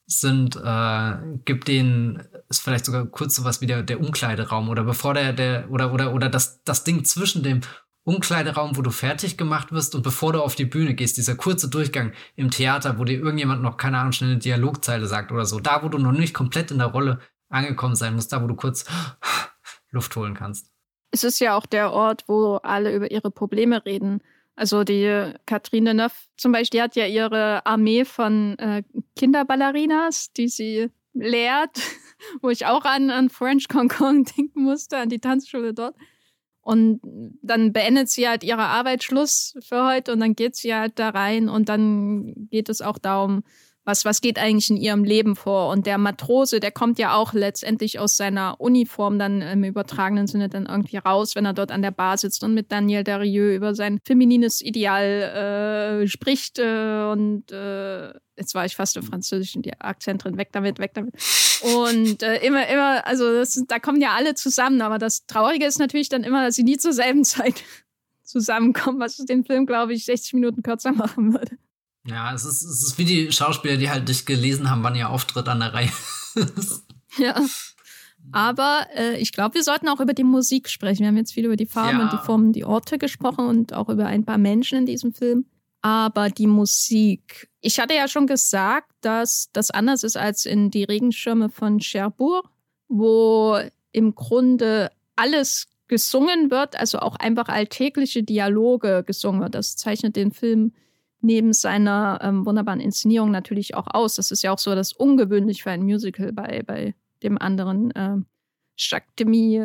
sind, 0.07 0.57
äh, 0.57 1.13
gibt 1.45 1.69
denen, 1.69 2.23
ist 2.49 2.63
vielleicht 2.63 2.85
sogar 2.85 3.07
kurz 3.07 3.35
sowas 3.35 3.61
wie 3.61 3.67
der, 3.67 3.83
der 3.83 4.01
Umkleideraum 4.01 4.69
oder 4.69 4.85
bevor 4.85 5.15
der, 5.15 5.33
der, 5.33 5.71
oder, 5.71 5.93
oder, 5.93 6.13
oder 6.13 6.29
das, 6.29 6.63
das 6.65 6.85
Ding 6.85 7.05
zwischen 7.05 7.43
dem 7.43 7.63
Umkleideraum, 8.05 8.77
wo 8.77 8.83
du 8.83 8.91
fertig 8.91 9.39
gemacht 9.39 9.73
wirst 9.73 9.95
und 9.95 10.03
bevor 10.03 10.35
du 10.35 10.43
auf 10.43 10.55
die 10.55 10.67
Bühne 10.67 10.95
gehst, 10.95 11.17
dieser 11.17 11.37
kurze 11.37 11.71
Durchgang 11.71 12.13
im 12.37 12.51
Theater, 12.51 12.99
wo 12.99 13.05
dir 13.05 13.19
irgendjemand 13.19 13.63
noch, 13.63 13.79
keine 13.79 13.99
Ahnung, 13.99 14.13
schnell 14.13 14.33
eine 14.33 14.39
Dialogzeile 14.39 15.07
sagt 15.07 15.33
oder 15.33 15.47
so, 15.47 15.59
da, 15.59 15.83
wo 15.83 15.89
du 15.89 15.99
noch 15.99 16.13
nicht 16.13 16.35
komplett 16.35 16.71
in 16.71 16.79
der 16.79 16.89
Rolle 16.89 17.21
angekommen 17.49 17.97
sein 17.97 18.15
musst, 18.15 18.33
da, 18.33 18.43
wo 18.43 18.47
du 18.47 18.55
kurz 18.55 18.85
Luft 19.91 20.15
holen 20.17 20.35
kannst. 20.35 20.71
Es 21.13 21.25
ist 21.25 21.39
ja 21.39 21.57
auch 21.57 21.65
der 21.65 21.93
Ort, 21.93 22.25
wo 22.27 22.57
alle 22.57 22.95
über 22.95 23.11
ihre 23.11 23.31
Probleme 23.31 23.87
reden. 23.87 24.21
Also 24.57 24.85
die 24.85 25.33
Catherine 25.47 25.91
Deneuve 25.91 26.15
zum 26.37 26.53
Beispiel, 26.53 26.79
die 26.79 26.83
hat 26.83 26.97
ja 26.97 27.07
ihre 27.07 27.67
Armee 27.67 28.05
von 28.05 28.59
äh, 28.59 28.83
Kinderballerinas, 29.17 30.33
die 30.33 30.49
sie 30.49 30.91
lehrt, 31.13 31.79
wo 32.43 32.51
ich 32.51 32.67
auch 32.67 32.85
an, 32.85 33.11
an 33.11 33.31
French 33.31 33.69
Concon 33.69 34.25
denken 34.37 34.63
musste, 34.63 34.99
an 34.99 35.09
die 35.09 35.21
Tanzschule 35.21 35.75
dort. 35.75 35.97
Und 36.61 37.01
dann 37.43 37.75
beendet 37.75 38.09
sie 38.09 38.27
halt 38.27 38.43
ihre 38.43 38.63
Arbeit, 38.63 39.05
Schluss 39.05 39.55
für 39.61 39.87
heute 39.87 40.13
und 40.13 40.21
dann 40.21 40.35
geht 40.35 40.57
sie 40.57 40.75
halt 40.75 40.99
da 40.99 41.11
rein 41.11 41.51
und 41.51 41.69
dann 41.69 42.49
geht 42.51 42.71
es 42.71 42.81
auch 42.81 42.97
darum, 42.97 43.45
was, 43.85 44.05
was 44.05 44.21
geht 44.21 44.39
eigentlich 44.39 44.71
in 44.71 44.77
ihrem 44.77 45.05
Leben 45.05 45.37
vor? 45.37 45.71
Und 45.71 45.87
der 45.87 45.99
Matrose, 45.99 46.59
der 46.59 46.73
kommt 46.73 46.99
ja 46.99 47.15
auch 47.15 47.35
letztendlich 47.35 47.99
aus 47.99 48.17
seiner 48.17 48.61
Uniform 48.61 49.19
dann 49.19 49.43
im 49.43 49.65
übertragenen 49.65 50.27
Sinne 50.27 50.49
dann 50.49 50.67
irgendwie 50.67 50.97
raus, 50.97 51.35
wenn 51.35 51.45
er 51.45 51.53
dort 51.53 51.71
an 51.71 51.83
der 51.83 51.91
Bar 51.91 52.17
sitzt 52.17 52.43
und 52.45 52.55
mit 52.55 52.73
Daniel 52.73 53.05
Darieux 53.05 53.55
über 53.55 53.75
sein 53.75 53.99
feminines 54.05 54.63
Ideal 54.63 56.03
äh, 56.03 56.09
spricht 56.09 56.59
äh, 56.59 57.11
und 57.13 57.53
äh, 57.53 58.13
jetzt 58.37 58.55
war 58.55 58.65
ich 58.65 58.75
fast 58.75 58.97
im 58.97 59.03
Französischen, 59.03 59.63
die 59.63 59.79
Akzent 59.81 60.25
drin, 60.25 60.39
weg 60.39 60.49
damit, 60.53 60.79
weg 60.79 60.93
damit. 60.95 61.15
Und 61.77 62.23
äh, 62.23 62.45
immer, 62.45 62.67
immer, 62.69 63.07
also 63.07 63.33
das, 63.33 63.63
da 63.69 63.79
kommen 63.79 64.01
ja 64.01 64.15
alle 64.15 64.35
zusammen, 64.35 64.81
aber 64.81 64.99
das 64.99 65.27
Traurige 65.27 65.67
ist 65.67 65.79
natürlich 65.79 66.09
dann 66.09 66.25
immer, 66.25 66.45
dass 66.45 66.57
sie 66.57 66.65
nie 66.65 66.79
zur 66.79 66.93
selben 66.93 67.25
Zeit 67.25 67.63
zusammenkommen, 68.23 68.99
was 68.99 69.17
den 69.17 69.45
Film, 69.45 69.67
glaube 69.67 69.93
ich, 69.93 70.05
60 70.07 70.35
Minuten 70.35 70.63
kürzer 70.63 70.93
machen 70.93 71.35
würde. 71.35 71.59
Ja, 72.07 72.35
es 72.35 72.45
ist, 72.45 72.63
es 72.63 72.83
ist 72.83 72.99
wie 72.99 73.05
die 73.05 73.33
Schauspieler, 73.33 73.77
die 73.77 73.91
halt 73.91 74.09
nicht 74.09 74.27
gelesen 74.27 74.71
haben, 74.71 74.83
wann 74.83 74.95
ihr 74.95 75.09
Auftritt 75.09 75.49
an 75.49 75.61
der 75.61 75.73
Reihe 75.73 75.91
ist. 76.57 76.85
ja. 77.19 77.41
Aber 78.33 78.87
äh, 78.95 79.19
ich 79.19 79.33
glaube, 79.33 79.55
wir 79.55 79.63
sollten 79.63 79.89
auch 79.89 80.01
über 80.01 80.15
die 80.15 80.25
Musik 80.25 80.69
sprechen. 80.69 81.01
Wir 81.01 81.09
haben 81.09 81.17
jetzt 81.17 81.33
viel 81.33 81.45
über 81.45 81.57
die 81.57 81.67
Farben 81.67 81.99
ja. 81.99 82.05
und 82.05 82.13
die 82.13 82.25
Formen, 82.25 82.53
die 82.53 82.65
Orte 82.65 82.99
gesprochen 82.99 83.47
und 83.47 83.75
auch 83.75 83.89
über 83.89 84.07
ein 84.07 84.25
paar 84.25 84.39
Menschen 84.39 84.79
in 84.79 84.87
diesem 84.87 85.13
Film. 85.13 85.47
Aber 85.83 86.31
die 86.31 86.47
Musik. 86.47 87.49
Ich 87.61 87.79
hatte 87.79 87.95
ja 87.95 88.09
schon 88.09 88.27
gesagt, 88.27 88.91
dass 89.03 89.51
das 89.53 89.71
anders 89.71 90.03
ist 90.03 90.17
als 90.17 90.47
in 90.47 90.71
die 90.71 90.85
Regenschirme 90.85 91.51
von 91.51 91.79
Cherbourg, 91.79 92.49
wo 92.89 93.59
im 93.93 94.15
Grunde 94.15 94.91
alles 95.17 95.67
gesungen 95.87 96.51
wird, 96.51 96.77
also 96.81 96.99
auch 97.01 97.17
einfach 97.17 97.49
alltägliche 97.49 98.23
Dialoge 98.23 99.05
gesungen 99.07 99.43
wird. 99.43 99.55
Das 99.55 99.77
zeichnet 99.77 100.17
den 100.17 100.33
Film 100.33 100.73
neben 101.25 101.53
seiner 101.53 102.21
ähm, 102.23 102.47
wunderbaren 102.47 102.81
Inszenierung 102.81 103.31
natürlich 103.31 103.75
auch 103.75 103.87
aus. 103.89 104.15
Das 104.17 104.31
ist 104.31 104.43
ja 104.43 104.53
auch 104.53 104.59
so 104.59 104.75
das 104.75 104.93
ungewöhnlich 104.93 105.63
für 105.63 105.71
ein 105.71 105.83
Musical 105.83 106.33
bei, 106.33 106.63
bei 106.63 106.95
dem 107.23 107.39
anderen 107.39 107.91
äh, 107.93 108.17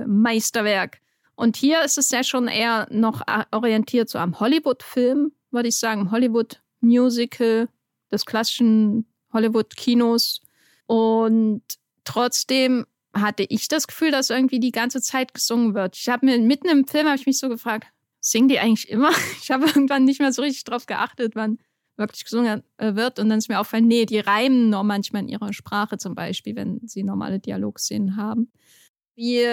Meisterwerk. 0.07 0.99
Und 1.35 1.57
hier 1.57 1.83
ist 1.83 1.97
es 1.97 2.11
ja 2.11 2.23
schon 2.23 2.47
eher 2.47 2.87
noch 2.91 3.21
äh, 3.27 3.43
orientiert 3.51 4.09
so 4.09 4.17
am 4.19 4.39
Hollywood-Film, 4.39 5.31
würde 5.51 5.69
ich 5.69 5.77
sagen, 5.77 6.11
Hollywood-Musical 6.11 7.69
des 8.11 8.25
klassischen 8.25 9.05
Hollywood-Kinos. 9.33 10.41
Und 10.85 11.61
trotzdem 12.03 12.85
hatte 13.13 13.45
ich 13.47 13.67
das 13.67 13.87
Gefühl, 13.87 14.11
dass 14.11 14.29
irgendwie 14.29 14.59
die 14.59 14.71
ganze 14.71 15.01
Zeit 15.01 15.33
gesungen 15.33 15.73
wird. 15.73 15.97
Ich 15.97 16.09
habe 16.09 16.25
mir 16.25 16.37
mitten 16.39 16.69
im 16.69 16.87
Film 16.87 17.07
habe 17.07 17.17
ich 17.17 17.25
mich 17.25 17.39
so 17.39 17.49
gefragt, 17.49 17.87
singen 18.19 18.47
die 18.47 18.59
eigentlich 18.59 18.89
immer? 18.89 19.11
Ich 19.41 19.51
habe 19.51 19.65
irgendwann 19.65 20.05
nicht 20.05 20.19
mehr 20.19 20.31
so 20.31 20.41
richtig 20.41 20.63
drauf 20.63 20.85
geachtet, 20.85 21.35
wann 21.35 21.57
wirklich 21.97 22.23
gesungen 22.23 22.63
äh, 22.77 22.95
wird. 22.95 23.19
Und 23.19 23.29
dann 23.29 23.39
ist 23.39 23.49
mir 23.49 23.59
aufgefallen, 23.59 23.87
nee, 23.87 24.05
die 24.05 24.19
reimen 24.19 24.69
noch 24.69 24.83
manchmal 24.83 25.23
in 25.23 25.27
ihrer 25.27 25.53
Sprache 25.53 25.97
zum 25.97 26.15
Beispiel, 26.15 26.55
wenn 26.55 26.79
sie 26.85 27.03
normale 27.03 27.39
Dialogszenen 27.39 28.15
haben. 28.15 28.51
Wie 29.15 29.45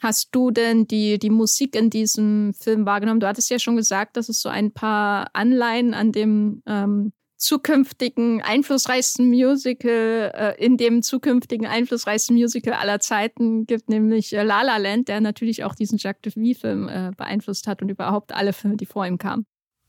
hast 0.00 0.30
du 0.32 0.50
denn 0.50 0.86
die, 0.86 1.18
die 1.18 1.30
Musik 1.30 1.76
in 1.76 1.90
diesem 1.90 2.54
Film 2.54 2.86
wahrgenommen? 2.86 3.20
Du 3.20 3.28
hattest 3.28 3.50
ja 3.50 3.58
schon 3.58 3.76
gesagt, 3.76 4.16
dass 4.16 4.28
es 4.28 4.40
so 4.40 4.48
ein 4.48 4.72
paar 4.72 5.30
Anleihen 5.34 5.94
an 5.94 6.12
dem 6.12 6.62
ähm, 6.66 7.12
zukünftigen 7.42 8.40
einflussreichsten 8.40 9.28
Musical, 9.28 10.32
äh, 10.32 10.64
in 10.64 10.76
dem 10.76 11.02
zukünftigen 11.02 11.66
einflussreichsten 11.66 12.36
Musical 12.36 12.74
aller 12.74 13.00
Zeiten 13.00 13.66
gibt, 13.66 13.88
nämlich 13.88 14.32
äh, 14.32 14.44
La 14.44 14.62
La 14.62 14.76
Land, 14.76 15.08
der 15.08 15.20
natürlich 15.20 15.64
auch 15.64 15.74
diesen 15.74 15.98
Jacques 15.98 16.34
Demy-Film 16.34 16.88
äh, 16.88 17.10
beeinflusst 17.16 17.66
hat 17.66 17.82
und 17.82 17.88
überhaupt 17.88 18.32
alle 18.32 18.52
Filme, 18.52 18.76
die 18.76 18.86
vor 18.86 19.04
ihm 19.06 19.18
kamen. 19.18 19.44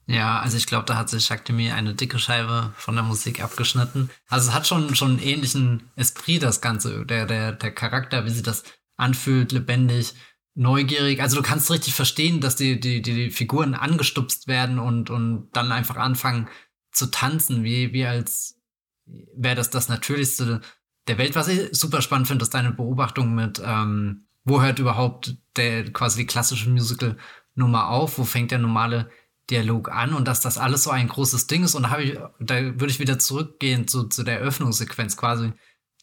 Ja, 0.07 0.39
also 0.39 0.57
ich 0.57 0.65
glaube, 0.65 0.85
da 0.85 0.97
hat 0.97 1.09
sich 1.09 1.29
Jacques 1.29 1.45
Demy 1.45 1.71
eine 1.71 1.93
dicke 1.93 2.17
Scheibe 2.17 2.73
von 2.75 2.95
der 2.95 3.03
Musik 3.03 3.41
abgeschnitten. 3.41 4.09
Also 4.27 4.49
es 4.49 4.55
hat 4.55 4.67
schon 4.67 4.95
schon 4.95 5.11
einen 5.11 5.19
ähnlichen 5.19 5.91
Esprit 5.95 6.41
das 6.41 6.59
Ganze, 6.59 7.05
der 7.05 7.25
der 7.27 7.53
der 7.53 7.71
Charakter, 7.71 8.25
wie 8.25 8.31
sie 8.31 8.43
das 8.43 8.63
anfühlt, 8.97 9.51
lebendig, 9.51 10.13
neugierig. 10.55 11.21
Also 11.21 11.37
du 11.37 11.43
kannst 11.43 11.71
richtig 11.71 11.93
verstehen, 11.93 12.41
dass 12.41 12.55
die 12.55 12.79
die 12.79 13.01
die 13.01 13.29
Figuren 13.29 13.75
angestupst 13.75 14.47
werden 14.47 14.79
und 14.79 15.09
und 15.09 15.49
dann 15.53 15.71
einfach 15.71 15.95
anfangen 15.95 16.49
zu 16.93 17.07
tanzen, 17.07 17.63
wie, 17.63 17.93
wie 17.93 18.05
als 18.05 18.59
wäre 19.05 19.55
das 19.55 19.69
das 19.69 19.89
Natürlichste 19.89 20.61
der 21.07 21.17
Welt. 21.17 21.35
Was 21.35 21.47
ich 21.47 21.69
super 21.71 22.01
spannend 22.01 22.27
finde, 22.27 22.43
ist 22.43 22.53
deine 22.53 22.71
Beobachtung 22.71 23.35
mit, 23.35 23.61
ähm, 23.63 24.25
wo 24.43 24.61
hört 24.61 24.79
überhaupt 24.79 25.35
der 25.55 25.91
quasi 25.91 26.21
die 26.21 26.27
klassische 26.27 26.69
Musical-Nummer 26.69 27.89
auf, 27.89 28.17
wo 28.17 28.23
fängt 28.23 28.51
der 28.51 28.59
normale 28.59 29.09
Dialog 29.49 29.91
an 29.91 30.13
und 30.13 30.27
dass 30.27 30.39
das 30.39 30.57
alles 30.57 30.83
so 30.83 30.91
ein 30.91 31.07
großes 31.07 31.47
Ding 31.47 31.63
ist. 31.63 31.75
Und 31.75 31.83
da 31.83 31.89
habe 31.89 32.03
ich, 32.03 32.17
da 32.39 32.55
würde 32.61 32.87
ich 32.87 32.99
wieder 32.99 33.19
zurückgehen 33.19 33.87
zu, 33.87 34.05
zu 34.05 34.23
der 34.23 34.39
Eröffnungssequenz 34.39 35.17
quasi. 35.17 35.51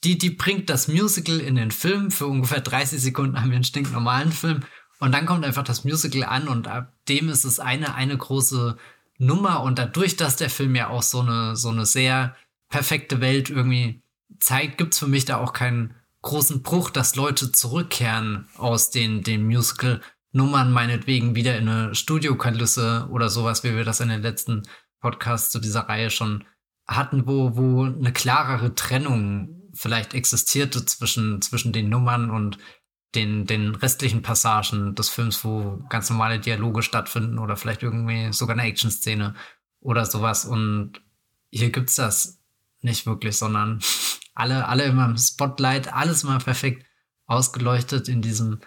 Die, 0.04 0.18
die 0.18 0.30
bringt 0.30 0.70
das 0.70 0.88
Musical 0.88 1.40
in 1.40 1.54
den 1.54 1.70
Film. 1.70 2.10
Für 2.10 2.26
ungefähr 2.26 2.60
30 2.60 3.00
Sekunden 3.00 3.40
haben 3.40 3.50
wir 3.50 3.56
einen 3.56 3.64
stinknormalen 3.64 4.32
Film. 4.32 4.60
Und 4.98 5.12
dann 5.12 5.24
kommt 5.24 5.44
einfach 5.44 5.64
das 5.64 5.84
Musical 5.84 6.24
an 6.24 6.48
und 6.48 6.68
ab 6.68 6.92
dem 7.08 7.30
ist 7.30 7.44
es 7.44 7.58
eine, 7.58 7.94
eine 7.94 8.16
große 8.16 8.76
Nummer 9.20 9.62
und 9.62 9.78
dadurch, 9.78 10.16
dass 10.16 10.36
der 10.36 10.48
Film 10.48 10.74
ja 10.74 10.88
auch 10.88 11.02
so 11.02 11.20
eine, 11.20 11.54
so 11.54 11.68
eine 11.68 11.84
sehr 11.84 12.34
perfekte 12.70 13.20
Welt 13.20 13.50
irgendwie 13.50 14.02
zeigt, 14.38 14.78
gibt's 14.78 14.98
für 14.98 15.06
mich 15.06 15.26
da 15.26 15.36
auch 15.36 15.52
keinen 15.52 15.94
großen 16.22 16.62
Bruch, 16.62 16.90
dass 16.90 17.16
Leute 17.16 17.52
zurückkehren 17.52 18.48
aus 18.56 18.90
den, 18.90 19.22
den 19.22 19.44
Musical-Nummern, 19.44 20.72
meinetwegen 20.72 21.34
wieder 21.34 21.58
in 21.58 21.68
eine 21.68 21.94
Studiokulisse 21.94 23.08
oder 23.10 23.28
sowas, 23.28 23.62
wie 23.62 23.76
wir 23.76 23.84
das 23.84 24.00
in 24.00 24.08
den 24.08 24.22
letzten 24.22 24.62
Podcasts 25.00 25.50
zu 25.50 25.60
dieser 25.60 25.82
Reihe 25.82 26.10
schon 26.10 26.44
hatten, 26.86 27.26
wo, 27.26 27.56
wo 27.56 27.84
eine 27.84 28.12
klarere 28.12 28.74
Trennung 28.74 29.70
vielleicht 29.74 30.14
existierte 30.14 30.84
zwischen, 30.86 31.42
zwischen 31.42 31.72
den 31.72 31.88
Nummern 31.88 32.30
und 32.30 32.58
den, 33.14 33.46
den 33.46 33.74
restlichen 33.74 34.22
Passagen 34.22 34.94
des 34.94 35.08
Films, 35.08 35.44
wo 35.44 35.82
ganz 35.88 36.10
normale 36.10 36.38
Dialoge 36.38 36.82
stattfinden 36.82 37.38
oder 37.38 37.56
vielleicht 37.56 37.82
irgendwie 37.82 38.32
sogar 38.32 38.56
eine 38.56 38.68
Action-Szene 38.68 39.34
oder 39.80 40.06
sowas. 40.06 40.44
Und 40.44 41.00
hier 41.50 41.70
gibt's 41.70 41.96
das 41.96 42.38
nicht 42.82 43.06
wirklich, 43.06 43.36
sondern 43.36 43.80
alle, 44.34 44.68
alle 44.68 44.84
immer 44.84 45.06
im 45.06 45.16
Spotlight, 45.16 45.92
alles 45.92 46.22
immer 46.22 46.38
perfekt 46.38 46.86
ausgeleuchtet 47.26 48.08
in 48.08 48.22
diesem 48.22 48.60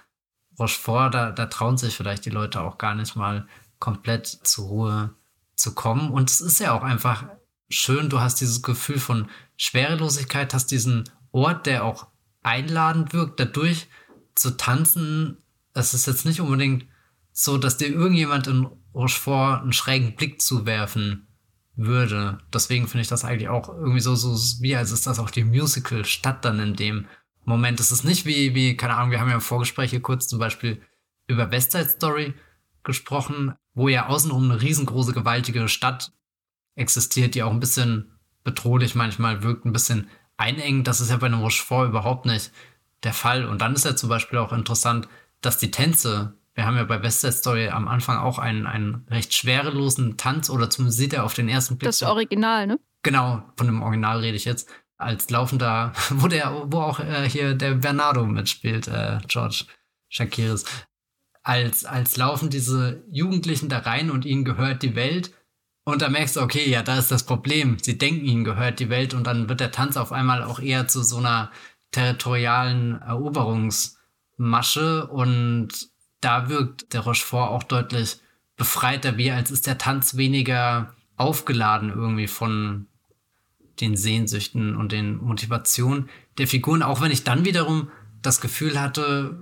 Rochefort. 0.60 1.14
Da, 1.14 1.32
da 1.32 1.46
trauen 1.46 1.78
sich 1.78 1.96
vielleicht 1.96 2.26
die 2.26 2.30
Leute 2.30 2.62
auch 2.62 2.78
gar 2.78 2.96
nicht 2.96 3.16
mal 3.16 3.48
komplett 3.80 4.28
zur 4.28 4.66
Ruhe 4.66 5.16
zu 5.56 5.74
kommen. 5.74 6.12
Und 6.12 6.30
es 6.30 6.41
ist 6.41 6.60
ja 6.60 6.74
auch 6.74 6.84
einfach 6.84 7.26
schön, 7.70 8.10
du 8.10 8.20
hast 8.20 8.41
dieses 8.41 8.62
Gefühl 8.62 9.00
von 9.00 9.30
Schwerelosigkeit, 9.58 10.54
hast 10.54 10.72
diesen 10.72 11.10
Ort, 11.32 11.66
der 11.66 11.86
auch 11.86 12.08
einladend 12.44 13.14
wirkt, 13.14 13.39
dadurch 13.39 13.88
zu 14.36 14.57
tanzen, 14.57 15.38
es 15.73 15.93
ist 15.93 16.07
jetzt 16.07 16.25
nicht 16.25 16.41
unbedingt 16.41 16.86
so, 17.31 17.57
dass 17.57 17.77
dir 17.77 17.88
irgendjemand 17.88 18.47
in 18.47 18.67
Rochefort 18.93 19.61
einen 19.61 19.73
schrägen 19.73 20.15
Blick 20.15 20.41
zuwerfen 20.41 21.27
würde. 21.75 22.38
Deswegen 22.53 22.88
finde 22.88 23.01
ich 23.01 23.07
das 23.07 23.25
eigentlich 23.25 23.49
auch 23.49 23.69
irgendwie 23.69 23.99
so, 23.99 24.15
so 24.15 24.36
wie 24.61 24.75
als 24.75 24.91
ist 24.91 25.07
das 25.07 25.19
auch 25.19 25.31
die 25.31 25.43
Musical-Stadt 25.43 26.45
dann 26.45 26.59
in 26.59 26.75
dem 26.75 27.07
Moment. 27.43 27.79
Es 27.79 27.91
ist 27.91 28.03
nicht 28.03 28.25
wie, 28.25 28.53
wie, 28.53 28.77
keine 28.77 28.95
Ahnung, 28.95 29.11
wir 29.11 29.19
haben 29.19 29.29
ja 29.29 29.36
im 29.36 29.41
Vorgespräch 29.41 29.89
hier 29.89 30.01
kurz 30.01 30.27
zum 30.27 30.39
Beispiel 30.39 30.81
über 31.27 31.51
West 31.51 31.71
Side 31.71 31.89
Story 31.89 32.34
gesprochen, 32.84 33.53
wo 33.73 33.88
ja 33.88 34.07
außenrum 34.07 34.51
eine 34.51 34.61
riesengroße, 34.61 35.13
gewaltige 35.13 35.67
Stadt 35.67 36.11
existiert, 36.75 37.34
die 37.34 37.43
auch 37.43 37.51
ein 37.51 37.59
bisschen 37.59 38.11
bedrohlich 38.43 38.93
manchmal 38.93 39.41
wirkt, 39.41 39.65
ein 39.65 39.73
bisschen 39.73 40.09
einengend. 40.38 40.88
Das 40.88 41.01
ist 41.01 41.09
ja 41.09 41.17
bei 41.17 41.27
einem 41.27 41.39
Rochefort 41.39 41.89
überhaupt 41.89 42.25
nicht 42.25 42.51
der 43.04 43.14
Fall. 43.14 43.45
Und 43.45 43.62
dann 43.62 43.74
ist 43.74 43.86
ja 43.86 43.95
zum 43.95 44.10
Beispiel 44.10 44.39
auch 44.39 44.54
interessant, 44.54 45.08
dass 45.41 45.58
die 45.58 45.72
Tänze, 45.72 46.38
wir 46.56 46.66
haben 46.66 46.78
ja 46.78 46.84
bei 46.84 47.01
West 47.01 47.22
Side 47.22 47.34
Story 47.34 47.70
am 47.70 47.88
Anfang 47.88 48.18
auch 48.18 48.39
einen, 48.39 48.66
einen 48.66 49.06
recht 49.10 49.34
schwerelosen 49.34 50.18
Tanz, 50.18 50.49
oder 50.49 50.70
zumindest 50.70 50.97
sieht 50.97 51.14
er 51.14 51.24
auf 51.24 51.34
den 51.34 51.49
ersten 51.49 51.78
Blick. 51.78 51.89
Das 51.89 52.04
Original, 52.04 52.68
ne? 52.68 52.80
Genau, 53.04 53.43
von 53.58 53.68
dem 53.68 53.82
Original 53.82 54.20
rede 54.20 54.38
ich 54.38 54.45
jetzt. 54.45 54.70
Als 54.97 55.30
laufender, 55.30 55.91
wo 56.12 56.28
der, 56.28 56.66
wo 56.68 56.80
auch 56.80 56.99
äh, 56.99 57.30
hier 57.30 57.54
der 57.56 57.76
Bernardo 57.76 58.26
mitspielt, 58.26 58.88
äh, 58.88 59.20
George 59.28 59.66
Shakiris. 60.10 60.66
Als, 61.41 61.84
als 61.84 62.16
laufen 62.16 62.49
diese 62.49 63.04
Jugendlichen 63.12 63.68
da 63.68 63.80
rein 63.80 64.10
und 64.10 64.24
ihnen 64.24 64.45
gehört 64.45 64.82
die 64.82 64.95
Welt. 64.95 65.34
Und 65.86 66.01
da 66.01 66.08
merkst 66.08 66.38
du, 66.38 66.41
okay, 66.41 66.70
ja, 66.70 66.82
da 66.82 66.97
ist 66.97 67.12
das 67.12 67.26
Problem. 67.26 67.78
Sie 67.82 67.97
denken, 67.97 68.24
ihnen 68.24 68.45
gehört 68.45 68.80
die 68.80 68.89
Welt 68.89 69.14
und 69.14 69.28
dann 69.28 69.49
wird 69.49 69.60
der 69.60 69.72
Tanz 69.72 69.97
auf 69.97 70.14
einmal 70.14 70.41
auch 70.43 70.60
eher 70.60 70.88
zu 70.88 71.04
so 71.04 71.18
einer 71.18 71.51
territorialen 71.94 73.02
Eroberungsmasche 73.02 75.08
und 75.08 75.70
da 76.20 76.50
wirkt 76.50 76.94
der 76.94 77.02
Rochefort 77.02 77.50
auch 77.50 77.64
deutlich 77.64 78.20
befreiter, 78.58 79.18
wie 79.18 79.32
als 79.32 79.52
ist 79.52 79.68
der 79.68 79.78
Tanz 79.78 80.18
weniger 80.18 80.94
aufgeladen 81.16 81.89
irgendwie 81.89 82.28
von 82.28 82.88
den 83.80 83.96
Sehnsüchten 83.96 84.76
und 84.76 84.91
den 84.91 85.18
Motivationen 85.18 86.10
der 86.38 86.48
Figuren, 86.48 86.84
auch 86.84 87.02
wenn 87.02 87.12
ich 87.12 87.24
dann 87.24 87.46
wiederum 87.46 87.89
das 88.22 88.41
Gefühl 88.41 88.80
hatte, 88.80 89.39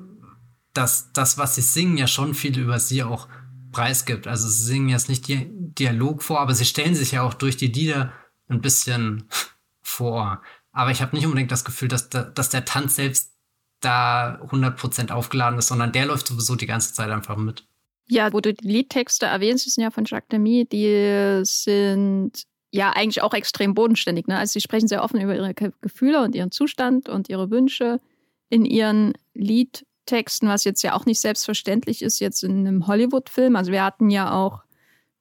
dass 0.73 1.11
das, 1.11 1.37
was 1.37 1.55
sie 1.55 1.61
singen, 1.61 1.97
ja 1.97 2.07
schon 2.07 2.33
viel 2.33 2.57
über 2.57 2.79
sie 2.79 3.03
auch 3.03 3.27
preisgibt. 3.71 4.27
Also 4.27 4.47
sie 4.47 4.63
singen 4.63 4.89
jetzt 4.89 5.09
nicht 5.09 5.25
Dialog 5.27 6.23
vor, 6.23 6.39
aber 6.39 6.55
sie 6.55 6.65
stellen 6.65 6.95
sich 6.95 7.11
ja 7.11 7.23
auch 7.23 7.33
durch 7.33 7.57
die 7.57 7.67
Lieder 7.67 8.13
ein 8.47 8.61
bisschen 8.61 9.25
vor. 9.81 10.41
Aber 10.71 10.91
ich 10.91 11.01
habe 11.01 11.15
nicht 11.15 11.25
unbedingt 11.25 11.51
das 11.51 11.65
Gefühl, 11.65 11.87
dass, 11.87 12.09
da, 12.09 12.23
dass 12.23 12.49
der 12.49 12.65
Tanz 12.65 12.95
selbst 12.95 13.31
da 13.81 14.39
100% 14.49 15.11
aufgeladen 15.11 15.59
ist, 15.59 15.67
sondern 15.67 15.91
der 15.91 16.05
läuft 16.05 16.27
sowieso 16.27 16.55
die 16.55 16.67
ganze 16.67 16.93
Zeit 16.93 17.09
einfach 17.09 17.35
mit. 17.35 17.65
Ja, 18.07 18.31
wo 18.33 18.41
du 18.41 18.53
die 18.53 18.67
Liedtexte 18.67 19.25
erwähnst, 19.25 19.65
die 19.65 19.69
sind 19.69 19.83
ja 19.83 19.91
von 19.91 20.05
Jacques 20.05 20.29
Demy, 20.29 20.67
die 20.71 21.41
sind 21.43 22.45
ja 22.71 22.91
eigentlich 22.91 23.21
auch 23.21 23.33
extrem 23.33 23.73
bodenständig. 23.73 24.27
Ne? 24.27 24.37
Also 24.37 24.53
sie 24.53 24.61
sprechen 24.61 24.87
sehr 24.87 25.03
offen 25.03 25.19
über 25.19 25.35
ihre 25.35 25.53
Gefühle 25.53 26.21
und 26.23 26.35
ihren 26.35 26.51
Zustand 26.51 27.09
und 27.09 27.29
ihre 27.29 27.49
Wünsche 27.51 27.99
in 28.49 28.65
ihren 28.65 29.13
Liedtexten, 29.33 30.47
was 30.47 30.63
jetzt 30.63 30.81
ja 30.83 30.93
auch 30.93 31.05
nicht 31.05 31.19
selbstverständlich 31.19 32.01
ist 32.01 32.19
jetzt 32.19 32.43
in 32.43 32.67
einem 32.67 32.87
Hollywood-Film. 32.87 33.55
Also 33.55 33.71
wir 33.71 33.83
hatten 33.83 34.09
ja 34.09 34.33
auch 34.33 34.63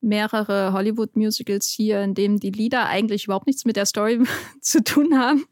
mehrere 0.01 0.73
Hollywood-Musicals 0.73 1.69
hier, 1.69 2.03
in 2.03 2.15
denen 2.15 2.39
die 2.39 2.51
Lieder 2.51 2.87
eigentlich 2.87 3.25
überhaupt 3.25 3.47
nichts 3.47 3.65
mit 3.65 3.77
der 3.77 3.87
Story 3.87 4.23
zu 4.61 4.83
tun 4.83 5.19
haben. 5.19 5.47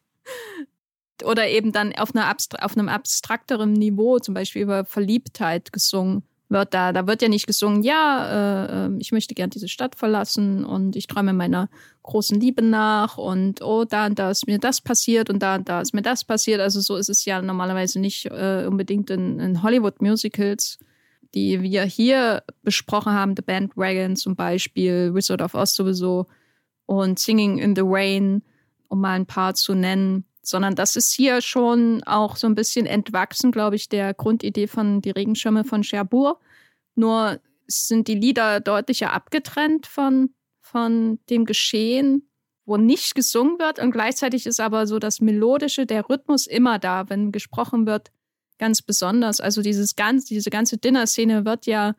Oder 1.25 1.49
eben 1.49 1.73
dann 1.73 1.93
auf, 1.95 2.15
einer 2.15 2.31
auf 2.61 2.77
einem 2.77 2.89
abstrakteren 2.89 3.73
Niveau, 3.73 4.19
zum 4.19 4.35
Beispiel 4.35 4.63
über 4.63 4.85
Verliebtheit 4.85 5.73
gesungen 5.73 6.23
wird 6.49 6.73
da, 6.73 6.93
da 6.93 7.07
wird 7.07 7.23
ja 7.23 7.29
nicht 7.29 7.47
gesungen, 7.47 7.83
ja, 7.83 8.65
äh, 8.65 8.87
ähm, 8.87 8.99
ich 9.01 9.13
möchte 9.13 9.35
gern 9.35 9.51
diese 9.51 9.69
Stadt 9.69 9.95
verlassen 9.95 10.65
und 10.65 10.97
ich 10.97 11.07
träume 11.07 11.33
meiner 11.33 11.69
großen 12.03 12.41
Liebe 12.41 12.63
nach 12.63 13.19
und 13.19 13.61
oh, 13.63 13.85
da 13.85 14.07
und 14.07 14.19
da 14.19 14.31
ist 14.31 14.47
mir 14.47 14.59
das 14.59 14.81
passiert 14.81 15.29
und 15.29 15.43
da 15.43 15.57
und 15.57 15.69
da 15.69 15.81
ist 15.81 15.93
mir 15.93 16.03
das 16.03 16.25
passiert. 16.25 16.61
Also 16.61 16.81
so 16.81 16.97
ist 16.97 17.11
es 17.11 17.25
ja 17.25 17.43
normalerweise 17.43 18.01
nicht 18.01 18.27
äh, 18.27 18.65
unbedingt 18.67 19.11
in, 19.11 19.39
in 19.39 19.63
Hollywood-Musicals, 19.63 20.79
die 21.35 21.63
wir 21.63 21.85
hier 21.85 22.43
besprochen 22.63 23.13
haben, 23.13 23.35
The 23.37 23.43
Bandwagon 23.43 24.17
zum 24.17 24.37
Beispiel, 24.37 25.15
Wizard 25.15 25.43
of 25.43 25.55
Oz 25.55 25.75
sowieso 25.75 26.27
und 26.87 27.19
Singing 27.19 27.59
in 27.59 27.77
the 27.77 27.83
Rain, 27.85 28.43
um 28.89 29.01
mal 29.01 29.15
ein 29.15 29.27
paar 29.27 29.55
zu 29.55 29.75
nennen 29.75 30.25
sondern 30.49 30.75
das 30.75 30.97
ist 30.97 31.13
hier 31.13 31.43
schon 31.43 32.03
auch 32.05 32.37
so 32.37 32.47
ein 32.47 32.55
bisschen 32.55 32.87
entwachsen, 32.87 33.53
glaube 33.53 33.77
ich, 33.77 33.89
der 33.89 34.15
Grundidee 34.15 34.67
von 34.67 35.03
Die 35.03 35.11
Regenschirme 35.11 35.65
von 35.65 35.83
Cherbourg. 35.83 36.41
Nur 36.95 37.41
sind 37.67 38.09
die 38.09 38.15
Lieder 38.15 38.61
deutlicher 38.61 39.13
abgetrennt 39.13 39.87
von, 39.87 40.31
von 40.61 41.19
dem 41.29 41.45
Geschehen, 41.45 42.31
wo 42.65 42.77
nicht 42.77 43.15
gesungen 43.15 43.59
wird 43.59 43.79
und 43.79 43.91
gleichzeitig 43.91 44.47
ist 44.47 44.61
aber 44.61 44.87
so 44.87 44.99
das 44.99 45.21
Melodische, 45.21 45.87
der 45.87 46.09
Rhythmus 46.09 46.47
immer 46.47 46.79
da, 46.79 47.09
wenn 47.09 47.31
gesprochen 47.31 47.87
wird, 47.87 48.11
ganz 48.59 48.83
besonders. 48.83 49.41
Also 49.41 49.63
dieses 49.63 49.97
ganz, 49.97 50.25
diese 50.25 50.51
ganze 50.51 50.79
Dinner-Szene 50.79 51.45
wird 51.45 51.67
ja 51.67 51.95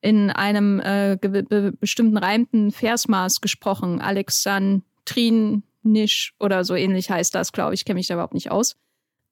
in 0.00 0.30
einem 0.30 0.80
äh, 0.80 1.18
be 1.20 1.72
bestimmten 1.72 2.16
reimten 2.16 2.70
Versmaß 2.70 3.40
gesprochen. 3.40 4.00
Alexandrin 4.00 5.62
Nisch 5.82 6.34
oder 6.38 6.64
so 6.64 6.74
ähnlich 6.74 7.10
heißt 7.10 7.34
das, 7.34 7.52
glaube 7.52 7.74
ich, 7.74 7.84
kenne 7.84 7.98
mich 7.98 8.08
da 8.08 8.14
überhaupt 8.14 8.34
nicht 8.34 8.50
aus. 8.50 8.76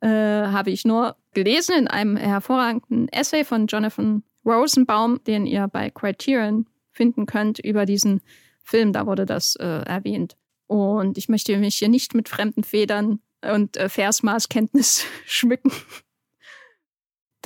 Äh, 0.00 0.08
habe 0.08 0.70
ich 0.70 0.84
nur 0.84 1.16
gelesen 1.34 1.74
in 1.76 1.88
einem 1.88 2.16
hervorragenden 2.16 3.08
Essay 3.08 3.44
von 3.44 3.66
Jonathan 3.66 4.22
Rosenbaum, 4.44 5.22
den 5.24 5.46
ihr 5.46 5.66
bei 5.68 5.90
Criterion 5.90 6.66
finden 6.90 7.26
könnt, 7.26 7.58
über 7.58 7.86
diesen 7.86 8.20
Film. 8.62 8.92
Da 8.92 9.06
wurde 9.06 9.26
das 9.26 9.56
äh, 9.56 9.64
erwähnt. 9.64 10.36
Und 10.66 11.18
ich 11.18 11.28
möchte 11.28 11.56
mich 11.58 11.76
hier 11.76 11.88
nicht 11.88 12.14
mit 12.14 12.28
fremden 12.28 12.64
Federn 12.64 13.20
und 13.42 13.76
äh, 13.76 13.88
Versmaßkenntnis 13.88 15.04
schmücken. 15.26 15.72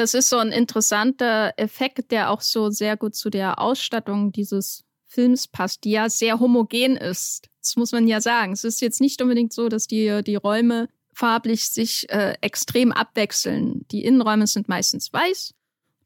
Das 0.01 0.14
ist 0.14 0.30
so 0.30 0.38
ein 0.38 0.51
interessanter 0.51 1.53
Effekt, 1.59 2.11
der 2.11 2.30
auch 2.30 2.40
so 2.40 2.70
sehr 2.70 2.96
gut 2.96 3.14
zu 3.14 3.28
der 3.28 3.59
Ausstattung 3.59 4.32
dieses 4.32 4.82
Films 5.05 5.46
passt, 5.46 5.84
die 5.84 5.90
ja 5.90 6.09
sehr 6.09 6.40
homogen 6.40 6.96
ist. 6.96 7.51
Das 7.61 7.76
muss 7.76 7.92
man 7.92 8.09
ja 8.09 8.22
sagen. 8.22 8.55
Es 8.55 8.64
ist 8.64 8.80
jetzt 8.80 9.03
nicht 9.03 9.20
unbedingt 9.20 9.53
so, 9.53 9.68
dass 9.68 9.86
die, 9.86 10.22
die 10.24 10.36
Räume 10.36 10.88
farblich 11.12 11.68
sich 11.68 12.09
äh, 12.09 12.34
extrem 12.40 12.92
abwechseln. 12.92 13.84
Die 13.90 14.03
Innenräume 14.03 14.46
sind 14.46 14.70
meistens 14.70 15.12
weiß. 15.12 15.53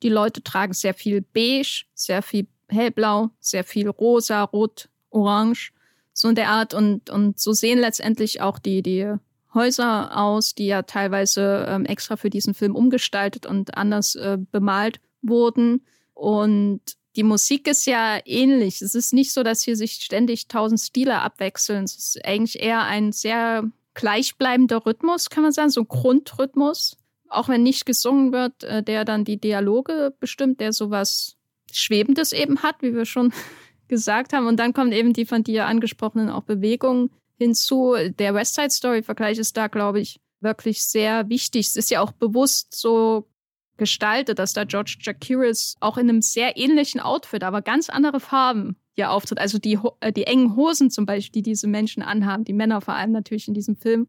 Die 0.03 0.09
Leute 0.09 0.43
tragen 0.43 0.73
sehr 0.73 0.95
viel 0.95 1.21
beige, 1.21 1.85
sehr 1.95 2.23
viel 2.23 2.49
hellblau, 2.69 3.31
sehr 3.39 3.63
viel 3.63 3.89
rosa, 3.89 4.43
rot, 4.43 4.89
orange, 5.11 5.73
so 6.13 6.29
in 6.29 6.35
der 6.35 6.49
Art. 6.49 6.75
Und, 6.75 7.11
und 7.11 7.39
so 7.39 7.53
sehen 7.53 7.79
letztendlich 7.79 8.41
auch 8.41 8.59
die, 8.59 8.83
die 8.83 9.15
Häuser 9.55 10.17
aus, 10.17 10.55
die 10.55 10.67
ja 10.67 10.83
teilweise 10.83 11.67
ähm, 11.69 11.85
extra 11.85 12.17
für 12.17 12.31
diesen 12.31 12.55
Film 12.55 12.75
umgestaltet 12.75 13.47
und 13.47 13.77
anders 13.77 14.15
äh, 14.15 14.39
bemalt 14.51 15.01
wurden. 15.23 15.85
Und 16.13 16.81
die 17.17 17.23
Musik 17.23 17.69
ist 17.69 17.87
ja 17.87 18.19
ähnlich. 18.25 18.83
Es 18.83 18.95
ist 18.95 19.13
nicht 19.13 19.33
so, 19.33 19.43
dass 19.43 19.63
hier 19.63 19.77
sich 19.77 19.93
ständig 19.93 20.49
tausend 20.49 20.81
Stile 20.81 21.21
abwechseln. 21.21 21.85
Es 21.85 21.97
ist 21.97 22.25
eigentlich 22.25 22.61
eher 22.61 22.83
ein 22.83 23.13
sehr 23.13 23.65
gleichbleibender 23.95 24.85
Rhythmus, 24.85 25.31
kann 25.31 25.45
man 25.45 25.53
sagen, 25.53 25.71
so 25.71 25.83
ein 25.83 25.89
Grundrhythmus. 25.89 26.97
Auch 27.29 27.49
wenn 27.49 27.63
nicht 27.63 27.87
gesungen 27.87 28.33
wird, 28.33 28.65
äh, 28.65 28.83
der 28.83 29.05
dann 29.05 29.25
die 29.25 29.41
Dialoge 29.41 30.15
bestimmt, 30.19 30.61
der 30.61 30.73
sowas 30.73 31.37
Schwebendes 31.73 32.33
eben 32.33 32.63
hat, 32.63 32.83
wie 32.83 32.95
wir 32.95 33.07
schon 33.07 33.33
gesagt 33.89 34.33
haben. 34.33 34.47
Und 34.47 34.59
dann 34.59 34.73
kommt 34.73 34.93
eben 34.93 35.13
die 35.13 35.27
von 35.27 35.45
dir 35.45 35.67
angesprochenen 35.67 36.31
auch 36.31 36.43
Bewegungen 36.43 37.11
hinzu. 37.37 37.95
Der 38.19 38.35
West 38.35 38.55
Side 38.55 38.71
Story 38.71 39.03
Vergleich 39.03 39.39
ist 39.39 39.57
da, 39.57 39.69
glaube 39.69 40.01
ich, 40.01 40.21
wirklich 40.41 40.85
sehr 40.85 41.29
wichtig. 41.29 41.69
Es 41.69 41.77
ist 41.77 41.91
ja 41.91 42.01
auch 42.01 42.13
bewusst 42.13 42.75
so 42.75 43.29
gestaltet, 43.77 44.39
dass 44.39 44.53
da 44.53 44.65
George 44.65 44.99
Jakiris 45.01 45.77
auch 45.81 45.97
in 45.97 46.09
einem 46.09 46.23
sehr 46.23 46.57
ähnlichen 46.57 47.01
Outfit, 47.01 47.43
aber 47.43 47.63
ganz 47.63 47.91
andere 47.91 48.21
Farben 48.21 48.77
hier 48.95 49.11
auftritt. 49.11 49.39
Also 49.39 49.59
die, 49.59 49.79
äh, 50.01 50.13
die 50.13 50.27
engen 50.27 50.55
Hosen 50.55 50.91
zum 50.91 51.07
Beispiel, 51.07 51.43
die 51.43 51.51
diese 51.51 51.67
Menschen 51.67 52.03
anhaben, 52.03 52.45
die 52.45 52.53
Männer 52.53 52.81
vor 52.81 52.95
allem 52.95 53.11
natürlich 53.11 53.49
in 53.49 53.55
diesem 53.55 53.77
Film, 53.77 54.07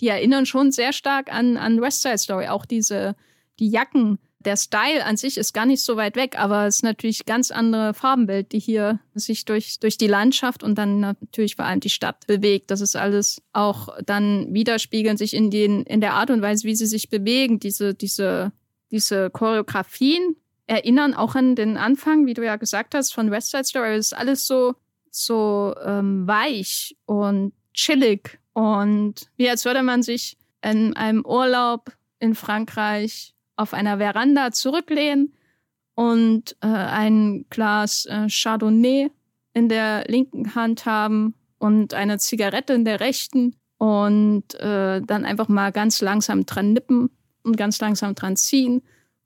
die 0.00 0.08
erinnern 0.08 0.46
schon 0.46 0.72
sehr 0.72 0.92
stark 0.92 1.32
an, 1.32 1.56
an 1.56 1.80
West 1.80 2.02
Side 2.02 2.18
Story. 2.18 2.48
Auch 2.48 2.66
diese, 2.66 3.14
die 3.60 3.70
Jacken, 3.70 4.18
der 4.44 4.56
Style 4.56 5.04
an 5.04 5.16
sich 5.16 5.38
ist 5.38 5.52
gar 5.52 5.66
nicht 5.66 5.82
so 5.82 5.96
weit 5.96 6.16
weg, 6.16 6.38
aber 6.38 6.66
es 6.66 6.76
ist 6.76 6.82
natürlich 6.82 7.24
ganz 7.24 7.50
andere 7.50 7.94
Farbenwelt, 7.94 8.52
die 8.52 8.58
hier 8.58 9.00
sich 9.14 9.44
durch, 9.44 9.78
durch 9.80 9.98
die 9.98 10.06
Landschaft 10.06 10.62
und 10.62 10.76
dann 10.76 11.00
natürlich 11.00 11.56
vor 11.56 11.64
allem 11.64 11.80
die 11.80 11.90
Stadt 11.90 12.26
bewegt. 12.26 12.70
Das 12.70 12.80
ist 12.80 12.96
alles 12.96 13.42
auch 13.52 13.88
dann 14.04 14.52
widerspiegeln 14.52 15.16
sich 15.16 15.34
in 15.34 15.50
den, 15.50 15.82
in 15.84 16.00
der 16.00 16.14
Art 16.14 16.30
und 16.30 16.42
Weise, 16.42 16.66
wie 16.66 16.74
sie 16.74 16.86
sich 16.86 17.08
bewegen, 17.08 17.58
diese, 17.58 17.94
diese 17.94 18.52
diese 18.94 19.28
Choreografien 19.28 20.36
erinnern 20.66 21.14
auch 21.14 21.34
an 21.34 21.56
den 21.56 21.76
Anfang, 21.76 22.26
wie 22.26 22.34
du 22.34 22.44
ja 22.44 22.54
gesagt 22.54 22.94
hast, 22.94 23.12
von 23.12 23.30
West 23.32 23.50
Side 23.50 23.64
Story. 23.64 23.96
Es 23.96 24.12
ist 24.12 24.16
alles 24.16 24.46
so, 24.46 24.74
so 25.10 25.74
ähm, 25.84 26.26
weich 26.28 26.96
und 27.04 27.52
chillig 27.74 28.38
und 28.52 29.28
wie 29.36 29.50
als 29.50 29.64
würde 29.64 29.82
man 29.82 30.04
sich 30.04 30.38
in 30.62 30.94
einem 30.96 31.24
Urlaub 31.26 31.92
in 32.20 32.36
Frankreich 32.36 33.33
auf 33.56 33.74
einer 33.74 33.98
Veranda 33.98 34.52
zurücklehnen 34.52 35.32
und 35.94 36.56
äh, 36.60 36.66
ein 36.66 37.46
Glas 37.50 38.06
äh, 38.06 38.26
Chardonnay 38.28 39.10
in 39.52 39.68
der 39.68 40.04
linken 40.08 40.54
Hand 40.54 40.86
haben 40.86 41.34
und 41.58 41.94
eine 41.94 42.18
Zigarette 42.18 42.74
in 42.74 42.84
der 42.84 43.00
rechten 43.00 43.56
und 43.78 44.54
äh, 44.56 45.00
dann 45.00 45.24
einfach 45.24 45.48
mal 45.48 45.72
ganz 45.72 46.00
langsam 46.00 46.46
dran 46.46 46.72
nippen 46.72 47.10
und 47.42 47.56
ganz 47.56 47.80
langsam 47.80 48.14
dran 48.14 48.36
ziehen 48.36 48.82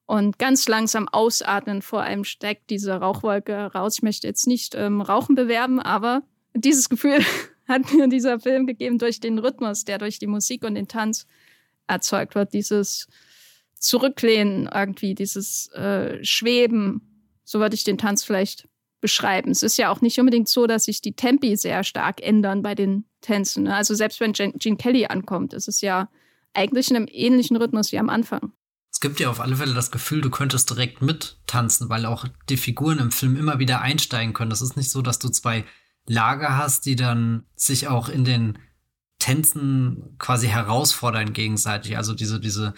und 0.06 0.38
ganz 0.38 0.68
langsam 0.68 1.08
ausatmen. 1.08 1.82
Vor 1.82 2.02
allem 2.02 2.24
steckt 2.24 2.70
diese 2.70 2.94
Rauchwolke 2.94 3.72
raus. 3.72 3.96
Ich 3.96 4.02
möchte 4.02 4.26
jetzt 4.26 4.46
nicht 4.46 4.74
ähm, 4.74 5.00
Rauchen 5.00 5.34
bewerben, 5.34 5.80
aber 5.80 6.22
dieses 6.54 6.88
Gefühl 6.88 7.20
hat 7.68 7.92
mir 7.92 8.08
dieser 8.08 8.40
Film 8.40 8.66
gegeben 8.66 8.98
durch 8.98 9.20
den 9.20 9.38
Rhythmus, 9.38 9.84
der 9.84 9.98
durch 9.98 10.18
die 10.18 10.26
Musik 10.26 10.64
und 10.64 10.74
den 10.74 10.88
Tanz 10.88 11.26
erzeugt 11.86 12.34
wird. 12.34 12.52
Dieses 12.52 13.06
Zurücklehnen 13.78 14.68
irgendwie, 14.72 15.14
dieses 15.14 15.68
äh, 15.72 16.22
Schweben. 16.24 17.32
So 17.44 17.60
würde 17.60 17.74
ich 17.74 17.84
den 17.84 17.98
Tanz 17.98 18.24
vielleicht 18.24 18.68
beschreiben. 19.00 19.50
Es 19.50 19.62
ist 19.62 19.78
ja 19.78 19.90
auch 19.90 20.00
nicht 20.00 20.18
unbedingt 20.18 20.48
so, 20.48 20.66
dass 20.66 20.84
sich 20.84 21.00
die 21.00 21.14
Tempi 21.14 21.56
sehr 21.56 21.84
stark 21.84 22.20
ändern 22.20 22.62
bei 22.62 22.74
den 22.74 23.04
Tänzen. 23.20 23.64
Ne? 23.64 23.74
Also 23.74 23.94
selbst 23.94 24.20
wenn 24.20 24.32
Gene 24.32 24.76
Kelly 24.76 25.06
ankommt, 25.06 25.54
ist 25.54 25.68
es 25.68 25.80
ja 25.80 26.08
eigentlich 26.54 26.90
in 26.90 26.96
einem 26.96 27.08
ähnlichen 27.10 27.56
Rhythmus 27.56 27.92
wie 27.92 27.98
am 27.98 28.08
Anfang. 28.08 28.52
Es 28.90 29.00
gibt 29.00 29.20
dir 29.20 29.30
auf 29.30 29.40
alle 29.40 29.56
Fälle 29.56 29.74
das 29.74 29.90
Gefühl, 29.90 30.20
du 30.20 30.30
könntest 30.30 30.70
direkt 30.70 31.02
mittanzen, 31.02 31.88
weil 31.88 32.06
auch 32.06 32.26
die 32.48 32.56
Figuren 32.56 32.98
im 32.98 33.12
Film 33.12 33.36
immer 33.36 33.58
wieder 33.58 33.80
einsteigen 33.80 34.32
können. 34.32 34.50
Das 34.50 34.62
ist 34.62 34.76
nicht 34.76 34.90
so, 34.90 35.02
dass 35.02 35.18
du 35.18 35.28
zwei 35.28 35.64
Lager 36.06 36.56
hast, 36.56 36.86
die 36.86 36.96
dann 36.96 37.44
sich 37.54 37.86
auch 37.86 38.08
in 38.08 38.24
den 38.24 38.58
Tänzen 39.18 40.16
quasi 40.18 40.48
herausfordern 40.48 41.32
gegenseitig. 41.32 41.96
Also 41.96 42.14
diese, 42.14 42.40
diese 42.40 42.74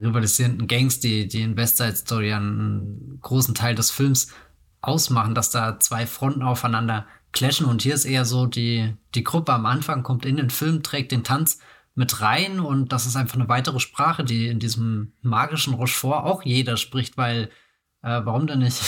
rivalisierenden 0.00 0.66
Gangs, 0.66 1.00
die, 1.00 1.28
die 1.28 1.42
in 1.42 1.56
West 1.56 1.76
Side 1.76 1.96
Story 1.96 2.32
einen 2.32 3.18
großen 3.20 3.54
Teil 3.54 3.74
des 3.74 3.90
Films 3.90 4.28
ausmachen, 4.80 5.34
dass 5.34 5.50
da 5.50 5.78
zwei 5.80 6.06
Fronten 6.06 6.42
aufeinander 6.42 7.06
clashen. 7.32 7.66
Und 7.66 7.82
hier 7.82 7.94
ist 7.94 8.04
eher 8.04 8.24
so, 8.24 8.46
die, 8.46 8.94
die 9.14 9.24
Gruppe 9.24 9.52
am 9.52 9.66
Anfang 9.66 10.02
kommt 10.02 10.26
in 10.26 10.36
den 10.36 10.50
Film, 10.50 10.82
trägt 10.82 11.12
den 11.12 11.24
Tanz 11.24 11.58
mit 11.94 12.20
rein 12.20 12.58
und 12.58 12.92
das 12.92 13.06
ist 13.06 13.16
einfach 13.16 13.36
eine 13.36 13.48
weitere 13.48 13.78
Sprache, 13.78 14.24
die 14.24 14.48
in 14.48 14.58
diesem 14.58 15.12
magischen 15.22 15.74
Rochefort 15.74 16.24
auch 16.24 16.42
jeder 16.42 16.76
spricht, 16.76 17.16
weil 17.16 17.50
äh, 18.02 18.20
warum 18.24 18.48
denn 18.48 18.58
nicht? 18.58 18.82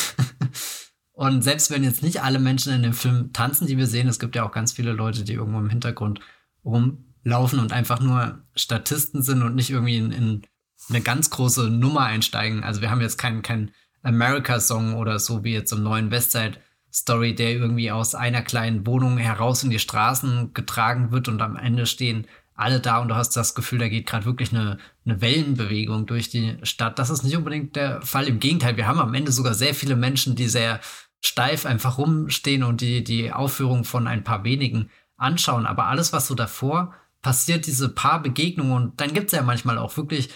und 1.13 1.43
selbst 1.43 1.71
wenn 1.71 1.85
jetzt 1.85 2.03
nicht 2.03 2.23
alle 2.23 2.41
Menschen 2.41 2.73
in 2.73 2.83
dem 2.83 2.95
Film 2.95 3.33
tanzen, 3.33 3.69
die 3.69 3.77
wir 3.77 3.87
sehen, 3.87 4.09
es 4.09 4.19
gibt 4.19 4.35
ja 4.35 4.45
auch 4.45 4.51
ganz 4.51 4.73
viele 4.73 4.93
Leute, 4.93 5.23
die 5.23 5.35
irgendwo 5.35 5.61
im 5.61 5.71
Hintergrund 5.71 6.21
rumsingen 6.65 7.07
laufen 7.27 7.59
und 7.59 7.73
einfach 7.73 8.01
nur 8.01 8.45
Statisten 8.55 9.21
sind 9.21 9.43
und 9.43 9.57
nicht 9.57 9.71
irgendwie 9.71 9.97
in, 9.97 10.13
in 10.13 10.43
eine 10.89 11.01
ganz 11.01 11.31
große 11.31 11.69
Nummer 11.71 12.03
einsteigen. 12.03 12.65
Also 12.65 12.81
wir 12.81 12.91
haben 12.91 13.01
jetzt 13.01 13.19
keinen 13.19 13.43
kein 13.43 13.73
America-Song 14.03 14.95
oder 14.95 15.19
so 15.19 15.45
wie 15.45 15.53
jetzt 15.53 15.73
im 15.73 15.83
neuen 15.83 16.11
Westside 16.11 16.59
Story, 16.93 17.35
der 17.35 17.53
irgendwie 17.53 17.91
aus 17.91 18.15
einer 18.15 18.43
kleinen 18.43 18.87
Wohnung 18.87 19.19
heraus 19.19 19.63
in 19.63 19.71
die 19.71 19.79
Straßen 19.79 20.55
getragen 20.55 21.11
wird 21.11 21.29
und 21.29 21.43
am 21.43 21.57
Ende 21.57 21.87
stehen 21.87 22.27
alle 22.55 22.81
da 22.81 23.01
und 23.01 23.09
du 23.09 23.15
hast 23.15 23.37
das 23.37 23.55
Gefühl, 23.55 23.79
da 23.79 23.89
geht 23.89 24.07
gerade 24.07 24.25
wirklich 24.25 24.51
eine, 24.51 24.79
eine 25.05 25.21
Wellenbewegung 25.21 26.07
durch 26.07 26.31
die 26.31 26.57
Stadt. 26.63 26.99
Das 26.99 27.11
ist 27.11 27.23
nicht 27.23 27.37
unbedingt 27.37 27.77
der 27.77 28.01
Fall. 28.01 28.27
Im 28.29 28.41
Gegenteil, 28.41 28.79
wir 28.79 28.87
haben 28.87 28.99
am 28.99 29.13
Ende 29.13 29.31
sogar 29.31 29.53
sehr 29.53 29.75
viele 29.75 29.95
Menschen, 29.95 30.37
die 30.37 30.49
sehr 30.49 30.81
steif 31.21 31.67
einfach 31.67 31.99
rumstehen 31.99 32.63
und 32.63 32.81
die, 32.81 33.05
die 33.05 33.33
Aufführung 33.33 33.85
von 33.85 34.07
ein 34.07 34.25
paar 34.25 34.45
wenigen 34.45 34.91
anschauen. 35.19 35.67
Aber 35.67 35.87
alles, 35.87 36.13
was 36.15 36.27
so 36.27 36.35
davor 36.35 36.95
passiert, 37.21 37.67
diese 37.67 37.89
paar 37.91 38.23
Begegnungen, 38.23 38.73
und 38.73 39.01
dann 39.01 39.13
gibt 39.13 39.27
es 39.27 39.33
ja 39.33 39.43
manchmal 39.43 39.77
auch 39.79 39.97
wirklich 39.97 40.31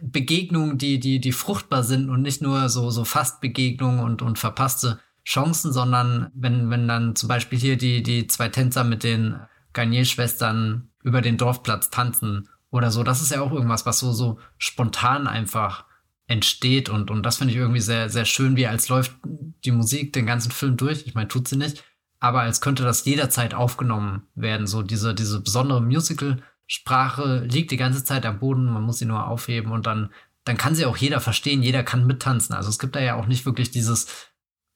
Begegnungen, 0.00 0.78
die, 0.78 1.00
die, 1.00 1.20
die 1.20 1.32
fruchtbar 1.32 1.82
sind 1.82 2.10
und 2.10 2.22
nicht 2.22 2.42
nur 2.42 2.68
so, 2.68 2.90
so 2.90 3.04
Fastbegegnungen 3.04 4.00
und, 4.00 4.22
und 4.22 4.38
verpasste 4.38 4.98
Chancen, 5.24 5.72
sondern 5.72 6.30
wenn, 6.34 6.70
wenn 6.70 6.88
dann 6.88 7.14
zum 7.14 7.28
Beispiel 7.28 7.58
hier 7.58 7.76
die, 7.76 8.02
die 8.02 8.26
zwei 8.26 8.48
Tänzer 8.48 8.84
mit 8.84 9.04
den 9.04 9.38
Garnier-Schwestern 9.72 10.90
über 11.02 11.20
den 11.20 11.36
Dorfplatz 11.36 11.90
tanzen 11.90 12.48
oder 12.70 12.90
so, 12.90 13.02
das 13.02 13.22
ist 13.22 13.30
ja 13.30 13.40
auch 13.40 13.52
irgendwas, 13.52 13.86
was 13.86 13.98
so, 13.98 14.12
so 14.12 14.38
spontan 14.56 15.26
einfach 15.26 15.84
entsteht 16.26 16.88
und, 16.88 17.10
und 17.10 17.24
das 17.24 17.38
finde 17.38 17.52
ich 17.52 17.58
irgendwie 17.58 17.80
sehr, 17.80 18.08
sehr 18.10 18.24
schön, 18.24 18.56
wie 18.56 18.66
als 18.66 18.88
läuft 18.88 19.16
die 19.64 19.72
Musik 19.72 20.12
den 20.12 20.26
ganzen 20.26 20.52
Film 20.52 20.76
durch. 20.76 21.06
Ich 21.06 21.14
meine, 21.14 21.28
tut 21.28 21.48
sie 21.48 21.56
nicht, 21.56 21.84
aber 22.20 22.40
als 22.40 22.60
könnte 22.60 22.82
das 22.82 23.04
jederzeit 23.04 23.54
aufgenommen 23.54 24.22
werden. 24.34 24.66
So 24.66 24.82
diese, 24.82 25.14
diese 25.14 25.40
besondere 25.40 25.80
Musical-Sprache 26.68 27.46
liegt 27.50 27.70
die 27.70 27.76
ganze 27.76 28.04
Zeit 28.04 28.26
am 28.26 28.38
Boden, 28.38 28.66
man 28.66 28.82
muss 28.82 28.98
sie 28.98 29.06
nur 29.06 29.26
aufheben 29.26 29.72
und 29.72 29.86
dann, 29.86 30.10
dann 30.44 30.56
kann 30.56 30.74
sie 30.74 30.86
auch 30.86 30.96
jeder 30.96 31.20
verstehen, 31.20 31.62
jeder 31.62 31.82
kann 31.82 32.06
mittanzen. 32.06 32.54
Also 32.54 32.68
es 32.68 32.78
gibt 32.78 32.94
da 32.94 33.00
ja 33.00 33.16
auch 33.16 33.26
nicht 33.26 33.46
wirklich 33.46 33.70
dieses, 33.70 34.06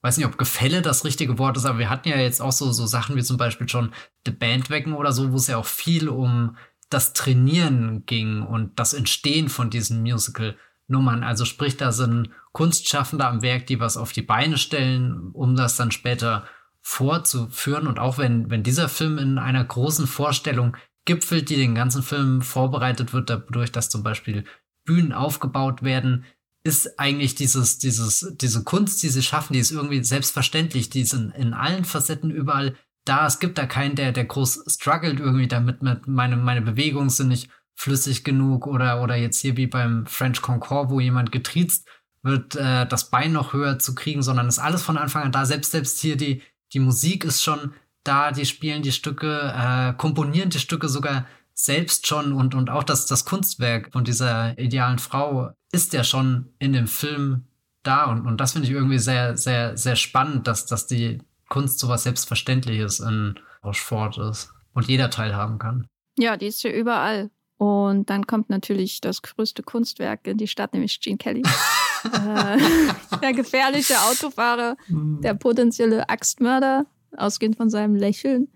weiß 0.00 0.16
nicht, 0.16 0.26
ob 0.26 0.38
Gefälle 0.38 0.82
das 0.82 1.04
richtige 1.04 1.38
Wort 1.38 1.56
ist, 1.56 1.66
aber 1.66 1.78
wir 1.78 1.90
hatten 1.90 2.08
ja 2.08 2.16
jetzt 2.16 2.40
auch 2.40 2.52
so, 2.52 2.72
so 2.72 2.86
Sachen 2.86 3.16
wie 3.16 3.22
zum 3.22 3.36
Beispiel 3.36 3.68
schon 3.68 3.92
The 4.26 4.32
Bandwagon 4.32 4.94
oder 4.94 5.12
so, 5.12 5.32
wo 5.32 5.36
es 5.36 5.46
ja 5.46 5.58
auch 5.58 5.66
viel 5.66 6.08
um 6.08 6.56
das 6.88 7.12
Trainieren 7.12 8.04
ging 8.06 8.42
und 8.42 8.78
das 8.78 8.92
Entstehen 8.92 9.48
von 9.48 9.70
diesen 9.70 10.02
Musical-Nummern. 10.02 11.24
Also 11.24 11.44
sprich, 11.44 11.76
da 11.76 11.92
sind 11.92 12.30
Kunstschaffende 12.52 13.26
am 13.26 13.40
Werk, 13.40 13.66
die 13.66 13.80
was 13.80 13.96
auf 13.96 14.12
die 14.12 14.20
Beine 14.20 14.58
stellen, 14.58 15.30
um 15.32 15.56
das 15.56 15.76
dann 15.76 15.90
später 15.90 16.44
vorzuführen. 16.82 17.86
Und 17.86 17.98
auch 17.98 18.18
wenn, 18.18 18.50
wenn 18.50 18.62
dieser 18.62 18.90
Film 18.90 19.16
in 19.16 19.38
einer 19.38 19.64
großen 19.64 20.06
Vorstellung 20.06 20.76
gipfelt, 21.04 21.50
die 21.50 21.56
den 21.56 21.74
ganzen 21.74 22.02
Film 22.02 22.42
vorbereitet 22.42 23.12
wird, 23.12 23.30
dadurch, 23.30 23.72
dass 23.72 23.90
zum 23.90 24.02
Beispiel 24.02 24.44
Bühnen 24.84 25.12
aufgebaut 25.12 25.82
werden, 25.82 26.24
ist 26.64 26.98
eigentlich 26.98 27.34
dieses, 27.34 27.78
dieses, 27.78 28.34
diese 28.40 28.62
Kunst, 28.62 29.02
die 29.02 29.08
sie 29.08 29.22
schaffen, 29.22 29.52
die 29.52 29.58
ist 29.58 29.72
irgendwie 29.72 30.02
selbstverständlich, 30.04 30.90
die 30.90 31.04
sind 31.04 31.34
in 31.34 31.54
allen 31.54 31.84
Facetten 31.84 32.30
überall 32.30 32.76
da. 33.04 33.26
Es 33.26 33.40
gibt 33.40 33.58
da 33.58 33.66
keinen, 33.66 33.96
der, 33.96 34.12
der 34.12 34.24
groß 34.24 34.64
struggelt 34.68 35.18
irgendwie 35.18 35.48
damit, 35.48 35.82
mit 35.82 36.06
meine, 36.06 36.36
meine 36.36 36.62
Bewegungen 36.62 37.10
sind 37.10 37.28
nicht 37.28 37.50
flüssig 37.74 38.22
genug 38.22 38.66
oder, 38.66 39.02
oder 39.02 39.16
jetzt 39.16 39.40
hier 39.40 39.56
wie 39.56 39.66
beim 39.66 40.06
French 40.06 40.40
Concord, 40.40 40.90
wo 40.90 41.00
jemand 41.00 41.32
getriezt 41.32 41.88
wird, 42.22 42.54
äh, 42.54 42.86
das 42.86 43.10
Bein 43.10 43.32
noch 43.32 43.52
höher 43.52 43.80
zu 43.80 43.96
kriegen, 43.96 44.22
sondern 44.22 44.46
ist 44.46 44.60
alles 44.60 44.82
von 44.82 44.96
Anfang 44.96 45.24
an 45.24 45.32
da. 45.32 45.44
Selbst, 45.44 45.72
selbst 45.72 45.98
hier 45.98 46.16
die, 46.16 46.42
die 46.72 46.78
Musik 46.78 47.24
ist 47.24 47.42
schon 47.42 47.72
da, 48.04 48.32
die 48.32 48.46
spielen 48.46 48.82
die 48.82 48.92
Stücke, 48.92 49.52
äh, 49.56 49.92
komponieren 49.94 50.50
die 50.50 50.58
Stücke 50.58 50.88
sogar 50.88 51.26
selbst 51.54 52.06
schon 52.06 52.32
und, 52.32 52.54
und 52.54 52.70
auch 52.70 52.82
das, 52.82 53.06
das 53.06 53.24
Kunstwerk 53.24 53.92
von 53.92 54.04
dieser 54.04 54.58
idealen 54.58 54.98
Frau 54.98 55.50
ist 55.70 55.92
ja 55.92 56.02
schon 56.02 56.48
in 56.58 56.72
dem 56.72 56.86
Film 56.86 57.44
da 57.82 58.04
und, 58.04 58.26
und 58.26 58.40
das 58.40 58.52
finde 58.52 58.68
ich 58.68 58.74
irgendwie 58.74 58.98
sehr, 58.98 59.36
sehr, 59.36 59.76
sehr 59.76 59.96
spannend, 59.96 60.46
dass, 60.46 60.66
dass 60.66 60.86
die 60.86 61.18
Kunst 61.48 61.78
so 61.78 61.88
was 61.88 62.04
Selbstverständliches 62.04 63.00
in 63.00 63.38
Rochefort 63.64 64.18
ist 64.18 64.50
und 64.72 64.88
jeder 64.88 65.10
teilhaben 65.10 65.58
kann. 65.58 65.86
Ja, 66.18 66.36
die 66.36 66.46
ist 66.46 66.62
ja 66.62 66.70
überall. 66.70 67.30
Und 67.58 68.10
dann 68.10 68.26
kommt 68.26 68.50
natürlich 68.50 69.00
das 69.00 69.22
größte 69.22 69.62
Kunstwerk 69.62 70.26
in 70.26 70.36
die 70.36 70.48
Stadt, 70.48 70.72
nämlich 70.72 71.00
Gene 71.00 71.18
Kelly. 71.18 71.42
äh, 72.04 72.58
der 73.22 73.32
gefährliche 73.34 73.94
Autofahrer, 74.00 74.76
hm. 74.86 75.20
der 75.22 75.34
potenzielle 75.34 76.08
Axtmörder, 76.08 76.86
ausgehend 77.16 77.56
von 77.56 77.70
seinem 77.70 77.94
Lächeln, 77.94 78.48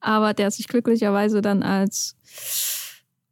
aber 0.00 0.34
der 0.34 0.50
sich 0.50 0.68
glücklicherweise 0.68 1.40
dann 1.42 1.62
als 1.62 2.16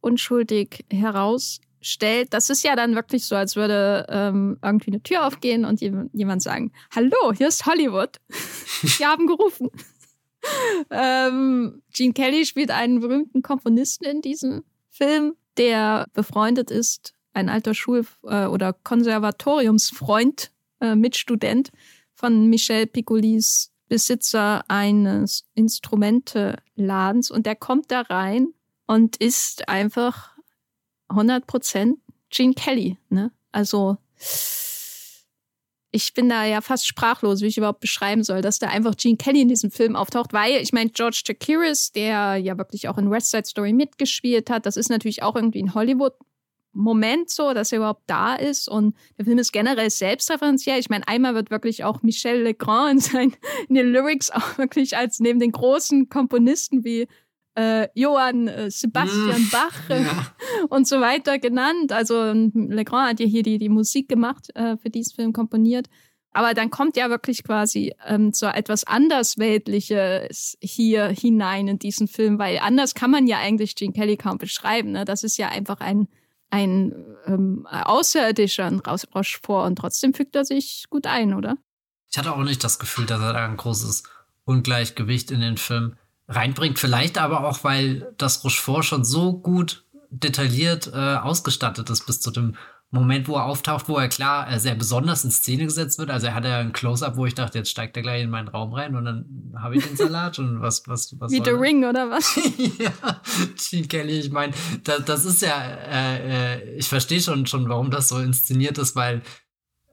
unschuldig 0.01 0.85
herausstellt. 0.91 2.33
Das 2.33 2.49
ist 2.49 2.63
ja 2.63 2.75
dann 2.75 2.95
wirklich 2.95 3.25
so, 3.25 3.35
als 3.35 3.55
würde 3.55 4.05
ähm, 4.09 4.57
irgendwie 4.61 4.91
eine 4.91 5.03
Tür 5.03 5.25
aufgehen 5.25 5.65
und 5.65 5.81
jemand 5.81 6.43
sagen, 6.43 6.71
hallo, 6.93 7.33
hier 7.35 7.47
ist 7.47 7.65
Hollywood. 7.65 8.17
Sie 8.83 9.05
haben 9.05 9.27
gerufen. 9.27 9.69
ähm, 10.89 11.81
Gene 11.93 12.13
Kelly 12.13 12.45
spielt 12.45 12.71
einen 12.71 12.99
berühmten 12.99 13.41
Komponisten 13.41 14.05
in 14.05 14.21
diesem 14.21 14.63
Film, 14.89 15.35
der 15.57 16.07
befreundet 16.13 16.71
ist, 16.71 17.13
ein 17.33 17.49
alter 17.49 17.73
Schul- 17.73 18.05
äh, 18.23 18.45
oder 18.45 18.73
Konservatoriumsfreund, 18.73 20.51
äh, 20.81 20.95
Mitstudent 20.95 21.71
von 22.13 22.47
Michel 22.47 22.87
Piccolis, 22.87 23.72
Besitzer 23.93 24.65
eines 24.69 25.45
Instrumenteladens. 25.53 27.29
Und 27.29 27.45
der 27.45 27.55
kommt 27.55 27.91
da 27.91 28.01
rein 28.01 28.47
und 28.87 29.17
ist 29.17 29.69
einfach 29.69 30.31
100% 31.09 31.97
Gene 32.31 32.55
Kelly. 32.55 32.97
Ne? 33.09 33.31
Also 33.51 33.97
ich 35.91 36.15
bin 36.15 36.27
da 36.27 36.43
ja 36.43 36.61
fast 36.61 36.87
sprachlos, 36.87 37.41
wie 37.41 37.45
ich 37.45 37.57
überhaupt 37.59 37.81
beschreiben 37.81 38.23
soll, 38.23 38.41
dass 38.41 38.57
da 38.57 38.69
einfach 38.69 38.97
Gene 38.97 39.17
Kelly 39.17 39.41
in 39.41 39.47
diesem 39.47 39.69
Film 39.69 39.95
auftaucht, 39.95 40.33
weil 40.33 40.53
ich 40.63 40.73
meine, 40.73 40.89
George 40.89 41.21
Chakiris, 41.23 41.91
der 41.91 42.37
ja 42.37 42.57
wirklich 42.57 42.89
auch 42.89 42.97
in 42.97 43.11
West 43.11 43.29
Side 43.29 43.45
Story 43.45 43.73
mitgespielt 43.73 44.49
hat, 44.49 44.65
das 44.65 44.75
ist 44.75 44.89
natürlich 44.89 45.21
auch 45.21 45.35
irgendwie 45.35 45.61
ein 45.61 45.75
Hollywood-Moment 46.73 47.29
so, 47.29 47.53
dass 47.53 47.71
er 47.71 47.79
überhaupt 47.79 48.03
da 48.07 48.35
ist 48.35 48.67
und 48.67 48.95
der 49.17 49.25
Film 49.25 49.37
ist 49.37 49.51
generell 49.51 49.89
selbstreferenziell. 49.89 50.79
Ich 50.79 50.89
meine, 50.89 51.07
einmal 51.07 51.35
wird 51.35 51.51
wirklich 51.51 51.83
auch 51.83 52.01
Michel 52.03 52.43
Legrand 52.43 52.93
in, 52.93 52.99
seinen, 52.99 53.35
in 53.69 53.75
den 53.75 53.91
Lyrics 53.91 54.31
auch 54.31 54.57
wirklich 54.57 54.97
als 54.97 55.19
neben 55.19 55.39
den 55.39 55.51
großen 55.51 56.09
Komponisten 56.09 56.83
wie 56.83 57.07
äh, 57.55 57.87
Johann 57.93 58.47
äh, 58.47 58.71
Sebastian 58.71 59.43
mm, 59.43 59.49
Bach 59.51 59.89
äh, 59.89 60.03
ja. 60.03 60.27
und 60.69 60.87
so 60.87 60.99
weiter 61.01 61.37
genannt. 61.37 61.91
Also 61.91 62.33
Legrand 62.33 63.09
hat 63.09 63.19
ja 63.19 63.27
hier 63.27 63.43
die, 63.43 63.59
die 63.59 63.69
Musik 63.69 64.09
gemacht, 64.09 64.49
äh, 64.55 64.77
für 64.77 64.89
diesen 64.89 65.15
Film 65.15 65.33
komponiert. 65.33 65.87
Aber 66.35 66.55
dann 66.55 66.71
kommt 66.71 66.97
ja 66.97 67.11
wirklich 67.11 67.43
quasi 67.43 67.93
ähm, 68.07 68.33
so 68.33 68.47
etwas 68.47 68.85
andersweltliches 68.85 70.57
hier 70.59 71.09
hinein 71.09 71.67
in 71.67 71.77
diesen 71.77 72.07
Film, 72.07 72.39
weil 72.39 72.57
anders 72.57 72.95
kann 72.95 73.11
man 73.11 73.27
ja 73.27 73.37
eigentlich 73.37 73.75
Gene 73.75 73.93
Kelly 73.93 74.17
kaum 74.17 74.39
beschreiben. 74.39 74.93
Ne? 74.93 75.05
Das 75.05 75.23
ist 75.23 75.37
ja 75.37 75.49
einfach 75.49 75.79
ein, 75.79 76.07
ein 76.53 76.93
ähm, 77.25 77.65
Außerirdischer 77.65 78.67
in 78.67 78.79
Rochefort 78.79 79.65
und 79.65 79.75
trotzdem 79.77 80.13
fügt 80.13 80.35
er 80.35 80.45
sich 80.45 80.85
gut 80.91 81.07
ein, 81.07 81.33
oder? 81.33 81.57
Ich 82.11 82.17
hatte 82.17 82.31
auch 82.31 82.43
nicht 82.43 82.63
das 82.63 82.77
Gefühl, 82.77 83.07
dass 83.07 83.19
er 83.19 83.33
da 83.33 83.45
ein 83.45 83.57
großes 83.57 84.03
Ungleichgewicht 84.45 85.31
in 85.31 85.41
den 85.41 85.57
Film 85.57 85.97
reinbringt. 86.27 86.77
Vielleicht 86.77 87.17
aber 87.17 87.43
auch, 87.43 87.63
weil 87.63 88.13
das 88.19 88.43
Rochefort 88.43 88.83
schon 88.83 89.03
so 89.03 89.33
gut 89.33 89.83
detailliert 90.11 90.91
äh, 90.93 91.15
ausgestattet 91.15 91.89
ist 91.89 92.05
bis 92.05 92.21
zu 92.21 92.29
dem 92.29 92.55
Moment, 92.93 93.27
wo 93.27 93.35
er 93.35 93.45
auftaucht, 93.45 93.89
wo 93.89 93.97
er 93.97 94.07
klar 94.07 94.51
äh, 94.51 94.59
sehr 94.59 94.75
besonders 94.75 95.23
in 95.23 95.31
Szene 95.31 95.65
gesetzt 95.65 95.97
wird. 95.97 96.11
Also 96.11 96.27
er 96.27 96.35
hat 96.35 96.45
ja 96.45 96.59
ein 96.59 96.73
Close-up, 96.73 97.17
wo 97.17 97.25
ich 97.25 97.33
dachte, 97.33 97.57
jetzt 97.57 97.71
steigt 97.71 97.97
er 97.97 98.03
gleich 98.03 98.21
in 98.21 98.29
meinen 98.29 98.47
Raum 98.47 98.71
rein 98.71 98.95
und 98.95 99.05
dann 99.05 99.53
habe 99.57 99.75
ich 99.75 99.83
den 99.83 99.97
Salat 99.97 100.37
und 100.37 100.61
was, 100.61 100.87
was, 100.87 101.15
was. 101.19 101.31
Wie 101.31 101.41
The 101.43 101.49
Ring 101.49 101.85
oder 101.85 102.11
was? 102.11 102.35
ja, 102.77 102.91
Gene 103.55 103.87
Kelly, 103.87 104.19
ich 104.19 104.31
meine, 104.31 104.53
das, 104.83 105.05
das 105.05 105.25
ist 105.25 105.41
ja, 105.41 105.59
äh, 105.59 106.57
äh, 106.57 106.75
ich 106.75 106.87
verstehe 106.87 107.19
schon, 107.19 107.47
schon, 107.47 107.67
warum 107.67 107.89
das 107.89 108.09
so 108.09 108.19
inszeniert 108.19 108.77
ist, 108.77 108.95
weil 108.95 109.23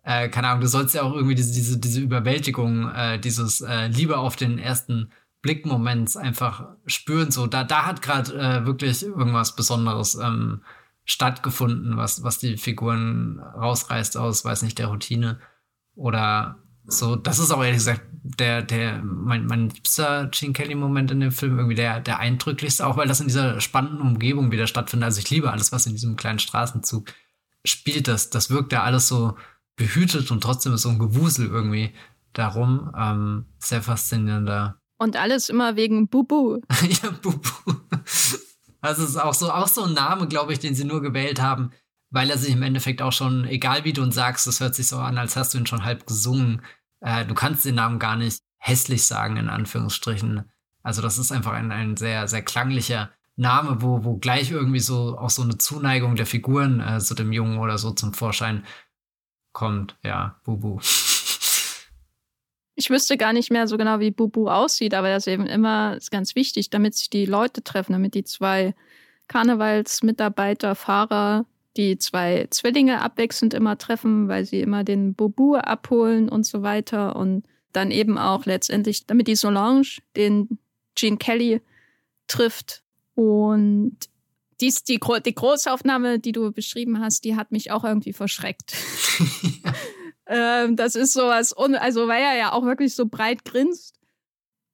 äh, 0.02 0.28
keine 0.28 0.48
Ahnung, 0.48 0.60
du 0.60 0.68
sollst 0.68 0.94
ja 0.94 1.02
auch 1.02 1.14
irgendwie 1.14 1.34
diese, 1.34 1.54
diese, 1.54 1.78
diese 1.78 2.00
Überwältigung, 2.00 2.90
äh, 2.90 3.18
dieses 3.18 3.62
äh, 3.62 3.86
Liebe 3.86 4.18
auf 4.18 4.36
den 4.36 4.58
ersten 4.58 5.10
Blickmoments 5.40 6.18
einfach 6.18 6.68
spüren. 6.84 7.30
So, 7.30 7.46
da, 7.46 7.64
da 7.64 7.86
hat 7.86 8.02
gerade 8.02 8.34
äh, 8.34 8.66
wirklich 8.66 9.02
irgendwas 9.02 9.56
Besonderes 9.56 10.16
ähm, 10.16 10.60
stattgefunden, 11.04 11.96
was, 11.96 12.22
was 12.22 12.38
die 12.38 12.56
Figuren 12.56 13.40
rausreißt 13.40 14.16
aus, 14.16 14.44
weiß 14.44 14.62
nicht, 14.62 14.78
der 14.78 14.88
Routine. 14.88 15.40
Oder 15.94 16.62
so, 16.84 17.16
das 17.16 17.38
ist 17.38 17.50
auch 17.50 17.62
ehrlich 17.62 17.78
gesagt 17.78 18.02
der, 18.22 18.62
der, 18.62 19.02
mein, 19.02 19.46
mein 19.46 19.70
liebster 19.70 20.28
Gene 20.28 20.52
Kelly-Moment 20.52 21.10
in 21.10 21.20
dem 21.20 21.32
Film, 21.32 21.58
irgendwie 21.58 21.74
der, 21.74 22.00
der 22.00 22.18
eindrücklichste, 22.18 22.86
auch 22.86 22.96
weil 22.96 23.08
das 23.08 23.20
in 23.20 23.26
dieser 23.26 23.60
spannenden 23.60 24.00
Umgebung 24.00 24.52
wieder 24.52 24.66
stattfindet. 24.66 25.06
Also 25.06 25.20
ich 25.20 25.30
liebe 25.30 25.50
alles, 25.50 25.72
was 25.72 25.86
in 25.86 25.92
diesem 25.92 26.16
kleinen 26.16 26.38
Straßenzug 26.38 27.12
spielt. 27.64 28.08
Das, 28.08 28.30
das 28.30 28.50
wirkt 28.50 28.72
ja 28.72 28.82
alles 28.82 29.08
so 29.08 29.36
behütet 29.76 30.30
und 30.30 30.42
trotzdem 30.42 30.74
ist 30.74 30.82
so 30.82 30.90
ein 30.90 30.98
Gewusel 30.98 31.46
irgendwie 31.46 31.92
darum. 32.32 32.92
Ähm, 32.96 33.46
sehr 33.58 33.82
faszinierender 33.82 34.80
und 35.00 35.16
alles 35.16 35.48
immer 35.48 35.76
wegen 35.76 36.08
Bubu. 36.08 36.60
ja, 37.02 37.10
Bubu. 37.22 37.40
Also 38.80 39.02
es 39.02 39.10
ist 39.10 39.16
auch 39.16 39.34
so, 39.34 39.50
auch 39.50 39.68
so 39.68 39.84
ein 39.84 39.94
Name, 39.94 40.26
glaube 40.28 40.52
ich, 40.52 40.58
den 40.58 40.74
sie 40.74 40.84
nur 40.84 41.02
gewählt 41.02 41.40
haben, 41.40 41.72
weil 42.10 42.30
er 42.30 42.38
sich 42.38 42.52
im 42.52 42.62
Endeffekt 42.62 43.02
auch 43.02 43.12
schon, 43.12 43.44
egal 43.44 43.84
wie 43.84 43.92
du 43.92 44.02
ihn 44.02 44.12
sagst, 44.12 44.46
das 44.46 44.60
hört 44.60 44.74
sich 44.74 44.88
so 44.88 44.98
an, 44.98 45.18
als 45.18 45.36
hast 45.36 45.54
du 45.54 45.58
ihn 45.58 45.66
schon 45.66 45.84
halb 45.84 46.06
gesungen. 46.06 46.62
Äh, 47.00 47.24
du 47.26 47.34
kannst 47.34 47.64
den 47.64 47.76
Namen 47.76 47.98
gar 47.98 48.16
nicht 48.16 48.42
hässlich 48.58 49.06
sagen, 49.06 49.36
in 49.36 49.48
Anführungsstrichen. 49.48 50.50
Also 50.82 51.02
das 51.02 51.18
ist 51.18 51.32
einfach 51.32 51.52
ein, 51.52 51.72
ein 51.72 51.96
sehr, 51.96 52.26
sehr 52.28 52.42
klanglicher 52.42 53.10
Name, 53.36 53.80
wo, 53.80 54.04
wo 54.04 54.16
gleich 54.16 54.50
irgendwie 54.50 54.80
so 54.80 55.18
auch 55.18 55.30
so 55.30 55.42
eine 55.42 55.56
Zuneigung 55.58 56.16
der 56.16 56.26
Figuren 56.26 56.80
äh, 56.80 57.00
zu 57.00 57.14
dem 57.14 57.32
Jungen 57.32 57.58
oder 57.58 57.78
so 57.78 57.92
zum 57.92 58.12
Vorschein 58.12 58.64
kommt. 59.52 59.96
Ja, 60.02 60.40
Bubu. 60.44 60.80
Ich 62.80 62.88
wüsste 62.88 63.18
gar 63.18 63.34
nicht 63.34 63.50
mehr 63.50 63.68
so 63.68 63.76
genau, 63.76 64.00
wie 64.00 64.10
Bubu 64.10 64.48
aussieht, 64.48 64.94
aber 64.94 65.10
das 65.10 65.26
ist 65.26 65.32
eben 65.34 65.44
immer 65.44 65.98
ist 65.98 66.10
ganz 66.10 66.34
wichtig, 66.34 66.70
damit 66.70 66.94
sich 66.94 67.10
die 67.10 67.26
Leute 67.26 67.62
treffen, 67.62 67.92
damit 67.92 68.14
die 68.14 68.24
zwei 68.24 68.74
Karnevalsmitarbeiter, 69.28 70.74
Fahrer, 70.74 71.44
die 71.76 71.98
zwei 71.98 72.46
Zwillinge 72.48 73.02
abwechselnd 73.02 73.52
immer 73.52 73.76
treffen, 73.76 74.28
weil 74.28 74.46
sie 74.46 74.62
immer 74.62 74.82
den 74.82 75.12
Bubu 75.12 75.56
abholen 75.56 76.30
und 76.30 76.46
so 76.46 76.62
weiter. 76.62 77.16
Und 77.16 77.44
dann 77.74 77.90
eben 77.90 78.16
auch 78.16 78.46
letztendlich, 78.46 79.06
damit 79.06 79.28
die 79.28 79.36
Solange 79.36 79.82
den 80.16 80.58
Gene 80.94 81.18
Kelly 81.18 81.60
trifft. 82.28 82.82
Und 83.14 83.98
dies, 84.62 84.84
die, 84.84 84.98
die 85.26 85.34
Großaufnahme, 85.34 86.18
die 86.18 86.32
du 86.32 86.50
beschrieben 86.50 86.98
hast, 86.98 87.26
die 87.26 87.36
hat 87.36 87.52
mich 87.52 87.72
auch 87.72 87.84
irgendwie 87.84 88.14
verschreckt. 88.14 88.72
ähm, 90.30 90.76
das 90.76 90.94
ist 90.94 91.12
sowas, 91.12 91.52
also 91.52 92.06
weil 92.06 92.22
er 92.22 92.36
ja 92.36 92.52
auch 92.52 92.64
wirklich 92.64 92.94
so 92.94 93.06
breit 93.06 93.44
grinst. 93.44 93.96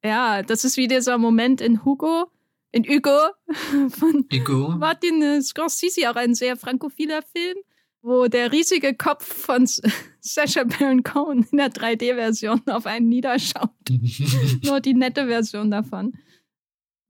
Ja, 0.04 0.42
das 0.42 0.64
ist 0.64 0.76
wie 0.76 0.86
dieser 0.86 1.16
Moment 1.16 1.62
in 1.62 1.82
Hugo, 1.82 2.26
in 2.72 2.84
Hugo 2.84 3.18
von 3.88 4.26
Hugo. 4.30 4.76
Martin 4.76 5.42
Scorsese, 5.42 6.10
auch 6.10 6.16
ein 6.16 6.34
sehr 6.34 6.58
frankophiler 6.58 7.22
Film, 7.22 7.56
wo 8.02 8.26
der 8.26 8.52
riesige 8.52 8.94
Kopf 8.94 9.24
von 9.24 9.66
Sacha 10.20 10.64
Baron 10.64 11.02
Cohen 11.02 11.46
in 11.50 11.56
der 11.56 11.72
3D-Version 11.72 12.60
auf 12.66 12.84
einen 12.84 13.08
niederschaut. 13.08 13.70
Nur 14.62 14.80
die 14.80 14.94
nette 14.94 15.26
Version 15.26 15.70
davon. 15.70 16.18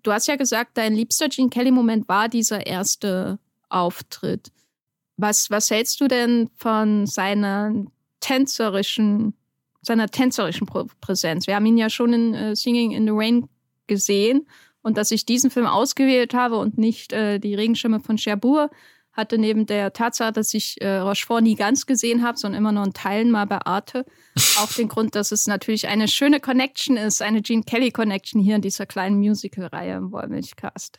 Du 0.05 0.13
hast 0.13 0.29
ja 0.29 0.37
gesagt, 0.37 0.79
dein 0.79 0.95
liebster 0.95 1.29
Gene 1.29 1.51
Kelly-Moment 1.51 2.09
war 2.09 2.29
dieser 2.29 2.65
erste 2.65 3.41
Auftritt. 3.69 4.53
Was, 5.17 5.51
was 5.51 5.69
hältst 5.69 6.01
du 6.01 6.07
denn 6.07 6.49
von 6.55 7.07
seiner 7.07 7.87
tänzerischen, 8.21 9.35
seiner 9.83 10.09
tänzerischen 10.09 10.67
Präsenz? 11.01 11.47
Wir 11.47 11.57
haben 11.57 11.67
ihn 11.67 11.79
ja 11.79 11.91
schon 11.91 12.13
in 12.13 12.35
uh, 12.35 12.55
Singing 12.55 12.93
in 12.93 13.05
the 13.05 13.13
Rain 13.13 13.49
gesehen 13.87 14.47
und 14.83 14.97
dass 14.97 15.11
ich 15.11 15.27
diesen 15.27 15.51
Film 15.51 15.67
ausgewählt 15.67 16.35
habe 16.35 16.59
und 16.59 16.79
nicht 16.79 17.13
äh, 17.13 17.39
die 17.39 17.55
Regenschirme 17.55 18.01
von 18.01 18.17
Cherbourg, 18.17 18.71
hatte 19.17 19.39
neben 19.39 19.67
der 19.67 19.93
Tatsache, 19.93 20.33
dass 20.33 20.53
ich 20.53 20.81
äh, 20.81 20.99
Rochefort 20.99 21.41
nie 21.43 21.55
ganz 21.55 21.87
gesehen 21.87 22.23
habe, 22.23 22.39
sondern 22.39 22.61
immer 22.61 22.73
nur 22.73 22.85
in 22.85 22.93
Teilen 22.93 23.31
mal 23.31 23.47
bei 23.47 23.59
Arte, 23.59 24.05
auch 24.59 24.73
den 24.73 24.89
Grund, 24.89 25.15
dass 25.15 25.33
es 25.33 25.47
natürlich 25.47 25.89
eine 25.89 26.07
schöne 26.07 26.39
Connection 26.39 26.97
ist, 26.97 27.23
eine 27.23 27.41
Gene 27.43 27.63
Kelly 27.63 27.91
Connection 27.91 28.41
hier 28.41 28.57
in 28.57 28.63
dieser 28.63 28.87
kleinen 28.87 29.17
Musical-Reihe 29.17 29.97
im 29.97 30.13
Wollmilchcast. 30.13 30.99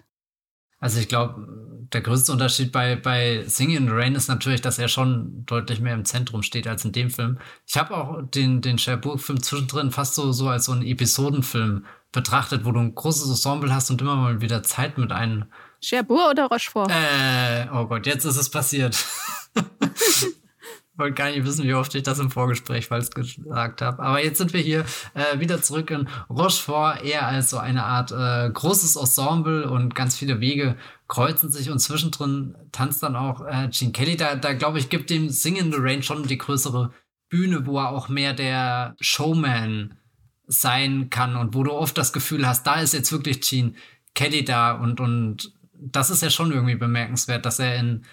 Also 0.80 1.00
ich 1.00 1.08
glaube, 1.08 1.48
der 1.94 2.02
größte 2.02 2.32
Unterschied 2.32 2.72
bei, 2.72 2.96
bei 2.96 3.44
Singing 3.48 3.78
in 3.78 3.88
the 3.88 3.94
Rain 3.94 4.16
ist 4.16 4.28
natürlich, 4.28 4.62
dass 4.62 4.78
er 4.78 4.88
schon 4.88 5.46
deutlich 5.46 5.80
mehr 5.80 5.94
im 5.94 6.06
Zentrum 6.06 6.44
steht 6.44 6.68
als 6.68 6.86
in 6.86 6.92
dem 6.92 7.10
Film. 7.10 7.40
Ich 7.66 7.78
habe 7.78 7.96
auch 7.96 8.22
den, 8.24 8.62
den 8.62 8.78
Cherbourg-Film 8.78 9.42
zwischendrin 9.42 9.92
fast 9.92 10.16
so, 10.16 10.32
so 10.32 10.50
als 10.50 10.66
so 10.66 10.74
einen 10.74 10.84
Episodenfilm 10.84 11.86
betrachtet, 12.12 12.66
wo 12.66 12.72
du 12.72 12.80
ein 12.80 12.96
großes 12.96 13.30
Ensemble 13.30 13.74
hast 13.74 13.90
und 13.90 14.02
immer 14.02 14.16
mal 14.16 14.42
wieder 14.42 14.64
Zeit 14.64 14.98
mit 14.98 15.12
einem 15.12 15.46
Cherbourg 15.82 16.32
oder 16.32 16.46
Rochefort? 16.48 16.92
Äh, 16.92 17.68
oh 17.74 17.86
Gott, 17.86 18.06
jetzt 18.06 18.26
ist 18.26 18.38
es 18.38 18.50
passiert. 18.50 18.98
wollte 20.98 21.14
gar 21.14 21.30
nicht 21.30 21.46
wissen, 21.46 21.66
wie 21.66 21.74
oft 21.74 21.94
ich 21.96 22.04
das 22.04 22.20
im 22.20 22.32
Vorgespräch 22.32 22.88
falsch 22.88 23.12
gesagt 23.12 23.82
habe. 23.82 24.02
Aber 24.02 24.24
jetzt 24.24 24.38
sind 24.38 24.54
wir 24.54 24.62
hier 24.62 24.86
äh, 25.14 25.40
wieder 25.40 25.62
zurück 25.62 25.92
in 25.92 26.08
Rochefort, 26.30 27.04
eher 27.04 27.28
als 27.28 27.50
so 27.50 27.58
eine 27.58 27.84
Art 27.84 28.12
äh, 28.12 28.50
großes 28.52 28.96
Ensemble 28.96 29.70
und 29.70 29.96
ganz 29.96 30.18
viele 30.18 30.40
Wege 30.40 30.76
kreuzen 31.08 31.52
sich 31.52 31.70
und 31.70 31.80
zwischendrin 31.80 32.56
tanzt 32.72 33.04
dann 33.04 33.16
auch 33.16 33.46
äh, 33.46 33.70
Gene 33.70 33.92
Kelly. 33.92 34.18
Da, 34.18 34.36
da 34.36 34.54
glaube 34.54 34.80
ich, 34.80 34.90
gibt 34.90 35.10
dem 35.10 35.30
Sing 35.30 35.56
in 35.56 35.72
the 35.72 35.78
Rain 35.80 36.04
schon 36.04 36.24
die 36.24 36.38
größere 36.38 36.92
Bühne, 37.30 37.66
wo 37.66 37.80
er 37.80 37.90
auch 37.90 38.10
mehr 38.10 38.34
der 38.34 38.96
Showman 39.00 39.96
sein 40.48 41.10
kann 41.10 41.36
und 41.36 41.54
wo 41.54 41.64
du 41.64 41.72
oft 41.74 41.98
das 41.98 42.14
Gefühl 42.14 42.48
hast, 42.48 42.66
da 42.66 42.76
ist 42.82 42.94
jetzt 42.94 43.12
wirklich 43.12 43.42
Gene 43.42 43.74
Kelly 44.16 44.44
da 44.44 44.72
und, 44.72 45.00
und 45.00 45.54
das 45.74 46.10
ist 46.10 46.24
ja 46.24 46.30
schon 46.30 46.52
irgendwie 46.52 46.76
bemerkenswert, 46.76 47.46
dass 47.46 47.60
er 47.60 47.76
in 47.76 48.04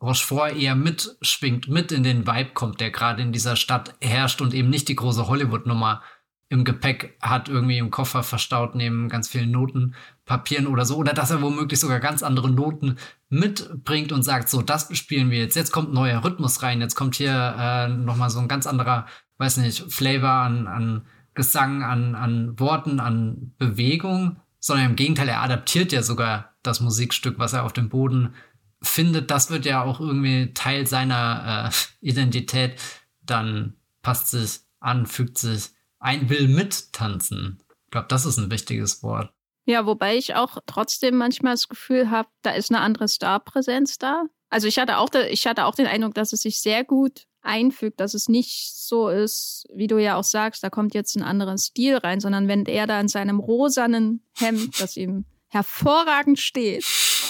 Rochefort 0.00 0.56
eher 0.56 0.74
mitschwingt, 0.74 1.68
mit 1.68 1.92
in 1.92 2.02
den 2.02 2.26
Vibe 2.26 2.50
kommt, 2.54 2.80
der 2.80 2.90
gerade 2.90 3.22
in 3.22 3.32
dieser 3.32 3.56
Stadt 3.56 3.94
herrscht 4.00 4.40
und 4.40 4.54
eben 4.54 4.70
nicht 4.70 4.88
die 4.88 4.96
große 4.96 5.26
Hollywood-Nummer 5.26 6.02
im 6.50 6.64
Gepäck 6.64 7.16
hat, 7.20 7.48
irgendwie 7.48 7.78
im 7.78 7.90
Koffer 7.90 8.22
verstaut 8.22 8.74
neben 8.74 9.08
ganz 9.08 9.28
vielen 9.28 9.50
Notenpapieren 9.50 10.66
oder 10.66 10.86
so. 10.86 10.96
Oder 10.96 11.12
dass 11.12 11.30
er 11.30 11.42
womöglich 11.42 11.78
sogar 11.78 12.00
ganz 12.00 12.22
andere 12.22 12.50
Noten 12.50 12.96
mitbringt 13.28 14.12
und 14.12 14.22
sagt, 14.22 14.48
so, 14.48 14.62
das 14.62 14.88
spielen 14.96 15.30
wir 15.30 15.38
jetzt. 15.38 15.56
Jetzt 15.56 15.72
kommt 15.72 15.92
neuer 15.92 16.24
Rhythmus 16.24 16.62
rein. 16.62 16.80
Jetzt 16.80 16.94
kommt 16.94 17.16
hier 17.16 17.54
äh, 17.58 17.88
nochmal 17.88 18.30
so 18.30 18.38
ein 18.38 18.48
ganz 18.48 18.66
anderer, 18.66 19.06
weiß 19.36 19.58
nicht, 19.58 19.92
Flavor 19.92 20.30
an, 20.30 20.66
an 20.66 21.06
Gesang, 21.34 21.82
an, 21.82 22.14
an 22.14 22.58
Worten, 22.58 22.98
an 22.98 23.52
Bewegung. 23.58 24.36
Sondern 24.58 24.86
im 24.86 24.96
Gegenteil, 24.96 25.28
er 25.28 25.42
adaptiert 25.42 25.92
ja 25.92 26.02
sogar 26.02 26.54
das 26.62 26.80
Musikstück, 26.80 27.38
was 27.38 27.52
er 27.52 27.64
auf 27.64 27.72
dem 27.72 27.90
Boden 27.90 28.34
findet, 28.82 29.30
das 29.30 29.50
wird 29.50 29.64
ja 29.64 29.82
auch 29.82 30.00
irgendwie 30.00 30.52
Teil 30.54 30.86
seiner 30.86 31.70
äh, 31.70 32.06
Identität, 32.06 32.80
dann 33.20 33.74
passt 34.02 34.30
sich 34.30 34.60
an, 34.80 35.06
fügt 35.06 35.38
sich 35.38 35.70
ein, 35.98 36.28
will 36.28 36.48
mittanzen. 36.48 37.62
Ich 37.86 37.90
glaube, 37.90 38.08
das 38.08 38.26
ist 38.26 38.38
ein 38.38 38.50
wichtiges 38.50 39.02
Wort. 39.02 39.32
Ja, 39.64 39.84
wobei 39.84 40.16
ich 40.16 40.34
auch 40.34 40.58
trotzdem 40.66 41.16
manchmal 41.16 41.52
das 41.54 41.68
Gefühl 41.68 42.10
habe, 42.10 42.28
da 42.42 42.52
ist 42.52 42.70
eine 42.70 42.80
andere 42.80 43.08
Starpräsenz 43.08 43.98
da. 43.98 44.24
Also 44.48 44.66
ich 44.66 44.78
hatte 44.78 44.96
auch, 44.96 45.10
ich 45.28 45.46
hatte 45.46 45.66
auch 45.66 45.74
den 45.74 45.86
Eindruck, 45.86 46.14
dass 46.14 46.32
es 46.32 46.40
sich 46.40 46.60
sehr 46.60 46.84
gut 46.84 47.26
einfügt, 47.42 48.00
dass 48.00 48.14
es 48.14 48.28
nicht 48.28 48.74
so 48.74 49.08
ist, 49.08 49.66
wie 49.74 49.86
du 49.86 49.98
ja 49.98 50.16
auch 50.16 50.24
sagst, 50.24 50.62
da 50.62 50.70
kommt 50.70 50.94
jetzt 50.94 51.16
ein 51.16 51.22
anderer 51.22 51.58
Stil 51.58 51.96
rein, 51.96 52.20
sondern 52.20 52.48
wenn 52.48 52.66
er 52.66 52.86
da 52.86 53.00
in 53.00 53.08
seinem 53.08 53.40
rosanen 53.40 54.22
Hemd, 54.36 54.80
das 54.80 54.96
ihm 54.96 55.24
hervorragend 55.48 56.38
steht, 56.38 56.84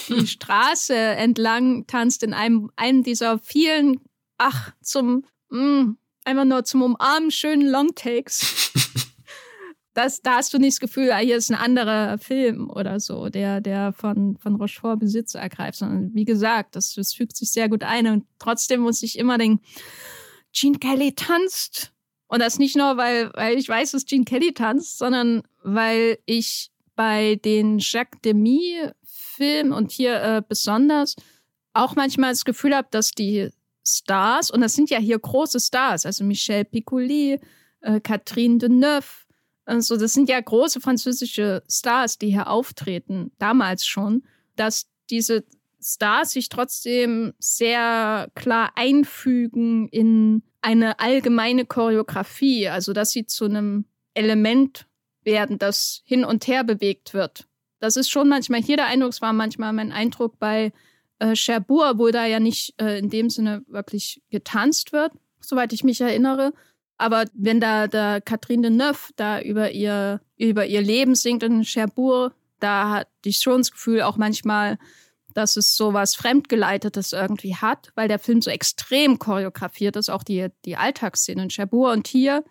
die 0.09 0.27
Straße 0.27 0.95
entlang 0.95 1.87
tanzt 1.87 2.23
in 2.23 2.35
einem, 2.35 2.71
einem 2.77 3.03
dieser 3.03 3.39
vielen, 3.39 4.01
ach, 4.39 4.73
zum, 4.83 5.25
mh, 5.51 5.83
mm, 5.83 5.99
einfach 6.25 6.45
nur 6.45 6.65
zum 6.65 6.83
Umarmen 6.83 7.31
schönen 7.31 7.69
Longtakes. 7.69 8.73
Das, 9.95 10.23
da 10.23 10.37
hast 10.37 10.55
du 10.55 10.59
nicht 10.59 10.75
das 10.75 10.81
Gefühl, 10.81 11.11
ah, 11.11 11.19
hier 11.19 11.37
ist 11.37 11.51
ein 11.51 11.57
anderer 11.57 12.19
Film 12.19 12.71
oder 12.71 13.01
so, 13.01 13.31
der, 13.31 13.61
der 13.61 13.93
von, 13.93 14.37
von 14.37 14.55
Rochefort 14.55 15.01
Besitz 15.01 15.35
ergreift, 15.35 15.79
sondern 15.79 16.15
wie 16.15 16.25
gesagt, 16.25 16.77
das, 16.77 16.95
das 16.95 17.15
fügt 17.15 17.37
sich 17.37 17.51
sehr 17.51 17.69
gut 17.69 17.83
ein 17.83 18.07
und 18.07 18.25
trotzdem 18.39 18.83
muss 18.83 19.03
ich 19.03 19.19
immer 19.19 19.39
denken, 19.39 19.61
Gene 20.53 20.79
Kelly 20.79 21.15
tanzt. 21.15 21.93
Und 22.29 22.41
das 22.41 22.61
nicht 22.61 22.77
nur, 22.77 22.97
weil, 22.97 23.33
weil 23.35 23.59
ich 23.59 23.69
weiß, 23.69 23.91
dass 23.91 24.07
Gene 24.07 24.25
Kelly 24.25 24.53
tanzt, 24.53 24.99
sondern 24.99 25.43
weil 25.65 26.19
ich 26.27 26.71
bei 26.95 27.37
den 27.45 27.79
Jacques 27.79 28.21
Demy 28.25 28.91
Film 29.39 29.73
und 29.73 29.93
hier 29.93 30.21
äh, 30.23 30.43
besonders 30.47 31.15
auch 31.73 31.95
manchmal 31.95 32.33
das 32.33 32.45
Gefühl 32.45 32.75
habe, 32.75 32.89
dass 32.91 33.13
die 33.13 33.51
Stars, 33.87 34.51
und 34.51 34.61
das 34.61 34.75
sind 34.75 34.91
ja 34.91 34.99
hier 34.99 35.19
große 35.19 35.61
Stars, 35.61 36.05
also 36.05 36.25
Michel 36.25 36.65
Piccoli, 36.65 37.41
äh, 37.81 38.01
Catherine 38.01 38.59
Deneuve, 38.59 39.27
also 39.65 39.97
das 39.97 40.13
sind 40.13 40.29
ja 40.29 40.41
große 40.41 40.81
französische 40.81 41.63
Stars, 41.71 42.19
die 42.19 42.31
hier 42.31 42.49
auftreten, 42.49 43.33
damals 43.39 43.87
schon, 43.87 44.25
dass 44.57 44.87
diese 45.11 45.45
Stars 45.81 46.33
sich 46.33 46.49
trotzdem 46.49 47.33
sehr 47.39 48.31
klar 48.35 48.73
einfügen 48.75 49.89
in 49.89 50.43
eine 50.63 50.99
allgemeine 50.99 51.65
Choreografie, 51.65 52.69
also 52.69 52.93
dass 52.93 53.11
sie 53.11 53.27
zu 53.27 53.45
einem 53.45 53.85
Element 54.15 54.87
werden, 55.23 55.59
das 55.59 56.03
hin 56.05 56.25
und 56.25 56.47
her 56.49 56.65
bewegt 56.65 57.15
wird. 57.15 57.48
Das 57.81 57.97
ist 57.97 58.11
schon 58.11 58.29
manchmal 58.29 58.63
hier 58.63 58.77
der 58.77 58.87
Eindruck, 58.87 59.13
es 59.13 59.23
war 59.23 59.33
manchmal 59.33 59.73
mein 59.73 59.93
Eindruck 59.93 60.39
bei 60.39 60.73
äh, 61.19 61.35
Cherbourg, 61.35 61.99
wo 61.99 62.11
da 62.11 62.27
ja 62.27 62.41
nicht 62.41 62.75
äh, 62.81 62.99
in 62.99 63.11
dem 63.11 63.31
Sinne 63.31 63.63
wirklich 63.69 64.23
getanzt 64.31 64.93
wird, 64.93 65.13
soweit 65.41 65.73
ich 65.73 65.85
mich 65.85 66.01
erinnere. 66.01 66.53
Aber 66.97 67.25
wenn 67.35 67.61
da, 67.61 67.87
da 67.87 68.21
Catherine 68.21 68.63
Deneuve 68.63 69.13
da 69.17 69.41
über 69.41 69.71
ihr, 69.71 70.21
über 70.37 70.67
ihr 70.67 70.83
Leben 70.83 71.15
singt 71.15 71.45
in 71.45 71.63
Cherbourg, 71.63 72.35
da 72.59 72.91
hatte 72.91 73.11
ich 73.25 73.39
schon 73.39 73.59
das 73.59 73.71
Gefühl 73.71 74.03
auch 74.03 74.17
manchmal, 74.17 74.79
dass 75.33 75.57
es 75.57 75.77
so 75.77 75.93
was 75.93 76.17
Fremdgeleitetes 76.17 77.13
irgendwie 77.13 77.55
hat, 77.55 77.93
weil 77.95 78.09
der 78.09 78.19
Film 78.19 78.43
so 78.43 78.51
extrem 78.51 79.21
choreografiert 79.21 79.95
ist, 79.95 80.09
auch 80.09 80.25
die, 80.25 80.49
die 80.65 80.77
Alltagsszenen 80.77 81.45
in 81.45 81.51
Cherbourg. 81.51 81.93
Und 81.93 82.09
hier 82.09 82.45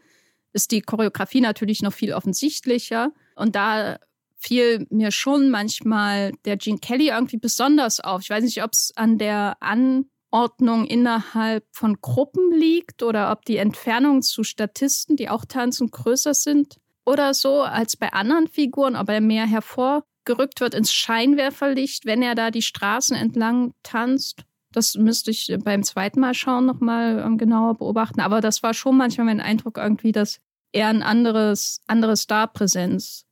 ist 0.54 0.72
die 0.72 0.82
Choreografie 0.82 1.42
natürlich 1.42 1.82
noch 1.82 1.94
viel 1.94 2.14
offensichtlicher. 2.14 3.12
Und 3.36 3.56
da 3.58 4.00
fiel 4.38 4.86
mir 4.90 5.12
schon 5.12 5.50
manchmal 5.50 6.32
der 6.46 6.58
Gene 6.58 6.80
Kelly 6.80 7.10
irgendwie 7.10 7.38
besonders 7.38 8.00
auf. 8.00 8.22
Ich 8.22 8.30
weiß 8.30 8.44
nicht, 8.44 8.64
ob 8.64 8.72
es 8.74 8.94
an 8.96 9.18
der 9.18 9.58
Anordnung 9.60 10.86
innerhalb 10.86 11.66
von 11.72 12.00
Gruppen 12.02 12.52
liegt 12.52 13.04
oder 13.04 13.32
ob 13.32 13.46
die 13.46 13.58
Entfernung 13.58 14.22
zu 14.22 14.44
Statisten, 14.44 15.16
die 15.16 15.30
auch 15.30 15.46
tanzen, 15.46 15.90
größer 15.90 16.34
sind 16.34 16.78
oder 17.06 17.34
so 17.34 17.62
als 17.62 17.98
bei 17.98 18.14
anderen 18.14 18.48
Figuren, 18.48 18.96
ob 18.96 19.10
er 19.10 19.22
mehr 19.22 19.46
hervorgerückt 19.46 20.60
wird 20.60 20.76
ins 20.76 20.94
Scheinwerferlicht, 20.94 22.06
wenn 22.06 22.22
er 22.22 22.36
da 22.36 22.52
die 22.52 22.62
Straßen 22.62 23.16
entlang 23.16 23.74
tanzt. 23.82 24.44
Das 24.74 24.96
müsste 24.96 25.32
ich 25.32 25.56
beim 25.64 25.84
zweiten 25.84 26.20
Mal 26.20 26.34
schauen 26.34 26.66
nochmal 26.66 27.24
ähm, 27.26 27.38
genauer 27.38 27.76
beobachten. 27.76 28.20
Aber 28.20 28.42
das 28.42 28.62
war 28.62 28.74
schon 28.74 28.98
manchmal 28.98 29.26
mein 29.26 29.40
Eindruck 29.40 29.78
irgendwie, 29.78 30.12
dass 30.12 30.40
er 30.74 30.90
ein 30.90 31.02
anderes, 31.02 31.80
andere 31.88 32.18
Starpräsenz 32.18 33.26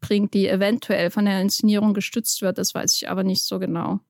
mitbringt, 0.00 0.34
die 0.34 0.48
eventuell 0.48 1.10
von 1.10 1.24
der 1.24 1.40
Inszenierung 1.40 1.94
gestützt 1.94 2.42
wird. 2.42 2.58
Das 2.58 2.74
weiß 2.74 2.96
ich 2.96 3.08
aber 3.08 3.24
nicht 3.24 3.44
so 3.44 3.58
genau. 3.58 4.00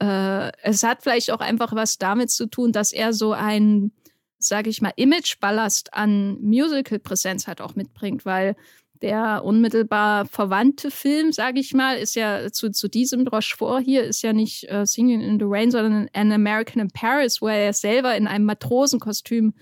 Äh, 0.00 0.52
es 0.62 0.82
hat 0.82 1.02
vielleicht 1.02 1.30
auch 1.30 1.40
einfach 1.40 1.74
was 1.74 1.98
damit 1.98 2.30
zu 2.30 2.46
tun, 2.46 2.72
dass 2.72 2.92
er 2.92 3.12
so 3.12 3.32
ein, 3.32 3.92
sage 4.38 4.70
ich 4.70 4.80
mal, 4.80 4.92
Imageballast 4.96 5.94
an 5.94 6.40
Musical-Präsenz 6.40 7.46
halt 7.46 7.60
auch 7.60 7.74
mitbringt, 7.74 8.24
weil 8.24 8.56
der 9.00 9.42
unmittelbar 9.44 10.26
verwandte 10.26 10.92
Film, 10.92 11.32
sage 11.32 11.58
ich 11.58 11.74
mal, 11.74 11.96
ist 11.96 12.14
ja 12.14 12.52
zu, 12.52 12.70
zu 12.70 12.86
diesem 12.86 13.26
Rochefort 13.26 13.82
hier, 13.82 14.04
ist 14.04 14.22
ja 14.22 14.32
nicht 14.32 14.70
äh, 14.70 14.86
Singing 14.86 15.20
in 15.20 15.40
the 15.40 15.46
Rain, 15.48 15.72
sondern 15.72 16.08
An 16.12 16.30
American 16.30 16.80
in 16.80 16.88
Paris, 16.88 17.42
wo 17.42 17.48
er 17.48 17.72
selber 17.72 18.16
in 18.16 18.28
einem 18.28 18.44
Matrosenkostüm 18.44 19.54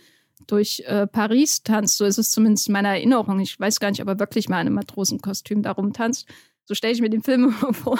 durch 0.46 0.82
äh, 0.86 1.06
Paris 1.06 1.62
tanzt. 1.62 1.96
So 1.96 2.04
ist 2.04 2.18
es 2.18 2.30
zumindest 2.30 2.68
in 2.68 2.72
meiner 2.72 2.90
Erinnerung. 2.90 3.40
Ich 3.40 3.58
weiß 3.58 3.80
gar 3.80 3.90
nicht, 3.90 4.02
ob 4.02 4.08
er 4.08 4.18
wirklich 4.18 4.48
mal 4.48 4.60
in 4.60 4.66
einem 4.66 4.74
Matrosenkostüm 4.74 5.62
darum 5.62 5.92
tanzt. 5.92 6.26
So 6.64 6.74
stelle 6.74 6.92
ich 6.92 7.00
mir 7.00 7.10
den 7.10 7.22
Film 7.22 7.54
immer 7.60 7.74
vor. 7.74 7.98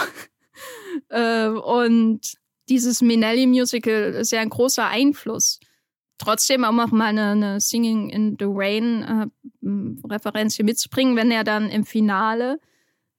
äh, 1.09 1.49
und 1.49 2.21
dieses 2.69 3.03
Minelli-Musical 3.03 4.15
ist 4.15 4.33
ja 4.33 4.41
ein 4.41 4.51
großer 4.51 4.87
Einfluss. 4.87 5.61
Trotzdem 6.19 6.65
auch 6.65 6.73
noch 6.73 6.91
mal 6.91 7.07
eine, 7.07 7.31
eine 7.31 7.61
Singing 7.61 8.11
in 8.11 8.37
the 8.39 8.47
Rain 8.47 9.31
äh, 9.63 10.49
hier 10.51 10.65
mitzubringen, 10.65 11.17
wenn 11.17 11.31
er 11.31 11.45
dann 11.45 11.71
im 11.71 11.85
Finale 11.85 12.61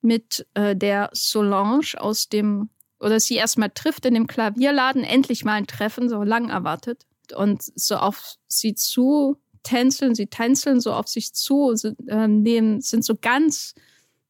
mit 0.01 0.45
äh, 0.53 0.75
der 0.75 1.09
Solange 1.13 1.81
aus 1.97 2.29
dem 2.29 2.69
oder 2.99 3.19
sie 3.19 3.35
erstmal 3.35 3.71
trifft 3.71 4.05
in 4.05 4.13
dem 4.13 4.27
Klavierladen, 4.27 5.03
endlich 5.03 5.43
mal 5.43 5.53
ein 5.53 5.65
Treffen, 5.65 6.07
so 6.07 6.21
lang 6.21 6.49
erwartet 6.49 7.07
und 7.33 7.63
so 7.75 7.95
auf 7.95 8.35
sie 8.47 8.75
zu 8.75 9.37
tänzeln, 9.63 10.15
sie 10.15 10.27
tänzeln 10.27 10.79
so 10.79 10.93
auf 10.93 11.07
sich 11.07 11.33
zu, 11.33 11.75
sind, 11.75 11.97
äh, 12.07 12.27
nehmen, 12.27 12.81
sind 12.81 13.05
so 13.05 13.15
ganz 13.15 13.75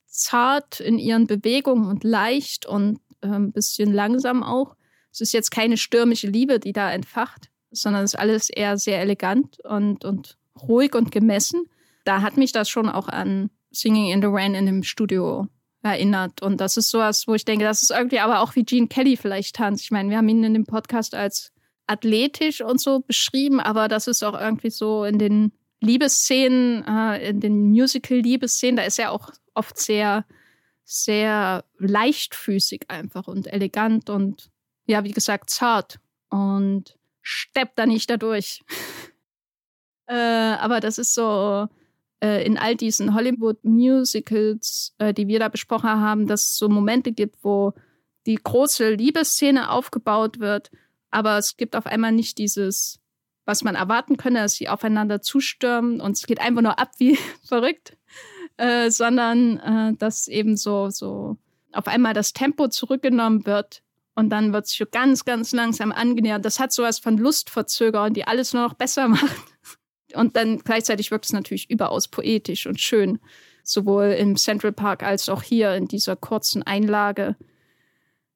zart 0.07 0.79
in 0.79 0.99
ihren 0.99 1.27
Bewegungen 1.27 1.85
und 1.85 2.03
leicht 2.03 2.65
und 2.65 2.99
äh, 3.21 3.27
ein 3.27 3.51
bisschen 3.51 3.93
langsam 3.93 4.43
auch. 4.43 4.75
Es 5.11 5.21
ist 5.21 5.33
jetzt 5.33 5.51
keine 5.51 5.77
stürmische 5.77 6.27
Liebe, 6.27 6.59
die 6.59 6.73
da 6.73 6.91
entfacht, 6.91 7.49
sondern 7.71 8.03
es 8.03 8.13
ist 8.13 8.19
alles 8.19 8.49
eher 8.49 8.77
sehr 8.77 8.99
elegant 8.99 9.59
und, 9.63 10.05
und 10.05 10.37
ruhig 10.61 10.95
und 10.95 11.11
gemessen. 11.11 11.65
Da 12.03 12.21
hat 12.21 12.37
mich 12.37 12.51
das 12.51 12.69
schon 12.69 12.89
auch 12.89 13.07
an 13.07 13.49
Singing 13.71 14.11
in 14.11 14.21
the 14.21 14.27
Rain 14.29 14.53
in 14.53 14.65
dem 14.65 14.83
Studio 14.83 15.47
erinnert. 15.81 16.41
Und 16.41 16.61
das 16.61 16.77
ist 16.77 16.89
sowas, 16.89 17.27
wo 17.27 17.33
ich 17.33 17.45
denke, 17.45 17.65
das 17.65 17.81
ist 17.81 17.91
irgendwie 17.91 18.19
aber 18.19 18.41
auch 18.41 18.55
wie 18.55 18.63
Gene 18.63 18.87
Kelly 18.87 19.17
vielleicht 19.17 19.55
tanzt. 19.55 19.83
Ich 19.83 19.91
meine, 19.91 20.09
wir 20.09 20.17
haben 20.17 20.29
ihn 20.29 20.43
in 20.43 20.53
dem 20.53 20.65
Podcast 20.65 21.15
als 21.15 21.51
athletisch 21.91 22.61
und 22.61 22.79
so 22.79 23.01
beschrieben, 23.01 23.59
aber 23.59 23.87
das 23.87 24.07
ist 24.07 24.23
auch 24.23 24.39
irgendwie 24.39 24.69
so 24.69 25.03
in 25.03 25.19
den 25.19 25.51
Liebesszenen, 25.81 26.85
äh, 26.87 27.29
in 27.29 27.41
den 27.41 27.69
Musical-Liebesszenen, 27.69 28.77
da 28.77 28.83
ist 28.83 28.97
er 28.97 29.11
auch 29.11 29.31
oft 29.53 29.77
sehr, 29.77 30.25
sehr 30.85 31.65
leichtfüßig 31.77 32.89
einfach 32.89 33.27
und 33.27 33.47
elegant 33.47 34.09
und 34.09 34.49
ja, 34.85 35.03
wie 35.03 35.11
gesagt, 35.11 35.49
zart 35.49 35.99
und 36.29 36.97
steppt 37.21 37.77
da 37.77 37.85
nicht 37.85 38.09
dadurch. 38.09 38.61
äh, 40.07 40.13
aber 40.13 40.79
das 40.79 40.97
ist 40.97 41.13
so 41.13 41.67
äh, 42.23 42.45
in 42.45 42.57
all 42.57 42.75
diesen 42.75 43.13
Hollywood-Musicals, 43.13 44.95
äh, 44.99 45.13
die 45.13 45.27
wir 45.27 45.39
da 45.39 45.49
besprochen 45.49 45.89
haben, 45.89 46.27
dass 46.27 46.45
es 46.45 46.57
so 46.57 46.69
Momente 46.69 47.11
gibt, 47.11 47.43
wo 47.43 47.73
die 48.27 48.35
große 48.35 48.93
Liebesszene 48.93 49.71
aufgebaut 49.71 50.39
wird 50.39 50.71
aber 51.11 51.37
es 51.37 51.57
gibt 51.57 51.75
auf 51.75 51.85
einmal 51.85 52.11
nicht 52.11 52.37
dieses, 52.37 52.99
was 53.45 53.63
man 53.63 53.75
erwarten 53.75 54.17
könne, 54.17 54.39
dass 54.39 54.53
sie 54.53 54.69
aufeinander 54.69 55.21
zustürmen 55.21 56.01
und 56.01 56.13
es 56.13 56.25
geht 56.25 56.41
einfach 56.41 56.61
nur 56.61 56.79
ab 56.79 56.91
wie 56.97 57.17
verrückt, 57.47 57.97
äh, 58.57 58.89
sondern 58.89 59.57
äh, 59.59 59.93
dass 59.97 60.27
eben 60.27 60.57
so, 60.57 60.89
so 60.89 61.37
auf 61.73 61.87
einmal 61.87 62.13
das 62.13 62.33
Tempo 62.33 62.67
zurückgenommen 62.67 63.45
wird 63.45 63.83
und 64.15 64.29
dann 64.29 64.53
wird 64.53 64.65
es 64.65 64.73
so 64.73 64.85
ganz, 64.89 65.25
ganz 65.25 65.51
langsam 65.51 65.91
angenähert. 65.91 66.45
Das 66.45 66.59
hat 66.59 66.71
sowas 66.71 66.99
von 66.99 67.17
Lustverzögerung, 67.17 68.13
die 68.13 68.27
alles 68.27 68.53
nur 68.53 68.63
noch 68.63 68.73
besser 68.73 69.07
macht. 69.09 69.37
Und 70.13 70.35
dann 70.35 70.59
gleichzeitig 70.59 71.11
wirkt 71.11 71.25
es 71.25 71.33
natürlich 71.33 71.69
überaus 71.69 72.09
poetisch 72.09 72.67
und 72.67 72.79
schön, 72.79 73.19
sowohl 73.63 74.07
im 74.07 74.35
Central 74.35 74.73
Park 74.73 75.03
als 75.03 75.29
auch 75.29 75.41
hier 75.41 75.73
in 75.75 75.87
dieser 75.87 76.15
kurzen 76.15 76.63
Einlage. 76.63 77.37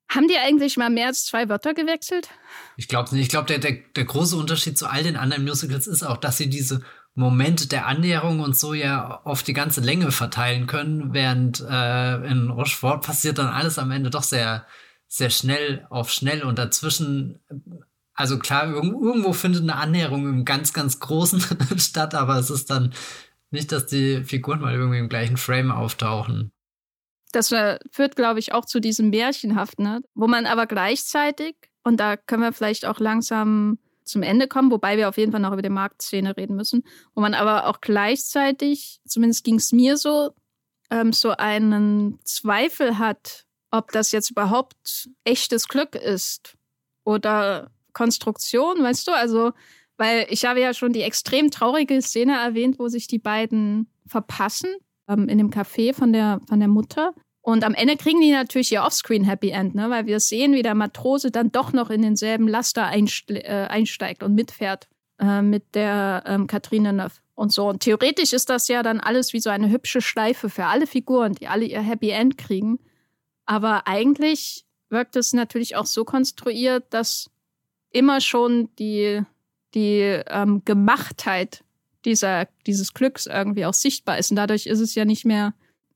Haben 0.10 0.28
die 0.28 0.38
eigentlich 0.38 0.78
mal 0.78 0.90
mehr 0.90 1.08
als 1.08 1.26
zwei 1.26 1.50
Wörter 1.50 1.74
gewechselt? 1.74 2.30
Ich 2.78 2.88
glaube 2.88 3.14
nicht. 3.14 3.24
Ich 3.24 3.30
glaube, 3.30 3.48
der, 3.48 3.58
der, 3.60 3.74
der 3.96 4.06
große 4.06 4.36
Unterschied 4.36 4.78
zu 4.78 4.88
all 4.88 5.04
den 5.04 5.18
anderen 5.18 5.44
Musicals 5.44 5.88
ist 5.88 6.04
auch, 6.04 6.18
dass 6.18 6.38
sie 6.38 6.50
diese 6.50 6.82
Momente 7.16 7.68
der 7.68 7.88
Annäherung 7.88 8.42
und 8.42 8.58
so 8.58 8.74
ja 8.74 9.22
auf 9.24 9.42
die 9.42 9.54
ganze 9.54 9.82
Länge 9.82 10.12
verteilen 10.12 10.68
können, 10.68 11.14
während 11.14 11.62
äh, 11.62 12.16
in 12.28 12.50
Rochefort 12.50 13.02
passiert 13.02 13.38
dann 13.38 13.48
alles 13.48 13.80
am 13.80 13.92
Ende 13.92 14.10
doch 14.10 14.24
sehr, 14.24 14.68
sehr 15.08 15.30
schnell 15.30 15.88
auf 15.90 16.12
schnell 16.12 16.44
und 16.44 16.60
dazwischen, 16.60 17.40
also 18.14 18.38
klar, 18.38 18.68
irgendwo 18.68 19.32
findet 19.32 19.64
eine 19.64 19.76
Annäherung 19.76 20.28
im 20.28 20.46
ganz, 20.46 20.74
ganz 20.74 21.00
Großen 21.00 21.42
statt, 21.78 22.16
aber 22.16 22.38
es 22.38 22.50
ist 22.50 22.70
dann 22.70 22.94
nicht, 23.50 23.72
dass 23.72 23.86
die 23.88 24.26
Figuren 24.26 24.60
mal 24.60 24.74
irgendwie 24.74 25.00
im 25.00 25.10
gleichen 25.10 25.38
Frame 25.38 25.72
auftauchen. 25.72 26.52
Das 27.36 27.50
führt, 27.50 28.16
glaube 28.16 28.40
ich, 28.40 28.54
auch 28.54 28.66
zu 28.66 28.80
diesem 28.80 29.10
Märchenhaften, 29.10 29.84
ne? 29.84 30.02
wo 30.14 30.28
man 30.28 30.46
aber 30.46 30.68
gleichzeitig, 30.68 31.56
und 31.84 32.00
da 32.00 32.16
können 32.16 32.44
wir 32.44 32.54
vielleicht 32.54 32.86
auch 32.86 33.00
langsam 33.00 33.78
zum 34.06 34.24
Ende 34.24 34.48
kommen, 34.48 34.72
wobei 34.72 34.98
wir 34.98 35.10
auf 35.10 35.18
jeden 35.18 35.32
Fall 35.32 35.42
noch 35.42 35.52
über 35.52 35.62
die 35.62 35.70
Marktszene 35.70 36.38
reden 36.38 36.56
müssen, 36.56 36.84
wo 37.14 37.22
man 37.22 37.34
aber 37.34 37.68
auch 37.68 37.82
gleichzeitig, 37.82 39.02
zumindest 39.06 39.44
ging 39.44 39.56
es 39.56 39.72
mir 39.72 39.98
so, 39.98 40.32
ähm, 40.90 41.12
so 41.12 41.32
einen 41.32 42.20
Zweifel 42.24 43.00
hat, 43.00 43.46
ob 43.72 43.92
das 43.92 44.12
jetzt 44.12 44.32
überhaupt 44.32 45.10
echtes 45.26 45.68
Glück 45.68 45.96
ist 45.96 46.56
oder 47.04 47.72
Konstruktion, 47.94 48.82
weißt 48.82 49.08
du? 49.08 49.12
Also, 49.12 49.52
weil 49.98 50.28
ich 50.30 50.46
habe 50.46 50.62
ja 50.62 50.74
schon 50.74 50.94
die 50.94 51.02
extrem 51.02 51.52
traurige 51.52 52.02
Szene 52.02 52.38
erwähnt, 52.38 52.80
wo 52.80 52.88
sich 52.88 53.08
die 53.08 53.20
beiden 53.20 53.90
verpassen 54.06 54.70
ähm, 55.10 55.28
in 55.28 55.38
dem 55.38 55.50
Café 55.50 55.94
von 55.94 56.14
der, 56.14 56.40
von 56.48 56.60
der 56.60 56.70
Mutter. 56.70 57.14
Und 57.46 57.64
am 57.64 57.76
Ende 57.76 57.96
kriegen 57.96 58.22
die 58.22 58.32
natürlich 58.32 58.72
ihr 58.72 58.82
Offscreen 58.82 59.24
Happy 59.24 59.52
End, 59.52 59.76
ne? 59.76 59.92
weil 59.92 60.08
wir 60.08 60.20
sehen, 60.20 60.54
wie 60.54 60.64
der 60.64 60.74
Matrose 60.74 61.30
dann 61.30 61.52
doch 61.52 61.74
noch 61.74 61.92
in 61.92 62.02
denselben 62.02 62.48
Laster 62.48 62.92
äh, 62.92 63.68
einsteigt 63.68 64.24
und 64.24 64.34
mitfährt 64.34 64.88
äh, 65.20 65.44
mit 65.44 65.76
der 65.76 66.24
ähm, 66.26 66.48
Kathrine 66.48 66.92
Neuf 66.92 67.22
und 67.36 67.54
so. 67.54 67.70
Und 67.70 67.82
theoretisch 67.82 68.34
ist 68.34 68.50
das 68.50 68.68
ja 68.68 68.82
dann 68.82 69.00
alles 69.00 69.32
wie 69.32 69.40
so 69.40 69.52
eine 69.52 69.70
hübsche 69.70 70.02
Schleife 70.02 70.50
für 70.50 70.66
alle 70.66 70.88
Figuren, 70.88 71.34
die 71.34 71.48
alle 71.48 71.66
ihr 71.66 71.82
Happy 71.82 72.10
End 72.10 72.40
kriegen. 72.40 72.80
Aber 73.46 73.86
eigentlich 73.86 74.66
wirkt 74.90 75.16
es 75.16 75.32
natürlich 75.32 75.76
auch 75.76 75.86
so 75.86 76.04
konstruiert, 76.04 76.86
dass 76.90 77.30
immer 77.92 78.22
schon 78.22 78.70
die, 78.80 79.22
die 79.76 80.00
ähm, 80.00 80.64
Gemachtheit 80.66 81.64
dieser, 82.06 82.48
dieses 82.66 82.96
Glücks 82.96 83.28
irgendwie 83.28 83.68
auch 83.68 83.76
sichtbar 83.76 84.18
ist. 84.18 84.32
Und 84.32 84.38
dadurch 84.38 84.66
ist 84.66 84.80
es 84.80 84.96
ja 84.96 85.06
nicht 85.06 85.26
mehr 85.26 85.54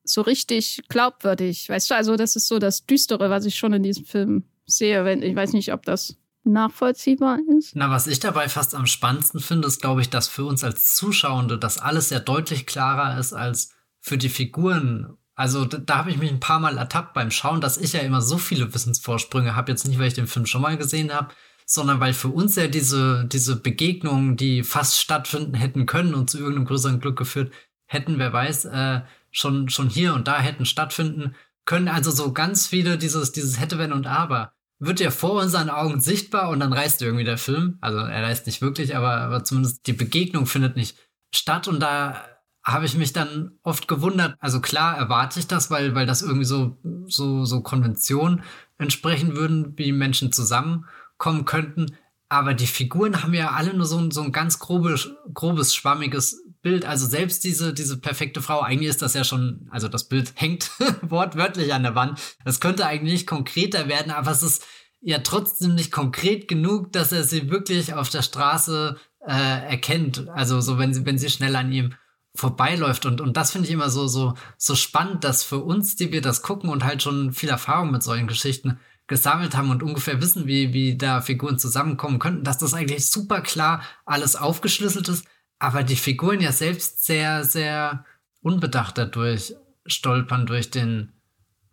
so 0.09 0.21
richtig 0.21 0.81
glaubwürdig. 0.89 1.69
Weißt 1.69 1.89
du, 1.89 1.95
also 1.95 2.15
das 2.15 2.35
ist 2.35 2.47
so 2.47 2.59
das 2.59 2.85
Düstere, 2.85 3.29
was 3.29 3.45
ich 3.45 3.55
schon 3.55 3.73
in 3.73 3.83
diesem 3.83 4.05
Film 4.05 4.43
sehe. 4.65 5.05
Wenn, 5.05 5.21
ich 5.21 5.35
weiß 5.35 5.53
nicht, 5.53 5.73
ob 5.73 5.83
das 5.83 6.17
nachvollziehbar 6.43 7.39
ist. 7.57 7.75
Na, 7.75 7.89
was 7.89 8.07
ich 8.07 8.19
dabei 8.19 8.49
fast 8.49 8.75
am 8.75 8.85
spannendsten 8.85 9.39
finde, 9.39 9.67
ist, 9.67 9.81
glaube 9.81 10.01
ich, 10.01 10.09
dass 10.09 10.27
für 10.27 10.45
uns 10.45 10.63
als 10.63 10.95
Zuschauende 10.95 11.57
das 11.57 11.77
alles 11.77 12.09
sehr 12.09 12.19
deutlich 12.19 12.65
klarer 12.65 13.19
ist 13.19 13.33
als 13.33 13.71
für 13.99 14.17
die 14.17 14.29
Figuren. 14.29 15.17
Also 15.35 15.65
da, 15.65 15.77
da 15.77 15.97
habe 15.97 16.11
ich 16.11 16.17
mich 16.17 16.31
ein 16.31 16.39
paar 16.39 16.59
Mal 16.59 16.77
ertappt 16.77 17.13
beim 17.13 17.31
Schauen, 17.31 17.61
dass 17.61 17.77
ich 17.77 17.93
ja 17.93 18.01
immer 18.01 18.21
so 18.21 18.37
viele 18.37 18.73
Wissensvorsprünge 18.73 19.55
habe. 19.55 19.71
Jetzt 19.71 19.87
nicht, 19.87 19.99
weil 19.99 20.07
ich 20.07 20.13
den 20.13 20.27
Film 20.27 20.45
schon 20.45 20.61
mal 20.61 20.77
gesehen 20.77 21.13
habe, 21.13 21.33
sondern 21.65 21.99
weil 21.99 22.13
für 22.13 22.29
uns 22.29 22.55
ja 22.55 22.67
diese, 22.67 23.25
diese 23.25 23.55
Begegnungen, 23.55 24.37
die 24.37 24.63
fast 24.63 24.99
stattfinden 24.99 25.53
hätten 25.53 25.85
können 25.85 26.13
und 26.13 26.29
zu 26.29 26.39
irgendeinem 26.39 26.65
größeren 26.65 26.99
Glück 26.99 27.17
geführt 27.17 27.53
hätten, 27.85 28.19
wer 28.19 28.33
weiß, 28.33 28.65
äh, 28.65 29.01
schon, 29.31 29.69
schon 29.69 29.89
hier 29.89 30.13
und 30.13 30.27
da 30.27 30.39
hätten 30.39 30.65
stattfinden 30.65 31.35
können. 31.65 31.87
Also 31.87 32.11
so 32.11 32.33
ganz 32.33 32.67
viele 32.67 32.97
dieses, 32.97 33.31
dieses 33.31 33.59
hätte, 33.59 33.77
wenn 33.77 33.93
und 33.93 34.07
aber 34.07 34.53
wird 34.79 34.99
ja 35.01 35.11
vor 35.11 35.41
unseren 35.41 35.69
Augen 35.69 35.99
sichtbar 35.99 36.49
und 36.49 36.61
dann 36.61 36.73
reißt 36.73 37.01
irgendwie 37.01 37.25
der 37.25 37.37
Film. 37.37 37.77
Also 37.81 37.99
er 37.99 38.23
reißt 38.23 38.45
nicht 38.45 38.61
wirklich, 38.61 38.95
aber, 38.95 39.17
aber 39.17 39.43
zumindest 39.43 39.85
die 39.87 39.93
Begegnung 39.93 40.45
findet 40.45 40.75
nicht 40.75 40.97
statt 41.33 41.67
und 41.67 41.79
da 41.79 42.25
habe 42.63 42.85
ich 42.85 42.95
mich 42.95 43.13
dann 43.13 43.51
oft 43.63 43.87
gewundert. 43.87 44.35
Also 44.39 44.61
klar 44.61 44.97
erwarte 44.97 45.39
ich 45.39 45.47
das, 45.47 45.69
weil, 45.69 45.95
weil 45.95 46.05
das 46.05 46.21
irgendwie 46.21 46.45
so, 46.45 46.77
so, 47.07 47.45
so 47.45 47.61
Konventionen 47.61 48.43
entsprechen 48.77 49.35
würden, 49.35 49.77
wie 49.77 49.91
Menschen 49.91 50.31
zusammenkommen 50.31 51.45
könnten. 51.45 51.97
Aber 52.29 52.53
die 52.53 52.67
Figuren 52.67 53.23
haben 53.23 53.33
ja 53.33 53.51
alle 53.51 53.73
nur 53.73 53.85
so 53.85 53.97
ein, 53.97 54.11
so 54.11 54.21
ein 54.21 54.31
ganz 54.31 54.59
grobes, 54.59 55.09
grobes, 55.33 55.75
schwammiges 55.75 56.43
Bild. 56.61 56.85
Also 56.85 57.07
selbst 57.07 57.43
diese, 57.43 57.73
diese 57.73 57.97
perfekte 57.97 58.41
Frau, 58.41 58.61
eigentlich 58.61 58.89
ist 58.89 59.01
das 59.01 59.13
ja 59.13 59.23
schon, 59.23 59.67
also 59.71 59.87
das 59.87 60.07
Bild 60.07 60.33
hängt 60.35 60.71
wortwörtlich 61.01 61.73
an 61.73 61.83
der 61.83 61.95
Wand. 61.95 62.19
Das 62.45 62.59
könnte 62.59 62.85
eigentlich 62.85 63.13
nicht 63.13 63.27
konkreter 63.27 63.87
werden, 63.87 64.11
aber 64.11 64.31
es 64.31 64.43
ist 64.43 64.65
ja 65.01 65.19
trotzdem 65.19 65.75
nicht 65.75 65.91
konkret 65.91 66.47
genug, 66.47 66.91
dass 66.91 67.11
er 67.11 67.23
sie 67.23 67.49
wirklich 67.49 67.93
auf 67.93 68.09
der 68.09 68.21
Straße 68.21 68.97
äh, 69.25 69.69
erkennt. 69.69 70.27
Also 70.29 70.59
so, 70.61 70.77
wenn 70.77 70.93
sie, 70.93 71.05
wenn 71.05 71.17
sie 71.17 71.29
schnell 71.29 71.55
an 71.55 71.71
ihm 71.71 71.93
vorbeiläuft. 72.35 73.05
Und, 73.05 73.21
und 73.21 73.37
das 73.37 73.51
finde 73.51 73.67
ich 73.67 73.73
immer 73.73 73.89
so, 73.89 74.07
so, 74.07 74.33
so 74.57 74.75
spannend, 74.75 75.23
dass 75.23 75.43
für 75.43 75.59
uns, 75.59 75.95
die 75.95 76.11
wir 76.11 76.21
das 76.21 76.41
gucken 76.41 76.69
und 76.69 76.83
halt 76.83 77.01
schon 77.01 77.33
viel 77.33 77.49
Erfahrung 77.49 77.91
mit 77.91 78.03
solchen 78.03 78.27
Geschichten 78.27 78.79
gesammelt 79.07 79.57
haben 79.57 79.71
und 79.71 79.81
ungefähr 79.81 80.21
wissen, 80.21 80.45
wie, 80.45 80.71
wie 80.71 80.95
da 80.95 81.21
Figuren 81.21 81.57
zusammenkommen 81.57 82.19
könnten, 82.19 82.43
dass 82.43 82.59
das 82.59 82.73
eigentlich 82.73 83.09
super 83.09 83.41
klar 83.41 83.81
alles 84.05 84.35
aufgeschlüsselt 84.35 85.09
ist, 85.09 85.25
aber 85.59 85.83
die 85.83 85.97
Figuren 85.97 86.39
ja 86.39 86.51
selbst 86.51 87.05
sehr, 87.05 87.43
sehr 87.43 88.05
unbedacht 88.41 88.97
dadurch 88.97 89.53
stolpern 89.85 90.45
durch 90.45 90.71
den 90.71 91.11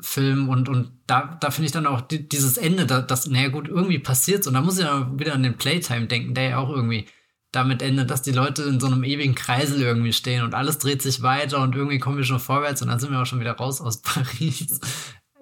Film 0.01 0.49
und, 0.49 0.69
und 0.69 0.93
da, 1.07 1.39
da 1.41 1.51
finde 1.51 1.67
ich 1.67 1.73
dann 1.73 1.87
auch 1.87 2.03
die, 2.03 2.29
dieses 2.29 2.59
Ende, 2.59 2.85
dass, 2.85 3.07
das, 3.07 3.27
naja 3.29 3.49
gut, 3.49 3.69
irgendwie 3.69 3.99
passiert's 3.99 4.47
und 4.47 4.55
da 4.55 4.61
muss 4.61 4.79
ich 4.79 4.85
ja 4.85 5.11
wieder 5.19 5.33
an 5.33 5.43
den 5.43 5.57
Playtime 5.57 6.07
denken, 6.07 6.35
der 6.35 6.51
ja 6.51 6.59
auch 6.59 6.69
irgendwie 6.69 7.07
damit 7.53 7.81
endet, 7.81 8.11
dass 8.11 8.21
die 8.21 8.33
Leute 8.33 8.63
in 8.65 8.81
so 8.81 8.89
einem 8.89 9.05
ewigen 9.05 9.35
Kreisel 9.35 9.81
irgendwie 9.81 10.13
stehen 10.13 10.43
und 10.43 10.55
alles 10.55 10.79
dreht 10.79 11.01
sich 11.01 11.23
weiter 11.23 11.63
und 11.63 11.75
irgendwie 11.75 11.99
kommen 11.99 12.19
wir 12.19 12.25
schon 12.25 12.41
vorwärts 12.41 12.83
und 12.83 12.89
dann 12.89 13.01
sind 13.01 13.11
wir 13.11 13.21
auch 13.21 13.27
schon 13.27 13.41
wieder 13.41 13.53
raus 13.53 13.81
aus 13.81 13.99
Paris. 14.03 14.81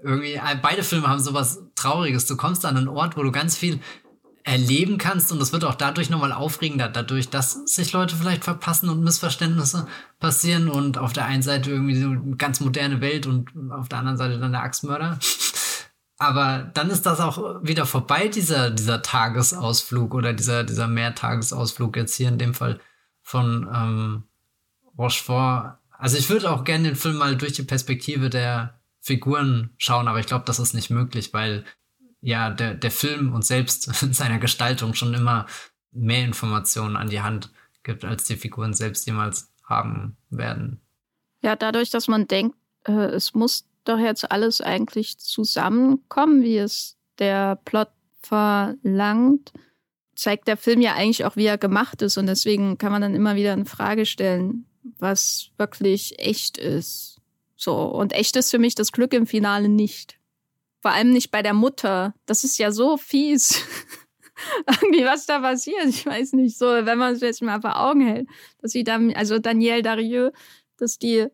irgendwie, 0.03 0.35
äh, 0.35 0.57
beide 0.63 0.85
Filme 0.85 1.09
haben 1.09 1.21
sowas 1.21 1.63
Trauriges. 1.75 2.27
Du 2.27 2.37
kommst 2.37 2.65
an 2.65 2.77
einen 2.77 2.89
Ort, 2.89 3.17
wo 3.17 3.23
du 3.23 3.33
ganz 3.33 3.57
viel 3.57 3.81
erleben 4.45 4.99
kannst 4.99 5.33
und 5.33 5.41
es 5.41 5.53
wird 5.53 5.65
auch 5.65 5.75
dadurch 5.75 6.11
nochmal 6.11 6.33
aufregender, 6.33 6.89
dadurch, 6.89 7.31
dass 7.31 7.65
sich 7.65 7.93
Leute 7.93 8.15
vielleicht 8.15 8.45
verpassen 8.45 8.91
und 8.91 9.03
Missverständnisse 9.03 9.87
passieren 10.21 10.69
und 10.69 10.99
auf 10.99 11.15
der 11.15 11.25
einen 11.25 11.43
Seite 11.43 11.71
irgendwie 11.71 11.99
so 11.99 12.11
eine 12.11 12.37
ganz 12.37 12.61
moderne 12.61 13.01
Welt 13.01 13.27
und 13.27 13.51
auf 13.73 13.89
der 13.89 13.99
anderen 13.99 14.19
Seite 14.19 14.39
dann 14.39 14.53
der 14.53 14.63
Axtmörder. 14.63 15.19
Aber 16.19 16.71
dann 16.75 16.91
ist 16.91 17.07
das 17.07 17.21
auch 17.21 17.63
wieder 17.63 17.87
vorbei, 17.87 18.29
dieser, 18.29 18.71
dieser 18.71 19.03
Tagesausflug 19.03 20.15
oder 20.15 20.33
dieser, 20.35 20.63
dieser 20.63 20.89
Mehrtagesausflug 20.89 21.97
jetzt 21.97 22.15
hier 22.15 22.29
in 22.29 22.39
dem 22.39 22.55
Fall 22.55 22.81
von 23.23 23.69
ähm, 23.75 24.23
Rochefort. 24.97 25.79
Also 25.99 26.19
ich 26.19 26.29
würde 26.29 26.51
auch 26.51 26.65
gerne 26.65 26.89
den 26.89 26.97
Film 26.97 27.17
mal 27.17 27.37
durch 27.37 27.55
die 27.55 27.63
Perspektive 27.63 28.29
der 28.31 28.79
Figuren 29.01 29.71
schauen, 29.79 30.07
aber 30.07 30.21
ich 30.21 30.27
glaube, 30.27 30.45
das 30.47 30.59
ist 30.59 30.75
nicht 30.75 30.91
möglich, 30.91 31.33
weil 31.33 31.65
ja 32.25 32.51
der, 32.51 32.75
der 32.75 32.91
Film 32.91 33.35
uns 33.35 33.49
selbst 33.49 34.03
in 34.03 34.13
seiner 34.15 34.39
Gestaltung 34.39 34.95
schon 34.95 35.15
immer 35.15 35.47
mehr 35.93 36.25
Informationen 36.25 36.97
an 36.97 37.11
die 37.11 37.21
Hand 37.21 37.51
gibt, 37.83 38.05
als 38.05 38.25
die 38.25 38.37
Figuren 38.37 38.75
selbst 38.75 39.07
jemals 39.07 39.53
haben 39.63 40.17
werden. 40.31 40.81
Ja, 41.43 41.55
dadurch, 41.55 41.91
dass 41.91 42.09
man 42.09 42.27
denkt, 42.27 42.57
äh, 42.85 42.93
es 42.93 43.35
muss 43.35 43.67
doch 43.85 43.99
jetzt 43.99 44.31
alles 44.31 44.61
eigentlich 44.63 45.19
zusammenkommen, 45.19 46.43
wie 46.43 46.57
es 46.57 46.97
der 47.19 47.57
Plot 47.65 47.91
verlangt, 48.23 49.53
zeigt 50.15 50.49
der 50.49 50.57
Film 50.57 50.81
ja 50.81 50.95
eigentlich 50.95 51.27
auch, 51.27 51.37
wie 51.37 51.45
er 51.45 51.59
gemacht 51.59 52.01
ist. 52.01 52.17
Und 52.17 52.27
deswegen 52.27 52.79
kann 52.79 52.91
man 52.91 53.03
dann 53.03 53.15
immer 53.15 53.37
wieder 53.37 53.53
eine 53.53 53.67
Frage 53.67 54.07
stellen, 54.07 54.65
was 54.99 55.51
wirklich 55.59 56.19
echt 56.19 56.57
ist. 56.57 57.21
So, 57.57 57.77
und 57.77 58.15
echt 58.15 58.37
ist 58.37 58.51
für 58.51 58.59
mich 58.59 58.75
das 58.75 58.93
Glück 58.93 59.13
im 59.13 59.27
Finale 59.27 59.69
nicht. 59.69 60.19
Vor 60.85 60.93
allem 60.93 61.13
nicht 61.13 61.31
bei 61.31 61.41
der 61.41 61.55
Mutter. 61.55 62.13
Das 62.27 62.45
ist 62.45 62.59
ja 62.59 62.71
so 62.71 62.99
fies. 62.99 63.65
Irgendwie, 64.83 65.07
was 65.07 65.25
da 65.25 65.39
passiert. 65.39 65.87
Ich 65.87 66.05
weiß 66.05 66.35
nicht, 66.35 66.59
so, 66.59 66.67
wenn 66.67 66.99
man 66.99 67.15
es 67.15 67.23
jetzt 67.23 67.41
mal 67.41 67.59
vor 67.63 67.81
Augen 67.81 68.03
hält, 68.03 68.29
dass 68.61 68.73
sie 68.73 68.85
dann, 68.85 69.11
also 69.15 69.39
Danielle 69.39 69.81
Darieux, 69.81 70.31
dass 70.77 70.99
die 70.99 71.29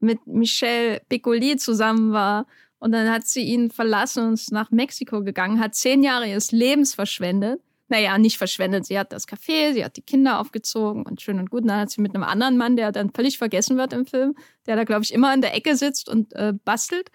mit 0.00 0.26
Michelle 0.26 1.00
Piccoli 1.08 1.56
zusammen 1.56 2.12
war. 2.12 2.46
Und 2.80 2.92
dann 2.92 3.10
hat 3.10 3.26
sie 3.26 3.44
ihn 3.44 3.70
verlassen 3.70 4.26
und 4.26 4.34
ist 4.34 4.52
nach 4.52 4.70
Mexiko 4.70 5.22
gegangen, 5.22 5.58
hat 5.58 5.74
zehn 5.74 6.02
Jahre 6.02 6.28
ihres 6.28 6.52
Lebens 6.52 6.94
verschwendet. 6.94 7.62
Naja, 7.88 8.18
nicht 8.18 8.36
verschwendet. 8.36 8.84
Sie 8.84 8.98
hat 8.98 9.14
das 9.14 9.26
Café, 9.26 9.72
sie 9.72 9.86
hat 9.86 9.96
die 9.96 10.02
Kinder 10.02 10.38
aufgezogen 10.38 11.06
und 11.06 11.22
schön 11.22 11.38
und 11.38 11.48
gut. 11.48 11.62
Und 11.62 11.68
dann 11.68 11.80
hat 11.80 11.90
sie 11.90 12.02
mit 12.02 12.14
einem 12.14 12.24
anderen 12.24 12.58
Mann, 12.58 12.76
der 12.76 12.92
dann 12.92 13.08
völlig 13.08 13.38
vergessen 13.38 13.78
wird 13.78 13.94
im 13.94 14.04
Film, 14.04 14.34
der 14.66 14.76
da, 14.76 14.84
glaube 14.84 15.04
ich, 15.04 15.14
immer 15.14 15.32
in 15.32 15.40
der 15.40 15.54
Ecke 15.54 15.76
sitzt 15.76 16.10
und 16.10 16.34
äh, 16.34 16.52
bastelt, 16.62 17.10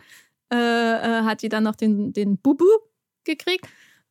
äh, 0.51 0.55
äh, 0.55 1.23
hat 1.23 1.41
sie 1.41 1.49
dann 1.49 1.63
noch 1.63 1.75
den, 1.75 2.13
den 2.13 2.37
Bubu 2.37 2.65
gekriegt. 3.23 3.67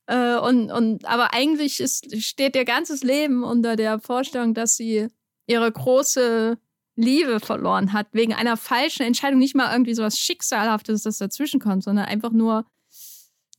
Äh, 0.07 0.37
und, 0.37 0.71
und, 0.71 1.05
aber 1.05 1.35
eigentlich 1.35 1.81
ist, 1.81 2.23
steht 2.23 2.57
ihr 2.57 2.65
ganzes 2.65 3.03
Leben 3.03 3.43
unter 3.43 3.77
der 3.77 3.99
Vorstellung, 3.99 4.55
dass 4.55 4.77
sie 4.77 5.09
ihre 5.47 5.71
große 5.71 6.59
Liebe 6.97 7.41
verloren 7.41 7.93
hat, 7.93 8.09
wegen 8.13 8.33
einer 8.33 8.57
falschen 8.57 9.03
Entscheidung, 9.03 9.39
nicht 9.39 9.55
mal 9.55 9.71
irgendwie 9.71 9.95
so 9.95 10.03
was 10.03 10.19
Schicksalhaftes, 10.19 11.03
das 11.03 11.19
dazwischen 11.19 11.61
kommt, 11.61 11.85
sondern 11.85 12.07
einfach 12.07 12.33
nur, 12.33 12.65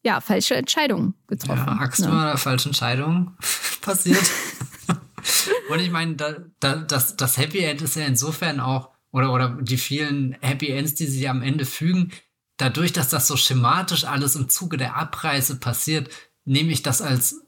ja, 0.04 0.22
falsche 0.22 0.56
Entscheidungen 0.56 1.14
getroffen. 1.28 1.66
Ja, 1.68 1.80
Axtmörder, 1.80 2.32
ne? 2.32 2.38
falsche 2.38 2.70
Entscheidung 2.70 3.36
passiert. 3.82 4.24
Und 5.70 5.80
ich 5.80 5.92
meine, 5.92 6.16
da, 6.16 6.36
da, 6.60 6.78
das, 6.78 7.16
das 7.16 7.38
Happy 7.38 7.60
End 7.60 7.82
ist 7.82 7.96
ja 7.96 8.06
insofern 8.06 8.60
auch, 8.60 8.90
oder, 9.12 9.34
oder 9.34 9.58
die 9.62 9.78
vielen 9.78 10.38
Happy 10.42 10.70
Ends, 10.70 10.96
die 10.96 11.06
sich 11.06 11.30
am 11.30 11.42
Ende 11.42 11.66
fügen, 11.66 12.12
dadurch, 12.58 12.94
dass 12.94 13.10
das 13.10 13.28
so 13.28 13.38
schematisch 13.38 14.04
alles 14.04 14.36
im 14.36 14.50
Zuge 14.50 14.78
der 14.78 14.96
Abreise 14.96 15.58
passiert, 15.58 16.10
nehme 16.46 16.72
ich 16.72 16.82
das 16.82 17.02
als 17.02 17.42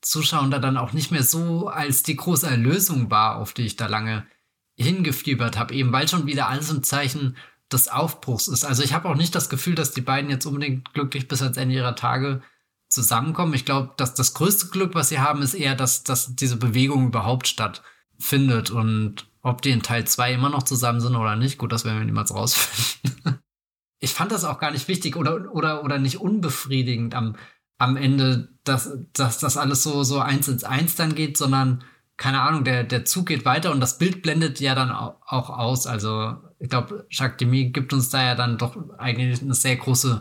Zuschauer 0.00 0.48
dann 0.48 0.76
auch 0.76 0.92
nicht 0.92 1.10
mehr 1.10 1.22
so 1.22 1.68
als 1.68 2.02
die 2.02 2.16
große 2.16 2.46
Erlösung 2.46 3.10
wahr, 3.10 3.36
auf 3.36 3.52
die 3.52 3.62
ich 3.62 3.76
da 3.76 3.86
lange 3.86 4.26
hingefiebert 4.76 5.56
habe, 5.56 5.74
eben 5.74 5.92
weil 5.92 6.08
schon 6.08 6.26
wieder 6.26 6.48
alles 6.48 6.70
im 6.70 6.82
Zeichen 6.82 7.36
des 7.72 7.88
Aufbruchs 7.88 8.48
ist. 8.48 8.64
Also 8.64 8.82
ich 8.82 8.92
habe 8.92 9.08
auch 9.08 9.14
nicht 9.14 9.34
das 9.34 9.48
Gefühl, 9.48 9.74
dass 9.74 9.92
die 9.92 10.00
beiden 10.00 10.30
jetzt 10.30 10.46
unbedingt 10.46 10.92
glücklich 10.92 11.28
bis 11.28 11.42
ans 11.42 11.56
Ende 11.56 11.74
ihrer 11.74 11.94
Tage 11.94 12.42
zusammenkommen. 12.88 13.54
Ich 13.54 13.64
glaube, 13.64 13.92
dass 13.96 14.14
das 14.14 14.34
größte 14.34 14.68
Glück, 14.68 14.94
was 14.94 15.08
sie 15.08 15.20
haben, 15.20 15.42
ist 15.42 15.54
eher, 15.54 15.74
dass, 15.74 16.04
dass 16.04 16.34
diese 16.34 16.56
Bewegung 16.56 17.06
überhaupt 17.06 17.48
stattfindet. 17.48 18.70
Und 18.70 19.26
ob 19.40 19.62
die 19.62 19.70
in 19.70 19.82
Teil 19.82 20.06
2 20.06 20.34
immer 20.34 20.50
noch 20.50 20.64
zusammen 20.64 21.00
sind 21.00 21.16
oder 21.16 21.36
nicht, 21.36 21.58
gut, 21.58 21.72
das 21.72 21.84
werden 21.84 21.98
wir 21.98 22.04
niemals 22.04 22.34
rausfinden. 22.34 23.38
ich 24.02 24.12
fand 24.12 24.32
das 24.32 24.44
auch 24.44 24.58
gar 24.58 24.72
nicht 24.72 24.88
wichtig 24.88 25.16
oder, 25.16 25.54
oder, 25.54 25.84
oder 25.84 25.98
nicht 25.98 26.20
unbefriedigend 26.20 27.14
am, 27.14 27.36
am 27.78 27.96
Ende, 27.96 28.48
dass, 28.64 28.98
dass 29.12 29.38
das 29.38 29.56
alles 29.56 29.84
so, 29.84 30.02
so 30.02 30.18
eins 30.18 30.48
ins 30.48 30.64
eins 30.64 30.96
dann 30.96 31.14
geht, 31.14 31.36
sondern 31.36 31.84
keine 32.16 32.40
Ahnung, 32.40 32.64
der, 32.64 32.82
der 32.82 33.04
Zug 33.04 33.26
geht 33.26 33.44
weiter 33.44 33.70
und 33.70 33.78
das 33.78 33.98
Bild 33.98 34.22
blendet 34.22 34.58
ja 34.58 34.74
dann 34.74 34.90
auch 34.90 35.50
aus. 35.50 35.86
Also 35.86 36.34
ich 36.58 36.68
glaube, 36.68 37.06
Jacques 37.10 37.36
Demy 37.38 37.70
gibt 37.70 37.92
uns 37.92 38.10
da 38.10 38.22
ja 38.22 38.34
dann 38.34 38.58
doch 38.58 38.76
eigentlich 38.98 39.40
eine 39.40 39.54
sehr 39.54 39.76
große 39.76 40.20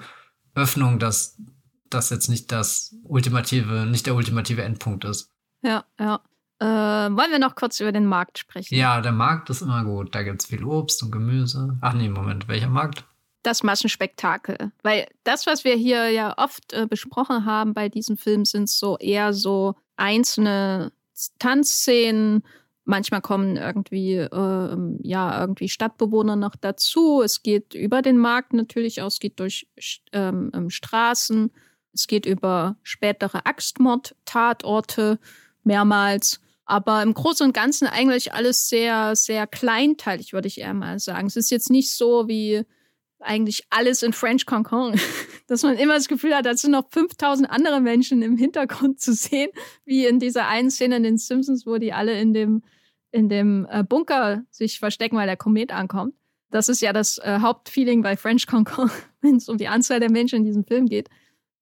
Öffnung, 0.53 0.99
dass 0.99 1.41
das 1.89 2.11
jetzt 2.11 2.29
nicht 2.29 2.51
das 2.51 2.95
ultimative, 3.03 3.87
nicht 3.87 4.05
der 4.05 4.13
ultimative 4.13 4.61
Endpunkt 4.61 5.05
ist. 5.05 5.31
Ja, 5.63 5.85
ja. 5.99 6.21
Äh, 6.59 6.65
wollen 6.65 7.31
wir 7.31 7.39
noch 7.39 7.55
kurz 7.55 7.79
über 7.79 7.91
den 7.91 8.05
Markt 8.05 8.37
sprechen? 8.37 8.75
Ja, 8.75 9.01
der 9.01 9.11
Markt 9.11 9.49
ist 9.49 9.63
immer 9.63 9.83
gut. 9.83 10.13
Da 10.13 10.21
gibt 10.21 10.43
es 10.43 10.47
viel 10.47 10.63
Obst 10.63 11.01
und 11.01 11.11
Gemüse. 11.11 11.79
Ach 11.81 11.93
nee, 11.93 12.09
Moment, 12.09 12.47
welcher 12.47 12.69
Markt? 12.69 13.05
Das 13.43 13.63
Massenspektakel. 13.63 14.71
Weil 14.83 15.07
das, 15.23 15.47
was 15.47 15.63
wir 15.63 15.75
hier 15.75 16.09
ja 16.09 16.37
oft 16.37 16.73
äh, 16.73 16.85
besprochen 16.87 17.45
haben 17.45 17.73
bei 17.73 17.89
diesem 17.89 18.17
Film, 18.17 18.45
sind 18.45 18.69
so 18.69 18.97
eher 18.97 19.33
so 19.33 19.75
einzelne 19.95 20.91
Tanzszenen. 21.39 22.43
Manchmal 22.83 23.21
kommen 23.21 23.57
irgendwie, 23.57 24.15
äh, 24.15 24.77
ja, 25.03 25.39
irgendwie 25.39 25.69
Stadtbewohner 25.69 26.35
noch 26.35 26.55
dazu. 26.55 27.21
Es 27.21 27.43
geht 27.43 27.73
über 27.73 28.01
den 28.01 28.17
Markt 28.17 28.53
natürlich 28.53 29.01
aus, 29.01 29.13
es 29.13 29.19
geht 29.19 29.39
durch 29.39 29.67
ähm, 30.11 30.51
ähm, 30.53 30.69
Straßen, 30.69 31.51
es 31.93 32.07
geht 32.07 32.25
über 32.25 32.77
spätere 32.83 33.45
Axtmord-Tatorte 33.45 35.19
mehrmals. 35.63 36.41
Aber 36.65 37.03
im 37.03 37.13
Großen 37.13 37.47
und 37.47 37.53
Ganzen 37.53 37.87
eigentlich 37.87 38.33
alles 38.33 38.69
sehr, 38.69 39.15
sehr 39.15 39.45
kleinteilig, 39.45 40.31
würde 40.31 40.47
ich 40.47 40.61
eher 40.61 40.73
mal 40.73 40.99
sagen. 40.99 41.27
Es 41.27 41.35
ist 41.35 41.51
jetzt 41.51 41.69
nicht 41.69 41.93
so 41.93 42.27
wie 42.27 42.63
eigentlich 43.21 43.65
alles 43.69 44.03
in 44.03 44.13
French 44.13 44.45
Cancan, 44.45 44.99
dass 45.47 45.63
man 45.63 45.77
immer 45.77 45.95
das 45.95 46.07
Gefühl 46.07 46.35
hat, 46.35 46.45
da 46.45 46.55
sind 46.55 46.71
noch 46.71 46.89
5000 46.89 47.49
andere 47.49 47.81
Menschen 47.81 48.21
im 48.21 48.37
Hintergrund 48.37 48.99
zu 48.99 49.13
sehen, 49.13 49.49
wie 49.85 50.05
in 50.05 50.19
dieser 50.19 50.47
einen 50.47 50.71
Szene 50.71 50.97
in 50.97 51.03
den 51.03 51.17
Simpsons, 51.17 51.65
wo 51.65 51.77
die 51.77 51.93
alle 51.93 52.19
in 52.19 52.33
dem, 52.33 52.63
in 53.11 53.29
dem 53.29 53.67
äh, 53.69 53.83
Bunker 53.83 54.43
sich 54.49 54.79
verstecken, 54.79 55.17
weil 55.17 55.27
der 55.27 55.37
Komet 55.37 55.71
ankommt. 55.71 56.15
Das 56.49 56.67
ist 56.67 56.81
ja 56.81 56.91
das 56.91 57.17
äh, 57.19 57.39
Hauptfeeling 57.39 58.01
bei 58.01 58.17
French 58.17 58.47
Cancan, 58.47 58.91
wenn 59.21 59.37
es 59.37 59.49
um 59.49 59.57
die 59.57 59.67
Anzahl 59.67 59.99
der 59.99 60.11
Menschen 60.11 60.37
in 60.37 60.45
diesem 60.45 60.65
Film 60.65 60.87
geht. 60.87 61.09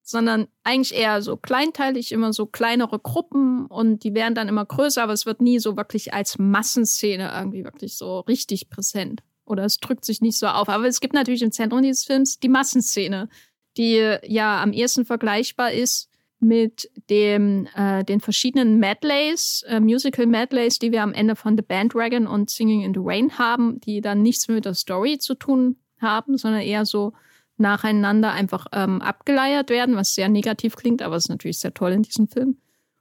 sondern 0.02 0.48
eigentlich 0.64 0.98
eher 0.98 1.22
so 1.22 1.36
kleinteilig, 1.36 2.10
immer 2.10 2.32
so 2.32 2.46
kleinere 2.46 2.98
Gruppen 2.98 3.66
und 3.66 4.02
die 4.02 4.14
werden 4.14 4.34
dann 4.34 4.48
immer 4.48 4.64
größer, 4.64 5.02
aber 5.02 5.12
es 5.12 5.26
wird 5.26 5.40
nie 5.40 5.60
so 5.60 5.76
wirklich 5.76 6.12
als 6.12 6.38
Massenszene 6.38 7.30
irgendwie 7.32 7.64
wirklich 7.64 7.96
so 7.96 8.20
richtig 8.20 8.70
präsent. 8.70 9.22
Oder 9.50 9.64
es 9.64 9.78
drückt 9.78 10.04
sich 10.04 10.20
nicht 10.20 10.38
so 10.38 10.46
auf. 10.46 10.68
Aber 10.68 10.86
es 10.86 11.00
gibt 11.00 11.12
natürlich 11.12 11.42
im 11.42 11.52
Zentrum 11.52 11.82
dieses 11.82 12.04
Films 12.04 12.38
die 12.38 12.48
Massenszene, 12.48 13.28
die 13.76 14.16
ja 14.22 14.62
am 14.62 14.72
ehesten 14.72 15.04
vergleichbar 15.04 15.72
ist 15.72 16.08
mit 16.38 16.90
dem, 17.10 17.68
äh, 17.76 18.02
den 18.02 18.20
verschiedenen 18.20 18.78
Medleys, 18.78 19.62
äh, 19.68 19.78
Musical 19.78 20.26
Medleys, 20.26 20.78
die 20.78 20.90
wir 20.90 21.02
am 21.02 21.12
Ende 21.12 21.36
von 21.36 21.56
The 21.56 21.62
Bandwagon 21.62 22.26
und 22.26 22.48
Singing 22.48 22.82
in 22.82 22.94
the 22.94 23.00
Rain 23.02 23.38
haben, 23.38 23.78
die 23.80 24.00
dann 24.00 24.22
nichts 24.22 24.48
mit 24.48 24.64
der 24.64 24.74
Story 24.74 25.18
zu 25.18 25.34
tun 25.34 25.76
haben, 26.00 26.38
sondern 26.38 26.62
eher 26.62 26.86
so 26.86 27.12
nacheinander 27.58 28.32
einfach 28.32 28.66
ähm, 28.72 29.02
abgeleiert 29.02 29.68
werden, 29.68 29.96
was 29.96 30.14
sehr 30.14 30.30
negativ 30.30 30.76
klingt, 30.76 31.02
aber 31.02 31.16
es 31.16 31.24
ist 31.24 31.28
natürlich 31.28 31.58
sehr 31.58 31.74
toll 31.74 31.92
in 31.92 32.02
diesem 32.02 32.26
Film. 32.26 32.56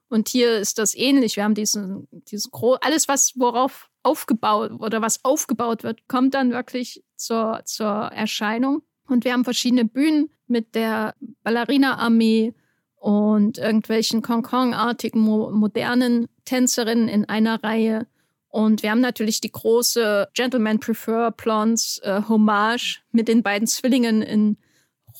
Und 0.09 0.27
hier 0.27 0.57
ist 0.57 0.77
das 0.79 0.95
ähnlich. 0.95 1.37
Wir 1.37 1.45
haben 1.45 1.53
diesen, 1.53 2.07
diesen 2.11 2.51
alles, 2.81 3.07
was 3.07 3.33
worauf 3.35 3.88
aufgebaut 4.03 4.71
oder 4.79 5.01
was 5.01 5.23
aufgebaut 5.23 5.83
wird, 5.83 6.07
kommt 6.07 6.33
dann 6.33 6.51
wirklich 6.51 7.03
zur, 7.15 7.61
zur 7.65 7.87
Erscheinung. 7.87 8.83
Und 9.07 9.25
wir 9.25 9.33
haben 9.33 9.43
verschiedene 9.43 9.85
Bühnen 9.85 10.29
mit 10.47 10.75
der 10.75 11.15
Ballerina-Armee 11.43 12.53
und 12.95 13.57
irgendwelchen 13.57 14.21
Concon-artigen 14.21 15.19
mo 15.19 15.51
modernen 15.51 16.27
Tänzerinnen 16.45 17.07
in 17.07 17.25
einer 17.25 17.63
Reihe. 17.63 18.07
Und 18.49 18.83
wir 18.83 18.91
haben 18.91 19.01
natürlich 19.01 19.41
die 19.41 19.51
große 19.51 20.27
Gentlemen 20.33 20.79
Prefer 20.79 21.31
Blondes 21.31 21.99
äh, 22.03 22.21
Hommage 22.27 23.01
mit 23.11 23.27
den 23.27 23.43
beiden 23.43 23.67
Zwillingen 23.67 24.21
in 24.21 24.57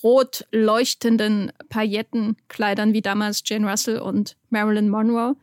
rot 0.04 0.46
leuchtenden 0.52 1.52
Paillettenkleidern 1.70 2.94
wie 2.94 3.02
damals 3.02 3.44
Jane 3.46 3.70
Russell 3.70 4.00
und 4.00 4.36
Marilyn 4.50 4.90
Monroe. 4.90 5.36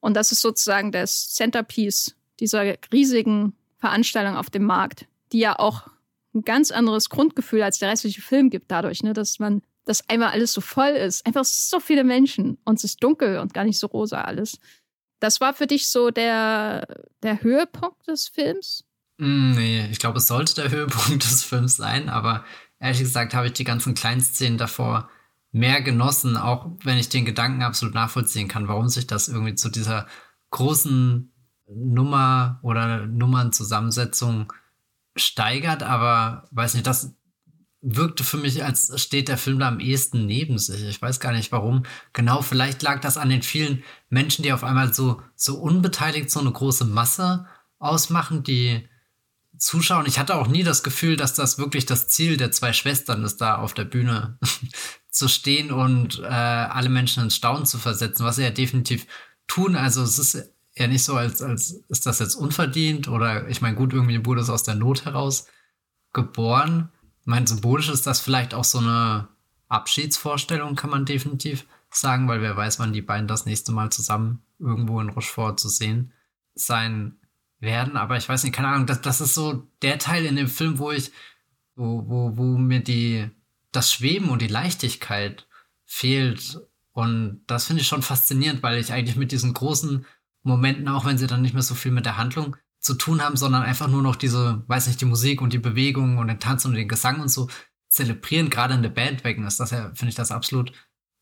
Und 0.00 0.14
das 0.14 0.32
ist 0.32 0.40
sozusagen 0.40 0.92
das 0.92 1.34
Centerpiece 1.34 2.16
dieser 2.40 2.74
riesigen 2.92 3.54
Veranstaltung 3.78 4.36
auf 4.36 4.50
dem 4.50 4.64
Markt, 4.64 5.06
die 5.32 5.38
ja 5.40 5.58
auch 5.58 5.88
ein 6.34 6.42
ganz 6.42 6.70
anderes 6.70 7.08
Grundgefühl 7.08 7.62
als 7.62 7.78
der 7.78 7.90
restliche 7.90 8.22
Film 8.22 8.50
gibt 8.50 8.70
dadurch, 8.70 9.02
ne, 9.02 9.12
dass 9.12 9.38
man 9.38 9.62
dass 9.88 10.06
einmal 10.08 10.32
alles 10.32 10.52
so 10.52 10.60
voll 10.60 10.90
ist. 10.90 11.26
Einfach 11.26 11.46
so 11.46 11.80
viele 11.80 12.04
Menschen 12.04 12.58
und 12.64 12.76
es 12.76 12.84
ist 12.84 13.02
dunkel 13.02 13.38
und 13.38 13.54
gar 13.54 13.64
nicht 13.64 13.78
so 13.78 13.86
rosa 13.86 14.20
alles. 14.20 14.58
Das 15.18 15.40
war 15.40 15.54
für 15.54 15.66
dich 15.66 15.88
so 15.88 16.10
der, 16.10 16.86
der 17.22 17.42
Höhepunkt 17.42 18.06
des 18.06 18.28
Films? 18.28 18.84
Mm, 19.16 19.52
nee, 19.52 19.88
ich 19.90 19.98
glaube, 19.98 20.18
es 20.18 20.28
sollte 20.28 20.54
der 20.54 20.70
Höhepunkt 20.70 21.24
des 21.24 21.42
Films 21.42 21.76
sein, 21.76 22.10
aber 22.10 22.44
ehrlich 22.78 23.00
gesagt 23.00 23.32
habe 23.32 23.46
ich 23.46 23.54
die 23.54 23.64
ganzen 23.64 23.94
kleinen 23.94 24.20
Szenen 24.20 24.58
davor 24.58 25.08
mehr 25.50 25.80
genossen, 25.80 26.36
auch 26.36 26.70
wenn 26.84 26.98
ich 26.98 27.08
den 27.08 27.24
Gedanken 27.24 27.62
absolut 27.62 27.94
nachvollziehen 27.94 28.46
kann, 28.46 28.68
warum 28.68 28.88
sich 28.90 29.06
das 29.06 29.28
irgendwie 29.28 29.54
zu 29.54 29.70
dieser 29.70 30.06
großen 30.50 31.32
Nummer 31.68 32.58
oder 32.62 33.06
Nummernzusammensetzung 33.06 34.52
steigert, 35.16 35.82
aber 35.82 36.44
weiß 36.50 36.74
nicht, 36.74 36.86
das 36.86 37.14
wirkte 37.80 38.24
für 38.24 38.38
mich, 38.38 38.64
als 38.64 39.00
steht 39.00 39.28
der 39.28 39.38
Film 39.38 39.58
da 39.58 39.68
am 39.68 39.80
ehesten 39.80 40.26
neben 40.26 40.58
sich. 40.58 40.82
Ich 40.84 41.00
weiß 41.00 41.20
gar 41.20 41.32
nicht 41.32 41.52
warum. 41.52 41.84
Genau, 42.12 42.42
vielleicht 42.42 42.82
lag 42.82 43.00
das 43.00 43.16
an 43.16 43.28
den 43.28 43.42
vielen 43.42 43.84
Menschen, 44.08 44.42
die 44.42 44.52
auf 44.52 44.64
einmal 44.64 44.92
so, 44.92 45.22
so 45.36 45.58
unbeteiligt 45.58 46.30
so 46.30 46.40
eine 46.40 46.50
große 46.50 46.84
Masse 46.84 47.46
ausmachen, 47.78 48.42
die 48.42 48.88
zuschauen. 49.58 50.06
Ich 50.06 50.18
hatte 50.18 50.36
auch 50.36 50.48
nie 50.48 50.64
das 50.64 50.82
Gefühl, 50.82 51.16
dass 51.16 51.34
das 51.34 51.58
wirklich 51.58 51.86
das 51.86 52.08
Ziel 52.08 52.36
der 52.36 52.50
zwei 52.50 52.72
Schwestern 52.72 53.24
ist, 53.24 53.40
da 53.40 53.56
auf 53.56 53.74
der 53.74 53.84
Bühne 53.84 54.38
zu 55.10 55.28
stehen 55.28 55.70
und 55.70 56.20
äh, 56.20 56.26
alle 56.26 56.88
Menschen 56.88 57.24
ins 57.24 57.36
Staunen 57.36 57.66
zu 57.66 57.78
versetzen, 57.78 58.24
was 58.24 58.36
sie 58.36 58.42
ja 58.42 58.50
definitiv 58.50 59.06
tun. 59.46 59.76
Also 59.76 60.02
es 60.02 60.18
ist 60.18 60.52
ja 60.78 60.86
nicht 60.86 61.04
so, 61.04 61.14
als, 61.14 61.42
als 61.42 61.70
ist 61.88 62.06
das 62.06 62.18
jetzt 62.18 62.34
unverdient 62.34 63.08
oder 63.08 63.48
ich 63.48 63.60
meine, 63.60 63.76
gut, 63.76 63.92
irgendwie 63.92 64.24
wurde 64.24 64.40
es 64.40 64.50
aus 64.50 64.62
der 64.62 64.74
Not 64.74 65.04
heraus 65.04 65.46
geboren 66.12 66.90
mein, 67.28 67.46
symbolisch 67.46 67.90
ist 67.90 68.06
das 68.06 68.20
vielleicht 68.20 68.54
auch 68.54 68.64
so 68.64 68.78
eine 68.78 69.28
Abschiedsvorstellung, 69.68 70.76
kann 70.76 70.88
man 70.88 71.04
definitiv 71.04 71.66
sagen, 71.90 72.26
weil 72.26 72.40
wer 72.40 72.56
weiß, 72.56 72.78
wann 72.78 72.94
die 72.94 73.02
beiden 73.02 73.28
das 73.28 73.44
nächste 73.44 73.70
Mal 73.70 73.92
zusammen 73.92 74.42
irgendwo 74.58 74.98
in 74.98 75.10
Rochefort 75.10 75.60
zu 75.60 75.68
sehen 75.68 76.14
sein 76.54 77.18
werden. 77.60 77.98
Aber 77.98 78.16
ich 78.16 78.26
weiß 78.26 78.44
nicht, 78.44 78.54
keine 78.54 78.68
Ahnung, 78.68 78.86
das, 78.86 79.02
das 79.02 79.20
ist 79.20 79.34
so 79.34 79.68
der 79.82 79.98
Teil 79.98 80.24
in 80.24 80.36
dem 80.36 80.48
Film, 80.48 80.78
wo 80.78 80.90
ich, 80.90 81.12
wo, 81.76 82.08
wo, 82.08 82.38
wo 82.38 82.56
mir 82.56 82.80
die, 82.80 83.28
das 83.72 83.92
Schweben 83.92 84.30
und 84.30 84.40
die 84.40 84.48
Leichtigkeit 84.48 85.46
fehlt. 85.84 86.58
Und 86.92 87.42
das 87.46 87.66
finde 87.66 87.82
ich 87.82 87.88
schon 87.88 88.00
faszinierend, 88.00 88.62
weil 88.62 88.78
ich 88.78 88.90
eigentlich 88.90 89.16
mit 89.16 89.32
diesen 89.32 89.52
großen 89.52 90.06
Momenten, 90.42 90.88
auch 90.88 91.04
wenn 91.04 91.18
sie 91.18 91.26
dann 91.26 91.42
nicht 91.42 91.54
mehr 91.54 91.62
so 91.62 91.74
viel 91.74 91.92
mit 91.92 92.06
der 92.06 92.16
Handlung 92.16 92.56
zu 92.80 92.94
tun 92.94 93.22
haben, 93.22 93.36
sondern 93.36 93.62
einfach 93.62 93.88
nur 93.88 94.02
noch 94.02 94.16
diese, 94.16 94.62
weiß 94.68 94.86
nicht, 94.86 95.00
die 95.00 95.06
Musik 95.06 95.40
und 95.40 95.52
die 95.52 95.58
Bewegung 95.58 96.18
und 96.18 96.28
den 96.28 96.40
Tanz 96.40 96.64
und 96.64 96.74
den 96.74 96.88
Gesang 96.88 97.20
und 97.20 97.28
so 97.28 97.48
zelebrieren. 97.88 98.50
Gerade 98.50 98.74
in 98.74 98.82
der 98.82 98.90
Bandwagon 98.90 99.46
ist 99.46 99.60
das 99.60 99.70
ja, 99.70 99.90
finde 99.94 100.10
ich 100.10 100.14
das 100.14 100.30
absolut 100.30 100.72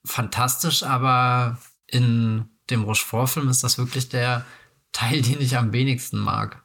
fantastisch, 0.05 0.83
aber 0.83 1.59
in 1.87 2.49
dem 2.71 2.85
Rochefort-Film 2.85 3.49
ist 3.49 3.65
das 3.65 3.79
wirklich 3.79 4.09
der 4.09 4.45
Teil, 4.93 5.23
den 5.23 5.41
ich 5.41 5.57
am 5.57 5.73
wenigsten 5.73 6.19
mag. 6.19 6.65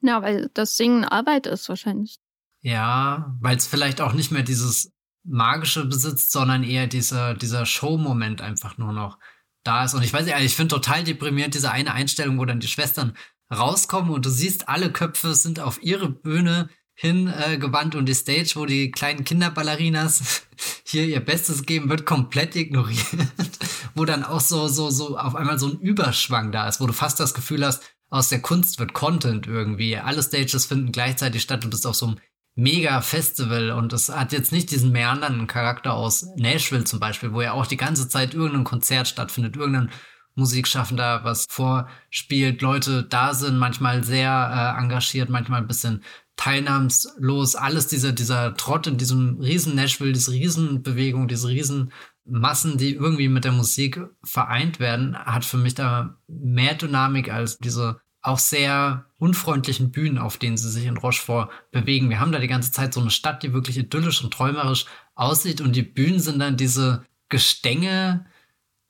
Ja, 0.00 0.22
weil 0.22 0.50
das 0.54 0.76
Singen 0.76 1.04
Arbeit 1.04 1.46
ist 1.46 1.68
wahrscheinlich. 1.68 2.16
Ja, 2.60 3.36
weil 3.40 3.56
es 3.56 3.66
vielleicht 3.66 4.00
auch 4.00 4.12
nicht 4.12 4.30
mehr 4.30 4.42
dieses 4.42 4.92
magische 5.24 5.84
besitzt, 5.86 6.32
sondern 6.32 6.62
eher 6.62 6.86
dieser, 6.86 7.34
dieser 7.34 7.66
Show-Moment 7.66 8.42
einfach 8.42 8.76
nur 8.78 8.92
noch 8.92 9.18
da 9.64 9.84
ist. 9.84 9.94
Und 9.94 10.02
ich 10.02 10.12
weiß 10.12 10.26
nicht, 10.26 10.38
ich 10.40 10.56
finde 10.56 10.74
total 10.74 11.04
deprimierend 11.04 11.54
diese 11.54 11.70
eine 11.70 11.92
Einstellung, 11.92 12.38
wo 12.38 12.44
dann 12.44 12.60
die 12.60 12.68
Schwestern 12.68 13.16
rauskommen 13.52 14.10
und 14.10 14.24
du 14.24 14.30
siehst, 14.30 14.68
alle 14.68 14.90
Köpfe 14.90 15.34
sind 15.34 15.60
auf 15.60 15.82
ihre 15.82 16.08
Bühne 16.08 16.68
hingewandt 16.94 17.94
äh, 17.94 17.98
und 17.98 18.06
die 18.06 18.14
Stage, 18.14 18.52
wo 18.54 18.66
die 18.66 18.90
kleinen 18.90 19.24
Kinderballerinas 19.24 20.42
hier 20.84 21.04
ihr 21.04 21.20
Bestes 21.20 21.66
geben, 21.66 21.90
wird 21.90 22.06
komplett 22.06 22.54
ignoriert. 22.56 23.04
wo 23.94 24.04
dann 24.04 24.24
auch 24.24 24.40
so, 24.40 24.68
so, 24.68 24.90
so 24.90 25.18
auf 25.18 25.34
einmal 25.34 25.58
so 25.58 25.68
ein 25.68 25.80
Überschwang 25.80 26.52
da 26.52 26.68
ist, 26.68 26.80
wo 26.80 26.86
du 26.86 26.92
fast 26.92 27.20
das 27.20 27.34
Gefühl 27.34 27.64
hast, 27.64 27.82
aus 28.10 28.28
der 28.28 28.42
Kunst 28.42 28.78
wird 28.78 28.92
Content 28.92 29.46
irgendwie. 29.46 29.96
Alle 29.96 30.22
Stages 30.22 30.66
finden 30.66 30.92
gleichzeitig 30.92 31.42
statt 31.42 31.64
und 31.64 31.70
bist 31.70 31.86
auf 31.86 31.96
so 31.96 32.06
einem 32.06 32.16
Mega-Festival 32.56 33.70
und 33.70 33.92
es 33.92 34.08
hat 34.08 34.32
jetzt 34.32 34.52
nicht 34.52 34.70
diesen 34.70 34.92
meandernden 34.92 35.46
Charakter 35.46 35.94
aus 35.94 36.26
Nashville 36.36 36.84
zum 36.84 37.00
Beispiel, 37.00 37.32
wo 37.32 37.42
ja 37.42 37.52
auch 37.52 37.66
die 37.66 37.76
ganze 37.76 38.08
Zeit 38.08 38.34
irgendein 38.34 38.64
Konzert 38.64 39.08
stattfindet, 39.08 39.56
irgendein 39.56 39.90
Musikschaffender 40.36 41.22
was 41.24 41.46
vorspielt, 41.48 42.60
Leute 42.60 43.04
da 43.04 43.34
sind, 43.34 43.58
manchmal 43.58 44.04
sehr 44.04 44.74
äh, 44.76 44.82
engagiert, 44.82 45.30
manchmal 45.30 45.60
ein 45.60 45.68
bisschen 45.68 46.02
teilnahmslos. 46.36 47.54
Alles 47.54 47.86
dieser, 47.86 48.12
dieser 48.12 48.54
Trott 48.56 48.86
in 48.86 48.98
diesem 48.98 49.38
riesen 49.40 49.74
Nashville, 49.74 50.12
diese 50.12 50.32
Riesenbewegung, 50.32 51.28
diese 51.28 51.48
riesen 51.48 51.92
Massen, 52.24 52.78
die 52.78 52.94
irgendwie 52.94 53.28
mit 53.28 53.44
der 53.44 53.52
Musik 53.52 54.00
vereint 54.24 54.80
werden, 54.80 55.16
hat 55.16 55.44
für 55.44 55.58
mich 55.58 55.74
da 55.74 56.16
mehr 56.26 56.74
Dynamik 56.74 57.32
als 57.32 57.58
diese 57.58 58.00
auch 58.24 58.38
sehr 58.38 59.06
unfreundlichen 59.18 59.90
Bühnen, 59.92 60.18
auf 60.18 60.38
denen 60.38 60.56
sie 60.56 60.70
sich 60.70 60.86
in 60.86 60.96
Rochefort 60.96 61.50
bewegen. 61.70 62.10
Wir 62.10 62.20
haben 62.20 62.32
da 62.32 62.38
die 62.38 62.48
ganze 62.48 62.72
Zeit 62.72 62.94
so 62.94 63.00
eine 63.00 63.10
Stadt, 63.10 63.42
die 63.42 63.52
wirklich 63.52 63.78
idyllisch 63.78 64.22
und 64.24 64.32
träumerisch 64.32 64.86
aussieht 65.14 65.60
und 65.60 65.76
die 65.76 65.82
Bühnen 65.82 66.20
sind 66.20 66.38
dann 66.38 66.56
diese 66.56 67.04
Gestänge, 67.28 68.26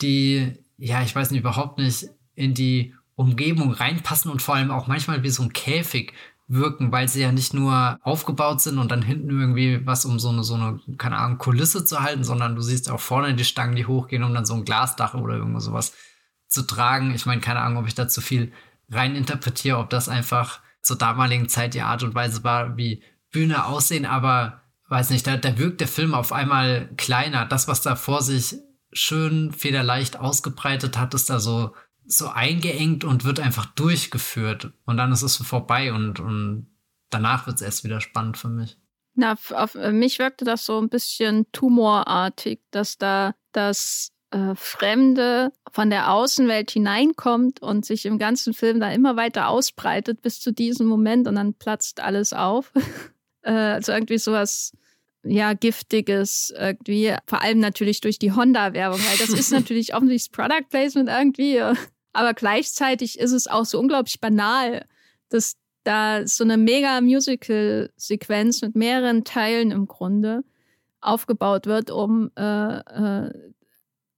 die 0.00 0.54
ja, 0.78 1.02
ich 1.02 1.14
weiß 1.14 1.30
nicht, 1.30 1.40
überhaupt 1.40 1.78
nicht 1.78 2.08
in 2.34 2.54
die 2.54 2.94
Umgebung 3.16 3.72
reinpassen 3.72 4.30
und 4.30 4.42
vor 4.42 4.56
allem 4.56 4.70
auch 4.70 4.86
manchmal 4.86 5.22
wie 5.22 5.30
so 5.30 5.42
ein 5.42 5.52
Käfig 5.52 6.12
wirken, 6.46 6.92
weil 6.92 7.08
sie 7.08 7.22
ja 7.22 7.32
nicht 7.32 7.54
nur 7.54 7.98
aufgebaut 8.02 8.60
sind 8.60 8.78
und 8.78 8.90
dann 8.90 9.02
hinten 9.02 9.30
irgendwie 9.30 9.86
was 9.86 10.04
um 10.04 10.18
so 10.18 10.28
eine, 10.28 10.44
so 10.44 10.54
eine, 10.54 10.80
keine 10.98 11.16
Ahnung, 11.16 11.38
Kulisse 11.38 11.84
zu 11.84 12.00
halten, 12.00 12.24
sondern 12.24 12.54
du 12.54 12.60
siehst 12.60 12.90
auch 12.90 13.00
vorne 13.00 13.34
die 13.34 13.44
Stangen, 13.44 13.76
die 13.76 13.86
hochgehen, 13.86 14.24
um 14.24 14.34
dann 14.34 14.44
so 14.44 14.54
ein 14.54 14.64
Glasdach 14.64 15.14
oder 15.14 15.36
irgendwo 15.36 15.60
sowas 15.60 15.94
zu 16.48 16.62
tragen. 16.62 17.14
Ich 17.14 17.24
meine, 17.24 17.40
keine 17.40 17.60
Ahnung, 17.60 17.78
ob 17.78 17.88
ich 17.88 17.94
da 17.94 18.08
zu 18.08 18.20
viel 18.20 18.52
reininterpretiere, 18.90 19.78
ob 19.78 19.90
das 19.90 20.08
einfach 20.08 20.60
zur 20.82 20.98
damaligen 20.98 21.48
Zeit 21.48 21.74
die 21.74 21.80
Art 21.80 22.02
und 22.02 22.14
Weise 22.14 22.44
war, 22.44 22.76
wie 22.76 23.02
Bühne 23.30 23.64
aussehen, 23.66 24.06
aber 24.06 24.62
weiß 24.88 25.10
nicht, 25.10 25.26
da, 25.26 25.36
da 25.36 25.58
wirkt 25.58 25.80
der 25.80 25.88
Film 25.88 26.14
auf 26.14 26.32
einmal 26.32 26.88
kleiner. 26.96 27.46
Das, 27.46 27.68
was 27.68 27.82
da 27.82 27.96
vor 27.96 28.22
sich 28.22 28.56
schön 28.92 29.52
federleicht 29.52 30.18
ausgebreitet 30.18 30.98
hat, 30.98 31.14
ist 31.14 31.30
da 31.30 31.40
so, 31.40 31.74
so 32.06 32.28
eingeengt 32.28 33.02
und 33.04 33.24
wird 33.24 33.40
einfach 33.40 33.66
durchgeführt. 33.66 34.72
Und 34.84 34.96
dann 34.96 35.12
ist 35.12 35.22
es 35.22 35.36
vorbei 35.36 35.92
und, 35.92 36.20
und 36.20 36.68
danach 37.10 37.46
wird 37.46 37.56
es 37.56 37.62
erst 37.62 37.84
wieder 37.84 38.00
spannend 38.00 38.36
für 38.38 38.48
mich. 38.48 38.78
Na, 39.14 39.36
auf 39.50 39.74
mich 39.74 40.18
wirkte 40.18 40.44
das 40.44 40.66
so 40.66 40.80
ein 40.80 40.88
bisschen 40.88 41.46
tumorartig, 41.52 42.60
dass 42.70 42.98
da 42.98 43.34
das 43.52 44.10
äh, 44.34 44.54
Fremde 44.56 45.52
von 45.70 45.90
der 45.90 46.12
Außenwelt 46.12 46.70
hineinkommt 46.72 47.62
und 47.62 47.84
sich 47.84 48.04
im 48.04 48.18
ganzen 48.18 48.52
Film 48.52 48.80
da 48.80 48.90
immer 48.90 49.14
weiter 49.16 49.48
ausbreitet 49.48 50.22
bis 50.22 50.40
zu 50.40 50.52
diesem 50.52 50.86
Moment 50.86 51.28
und 51.28 51.36
dann 51.36 51.54
platzt 51.54 52.00
alles 52.00 52.32
auf. 52.32 52.72
äh, 53.42 53.52
also 53.52 53.92
irgendwie 53.92 54.18
sowas 54.18 54.72
ja, 55.22 55.54
giftiges 55.54 56.52
irgendwie, 56.56 57.14
vor 57.26 57.42
allem 57.42 57.60
natürlich 57.60 58.00
durch 58.00 58.18
die 58.18 58.32
Honda-Werbung, 58.32 58.98
weil 58.98 59.18
das 59.18 59.30
ist 59.30 59.52
natürlich 59.52 59.94
offensichtlich 59.94 60.30
das 60.30 60.36
Product 60.36 60.68
Placement 60.68 61.08
irgendwie, 61.08 61.60
aber 62.12 62.34
gleichzeitig 62.34 63.18
ist 63.18 63.32
es 63.32 63.46
auch 63.46 63.64
so 63.64 63.78
unglaublich 63.78 64.20
banal, 64.20 64.84
dass 65.28 65.56
da 65.84 66.26
so 66.26 66.44
eine 66.44 66.56
mega 66.56 67.00
Musical-Sequenz 67.00 68.62
mit 68.62 68.74
mehreren 68.74 69.24
Teilen 69.24 69.70
im 69.70 69.86
Grunde 69.86 70.42
aufgebaut 71.00 71.66
wird, 71.66 71.90
um 71.90 72.30
äh, 72.36 72.78
äh, 72.78 73.32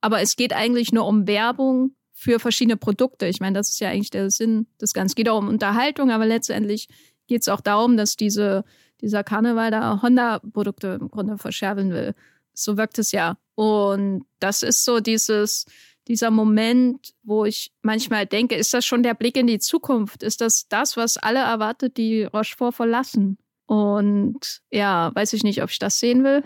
aber 0.06 0.20
es 0.20 0.36
geht 0.36 0.52
eigentlich 0.52 0.92
nur 0.92 1.04
um 1.04 1.26
Werbung 1.26 1.96
für 2.12 2.38
verschiedene 2.38 2.76
Produkte. 2.76 3.26
Ich 3.26 3.40
meine, 3.40 3.58
das 3.58 3.70
ist 3.70 3.80
ja 3.80 3.90
eigentlich 3.90 4.10
der 4.10 4.30
Sinn 4.30 4.68
des 4.80 4.92
Ganzen. 4.92 5.10
Es 5.10 5.14
geht 5.16 5.28
auch 5.28 5.38
um 5.38 5.48
Unterhaltung, 5.48 6.12
aber 6.12 6.26
letztendlich 6.26 6.86
geht 7.26 7.42
es 7.42 7.48
auch 7.48 7.60
darum, 7.60 7.96
dass 7.96 8.14
diese, 8.14 8.64
dieser 9.00 9.24
Karneval 9.24 9.72
da 9.72 10.00
Honda-Produkte 10.02 10.98
im 11.00 11.10
Grunde 11.10 11.38
verschärfen 11.38 11.90
will. 11.90 12.14
So 12.54 12.76
wirkt 12.76 13.00
es 13.00 13.10
ja. 13.10 13.36
Und 13.56 14.26
das 14.38 14.62
ist 14.62 14.84
so 14.84 15.00
dieses, 15.00 15.66
dieser 16.06 16.30
Moment, 16.30 17.12
wo 17.24 17.44
ich 17.44 17.72
manchmal 17.82 18.26
denke, 18.26 18.54
ist 18.54 18.72
das 18.74 18.86
schon 18.86 19.02
der 19.02 19.14
Blick 19.14 19.36
in 19.36 19.48
die 19.48 19.58
Zukunft? 19.58 20.22
Ist 20.22 20.40
das 20.40 20.68
das, 20.68 20.96
was 20.96 21.16
alle 21.16 21.40
erwartet, 21.40 21.96
die 21.96 22.22
Rochefort 22.22 22.76
verlassen? 22.76 23.38
Und 23.66 24.62
ja, 24.70 25.10
weiß 25.12 25.32
ich 25.32 25.42
nicht, 25.42 25.64
ob 25.64 25.70
ich 25.70 25.80
das 25.80 25.98
sehen 25.98 26.22
will. 26.22 26.44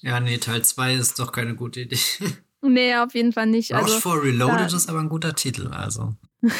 Ja, 0.00 0.18
nee, 0.18 0.38
Teil 0.38 0.64
2 0.64 0.94
ist 0.96 1.20
doch 1.20 1.30
keine 1.30 1.54
gute 1.54 1.82
Idee. 1.82 2.00
Nee, 2.62 2.94
auf 2.96 3.14
jeden 3.14 3.32
Fall 3.32 3.46
nicht. 3.46 3.74
Also, 3.74 3.94
Rochefort 3.94 4.22
Reloaded 4.22 4.72
da, 4.72 4.76
ist 4.76 4.88
aber 4.88 5.00
ein 5.00 5.08
guter 5.08 5.34
Titel, 5.34 5.68
also. 5.68 6.14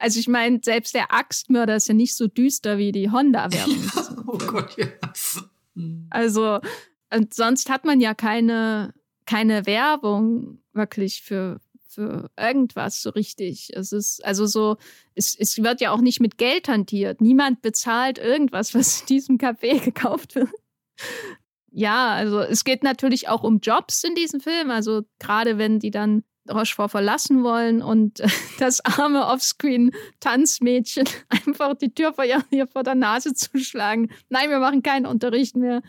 Also 0.00 0.20
ich 0.20 0.28
meine, 0.28 0.60
selbst 0.62 0.94
der 0.94 1.12
Axtmörder 1.12 1.74
ist 1.74 1.88
ja 1.88 1.94
nicht 1.94 2.14
so 2.14 2.28
düster 2.28 2.78
wie 2.78 2.92
die 2.92 3.10
Honda-Werbung. 3.10 3.90
oh 4.28 4.38
Gott, 4.38 4.76
ja. 4.76 4.86
Also, 6.10 6.60
und 7.12 7.34
sonst 7.34 7.68
hat 7.68 7.84
man 7.84 8.00
ja 8.00 8.14
keine, 8.14 8.94
keine 9.26 9.66
Werbung 9.66 10.62
wirklich 10.72 11.22
für, 11.22 11.60
für 11.88 12.30
irgendwas 12.38 13.02
so 13.02 13.10
richtig. 13.10 13.70
Es 13.74 13.90
ist 13.90 14.24
also 14.24 14.46
so, 14.46 14.76
es, 15.16 15.34
es 15.36 15.60
wird 15.60 15.80
ja 15.80 15.90
auch 15.90 16.00
nicht 16.00 16.20
mit 16.20 16.38
Geld 16.38 16.68
hantiert. 16.68 17.20
Niemand 17.20 17.60
bezahlt 17.60 18.18
irgendwas, 18.18 18.76
was 18.76 19.00
in 19.00 19.06
diesem 19.06 19.36
Café 19.36 19.80
gekauft 19.84 20.36
wird 20.36 20.50
ja, 21.70 22.12
also 22.14 22.40
es 22.40 22.64
geht 22.64 22.82
natürlich 22.82 23.28
auch 23.28 23.42
um 23.42 23.60
Jobs 23.60 24.04
in 24.04 24.14
diesem 24.14 24.40
Film. 24.40 24.70
Also 24.70 25.02
gerade 25.18 25.58
wenn 25.58 25.78
die 25.78 25.90
dann 25.90 26.24
Rochefort 26.50 26.90
verlassen 26.90 27.44
wollen 27.44 27.82
und 27.82 28.22
das 28.58 28.84
arme 28.84 29.26
Offscreen-Tanzmädchen 29.26 31.08
einfach 31.28 31.74
die 31.74 31.94
Tür 31.94 32.12
vor, 32.14 32.24
ihr, 32.24 32.42
vor 32.66 32.82
der 32.82 32.94
Nase 32.94 33.34
zuschlagen. 33.34 34.10
Nein, 34.28 34.50
wir 34.50 34.58
machen 34.58 34.82
keinen 34.82 35.06
Unterricht 35.06 35.56
mehr. 35.56 35.82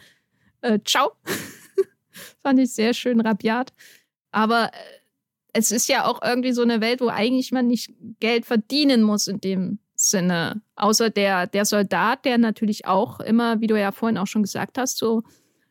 Äh, 0.62 0.80
ciao. 0.86 1.12
Fand 2.44 2.60
ich 2.60 2.74
sehr 2.74 2.94
schön 2.94 3.22
rabiat. 3.22 3.74
Aber 4.32 4.66
äh, 4.66 5.00
es 5.54 5.72
ist 5.72 5.90
ja 5.90 6.06
auch 6.06 6.22
irgendwie 6.22 6.52
so 6.52 6.62
eine 6.62 6.82
Welt, 6.82 7.02
wo 7.02 7.08
eigentlich 7.08 7.52
man 7.52 7.68
nicht 7.68 7.92
Geld 8.20 8.46
verdienen 8.46 9.02
muss 9.02 9.28
in 9.28 9.42
dem 9.42 9.80
Sinne. 9.96 10.62
Außer 10.76 11.10
der, 11.10 11.48
der 11.48 11.66
Soldat, 11.66 12.26
der 12.26 12.38
natürlich 12.38 12.86
auch 12.86 13.20
immer, 13.20 13.60
wie 13.60 13.68
du 13.68 13.80
ja 13.80 13.92
vorhin 13.92 14.18
auch 14.18 14.28
schon 14.28 14.44
gesagt 14.44 14.78
hast, 14.78 14.98
so 14.98 15.24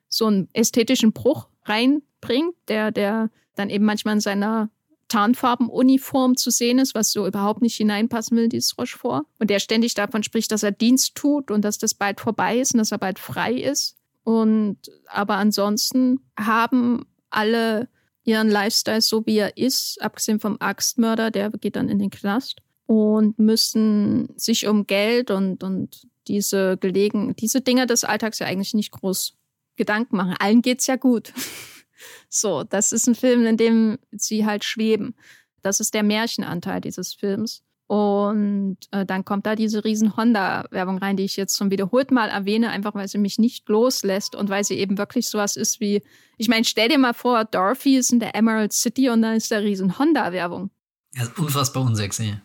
so 0.08 0.26
einen 0.26 0.48
ästhetischen 0.52 1.12
Bruch 1.12 1.48
reinbringt, 1.64 2.54
der, 2.68 2.90
der 2.90 3.30
dann 3.54 3.70
eben 3.70 3.84
manchmal 3.84 4.14
in 4.14 4.20
seiner 4.20 4.70
Tarnfarbenuniform 5.08 6.36
zu 6.36 6.50
sehen 6.50 6.78
ist, 6.78 6.94
was 6.94 7.10
so 7.10 7.26
überhaupt 7.26 7.62
nicht 7.62 7.76
hineinpassen 7.76 8.36
will, 8.36 8.48
dieses 8.48 8.76
Rochefort. 8.78 9.24
Und 9.38 9.50
der 9.50 9.58
ständig 9.58 9.94
davon 9.94 10.22
spricht, 10.22 10.52
dass 10.52 10.62
er 10.62 10.70
Dienst 10.70 11.14
tut 11.14 11.50
und 11.50 11.62
dass 11.62 11.78
das 11.78 11.94
bald 11.94 12.20
vorbei 12.20 12.58
ist 12.58 12.74
und 12.74 12.78
dass 12.78 12.92
er 12.92 12.98
bald 12.98 13.18
frei 13.18 13.54
ist. 13.54 13.96
Und 14.24 14.78
aber 15.06 15.36
ansonsten 15.36 16.20
haben 16.38 17.06
alle 17.30 17.88
ihren 18.24 18.50
Lifestyle 18.50 19.00
so 19.00 19.24
wie 19.24 19.38
er 19.38 19.56
ist, 19.56 20.00
abgesehen 20.02 20.38
vom 20.38 20.56
Axtmörder, 20.60 21.30
der 21.30 21.50
geht 21.50 21.76
dann 21.76 21.88
in 21.88 21.98
den 21.98 22.10
Knast 22.10 22.60
und 22.84 23.38
müssen 23.38 24.28
sich 24.36 24.66
um 24.66 24.86
Geld 24.86 25.30
und, 25.30 25.64
und 25.64 26.06
diese 26.26 26.76
gelegen, 26.76 27.34
diese 27.36 27.62
Dinge 27.62 27.86
des 27.86 28.04
Alltags 28.04 28.38
ja 28.38 28.46
eigentlich 28.46 28.74
nicht 28.74 28.90
groß 28.90 29.37
Gedanken 29.78 30.16
machen. 30.16 30.34
Allen 30.38 30.60
geht's 30.60 30.86
ja 30.86 30.96
gut. 30.96 31.32
so, 32.28 32.64
das 32.64 32.92
ist 32.92 33.06
ein 33.06 33.14
Film, 33.14 33.46
in 33.46 33.56
dem 33.56 33.98
sie 34.12 34.44
halt 34.44 34.64
schweben. 34.64 35.14
Das 35.62 35.80
ist 35.80 35.94
der 35.94 36.02
Märchenanteil 36.02 36.80
dieses 36.82 37.14
Films. 37.14 37.62
Und 37.86 38.76
äh, 38.90 39.06
dann 39.06 39.24
kommt 39.24 39.46
da 39.46 39.56
diese 39.56 39.82
riesen 39.82 40.14
Honda-Werbung 40.14 40.98
rein, 40.98 41.16
die 41.16 41.24
ich 41.24 41.36
jetzt 41.36 41.56
schon 41.56 41.70
wiederholt 41.70 42.10
mal 42.10 42.28
erwähne, 42.28 42.68
einfach 42.68 42.94
weil 42.94 43.08
sie 43.08 43.16
mich 43.16 43.38
nicht 43.38 43.66
loslässt 43.66 44.36
und 44.36 44.50
weil 44.50 44.62
sie 44.62 44.74
eben 44.74 44.98
wirklich 44.98 45.26
sowas 45.30 45.56
ist 45.56 45.80
wie, 45.80 46.02
ich 46.36 46.48
meine, 46.48 46.66
stell 46.66 46.90
dir 46.90 46.98
mal 46.98 47.14
vor, 47.14 47.46
Dorothy 47.46 47.96
ist 47.96 48.12
in 48.12 48.20
der 48.20 48.34
Emerald 48.34 48.74
City 48.74 49.08
und 49.08 49.22
dann 49.22 49.36
ist 49.36 49.50
da 49.50 49.56
riesen 49.56 49.98
Honda-Werbung. 49.98 50.70
Ja, 51.14 51.26
unfassbar 51.38 51.82
unsexy. 51.82 52.38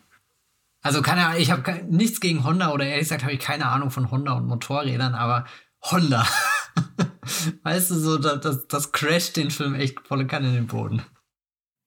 Also 0.80 1.02
keine 1.02 1.26
Ahnung, 1.26 1.40
ich 1.40 1.50
habe 1.50 1.84
nichts 1.90 2.20
gegen 2.20 2.44
Honda 2.44 2.72
oder 2.72 2.86
ehrlich 2.86 3.04
gesagt 3.04 3.22
habe 3.22 3.32
ich 3.32 3.40
keine 3.40 3.66
Ahnung 3.66 3.90
von 3.90 4.10
Honda 4.10 4.32
und 4.32 4.46
Motorrädern, 4.46 5.14
aber 5.14 5.46
Honda. 5.82 6.26
weißt 7.62 7.90
du, 7.90 7.94
so, 7.94 8.18
das, 8.18 8.66
das 8.66 8.92
crasht 8.92 9.36
den 9.36 9.50
Film 9.50 9.74
echt 9.74 10.00
volle 10.06 10.26
Kanne 10.26 10.48
in 10.48 10.54
den 10.54 10.66
Boden. 10.66 11.02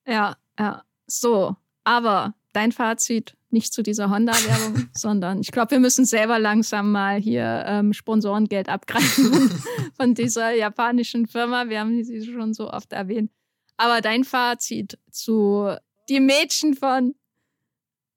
Ja, 0.05 0.38
ja. 0.59 0.84
So, 1.07 1.55
aber 1.84 2.34
dein 2.53 2.72
Fazit 2.72 3.38
nicht 3.49 3.73
zu 3.73 3.81
dieser 3.81 4.09
Honda-Werbung, 4.09 4.89
sondern 4.93 5.39
ich 5.39 5.51
glaube, 5.51 5.72
wir 5.72 5.80
müssen 5.80 6.05
selber 6.05 6.39
langsam 6.39 6.91
mal 6.91 7.19
hier 7.19 7.64
ähm, 7.65 7.93
Sponsorengeld 7.93 8.69
abgreifen 8.69 9.51
von 9.95 10.14
dieser 10.14 10.51
japanischen 10.51 11.27
Firma. 11.27 11.69
Wir 11.69 11.80
haben 11.80 12.03
sie 12.03 12.26
schon 12.26 12.53
so 12.53 12.72
oft 12.72 12.91
erwähnt. 12.91 13.31
Aber 13.77 14.01
dein 14.01 14.23
Fazit 14.23 14.97
zu 15.11 15.76
Die 16.09 16.19
Mädchen 16.19 16.73
von 16.73 17.15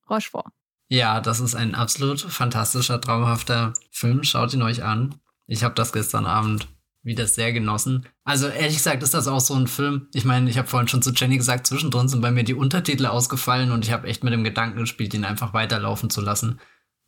Rochefort. 0.08 0.52
Ja, 0.88 1.20
das 1.20 1.38
ist 1.38 1.54
ein 1.54 1.74
absolut 1.76 2.20
fantastischer, 2.20 3.00
traumhafter 3.00 3.74
Film. 3.92 4.24
Schaut 4.24 4.52
ihn 4.54 4.62
euch 4.62 4.82
an. 4.82 5.14
Ich 5.46 5.62
habe 5.62 5.74
das 5.74 5.92
gestern 5.92 6.26
Abend 6.26 6.66
wieder 7.02 7.26
sehr 7.26 7.52
genossen. 7.52 8.06
Also 8.24 8.48
ehrlich 8.48 8.76
gesagt 8.76 9.02
ist 9.02 9.14
das 9.14 9.28
auch 9.28 9.40
so 9.40 9.54
ein 9.54 9.66
Film. 9.66 10.08
Ich 10.12 10.24
meine, 10.24 10.50
ich 10.50 10.58
habe 10.58 10.68
vorhin 10.68 10.88
schon 10.88 11.02
zu 11.02 11.12
Jenny 11.12 11.36
gesagt, 11.36 11.66
zwischendrin 11.66 12.08
sind 12.08 12.20
bei 12.20 12.30
mir 12.30 12.44
die 12.44 12.54
Untertitel 12.54 13.06
ausgefallen 13.06 13.72
und 13.72 13.84
ich 13.84 13.92
habe 13.92 14.06
echt 14.06 14.22
mit 14.22 14.32
dem 14.32 14.44
Gedanken 14.44 14.80
gespielt, 14.80 15.14
ihn 15.14 15.24
einfach 15.24 15.54
weiterlaufen 15.54 16.10
zu 16.10 16.20
lassen. 16.20 16.60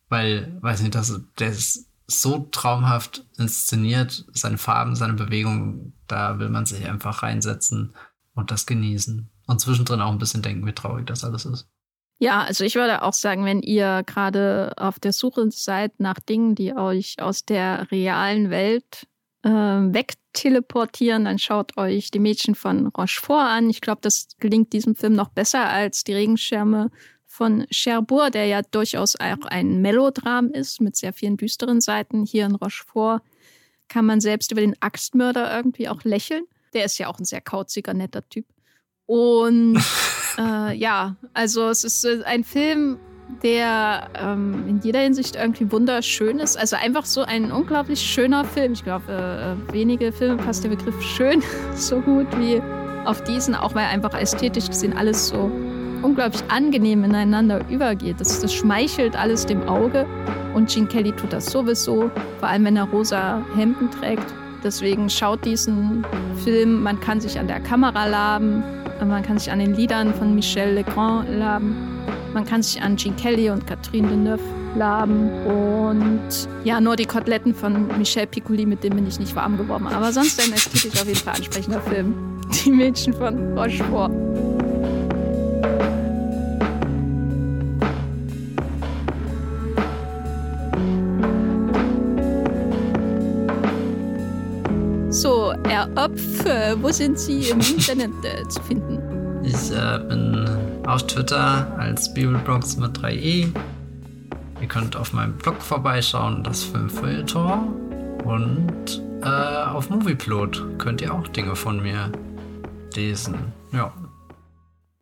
Weil, 0.09 0.59
weiß 0.61 0.81
nicht, 0.81 0.95
das, 0.95 1.21
der 1.39 1.49
ist 1.49 1.87
so 2.07 2.49
traumhaft 2.51 3.25
inszeniert, 3.39 4.25
seine 4.33 4.59
Farben, 4.59 4.97
seine 4.97 5.15
Bewegungen, 5.15 5.95
da 6.07 6.39
will 6.39 6.49
man 6.49 6.67
sich 6.67 6.87
einfach 6.87 7.23
reinsetzen 7.23 7.95
und 8.35 8.51
das 8.51 8.67
genießen. 8.67 9.31
Und 9.47 9.61
zwischendrin 9.61 10.01
auch 10.01 10.13
ein 10.13 10.19
bisschen 10.19 10.43
denken, 10.43 10.67
wie 10.67 10.73
traurig 10.73 11.07
das 11.07 11.25
alles 11.25 11.45
ist. 11.45 11.69
Ja, 12.19 12.43
also 12.43 12.65
ich 12.65 12.77
würde 12.77 13.03
auch 13.03 13.15
sagen, 13.15 13.45
wenn 13.45 13.61
ihr 13.61 14.05
gerade 14.07 14.73
auf 14.77 15.01
der 15.01 15.13
Suche 15.13 15.51
seid 15.51 15.99
nach 15.99 16.21
Dingen, 16.21 16.55
die 16.55 16.75
euch 16.75 17.17
aus 17.21 17.45
der 17.45 17.91
realen 17.91 18.51
Welt 18.51 19.09
äh, 19.43 19.49
wegteleportieren, 19.49 21.25
dann 21.25 21.39
schaut 21.39 21.77
euch 21.77 22.11
die 22.11 22.19
Mädchen 22.19 22.55
von 22.55 22.87
Rochefort 22.89 23.49
an. 23.49 23.71
Ich 23.71 23.81
glaube, 23.81 24.01
das 24.03 24.29
gelingt 24.39 24.73
diesem 24.73 24.95
Film 24.95 25.15
noch 25.15 25.29
besser 25.29 25.69
als 25.69 26.05
die 26.05 26.15
Regenschirme 26.15 26.91
von 27.27 27.67
Cherbourg, 27.71 28.31
der 28.33 28.47
ja 28.47 28.63
durchaus 28.63 29.17
auch 29.17 29.47
ein 29.47 29.81
Melodram 29.81 30.51
ist 30.51 30.81
mit 30.81 30.97
sehr 30.97 31.13
vielen 31.13 31.37
düsteren 31.37 31.81
Seiten. 31.81 32.25
Hier 32.25 32.45
in 32.47 32.55
Rochefort 32.55 33.23
kann 33.89 34.05
man 34.07 34.21
selbst 34.21 34.53
über 34.53 34.61
den 34.61 34.77
Axtmörder 34.81 35.55
irgendwie 35.55 35.89
auch 35.89 36.05
lächeln. 36.05 36.45
Der 36.75 36.85
ist 36.85 36.99
ja 36.99 37.09
auch 37.09 37.19
ein 37.19 37.25
sehr 37.25 37.41
kauziger, 37.41 37.95
netter 37.95 38.29
Typ. 38.29 38.47
Und 39.07 39.83
äh, 40.39 40.75
ja, 40.77 41.17
also 41.35 41.69
es 41.69 41.85
ist 41.85 42.05
äh, 42.05 42.23
ein 42.25 42.45
Film, 42.45 42.99
der 43.43 44.09
ähm, 44.15 44.65
in 44.69 44.81
jeder 44.81 45.01
Hinsicht 45.01 45.37
irgendwie 45.37 45.71
wunderschön 45.71 46.39
ist. 46.39 46.57
Also 46.59 46.77
einfach 46.77 47.05
so 47.05 47.23
ein 47.23 47.53
unglaublich 47.53 48.01
schöner 48.01 48.45
Film. 48.45 48.73
Ich 48.73 48.85
glaube, 48.85 49.05
äh, 49.09 49.53
äh, 49.53 49.73
wenige 49.73 50.13
Filme 50.13 50.37
passt 50.37 50.65
der 50.65 50.71
Begriff 50.71 51.01
schön 51.03 51.43
so 51.75 52.01
gut 52.01 52.27
wie 52.39 52.61
auf 53.05 53.23
diesen, 53.25 53.55
auch 53.55 53.75
weil 53.75 53.87
einfach 53.87 54.15
ästhetisch 54.15 54.69
gesehen 54.69 54.97
alles 54.97 55.29
so 55.29 55.51
unglaublich 56.03 56.43
angenehm 56.49 57.05
ineinander 57.05 57.61
übergeht. 57.69 58.21
Das, 58.21 58.41
das 58.41 58.53
schmeichelt 58.53 59.17
alles 59.17 59.47
dem 59.47 59.69
Auge. 59.69 60.07
Und 60.55 60.69
Gene 60.73 60.87
Kelly 60.87 61.13
tut 61.13 61.33
das 61.33 61.47
sowieso, 61.47 62.11
vor 62.39 62.49
allem 62.49 62.65
wenn 62.65 62.77
er 62.77 62.85
rosa 62.85 63.43
Hemden 63.57 63.91
trägt. 63.91 64.27
Deswegen 64.63 65.11
schaut 65.11 65.45
diesen 65.45 66.07
Film, 66.45 66.83
man 66.83 67.01
kann 67.01 67.21
sich 67.21 67.39
an 67.39 67.49
der 67.49 67.61
Kamera 67.61 68.07
laben, 68.07 68.63
man 69.05 69.23
kann 69.23 69.39
sich 69.39 69.51
an 69.51 69.59
den 69.59 69.75
Liedern 69.75 70.15
von 70.15 70.35
Michel 70.35 70.75
Legrand 70.75 71.29
laben. 71.29 71.92
Man 72.35 72.45
kann 72.45 72.63
sich 72.63 72.81
an 72.81 72.97
Jean 72.97 73.15
Kelly 73.17 73.51
und 73.51 73.67
Catherine 73.67 74.09
Deneuve 74.09 74.41
laben. 74.77 75.31
Und 75.45 76.49
ja, 76.65 76.81
nur 76.81 76.97
die 76.97 77.07
Koteletten 77.07 77.55
von 77.55 77.89
Michel 77.99 78.27
Piccoli, 78.27 78.67
mit 78.67 78.83
dem 78.83 78.95
bin 78.95 79.07
ich 79.07 79.19
nicht 79.19 79.35
warm 79.37 79.59
geworden. 79.59 79.87
Aber 79.89 80.13
sonst 80.13 80.41
ein 80.41 80.53
ästhetisch 80.53 81.01
auf 81.01 81.07
jeden 81.07 81.21
Fall 81.21 81.35
ansprechender 81.35 81.81
Film. 81.81 82.15
Die 82.65 82.71
Mädchen 82.71 83.13
von 83.13 83.59
Rochefort. 83.59 84.13
Opf, 95.95 96.45
wo 96.81 96.91
sind 96.91 97.19
Sie 97.19 97.51
im 97.51 97.61
Internet 97.77 98.13
äh, 98.25 98.49
zu 98.49 98.63
finden? 98.63 99.12
Ich 99.45 99.73
äh, 99.73 99.99
bin 100.09 100.49
auf 100.87 101.05
Twitter 101.09 101.77
als 101.77 102.15
Bibelblogs 102.15 102.77
mit 102.77 102.97
3e. 102.99 103.53
Ihr 104.61 104.69
könnt 104.69 104.95
auf 104.95 105.13
meinem 105.13 105.37
Blog 105.37 105.61
vorbeischauen, 105.61 106.45
das 106.45 106.63
Filmfeuilleton. 106.63 108.21
Und 108.25 109.03
äh, 109.23 109.27
auf 109.27 109.91
Movieplot 109.91 110.79
könnt 110.79 111.01
ihr 111.01 111.13
auch 111.13 111.27
Dinge 111.27 111.57
von 111.57 111.83
mir 111.83 112.13
lesen. 112.95 113.53
Ja. 113.73 113.93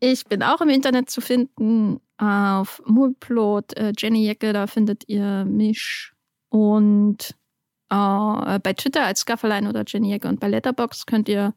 Ich 0.01 0.25
bin 0.25 0.43
auch 0.43 0.63
im 0.63 0.71
Internet 0.71 1.11
zu 1.11 1.21
finden 1.21 2.01
auf 2.17 2.81
Movieplot. 2.87 3.77
Äh, 3.77 3.93
Jenny 3.99 4.25
Jecke, 4.25 4.55
da 4.55 4.67
findet 4.67 5.07
ihr 5.07 5.45
mich. 5.45 6.13
Und 6.49 7.37
äh, 7.91 8.59
bei 8.59 8.73
Twitter 8.73 9.05
als 9.05 9.21
Scafferlein 9.21 9.67
oder 9.67 9.85
Jenny 9.87 10.09
Jecke. 10.09 10.29
Und 10.29 10.41
bei 10.41 10.49
Letterbox 10.49 11.05
könnt 11.05 11.29
ihr 11.29 11.53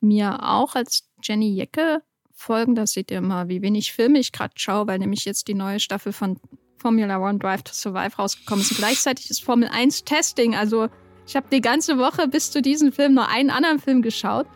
mir 0.00 0.42
auch 0.42 0.74
als 0.74 1.08
Jenny 1.22 1.54
Jecke 1.54 2.02
folgen. 2.34 2.74
Da 2.74 2.86
seht 2.86 3.10
ihr 3.10 3.20
mal, 3.20 3.48
wie 3.48 3.62
wenig 3.62 3.92
Filme 3.92 4.18
ich 4.18 4.32
gerade 4.32 4.54
schaue, 4.56 4.86
weil 4.86 4.98
nämlich 4.98 5.24
jetzt 5.24 5.48
die 5.48 5.54
neue 5.54 5.80
Staffel 5.80 6.12
von 6.12 6.38
Formula 6.78 7.18
One 7.18 7.38
Drive 7.38 7.62
to 7.62 7.72
Survive 7.72 8.16
rausgekommen 8.16 8.62
ist. 8.62 8.72
Und 8.72 8.78
gleichzeitig 8.78 9.30
ist 9.30 9.42
Formel 9.42 9.68
1 9.68 10.04
Testing. 10.04 10.54
Also 10.54 10.88
ich 11.26 11.36
habe 11.36 11.46
die 11.50 11.60
ganze 11.60 11.98
Woche 11.98 12.28
bis 12.28 12.50
zu 12.50 12.60
diesem 12.60 12.92
Film 12.92 13.14
nur 13.14 13.28
einen 13.28 13.50
anderen 13.50 13.78
Film 13.78 14.02
geschaut. 14.02 14.46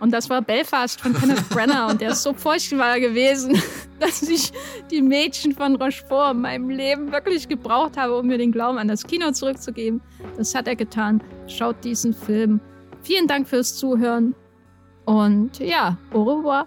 Und 0.00 0.12
das 0.12 0.30
war 0.30 0.42
Belfast 0.42 1.00
von 1.00 1.14
Kenneth 1.14 1.48
Brenner. 1.50 1.88
Und 1.88 2.00
der 2.00 2.10
ist 2.10 2.22
so 2.22 2.32
furchtbar 2.32 3.00
gewesen, 3.00 3.60
dass 4.00 4.22
ich 4.22 4.52
die 4.90 5.02
Mädchen 5.02 5.52
von 5.52 5.76
Rochefort 5.76 6.34
in 6.34 6.42
meinem 6.42 6.70
Leben 6.70 7.10
wirklich 7.10 7.48
gebraucht 7.48 7.96
habe, 7.96 8.16
um 8.16 8.26
mir 8.26 8.38
den 8.38 8.52
Glauben 8.52 8.78
an 8.78 8.88
das 8.88 9.04
Kino 9.04 9.32
zurückzugeben. 9.32 10.00
Das 10.36 10.54
hat 10.54 10.68
er 10.68 10.76
getan. 10.76 11.22
Schaut 11.46 11.82
diesen 11.84 12.14
Film. 12.14 12.60
Vielen 13.02 13.26
Dank 13.26 13.48
fürs 13.48 13.76
Zuhören. 13.76 14.34
Und 15.04 15.58
ja, 15.58 15.96
au 16.12 16.22
revoir. 16.22 16.66